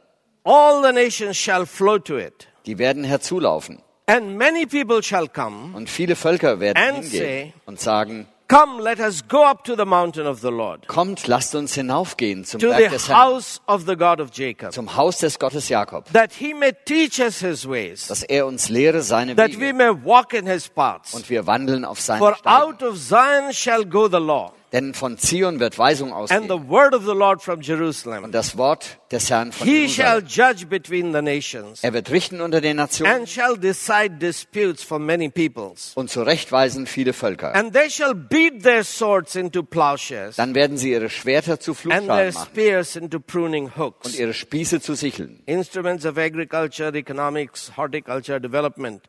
all 0.44 0.82
the 0.82 0.92
nations 0.92 1.36
shall 1.36 1.66
flow 1.66 1.98
to 1.98 2.16
it. 2.18 2.48
die 2.66 2.78
werden 2.78 3.04
herzulaufen. 3.04 3.82
And 4.10 4.36
many 4.36 4.66
people 4.66 5.02
shall 5.02 5.28
come. 5.28 5.76
Und 5.76 5.88
viele 5.88 6.16
Völker 6.16 6.58
werden 6.58 6.76
And 6.76 6.96
hingehen 7.04 7.10
say- 7.10 7.52
und 7.66 7.80
sagen, 7.80 8.26
Come, 8.48 8.82
let 8.82 8.98
us 8.98 9.22
go 9.28 9.44
up 9.44 9.62
to 9.62 9.76
the 9.76 9.84
mountain 9.84 10.26
of 10.26 10.40
the 10.40 10.48
Lord, 10.48 10.88
kommt, 10.88 11.28
lasst 11.28 11.54
uns 11.54 11.74
hinaufgehen 11.74 12.44
zum 12.44 12.58
to 12.60 12.70
Berg 12.70 12.82
the 12.90 12.96
des 12.96 13.08
Herrn, 13.08 13.20
house 13.20 13.60
of 13.68 13.82
the 13.86 13.94
God 13.94 14.20
of 14.20 14.30
Jacob, 14.32 14.72
zum 14.72 14.96
Haus 14.96 15.18
des 15.18 15.38
Gottes 15.38 15.68
Jakob, 15.68 16.12
that 16.12 16.32
he 16.32 16.52
may 16.52 16.72
teach 16.84 17.20
us 17.20 17.38
his 17.38 17.64
ways, 17.68 18.08
dass 18.08 18.24
er 18.24 18.46
uns 18.46 18.68
lehre 18.68 19.02
seine 19.02 19.36
that 19.36 19.52
we 19.52 19.60
Wege 19.68 19.74
may 19.74 19.90
walk 20.04 20.32
in 20.34 20.48
his 20.48 20.68
paths. 20.68 21.14
und 21.14 21.30
wir 21.30 21.46
wandeln 21.46 21.84
auf 21.84 22.00
seinen 22.00 22.18
For 22.18 22.34
Steigen. 22.34 22.62
out 22.62 22.82
of 22.82 22.96
Zion 22.98 23.52
shall 23.52 23.84
go 23.86 24.08
the 24.08 24.16
law, 24.18 24.52
Denn 24.72 24.94
von 24.94 25.18
Zion 25.18 25.58
wird 25.58 25.78
Weisung 25.78 26.12
and 26.12 26.28
the 26.30 26.34
ausgehen 26.34 26.68
word 26.68 26.94
of 26.94 27.02
the 27.04 27.12
Lord 27.12 27.42
from 27.42 27.60
Jerusalem. 27.60 28.22
und 28.22 28.32
das 28.32 28.56
Wort 28.56 28.98
des 29.10 29.28
Herrn 29.28 29.50
von 29.50 29.66
He 29.66 29.88
shall 29.88 30.20
Jerusalem. 30.22 30.52
judge 30.54 30.66
between 30.66 31.12
the 31.12 31.20
nations, 31.22 31.82
Er 31.82 31.92
wird 31.92 32.10
richten 32.10 32.40
unter 32.40 32.60
den 32.60 32.76
Nationen 32.76 33.12
and 33.12 33.28
shall 33.28 33.56
decide 33.58 34.18
disputes 34.18 34.84
for 34.84 35.00
many 35.00 35.28
peoples. 35.28 35.90
und 35.96 36.08
zurechtweisen 36.08 36.86
viele 36.86 37.12
Völker. 37.12 37.52
And 37.54 37.72
they 37.72 37.90
shall 37.90 38.14
beat 38.14 38.62
their 38.62 38.84
swords 38.84 39.34
into 39.34 39.64
plowshares, 39.64 40.36
Dann 40.36 40.54
werden 40.54 40.76
sie 40.76 40.92
ihre 40.92 41.10
Schwerter 41.10 41.58
zu 41.58 41.72
and 41.72 41.78
their 41.80 41.92
Flugschalen 41.92 42.34
machen 42.34 42.48
spears 42.52 42.94
into 42.96 43.18
pruning 43.18 43.64
und 43.64 43.76
hooks. 43.76 44.16
ihre 44.18 44.32
Spieße 44.34 44.80
zu 44.80 44.94
Sicheln. 44.94 45.42
Instruments 45.46 46.06
of 46.06 46.16
agriculture, 46.16 46.96
economics, 46.96 47.72
horticulture, 47.76 48.40
development. 48.40 49.02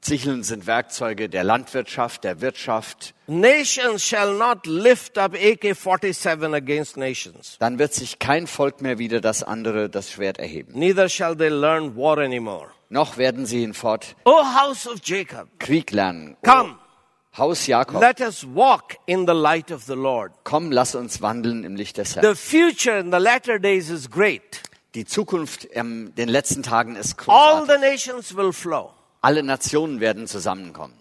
Sicheln 0.00 0.42
sind 0.44 0.66
Werkzeuge 0.66 1.28
der 1.28 1.44
Landwirtschaft, 1.44 2.24
der 2.24 2.40
Wirtschaft. 2.40 3.14
Nations 3.26 4.02
shall 4.02 4.34
not 4.34 4.64
lift 4.66 5.18
up 5.18 5.34
AK 5.34 5.74
47 5.76 6.54
against 6.54 6.96
nations, 6.96 7.56
Dann 7.58 7.78
wird 7.78 7.92
sich 7.94 8.18
kein 8.18 8.46
Volk 8.46 8.80
mehr 8.80 8.98
wieder 8.98 9.20
das 9.20 9.42
andere 9.42 9.88
das 9.90 10.10
Schwert 10.12 10.38
erheben. 10.38 10.72
neither 10.78 11.08
shall 11.08 11.36
they 11.36 11.48
learn 11.48 11.96
war 11.96 12.18
anymore. 12.18 12.68
Noch 12.90 13.18
werden 13.18 13.44
sie 13.44 13.60
hinfort 13.60 14.16
O 14.24 14.42
house 14.42 14.86
of 14.86 15.00
Jacob, 15.04 15.48
Krieg 15.58 15.90
lernen. 15.92 16.36
come, 16.44 16.76
Haus 17.36 17.66
Jakob, 17.66 18.00
let 18.00 18.20
us 18.20 18.46
walk 18.54 18.96
in 19.06 19.26
the 19.26 19.34
light 19.34 19.70
of 19.70 19.82
the 19.84 19.94
Lord. 19.94 20.32
komm, 20.44 20.70
lass 20.72 20.94
uns 20.94 21.20
wandeln 21.20 21.64
im 21.64 21.76
Licht 21.76 21.98
des 21.98 22.14
The 22.14 22.20
Herrn. 22.20 22.36
future 22.36 22.98
in 22.98 23.10
the 23.12 23.18
latter 23.18 23.58
days 23.58 23.90
is 23.90 24.08
great. 24.10 24.62
Die 24.94 25.04
Zukunft 25.04 25.64
in 25.64 26.14
den 26.14 26.28
letzten 26.30 26.62
Tagen 26.62 26.96
ist 26.96 27.16
All 27.28 27.60
the 27.66 27.66
großartig. 27.74 27.80
nations 27.90 28.36
will 28.36 28.52
flow. 28.54 28.92
Alle 29.20 29.42
Nationen 29.42 30.00
werden 30.00 30.26
zusammenkommen. 30.26 30.94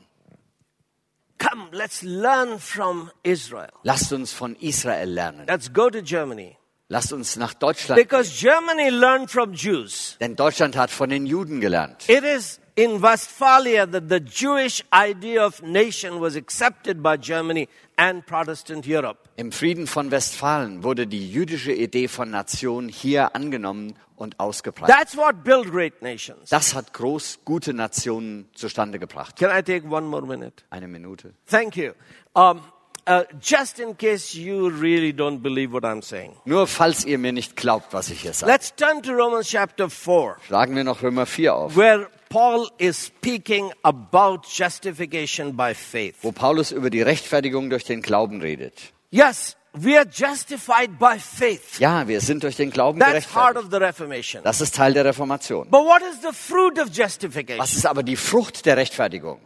Come, 1.38 1.68
let's 1.72 2.02
learn 2.02 2.60
from 2.60 3.12
Israel. 3.24 3.70
Lasst 3.84 4.12
uns 4.12 4.34
von 4.34 4.56
Israel 4.56 5.10
lernen. 5.10 5.46
Let's 5.48 5.72
go 5.72 5.90
to 5.90 6.02
Germany. 6.02 6.58
Lasst 6.90 7.14
uns 7.14 7.36
nach 7.36 7.54
Deutschland. 7.54 8.02
Because 8.02 8.32
Germany 8.32 8.90
learned 8.90 9.30
from 9.30 9.54
Jews. 9.54 10.18
Denn 10.20 10.36
Deutschland 10.36 10.76
hat 10.78 10.90
von 10.90 11.10
den 11.10 11.26
Juden 11.26 11.60
gelernt. 11.62 12.08
It 12.10 12.24
is 12.24 12.60
in 12.76 13.02
Westphalia 13.02 13.86
that 13.86 14.04
the 14.10 14.20
Jewish 14.20 14.84
idea 14.94 15.46
of 15.46 15.62
nation 15.62 16.22
was 16.22 16.36
accepted 16.36 17.04
by 17.04 17.18
Germany 17.18 17.68
and 17.98 18.26
Protestant 18.26 18.88
Europe. 18.88 19.20
Im 19.36 19.52
Frieden 19.52 19.86
von 19.86 20.12
Westfalen 20.12 20.84
wurde 20.84 21.08
die 21.08 21.30
jüdische 21.30 21.74
Idee 21.74 22.08
von 22.08 22.32
Nation 22.32 22.88
hier 22.88 23.36
angenommen 23.36 23.96
und 24.18 24.40
ausgebreitet. 24.40 24.94
That's 24.94 25.16
what 25.16 25.44
built 25.46 25.72
great 25.72 26.02
nations. 26.02 26.50
Das 26.50 26.74
hat 26.76 26.92
groß 26.94 27.40
gute 27.46 27.74
Nationen 27.74 28.50
zustande 28.54 29.00
gebracht. 29.00 29.38
Can 29.38 29.50
I 29.58 29.62
take 29.64 29.88
one 29.88 30.08
more 30.08 30.26
minute? 30.26 30.64
Eine 30.70 30.88
Minute. 30.90 31.34
Thank 31.50 31.78
you. 31.78 31.94
Um, 32.34 32.62
uh, 33.08 33.24
just 33.40 33.80
in 33.80 33.96
case 33.98 34.38
you 34.38 34.68
really 34.70 35.12
don't 35.14 35.40
believe 35.42 35.72
what 35.72 35.84
I'm 35.84 36.02
saying, 36.02 36.36
Nur 36.46 36.68
falls 36.68 37.06
ihr 37.06 37.18
mir 37.18 37.32
nicht 37.32 37.56
glaubt, 37.56 37.94
was 37.94 38.10
ich 38.10 38.22
hier 38.22 38.34
sage. 38.34 38.52
let's 38.52 38.76
turn 38.76 39.02
to 39.04 39.12
Romans 39.14 39.48
chapter 39.50 39.90
4, 39.90 40.38
Schlagen 40.46 40.76
wir 40.76 40.84
noch 40.84 41.02
Römer 41.02 41.26
4 41.26 41.56
auf, 41.56 41.76
where 41.76 42.08
Paul 42.30 42.68
is 42.78 43.06
speaking 43.08 43.72
about 43.84 44.42
justification 44.48 45.56
by 45.56 45.74
faith. 45.74 46.16
wo 46.22 46.32
Paulus 46.32 46.72
über 46.72 46.90
die 46.90 47.02
Rechtfertigung 47.02 47.70
durch 47.70 47.84
den 47.86 48.02
Glauben 48.02 48.42
redet. 48.42 48.94
Yes, 49.10 49.57
we 49.74 49.98
are 49.98 50.06
justified 50.06 50.98
by 50.98 51.20
faith. 51.20 51.80
Ja, 51.80 52.08
wir 52.08 52.22
sind 52.22 52.44
durch 52.44 52.56
den 52.56 52.72
Glauben 52.72 53.00
That's 53.00 53.26
part 53.28 53.56
gerechtfertigt. 53.56 53.66
of 53.66 53.72
the 53.72 53.78
Reformation. 53.78 54.44
Das 54.44 54.62
ist 54.62 54.76
Teil 54.76 54.94
der 54.94 55.06
Reformation. 55.06 55.70
But 55.70 55.82
what 55.86 56.02
is 56.02 56.22
the 56.22 56.34
fruit 56.34 56.80
of 56.80 56.90
justification? 56.92 57.60
Was 57.60 57.74
ist 57.74 57.86
aber 57.86 58.04
die 58.04 58.16
Frucht 58.16 58.66
der 58.66 58.78
Rechtfertigung? 58.78 59.40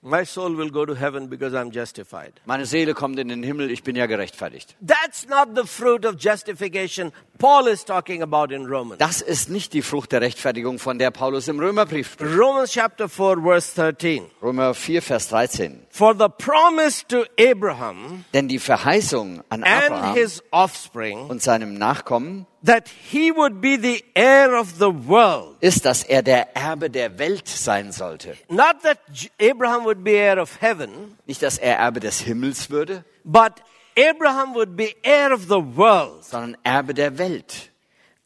My 0.00 0.24
soul 0.24 0.56
will 0.56 0.70
go 0.70 0.86
to 0.86 0.94
heaven 0.94 1.28
because 1.28 1.54
I'm 1.54 1.72
justified. 1.72 2.34
Meine 2.46 2.66
Seele 2.66 2.94
kommt 2.94 3.18
in 3.18 3.26
den 3.26 3.42
Himmel, 3.42 3.68
ich 3.68 3.82
bin 3.82 3.96
ja 3.96 4.06
gerechtfertigt. 4.06 4.76
That's 4.80 5.26
not 5.26 5.56
the 5.56 5.66
fruit 5.66 6.06
of 6.06 6.14
justification 6.20 7.12
Paul 7.38 7.66
is 7.66 7.84
talking 7.84 8.22
about 8.22 8.52
in 8.52 8.66
Romans. 8.66 8.98
Das 8.98 9.20
ist 9.20 9.48
nicht 9.48 9.72
die 9.72 9.82
Frucht 9.82 10.12
der 10.12 10.20
Rechtfertigung, 10.20 10.78
von 10.78 10.98
der 10.98 11.10
Paulus 11.10 11.48
im 11.48 11.58
Römerbrief 11.58 12.12
spricht. 12.12 12.36
Romans 12.36 12.72
chapter 12.72 13.08
4 13.08 13.42
verse 13.42 13.74
13. 13.74 14.24
Römer 14.40 14.74
4, 14.74 15.02
Vers 15.02 15.28
13. 15.28 15.86
For 15.90 16.14
the 16.16 16.28
promise 16.28 17.04
to 17.08 17.24
Abraham 17.38 18.24
Denn 18.34 18.46
die 18.46 18.60
Verheißung 18.60 19.42
an 19.48 19.64
and 19.64 19.66
Abraham 19.66 20.14
his 20.14 20.42
offspring 20.52 21.28
und 21.28 21.42
seinem 21.42 21.74
Nachkommen 21.74 22.46
that 22.62 22.88
he 22.88 23.30
would 23.30 23.60
be 23.60 23.76
the 23.76 24.04
heir 24.14 24.56
of 24.56 24.78
the 24.78 24.90
world. 24.90 25.56
ist, 25.60 25.84
dass 25.84 26.02
er 26.04 26.22
der 26.22 26.56
Erbe 26.56 26.90
der 26.90 27.18
Welt 27.18 27.46
sein 27.48 27.92
sollte. 27.92 28.36
Not 28.48 28.82
that 28.82 28.98
Abraham 29.40 29.84
would 29.84 30.02
be 30.02 30.16
heir 30.18 30.38
of 30.40 30.60
heaven, 30.60 31.16
Nicht, 31.26 31.42
dass 31.42 31.58
er 31.58 31.78
Erbe 31.78 32.00
des 32.00 32.20
Himmels 32.20 32.70
würde, 32.70 33.04
but 33.24 33.62
Abraham 33.96 34.54
would 34.54 34.76
be 34.76 34.94
heir 35.02 35.32
of 35.32 35.42
the 35.48 35.60
world. 35.76 36.24
sondern 36.24 36.56
Erbe 36.64 36.94
der 36.94 37.18
Welt. 37.18 37.70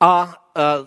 Uh, 0.00 0.26
uh, 0.56 0.58
uh, 0.58 0.86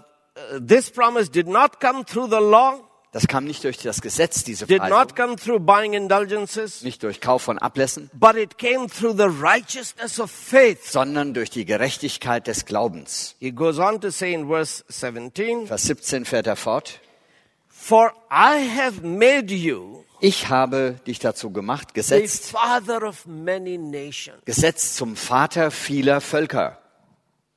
this 0.59 0.89
promise 0.89 1.30
did 1.30 1.47
not 1.47 1.80
come 1.80 2.03
through 2.03 2.27
the 2.30 2.41
law, 2.41 2.80
Das 3.15 3.27
kam 3.27 3.45
nicht 3.45 3.63
durch 3.63 3.77
das 3.77 4.01
Gesetz, 4.01 4.43
diese 4.43 4.65
did 4.65 4.83
not 4.89 5.15
come 5.15 5.37
through 5.37 5.57
buying 5.57 5.93
indulgences, 5.93 6.81
nicht 6.81 7.01
durch 7.01 7.21
Kauf 7.21 7.43
von 7.43 7.57
Ablässen, 7.57 8.11
but 8.13 8.35
it 8.35 8.57
came 8.57 8.89
through 8.89 9.15
the 9.15 9.29
righteousness 9.41 10.19
of 10.19 10.29
faith. 10.29 10.91
sondern 10.91 11.33
durch 11.33 11.49
die 11.49 11.63
Gerechtigkeit 11.63 12.45
des 12.45 12.65
Glaubens. 12.65 13.37
He 13.39 13.53
goes 13.53 13.79
on 13.79 14.01
to 14.01 14.09
say 14.09 14.33
in 14.33 14.49
verse 14.49 14.83
17, 14.89 15.67
Vers 15.67 15.83
17 15.83 16.25
fährt 16.25 16.45
er 16.45 16.57
fort. 16.57 16.99
For 17.69 18.11
I 18.29 18.67
have 18.77 18.99
made 19.01 19.53
you 19.53 20.03
Ich 20.19 20.49
habe 20.49 20.99
dich 21.07 21.19
dazu 21.19 21.51
gemacht, 21.51 21.91
the 21.91 21.93
gesetzt, 21.93 22.51
father 22.51 23.01
of 23.07 23.25
many 23.25 23.77
nations. 23.77 24.43
gesetzt 24.43 24.97
zum 24.97 25.15
Vater 25.15 25.71
vieler 25.71 26.19
Völker. 26.19 26.79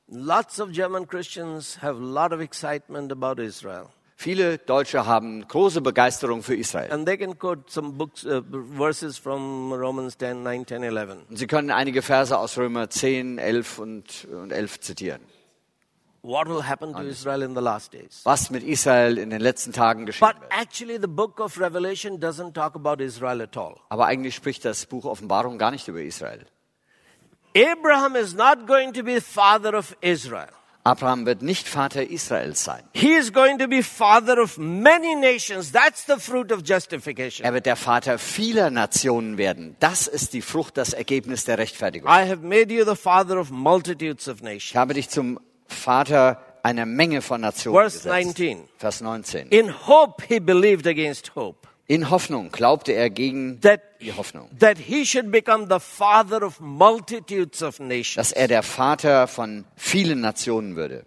Lots 0.07 0.61
of 0.61 0.71
German 0.71 1.05
Christians 1.05 1.81
have 1.81 1.97
a 1.97 2.01
lot 2.01 2.31
of 2.31 2.39
excitement 2.39 3.11
about 3.11 3.41
Israel. 3.41 3.89
Viele 4.21 4.57
Deutsche 4.57 5.05
haben 5.05 5.47
große 5.47 5.79
Begeisterung 5.79 6.43
für 6.43 6.53
Israel. 6.53 6.91
And 6.91 7.05
they 7.05 7.17
can 7.17 7.39
quote 7.39 7.71
some 7.71 7.93
books, 7.93 8.25
uh, 8.25 8.41
verses 8.75 9.17
from 9.17 9.71
Romans 9.71 10.17
10, 10.17 10.43
9, 10.43 10.67
10, 10.67 10.83
11. 10.83 11.09
Und 11.29 11.37
Sie 11.37 11.47
können 11.47 11.71
einige 11.71 12.01
Verse 12.01 12.37
aus 12.37 12.57
Römer 12.57 12.89
10, 12.89 13.37
11 13.37 13.79
und, 13.79 14.25
und 14.25 14.51
11 14.51 14.81
zitieren. 14.81 15.21
What 16.21 16.49
will 16.49 16.67
happen 16.67 16.91
to 16.91 17.03
Israel 17.03 17.43
in 17.43 17.55
the 17.55 17.61
last 17.61 17.93
days? 17.93 18.19
Was 18.25 18.49
mit 18.49 18.61
Israel 18.63 19.17
in 19.17 19.29
den 19.29 19.39
letzten 19.39 19.71
Tagen 19.71 20.05
geschehen 20.05 20.27
But 20.27 20.41
wird. 20.41 20.51
actually, 20.51 20.99
the 20.99 21.07
book 21.07 21.39
of 21.39 21.57
Revelation 21.57 22.19
doesn't 22.19 22.51
talk 22.51 22.75
about 22.75 23.01
Israel 23.01 23.41
at 23.41 23.55
all. 23.55 23.77
Aber 23.87 24.07
eigentlich 24.07 24.35
spricht 24.35 24.65
das 24.65 24.85
Buch 24.85 25.05
Offenbarung 25.05 25.57
gar 25.57 25.71
nicht 25.71 25.87
über 25.87 26.01
Israel. 26.01 26.45
Abraham 27.55 28.17
is 28.17 28.33
not 28.33 28.67
going 28.67 28.91
to 28.91 29.01
be 29.01 29.15
the 29.15 29.21
father 29.21 29.73
of 29.73 29.95
Israel. 30.01 30.49
Abraham 30.83 31.25
wird 31.25 31.41
nicht 31.41 31.67
Vater 31.67 32.09
Israels 32.09 32.63
sein. 32.63 32.81
He 32.93 33.13
is 33.13 33.33
going 33.33 33.59
to 33.59 33.67
be 33.67 33.83
father 33.83 34.41
of 34.41 34.57
many 34.57 35.15
nations. 35.15 35.71
That's 35.71 36.05
the 36.05 36.15
fruit 36.19 36.51
of 36.51 36.61
justification. 36.65 37.45
Er 37.45 37.53
wird 37.53 37.65
der 37.65 37.75
Vater 37.75 38.17
vieler 38.17 38.69
Nationen 38.69 39.37
werden. 39.37 39.75
Das 39.79 40.07
ist 40.07 40.33
die 40.33 40.41
Frucht, 40.41 40.77
das 40.77 40.93
Ergebnis 40.93 41.43
der 41.43 41.57
Rechtfertigung. 41.57 42.09
I 42.09 42.27
have 42.29 42.37
made 42.37 42.73
you 42.73 42.85
the 42.85 42.95
father 42.95 43.37
of 43.39 43.51
multitudes 43.51 44.27
of 44.27 44.37
Ich 44.37 44.43
nations. 44.43 44.75
habe 44.75 44.93
dich 44.93 45.09
zum 45.09 45.39
Vater 45.67 46.41
einer 46.63 46.85
Menge 46.85 47.21
von 47.21 47.41
Nationen 47.41 47.75
Verse 47.77 47.97
gesetzt. 47.97 48.39
19. 48.39 48.63
Vers 48.77 49.01
19. 49.01 49.49
In 49.49 49.87
hope 49.87 50.23
he 50.27 50.39
believed 50.39 50.87
against 50.87 51.35
hope. 51.35 51.67
In 51.87 52.09
Hoffnung 52.09 52.51
glaubte 52.51 52.91
er 52.93 53.09
gegen 53.09 53.59
That, 53.61 53.81
die 54.01 54.13
Hoffnung, 54.13 54.49
that 54.59 54.77
he 54.77 55.05
should 55.05 55.31
become 55.31 55.67
the 55.69 55.79
father 55.79 56.43
of 56.43 56.59
multitudes 56.59 57.61
of 57.61 57.79
nations. 57.79 58.15
dass 58.15 58.31
er 58.31 58.47
der 58.47 58.63
Vater 58.63 59.27
von 59.27 59.65
vielen 59.75 60.21
Nationen 60.21 60.75
würde. 60.75 61.05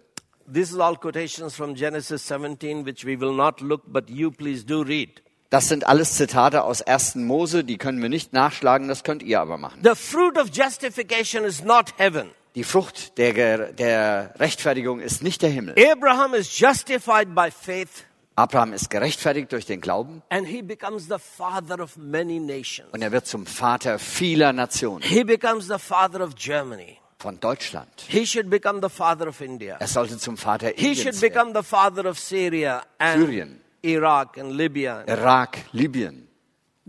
This 0.51 0.71
is 0.71 0.77
all 0.77 0.95
quotations 0.97 1.55
from 1.55 1.75
Genesis 1.75 2.27
17, 2.27 2.85
which 2.85 3.05
we 3.05 3.19
will 3.19 3.33
not 3.33 3.61
look, 3.61 3.81
but 3.87 4.09
you 4.09 4.29
please 4.29 4.65
do 4.65 4.81
read. 4.81 5.21
Das 5.49 5.69
sind 5.69 5.85
alles 5.87 6.13
Zitate 6.17 6.63
aus 6.63 6.81
1. 6.81 7.15
Mose, 7.15 7.63
die 7.63 7.77
können 7.77 8.01
wir 8.01 8.09
nicht 8.09 8.33
nachschlagen, 8.33 8.87
das 8.87 9.03
könnt 9.03 9.21
ihr 9.21 9.39
aber 9.39 9.57
machen. 9.57 9.81
The 9.83 9.95
fruit 9.95 10.37
of 10.37 10.49
justification 10.51 11.45
is 11.45 11.63
not 11.63 11.93
heaven. 11.97 12.31
Die 12.55 12.63
Frucht 12.63 13.17
der, 13.17 13.71
der 13.71 14.33
Rechtfertigung 14.39 14.99
ist 14.99 15.23
nicht 15.23 15.41
der 15.41 15.49
Himmel. 15.49 15.75
Abraham 15.91 16.33
is 16.33 16.59
justified 16.59 17.33
by 17.33 17.49
faith, 17.51 18.05
Abraham 18.35 18.73
ist 18.73 18.89
gerechtfertigt 18.89 19.51
durch 19.51 19.65
den 19.65 19.79
Glauben 19.79 20.23
and 20.29 20.47
he 20.47 20.61
becomes 20.61 21.07
the 21.07 21.17
father 21.19 21.79
of 21.79 21.97
many 21.97 22.39
nations. 22.39 22.89
und 22.91 23.01
er 23.01 23.11
wird 23.11 23.27
zum 23.27 23.45
Vater 23.45 23.99
vieler 23.99 24.53
Nationen. 24.53 25.01
He 25.03 25.23
becomes 25.23 25.67
the 25.67 25.77
father 25.77 26.21
of 26.21 26.35
Germany. 26.35 26.97
Von 27.19 27.39
Deutschland. 27.39 27.87
He 28.07 28.25
should 28.25 28.49
become 28.49 28.81
the 28.81 28.89
father 28.89 29.27
of 29.27 29.39
India. 29.39 29.77
Er 29.79 29.87
sollte 29.87 30.17
zum 30.17 30.35
Vater 30.35 30.69
He 30.75 30.95
should 30.95 31.13
Indiens 31.13 31.21
become 31.21 31.53
the 31.53 31.63
father 31.63 32.05
of 32.05 32.17
Syria 32.19 32.83
and 32.97 33.21
Syrien. 33.21 33.59
Iraq 33.83 34.37
and 34.37 34.51
Libya. 34.53 35.03
Irak, 35.07 35.59
Libyen. 35.71 36.27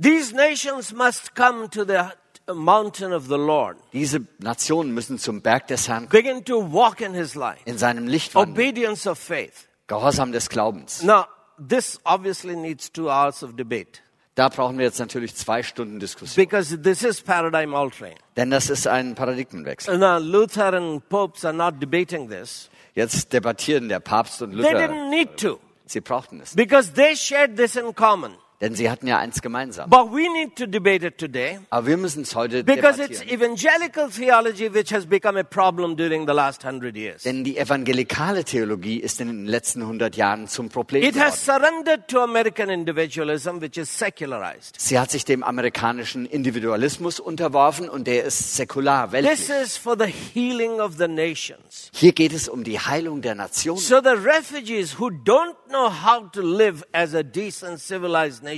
These 0.00 0.34
nations 0.34 0.92
must 0.92 1.34
come 1.36 1.68
to 1.70 1.84
the 1.84 2.12
mountain 2.52 3.12
of 3.12 3.26
the 3.28 3.36
Lord, 3.36 3.76
Diese 3.92 4.20
Nationen 4.38 4.92
müssen 4.92 5.18
zum 5.18 5.40
Berg 5.40 5.66
des 5.68 5.88
Herrn 5.88 6.08
kommen, 6.08 6.22
begin 6.22 6.44
to 6.44 6.60
walk 6.72 7.00
in 7.00 7.14
his 7.14 7.34
light, 7.34 7.60
in 7.64 7.78
seinem 7.78 8.06
Licht 8.08 8.34
wandeln. 8.34 8.54
obedience 8.56 9.06
of 9.08 9.18
faith. 9.18 9.68
Gehorsam 9.86 10.32
des 10.32 10.48
Glaubens. 10.48 11.02
Now, 11.02 11.26
this 11.59 12.01
obviously 12.05 12.56
needs 12.56 12.90
two 12.90 13.09
hours 13.10 13.43
of 13.43 13.56
debate 13.56 14.01
Da 14.36 14.48
brauchen 14.48 14.78
wir 14.78 14.85
jetzt 14.85 14.98
natürlich 14.98 15.36
zwei 15.36 15.62
Stunden 15.62 16.01
Diskussion. 16.01 16.35
because 16.35 16.76
this 16.82 17.02
is 17.05 17.20
paradigm 17.20 17.72
altering. 17.74 18.16
Denn 18.36 18.51
das 18.51 18.68
ist 18.68 18.86
ein 18.89 19.14
Paradigmenwechsel. 19.14 19.97
Now, 19.97 20.18
Luther 20.18 20.72
and 20.74 21.09
popes 21.09 21.44
are 21.44 21.55
not 21.55 21.81
debating 21.81 22.28
this. 22.28 22.68
Jetzt 22.97 23.32
debattieren 23.32 23.89
der 23.89 24.01
Papst 24.01 24.43
und 24.43 24.51
They 24.51 24.59
Luther. 24.59 24.89
didn't 24.89 25.10
need 25.10 25.36
to 25.36 25.60
Sie 25.86 26.01
brauchten 26.01 26.40
es. 26.40 26.55
because 26.56 26.93
they 26.94 27.14
shared 27.14 27.56
this 27.56 27.76
in 27.76 27.94
common. 27.94 28.32
Denn 28.64 28.74
sie 28.74 28.88
hatten 28.88 29.06
ja 29.06 29.18
eins 29.18 29.42
gemeinsam. 29.42 29.90
But 29.90 30.10
we 30.10 30.22
need 30.32 30.56
to 30.56 30.64
debate 30.64 31.06
it 31.06 31.18
today 31.18 31.58
Aber 31.68 31.86
wir 31.86 31.98
müssen 31.98 32.22
es 32.22 32.34
heute 32.34 32.64
because 32.64 32.98
it's 32.98 33.20
debattieren. 33.20 33.42
evangelical 33.58 34.08
theology 34.08 34.72
which 34.72 34.90
has 34.90 35.04
become 35.04 35.38
a 35.38 35.42
problem 35.42 35.96
during 35.98 36.26
the 36.26 36.32
last 36.32 36.64
hundred 36.64 36.96
years. 36.96 37.24
Denn 37.24 37.44
die 37.44 37.58
evangelikale 37.58 38.42
Theologie 38.42 38.96
ist 39.00 39.20
in 39.20 39.26
den 39.28 39.44
letzten 39.44 39.82
100 39.82 40.16
Jahren 40.16 40.48
zum 40.48 40.70
Problem 40.70 41.02
It 41.02 41.10
geworden. 41.12 41.26
has 41.30 41.44
surrendered 41.44 42.08
to 42.08 42.20
American 42.22 42.70
individualism, 42.70 43.60
which 43.60 43.76
is 43.76 43.98
secularized. 43.98 44.80
Sie 44.80 44.98
hat 44.98 45.10
sich 45.10 45.26
dem 45.26 45.42
amerikanischen 45.42 46.24
Individualismus 46.24 47.20
unterworfen 47.20 47.90
und 47.90 48.06
der 48.06 48.24
ist 48.24 48.56
säkular, 48.56 49.10
This 49.10 49.12
weltlich. 49.12 49.50
is 49.62 49.76
for 49.76 49.94
the 49.98 50.06
healing 50.06 50.80
of 50.80 50.94
the 50.96 51.06
nations. 51.06 51.90
Hier 51.92 52.12
geht 52.12 52.32
es 52.32 52.48
um 52.48 52.64
die 52.64 52.80
Heilung 52.80 53.20
der 53.20 53.34
Nationen. 53.34 53.78
So 53.78 54.00
the 54.00 54.08
refugees 54.24 54.98
who 54.98 55.08
don't 55.10 55.54
know 55.68 55.90
how 55.90 56.30
to 56.32 56.40
live 56.40 56.82
as 56.92 57.14
a 57.14 57.22
decent, 57.22 57.78
civilized 57.78 58.42
nation. 58.42 58.53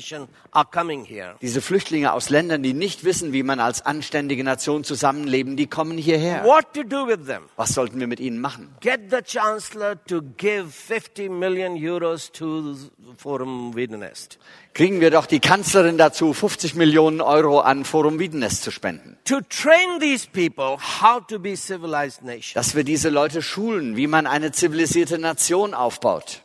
Diese 1.43 1.61
Flüchtlinge 1.61 2.13
aus 2.13 2.31
Ländern, 2.31 2.63
die 2.63 2.75
nicht 2.75 3.05
wissen, 3.05 3.33
wie 3.33 3.43
man 3.43 3.61
als 3.61 3.85
anständige 3.85 4.45
Nation 4.45 4.85
zusammenleben, 4.85 5.57
die 5.57 5.67
kommen 5.67 5.99
hierher. 5.99 6.45
What 6.45 6.73
to 6.75 6.83
do 6.83 7.07
with 7.07 7.27
them? 7.27 7.43
Was 7.57 7.71
sollten 7.71 8.01
wir 8.01 8.07
mit 8.07 8.21
ihnen 8.21 8.41
machen? 8.41 8.75
Get 8.81 9.11
the 9.11 9.23
chancellor 9.23 9.97
to 10.07 10.23
give 10.37 10.71
50 10.71 11.31
million 11.31 11.77
euros 11.77 12.33
to 12.33 12.77
Forum 13.17 13.75
Wiedenest. 13.77 14.39
Kriegen 14.75 15.01
wir 15.01 15.11
doch 15.11 15.25
die 15.25 15.41
Kanzlerin 15.41 15.97
dazu, 15.97 16.35
50 16.35 16.75
Millionen 16.75 17.23
Euro 17.23 17.61
an 17.61 17.87
Forum 17.87 18.19
Wiedenest 18.19 18.63
zu 18.63 18.71
spenden. 18.71 19.17
To 19.25 19.41
train 19.49 20.01
these 20.01 20.29
people 20.29 20.77
how 21.01 21.27
to 21.27 21.39
be 21.39 21.57
civilized 21.57 22.23
nations. 22.23 22.53
Dass 22.53 22.75
wir 22.75 22.85
diese 22.85 23.09
Leute 23.09 23.41
schulen, 23.41 23.97
wie 23.97 24.07
man 24.07 24.27
eine 24.27 24.53
zivilisierte 24.53 25.19
Nation 25.19 25.73
aufbaut. 25.73 26.43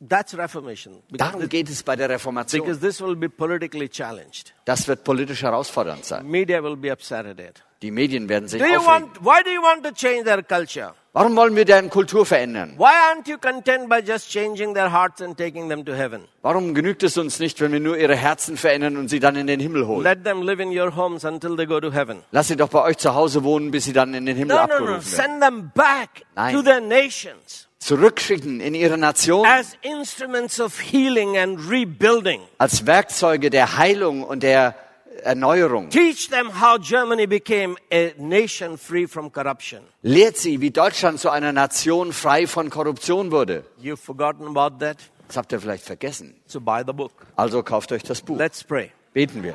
That's 0.00 0.36
Reformation. 0.38 1.02
Because, 1.10 1.32
Darum 1.32 1.48
geht 1.48 1.68
es 1.68 1.82
bei 1.82 1.96
der 1.96 2.08
Reformation. 2.08 2.62
because 2.64 2.80
this 2.80 3.00
will 3.00 3.16
be 3.16 3.28
politically 3.28 3.88
challenged. 3.88 4.54
Das 4.64 4.86
wird 4.86 5.02
politisch 5.02 5.42
herausfordernd 5.42 6.04
sein. 6.04 6.24
Media 6.26 6.62
will 6.62 6.76
be 6.76 6.92
upset 6.92 7.26
at 7.26 7.40
it. 7.40 7.64
Die 7.82 7.90
Medien 7.90 8.28
werden 8.28 8.48
sich 8.48 8.60
Do 8.60 8.66
aufregen. 8.66 8.86
want, 8.86 9.24
why 9.24 9.42
do 9.44 9.50
you 9.50 9.60
want 9.62 9.84
to 9.84 9.90
change 9.92 10.24
their 10.24 10.42
culture? 10.42 10.94
Warum 11.12 11.34
wollen 11.36 11.56
wir 11.56 11.64
deren 11.64 11.90
Kultur 11.90 12.24
verändern? 12.26 12.74
Why 12.76 12.84
aren't 12.90 13.28
you 13.28 13.38
content 13.38 13.88
by 13.88 13.96
just 14.04 14.30
changing 14.30 14.74
their 14.74 14.92
hearts 14.92 15.20
and 15.20 15.36
taking 15.36 15.68
them 15.68 15.84
to 15.84 15.92
heaven? 15.94 16.22
Warum 16.42 16.74
genügt 16.74 17.02
es 17.02 17.16
uns 17.18 17.40
nicht, 17.40 17.60
wenn 17.60 17.72
wir 17.72 17.80
nur 17.80 17.96
ihre 17.96 18.14
Herzen 18.14 18.56
verändern 18.56 18.96
und 18.96 19.08
sie 19.08 19.18
dann 19.18 19.34
in 19.34 19.48
den 19.48 19.58
Himmel 19.58 19.86
holen? 19.86 20.04
Let 20.04 20.22
them 20.24 20.42
live 20.42 20.60
in 20.60 20.76
your 20.76 20.94
homes 20.94 21.24
until 21.24 21.56
they 21.56 21.66
go 21.66 21.80
to 21.80 21.92
heaven. 21.92 22.22
Lass 22.30 22.48
sie 22.48 22.56
doch 22.56 22.68
bei 22.68 22.82
euch 22.82 22.98
zu 22.98 23.14
Hause 23.14 23.42
wohnen, 23.42 23.70
bis 23.72 23.84
sie 23.84 23.92
dann 23.92 24.14
in 24.14 24.26
den 24.26 24.36
Himmel 24.36 24.54
No, 24.56 24.62
no, 24.62 24.66
no. 24.68 24.74
abgerufen 24.74 25.18
werden. 25.18 25.30
Send 25.30 25.40
them 25.42 25.70
back 25.74 26.24
Nein. 26.36 26.54
to 26.54 26.62
their 26.62 26.80
nations 26.80 27.67
Zurückschicken 27.78 28.60
in 28.60 28.74
ihre 28.74 28.98
Nation 28.98 29.46
as 29.46 29.76
instruments 29.82 30.60
of 30.60 30.78
healing 30.80 31.36
and 31.38 31.58
rebuilding. 31.70 32.40
als 32.58 32.86
Werkzeuge 32.86 33.50
der 33.50 33.76
Heilung 33.78 34.24
und 34.24 34.42
der 34.42 34.74
Erneuerung. 35.22 35.88
Teach 35.90 36.28
them 36.28 36.60
how 36.60 36.78
Germany 36.78 37.26
became 37.26 37.76
a 37.92 38.10
nation 38.18 38.76
free 38.78 39.06
from 39.06 39.32
corruption. 39.32 39.82
Lehrt 40.02 40.36
sie, 40.36 40.60
wie 40.60 40.70
Deutschland 40.70 41.18
zu 41.20 41.30
einer 41.30 41.52
Nation 41.52 42.12
frei 42.12 42.46
von 42.46 42.68
Korruption 42.70 43.30
wurde. 43.32 43.64
You've 43.82 43.96
forgotten 43.96 44.46
about 44.46 44.78
that? 44.84 44.98
Das 45.28 45.36
habt 45.36 45.52
ihr 45.52 45.60
vielleicht 45.60 45.84
vergessen. 45.84 46.34
So 46.46 46.60
buy 46.60 46.82
the 46.86 46.92
book. 46.92 47.12
Also 47.36 47.62
kauft 47.62 47.92
euch 47.92 48.02
das 48.02 48.22
Buch. 48.22 48.38
Let's 48.38 48.62
pray. 48.64 48.92
Beten 49.12 49.42
wir. 49.42 49.54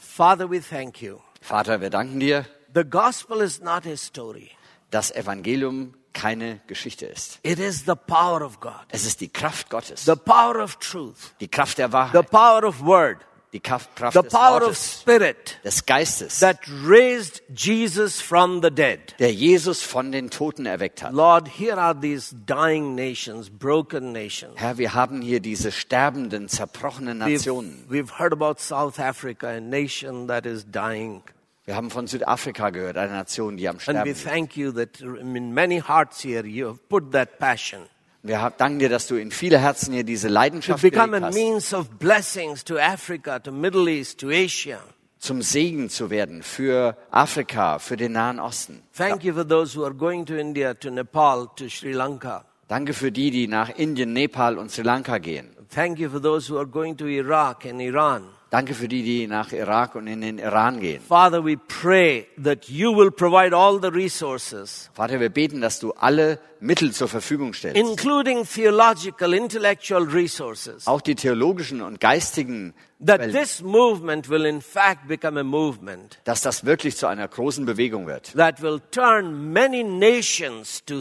Father, 0.00 0.50
we 0.50 0.60
thank 0.60 1.00
you. 1.02 1.18
Vater, 1.40 1.80
wir 1.80 1.90
danken 1.90 2.18
dir, 2.20 2.44
The 2.74 2.84
gospel 2.84 3.40
is 3.40 3.60
not 3.60 3.86
a 3.86 3.96
story. 3.96 4.50
Dass 4.90 5.10
Evangelium 5.10 5.94
keine 6.12 6.60
Geschichte 6.66 7.06
ist. 7.06 7.38
It 7.42 7.58
is 7.58 7.84
the 7.86 7.94
power 7.94 8.42
of 8.42 8.58
God, 8.60 8.72
Es 8.88 9.04
ist 9.04 9.20
die 9.20 9.28
Kraft 9.28 9.70
Gottes, 9.70 10.04
the 10.04 10.16
power 10.16 10.56
of 10.62 10.76
truth, 10.76 11.34
die 11.40 11.48
Kraft 11.48 11.78
der 11.78 11.88
the 11.88 11.92
Wahrheit, 11.92 12.30
power 12.30 12.64
of 12.64 12.80
word, 12.80 13.18
die 13.52 13.60
Kraft, 13.60 13.94
Kraft 13.94 14.14
the 14.16 14.22
des 14.22 14.32
power 14.32 14.56
of 14.56 14.62
Wortes, 14.68 15.00
spirit 15.02 15.58
des 15.64 15.86
Geistes, 15.86 16.40
that 16.40 16.58
raised 16.84 17.42
Jesus 17.54 18.20
from 18.20 18.60
the 18.62 18.70
dead. 18.70 19.14
der 19.20 19.32
Jesus 19.32 19.82
von 19.82 20.10
den 20.10 20.28
Toten 20.30 20.66
erweckt 20.66 21.02
hat. 21.02 21.12
Lord, 21.12 21.46
here 21.48 21.78
are 21.78 21.94
these 21.98 22.34
dying 22.46 22.94
nations, 22.96 23.48
broken 23.48 24.10
nations. 24.12 24.54
Herr, 24.56 24.76
wir 24.78 24.94
haben 24.94 25.22
hier 25.22 25.38
diese 25.40 25.70
sterbenden, 25.70 26.48
zerbrochenen 26.48 27.20
We've, 27.20 27.34
Nationen. 27.36 27.86
we've 27.88 28.18
heard 28.18 28.32
about 28.32 28.58
South 28.60 28.98
Africa, 28.98 29.48
a 29.48 29.60
nation 29.60 30.26
that 30.26 30.46
is 30.46 30.64
dying. 30.64 31.22
Wir 31.68 31.76
haben 31.76 31.90
von 31.90 32.06
Südafrika 32.06 32.70
gehört, 32.70 32.96
eine 32.96 33.12
Nation, 33.12 33.58
die 33.58 33.68
am 33.68 33.74
And 33.74 33.82
Sterben 33.82 34.06
we 34.06 34.12
ist. 34.12 34.24
thank 34.24 34.56
you 34.56 34.72
that 34.72 35.02
in 35.02 35.52
many 35.52 35.82
hearts 35.82 36.22
here 36.22 36.46
you 36.46 36.66
have 36.66 36.78
put 36.88 37.12
that 37.12 37.38
passion 37.38 37.82
Wir 38.22 38.50
danken 38.56 38.78
dir, 38.78 38.88
dass 38.88 39.06
du 39.06 39.16
in 39.16 39.30
viele 39.30 39.58
Herzen 39.58 39.92
hier 39.92 40.02
diese 40.02 40.28
Leidenschaft 40.28 40.80
become 40.80 41.08
gelegt 41.08 41.24
a 41.24 41.26
hast, 41.26 41.34
means 41.34 41.74
of 41.74 41.90
blessings 41.98 42.64
to 42.64 42.78
Africa, 42.78 43.38
East, 43.86 44.18
to 44.18 44.30
Asia. 44.30 44.80
zum 45.18 45.42
Segen 45.42 45.90
zu 45.90 46.08
werden 46.08 46.42
für 46.42 46.96
Afrika, 47.10 47.78
für 47.78 47.98
den 47.98 48.12
Nahen 48.12 48.40
Osten. 48.40 48.82
Thank 48.96 49.24
you 49.24 49.34
for 49.34 49.46
those 49.46 49.78
who 49.78 49.84
are 49.84 49.94
going 49.94 50.24
to 50.24 50.36
India, 50.38 50.72
to 50.72 50.88
Nepal, 50.90 51.50
to 51.56 51.68
Sri 51.68 51.92
Lanka. 51.92 52.46
Danke 52.68 52.94
für 52.94 53.12
die, 53.12 53.30
die 53.30 53.46
nach 53.46 53.68
Indien, 53.76 54.14
Nepal 54.14 54.56
und 54.56 54.70
Sri 54.70 54.84
Lanka 54.84 55.18
gehen. 55.18 55.54
Thank 55.68 55.98
you 55.98 56.08
for 56.08 56.22
those 56.22 56.50
who 56.50 56.56
are 56.56 56.66
going 56.66 56.96
to 56.96 57.04
Iraq 57.04 57.66
and 57.66 57.82
Iran. 57.82 58.22
Danke 58.50 58.72
für 58.72 58.88
die, 58.88 59.02
die 59.02 59.26
nach 59.26 59.52
Irak 59.52 59.94
und 59.94 60.06
in 60.06 60.22
den 60.22 60.38
Iran 60.38 60.80
gehen. 60.80 61.02
Father, 61.06 61.44
we 61.44 61.58
pray 61.58 62.26
that 62.42 62.64
you 62.66 62.96
will 62.96 63.10
provide 63.10 63.54
all 63.54 63.78
the 63.78 63.88
resources, 63.88 64.88
Vater, 64.94 65.20
wir 65.20 65.28
beten, 65.28 65.60
dass 65.60 65.78
du 65.80 65.92
alle 65.92 66.38
Mittel 66.58 66.92
zur 66.92 67.08
Verfügung 67.08 67.52
stellst. 67.52 67.76
including 67.76 68.44
theological, 68.46 69.34
intellectual 69.34 70.02
resources, 70.04 70.86
Auch 70.86 71.02
die 71.02 71.14
theologischen 71.14 71.82
und 71.82 72.00
geistigen 72.00 72.72
that 73.04 73.20
this 73.32 73.60
movement 73.60 74.30
will 74.30 74.46
in 74.46 74.62
fact 74.62 75.06
become 75.08 75.38
a 75.38 75.44
movement 75.44 76.18
dass 76.24 76.40
das 76.40 76.64
wirklich 76.64 76.96
zu 76.96 77.06
einer 77.06 77.28
großen 77.28 77.66
Bewegung 77.66 78.06
wird. 78.06 78.32
that 78.34 78.62
will 78.62 78.80
turn 78.90 79.52
many 79.52 79.84
nations 79.84 80.82
to 80.86 81.00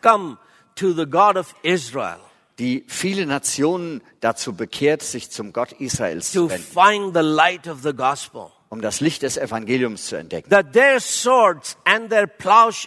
come 0.00 0.38
to 0.74 0.92
the 0.94 1.04
God 1.04 1.36
of 1.36 1.54
Israel, 1.62 2.16
die 2.58 2.84
viele 2.88 3.26
Nationen 3.26 4.02
dazu 4.20 4.54
bekehrt, 4.54 5.02
sich 5.02 5.30
zum 5.30 5.52
Gott 5.52 5.72
Israels 5.72 6.32
zu 6.32 6.50
wenden, 6.50 7.12
um 8.70 8.82
das 8.82 9.00
Licht 9.00 9.22
des 9.22 9.36
Evangeliums 9.36 10.06
zu 10.06 10.16
entdecken. 10.16 10.50
That 10.50 10.72
their 10.72 11.00
swords 11.00 11.76
and 11.84 12.10
their 12.10 12.28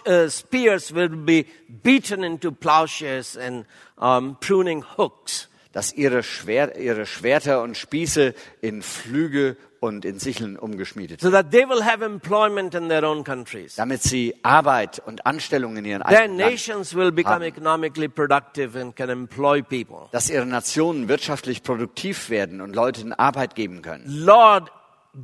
uh, 0.06 0.28
spears 0.30 0.94
will 0.94 1.08
be 1.08 1.46
beaten 1.68 2.22
into 2.22 2.52
plowshares 2.52 3.36
and 3.36 3.66
um, 3.96 4.36
pruning 4.40 4.84
hooks. 4.96 5.48
Dass 5.72 5.92
ihre, 5.92 6.22
Schwer 6.22 6.78
ihre 6.78 7.06
Schwerter 7.06 7.62
und 7.62 7.76
Spieße 7.76 8.34
in 8.60 8.82
Flüge 8.82 9.56
und 9.80 10.04
in 10.04 10.18
Sicheln 10.20 10.56
umgeschmiedet 10.56 11.20
So 11.20 11.30
that 11.30 11.50
they 11.50 11.68
will 11.68 11.82
have 11.84 12.04
employment 12.04 12.74
in 12.74 12.88
their 12.88 13.02
own 13.04 13.24
countries. 13.24 13.74
damit 13.76 14.02
sie 14.02 14.34
Arbeit 14.42 15.02
und 15.04 15.26
Anstellung 15.26 15.76
in 15.76 15.84
ihren 15.84 16.02
Their 16.02 16.20
eigenen 16.20 16.38
Land, 16.38 16.50
nations 16.52 16.94
will 16.94 17.10
become 17.10 17.44
economically 17.44 18.06
productive 18.08 18.78
and 18.78 18.94
can 18.94 19.10
employ 19.10 19.62
people. 19.62 20.08
dass 20.12 20.30
ihre 20.30 20.46
Nationen 20.46 21.08
wirtschaftlich 21.08 21.62
produktiv 21.62 22.30
werden 22.30 22.60
und 22.60 22.76
Leuten 22.76 23.12
Arbeit 23.12 23.54
geben 23.54 23.82
können. 23.82 24.04
Lord, 24.06 24.70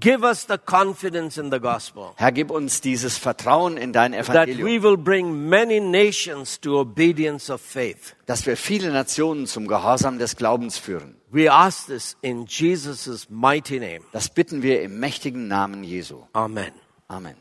give 0.01 0.23
us 0.23 0.47
the 0.47 0.59
confidence 0.59 1.39
in 1.39 1.51
the 1.51 1.59
gospel 1.59 2.13
Herr, 2.17 2.33
gib 2.33 2.51
uns 2.51 2.81
dieses 2.81 3.17
Vertrauen 3.19 3.77
in 3.77 3.93
dein 3.93 4.13
that 4.13 4.29
Evangelium, 4.29 4.67
we 4.67 4.83
will 4.83 4.97
bring 4.97 5.49
many 5.49 5.81
nations 5.81 6.61
to 6.61 6.79
obedience 6.79 7.51
of 7.51 7.61
faith. 7.61 8.15
dass 8.27 8.45
wir 8.47 8.57
viele 8.57 8.91
Nationen 8.93 9.47
zum 9.47 9.67
Gehorsam 9.67 10.19
des 10.19 10.37
Glaubens 10.37 10.79
führen. 10.79 11.17
We 11.31 11.51
ask 11.53 11.87
this 11.87 12.17
in 12.23 12.47
Jesus' 12.47 13.29
mighty 13.31 13.79
name. 13.79 14.01
Das 14.13 14.31
bitten 14.31 14.63
wir 14.63 14.83
im 14.83 14.99
mächtigen 14.99 15.47
Namen 15.49 15.85
Jesu. 15.85 16.23
Amen. 16.33 16.73
Amen. 17.07 17.37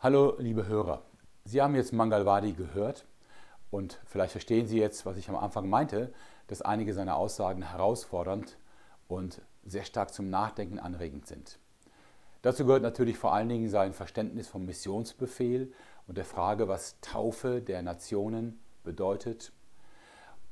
Hallo, 0.00 0.36
liebe 0.38 0.66
Hörer. 0.66 1.02
Sie 1.44 1.60
haben 1.60 1.74
jetzt 1.74 1.92
Mangalwadi 1.92 2.52
gehört 2.52 3.04
und 3.70 3.98
vielleicht 4.06 4.32
verstehen 4.32 4.66
Sie 4.66 4.78
jetzt, 4.78 5.04
was 5.04 5.16
ich 5.16 5.28
am 5.28 5.36
Anfang 5.36 5.68
meinte, 5.68 6.12
dass 6.46 6.62
einige 6.62 6.94
seiner 6.94 7.16
Aussagen 7.16 7.62
herausfordernd 7.62 8.56
und 9.10 9.42
sehr 9.64 9.84
stark 9.84 10.12
zum 10.12 10.30
Nachdenken 10.30 10.78
anregend 10.78 11.26
sind. 11.26 11.58
Dazu 12.42 12.64
gehört 12.64 12.82
natürlich 12.82 13.18
vor 13.18 13.34
allen 13.34 13.48
Dingen 13.48 13.68
sein 13.68 13.92
Verständnis 13.92 14.48
vom 14.48 14.64
Missionsbefehl 14.64 15.72
und 16.06 16.16
der 16.16 16.24
Frage, 16.24 16.68
was 16.68 16.98
Taufe 17.00 17.60
der 17.60 17.82
Nationen 17.82 18.58
bedeutet. 18.82 19.52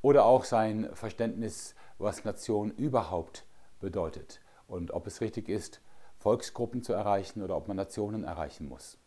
Oder 0.02 0.24
auch 0.26 0.44
sein 0.44 0.90
Verständnis, 0.92 1.74
was 1.98 2.24
Nation 2.24 2.70
überhaupt 2.70 3.46
bedeutet 3.80 4.40
und 4.66 4.92
ob 4.92 5.06
es 5.06 5.20
richtig 5.20 5.48
ist, 5.48 5.80
Volksgruppen 6.18 6.82
zu 6.82 6.92
erreichen 6.92 7.42
oder 7.42 7.56
ob 7.56 7.68
man 7.68 7.76
Nationen 7.76 8.24
erreichen 8.24 8.68
muss. 8.68 8.98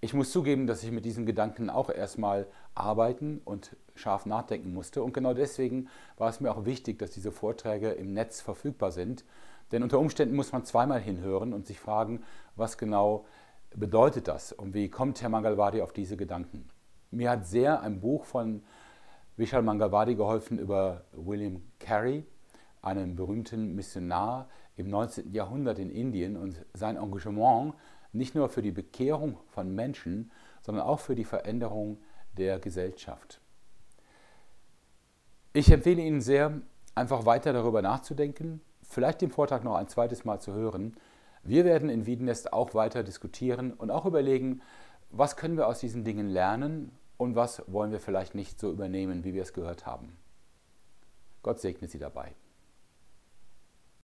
Ich 0.00 0.12
muss 0.12 0.32
zugeben, 0.32 0.66
dass 0.66 0.82
ich 0.82 0.90
mit 0.90 1.04
diesen 1.04 1.26
Gedanken 1.26 1.70
auch 1.70 1.88
erstmal 1.88 2.46
arbeiten 2.74 3.40
und 3.44 3.76
scharf 3.94 4.26
nachdenken 4.26 4.72
musste. 4.72 5.02
Und 5.02 5.12
genau 5.14 5.34
deswegen 5.34 5.88
war 6.16 6.28
es 6.28 6.40
mir 6.40 6.50
auch 6.50 6.64
wichtig, 6.64 6.98
dass 6.98 7.10
diese 7.10 7.32
Vorträge 7.32 7.90
im 7.90 8.12
Netz 8.12 8.40
verfügbar 8.40 8.92
sind. 8.92 9.24
Denn 9.70 9.82
unter 9.82 9.98
Umständen 9.98 10.36
muss 10.36 10.52
man 10.52 10.64
zweimal 10.64 11.00
hinhören 11.00 11.52
und 11.52 11.66
sich 11.66 11.80
fragen, 11.80 12.22
was 12.56 12.78
genau 12.78 13.24
bedeutet 13.74 14.28
das 14.28 14.52
und 14.52 14.74
wie 14.74 14.88
kommt 14.88 15.22
Herr 15.22 15.28
Mangalwadi 15.28 15.80
auf 15.80 15.92
diese 15.92 16.16
Gedanken. 16.16 16.68
Mir 17.10 17.30
hat 17.30 17.46
sehr 17.46 17.80
ein 17.80 18.00
Buch 18.00 18.24
von 18.24 18.62
Vishal 19.36 19.62
Mangalwadi 19.62 20.14
geholfen 20.14 20.58
über 20.58 21.04
William 21.12 21.62
Carey, 21.78 22.26
einen 22.82 23.16
berühmten 23.16 23.74
Missionar 23.74 24.48
im 24.76 24.88
19. 24.88 25.32
Jahrhundert 25.32 25.78
in 25.78 25.90
Indien 25.90 26.36
und 26.36 26.64
sein 26.74 26.96
Engagement 26.96 27.74
nicht 28.12 28.34
nur 28.34 28.48
für 28.48 28.62
die 28.62 28.72
Bekehrung 28.72 29.38
von 29.46 29.74
Menschen, 29.74 30.30
sondern 30.62 30.84
auch 30.84 31.00
für 31.00 31.14
die 31.14 31.24
Veränderung 31.24 31.98
der 32.36 32.58
Gesellschaft. 32.58 33.41
Ich 35.54 35.70
empfehle 35.70 36.00
Ihnen 36.00 36.22
sehr, 36.22 36.60
einfach 36.94 37.26
weiter 37.26 37.52
darüber 37.52 37.82
nachzudenken, 37.82 38.62
vielleicht 38.82 39.20
den 39.20 39.30
Vortrag 39.30 39.64
noch 39.64 39.74
ein 39.74 39.88
zweites 39.88 40.24
Mal 40.24 40.40
zu 40.40 40.54
hören. 40.54 40.96
Wir 41.42 41.66
werden 41.66 41.90
in 41.90 42.06
Wiedenest 42.06 42.54
auch 42.54 42.72
weiter 42.72 43.02
diskutieren 43.02 43.74
und 43.74 43.90
auch 43.90 44.06
überlegen, 44.06 44.62
was 45.10 45.36
können 45.36 45.58
wir 45.58 45.68
aus 45.68 45.80
diesen 45.80 46.04
Dingen 46.04 46.28
lernen 46.28 46.90
und 47.18 47.36
was 47.36 47.62
wollen 47.66 47.92
wir 47.92 48.00
vielleicht 48.00 48.34
nicht 48.34 48.58
so 48.58 48.70
übernehmen, 48.70 49.24
wie 49.24 49.34
wir 49.34 49.42
es 49.42 49.52
gehört 49.52 49.84
haben. 49.84 50.16
Gott 51.42 51.60
segne 51.60 51.86
Sie 51.86 51.98
dabei. 51.98 52.34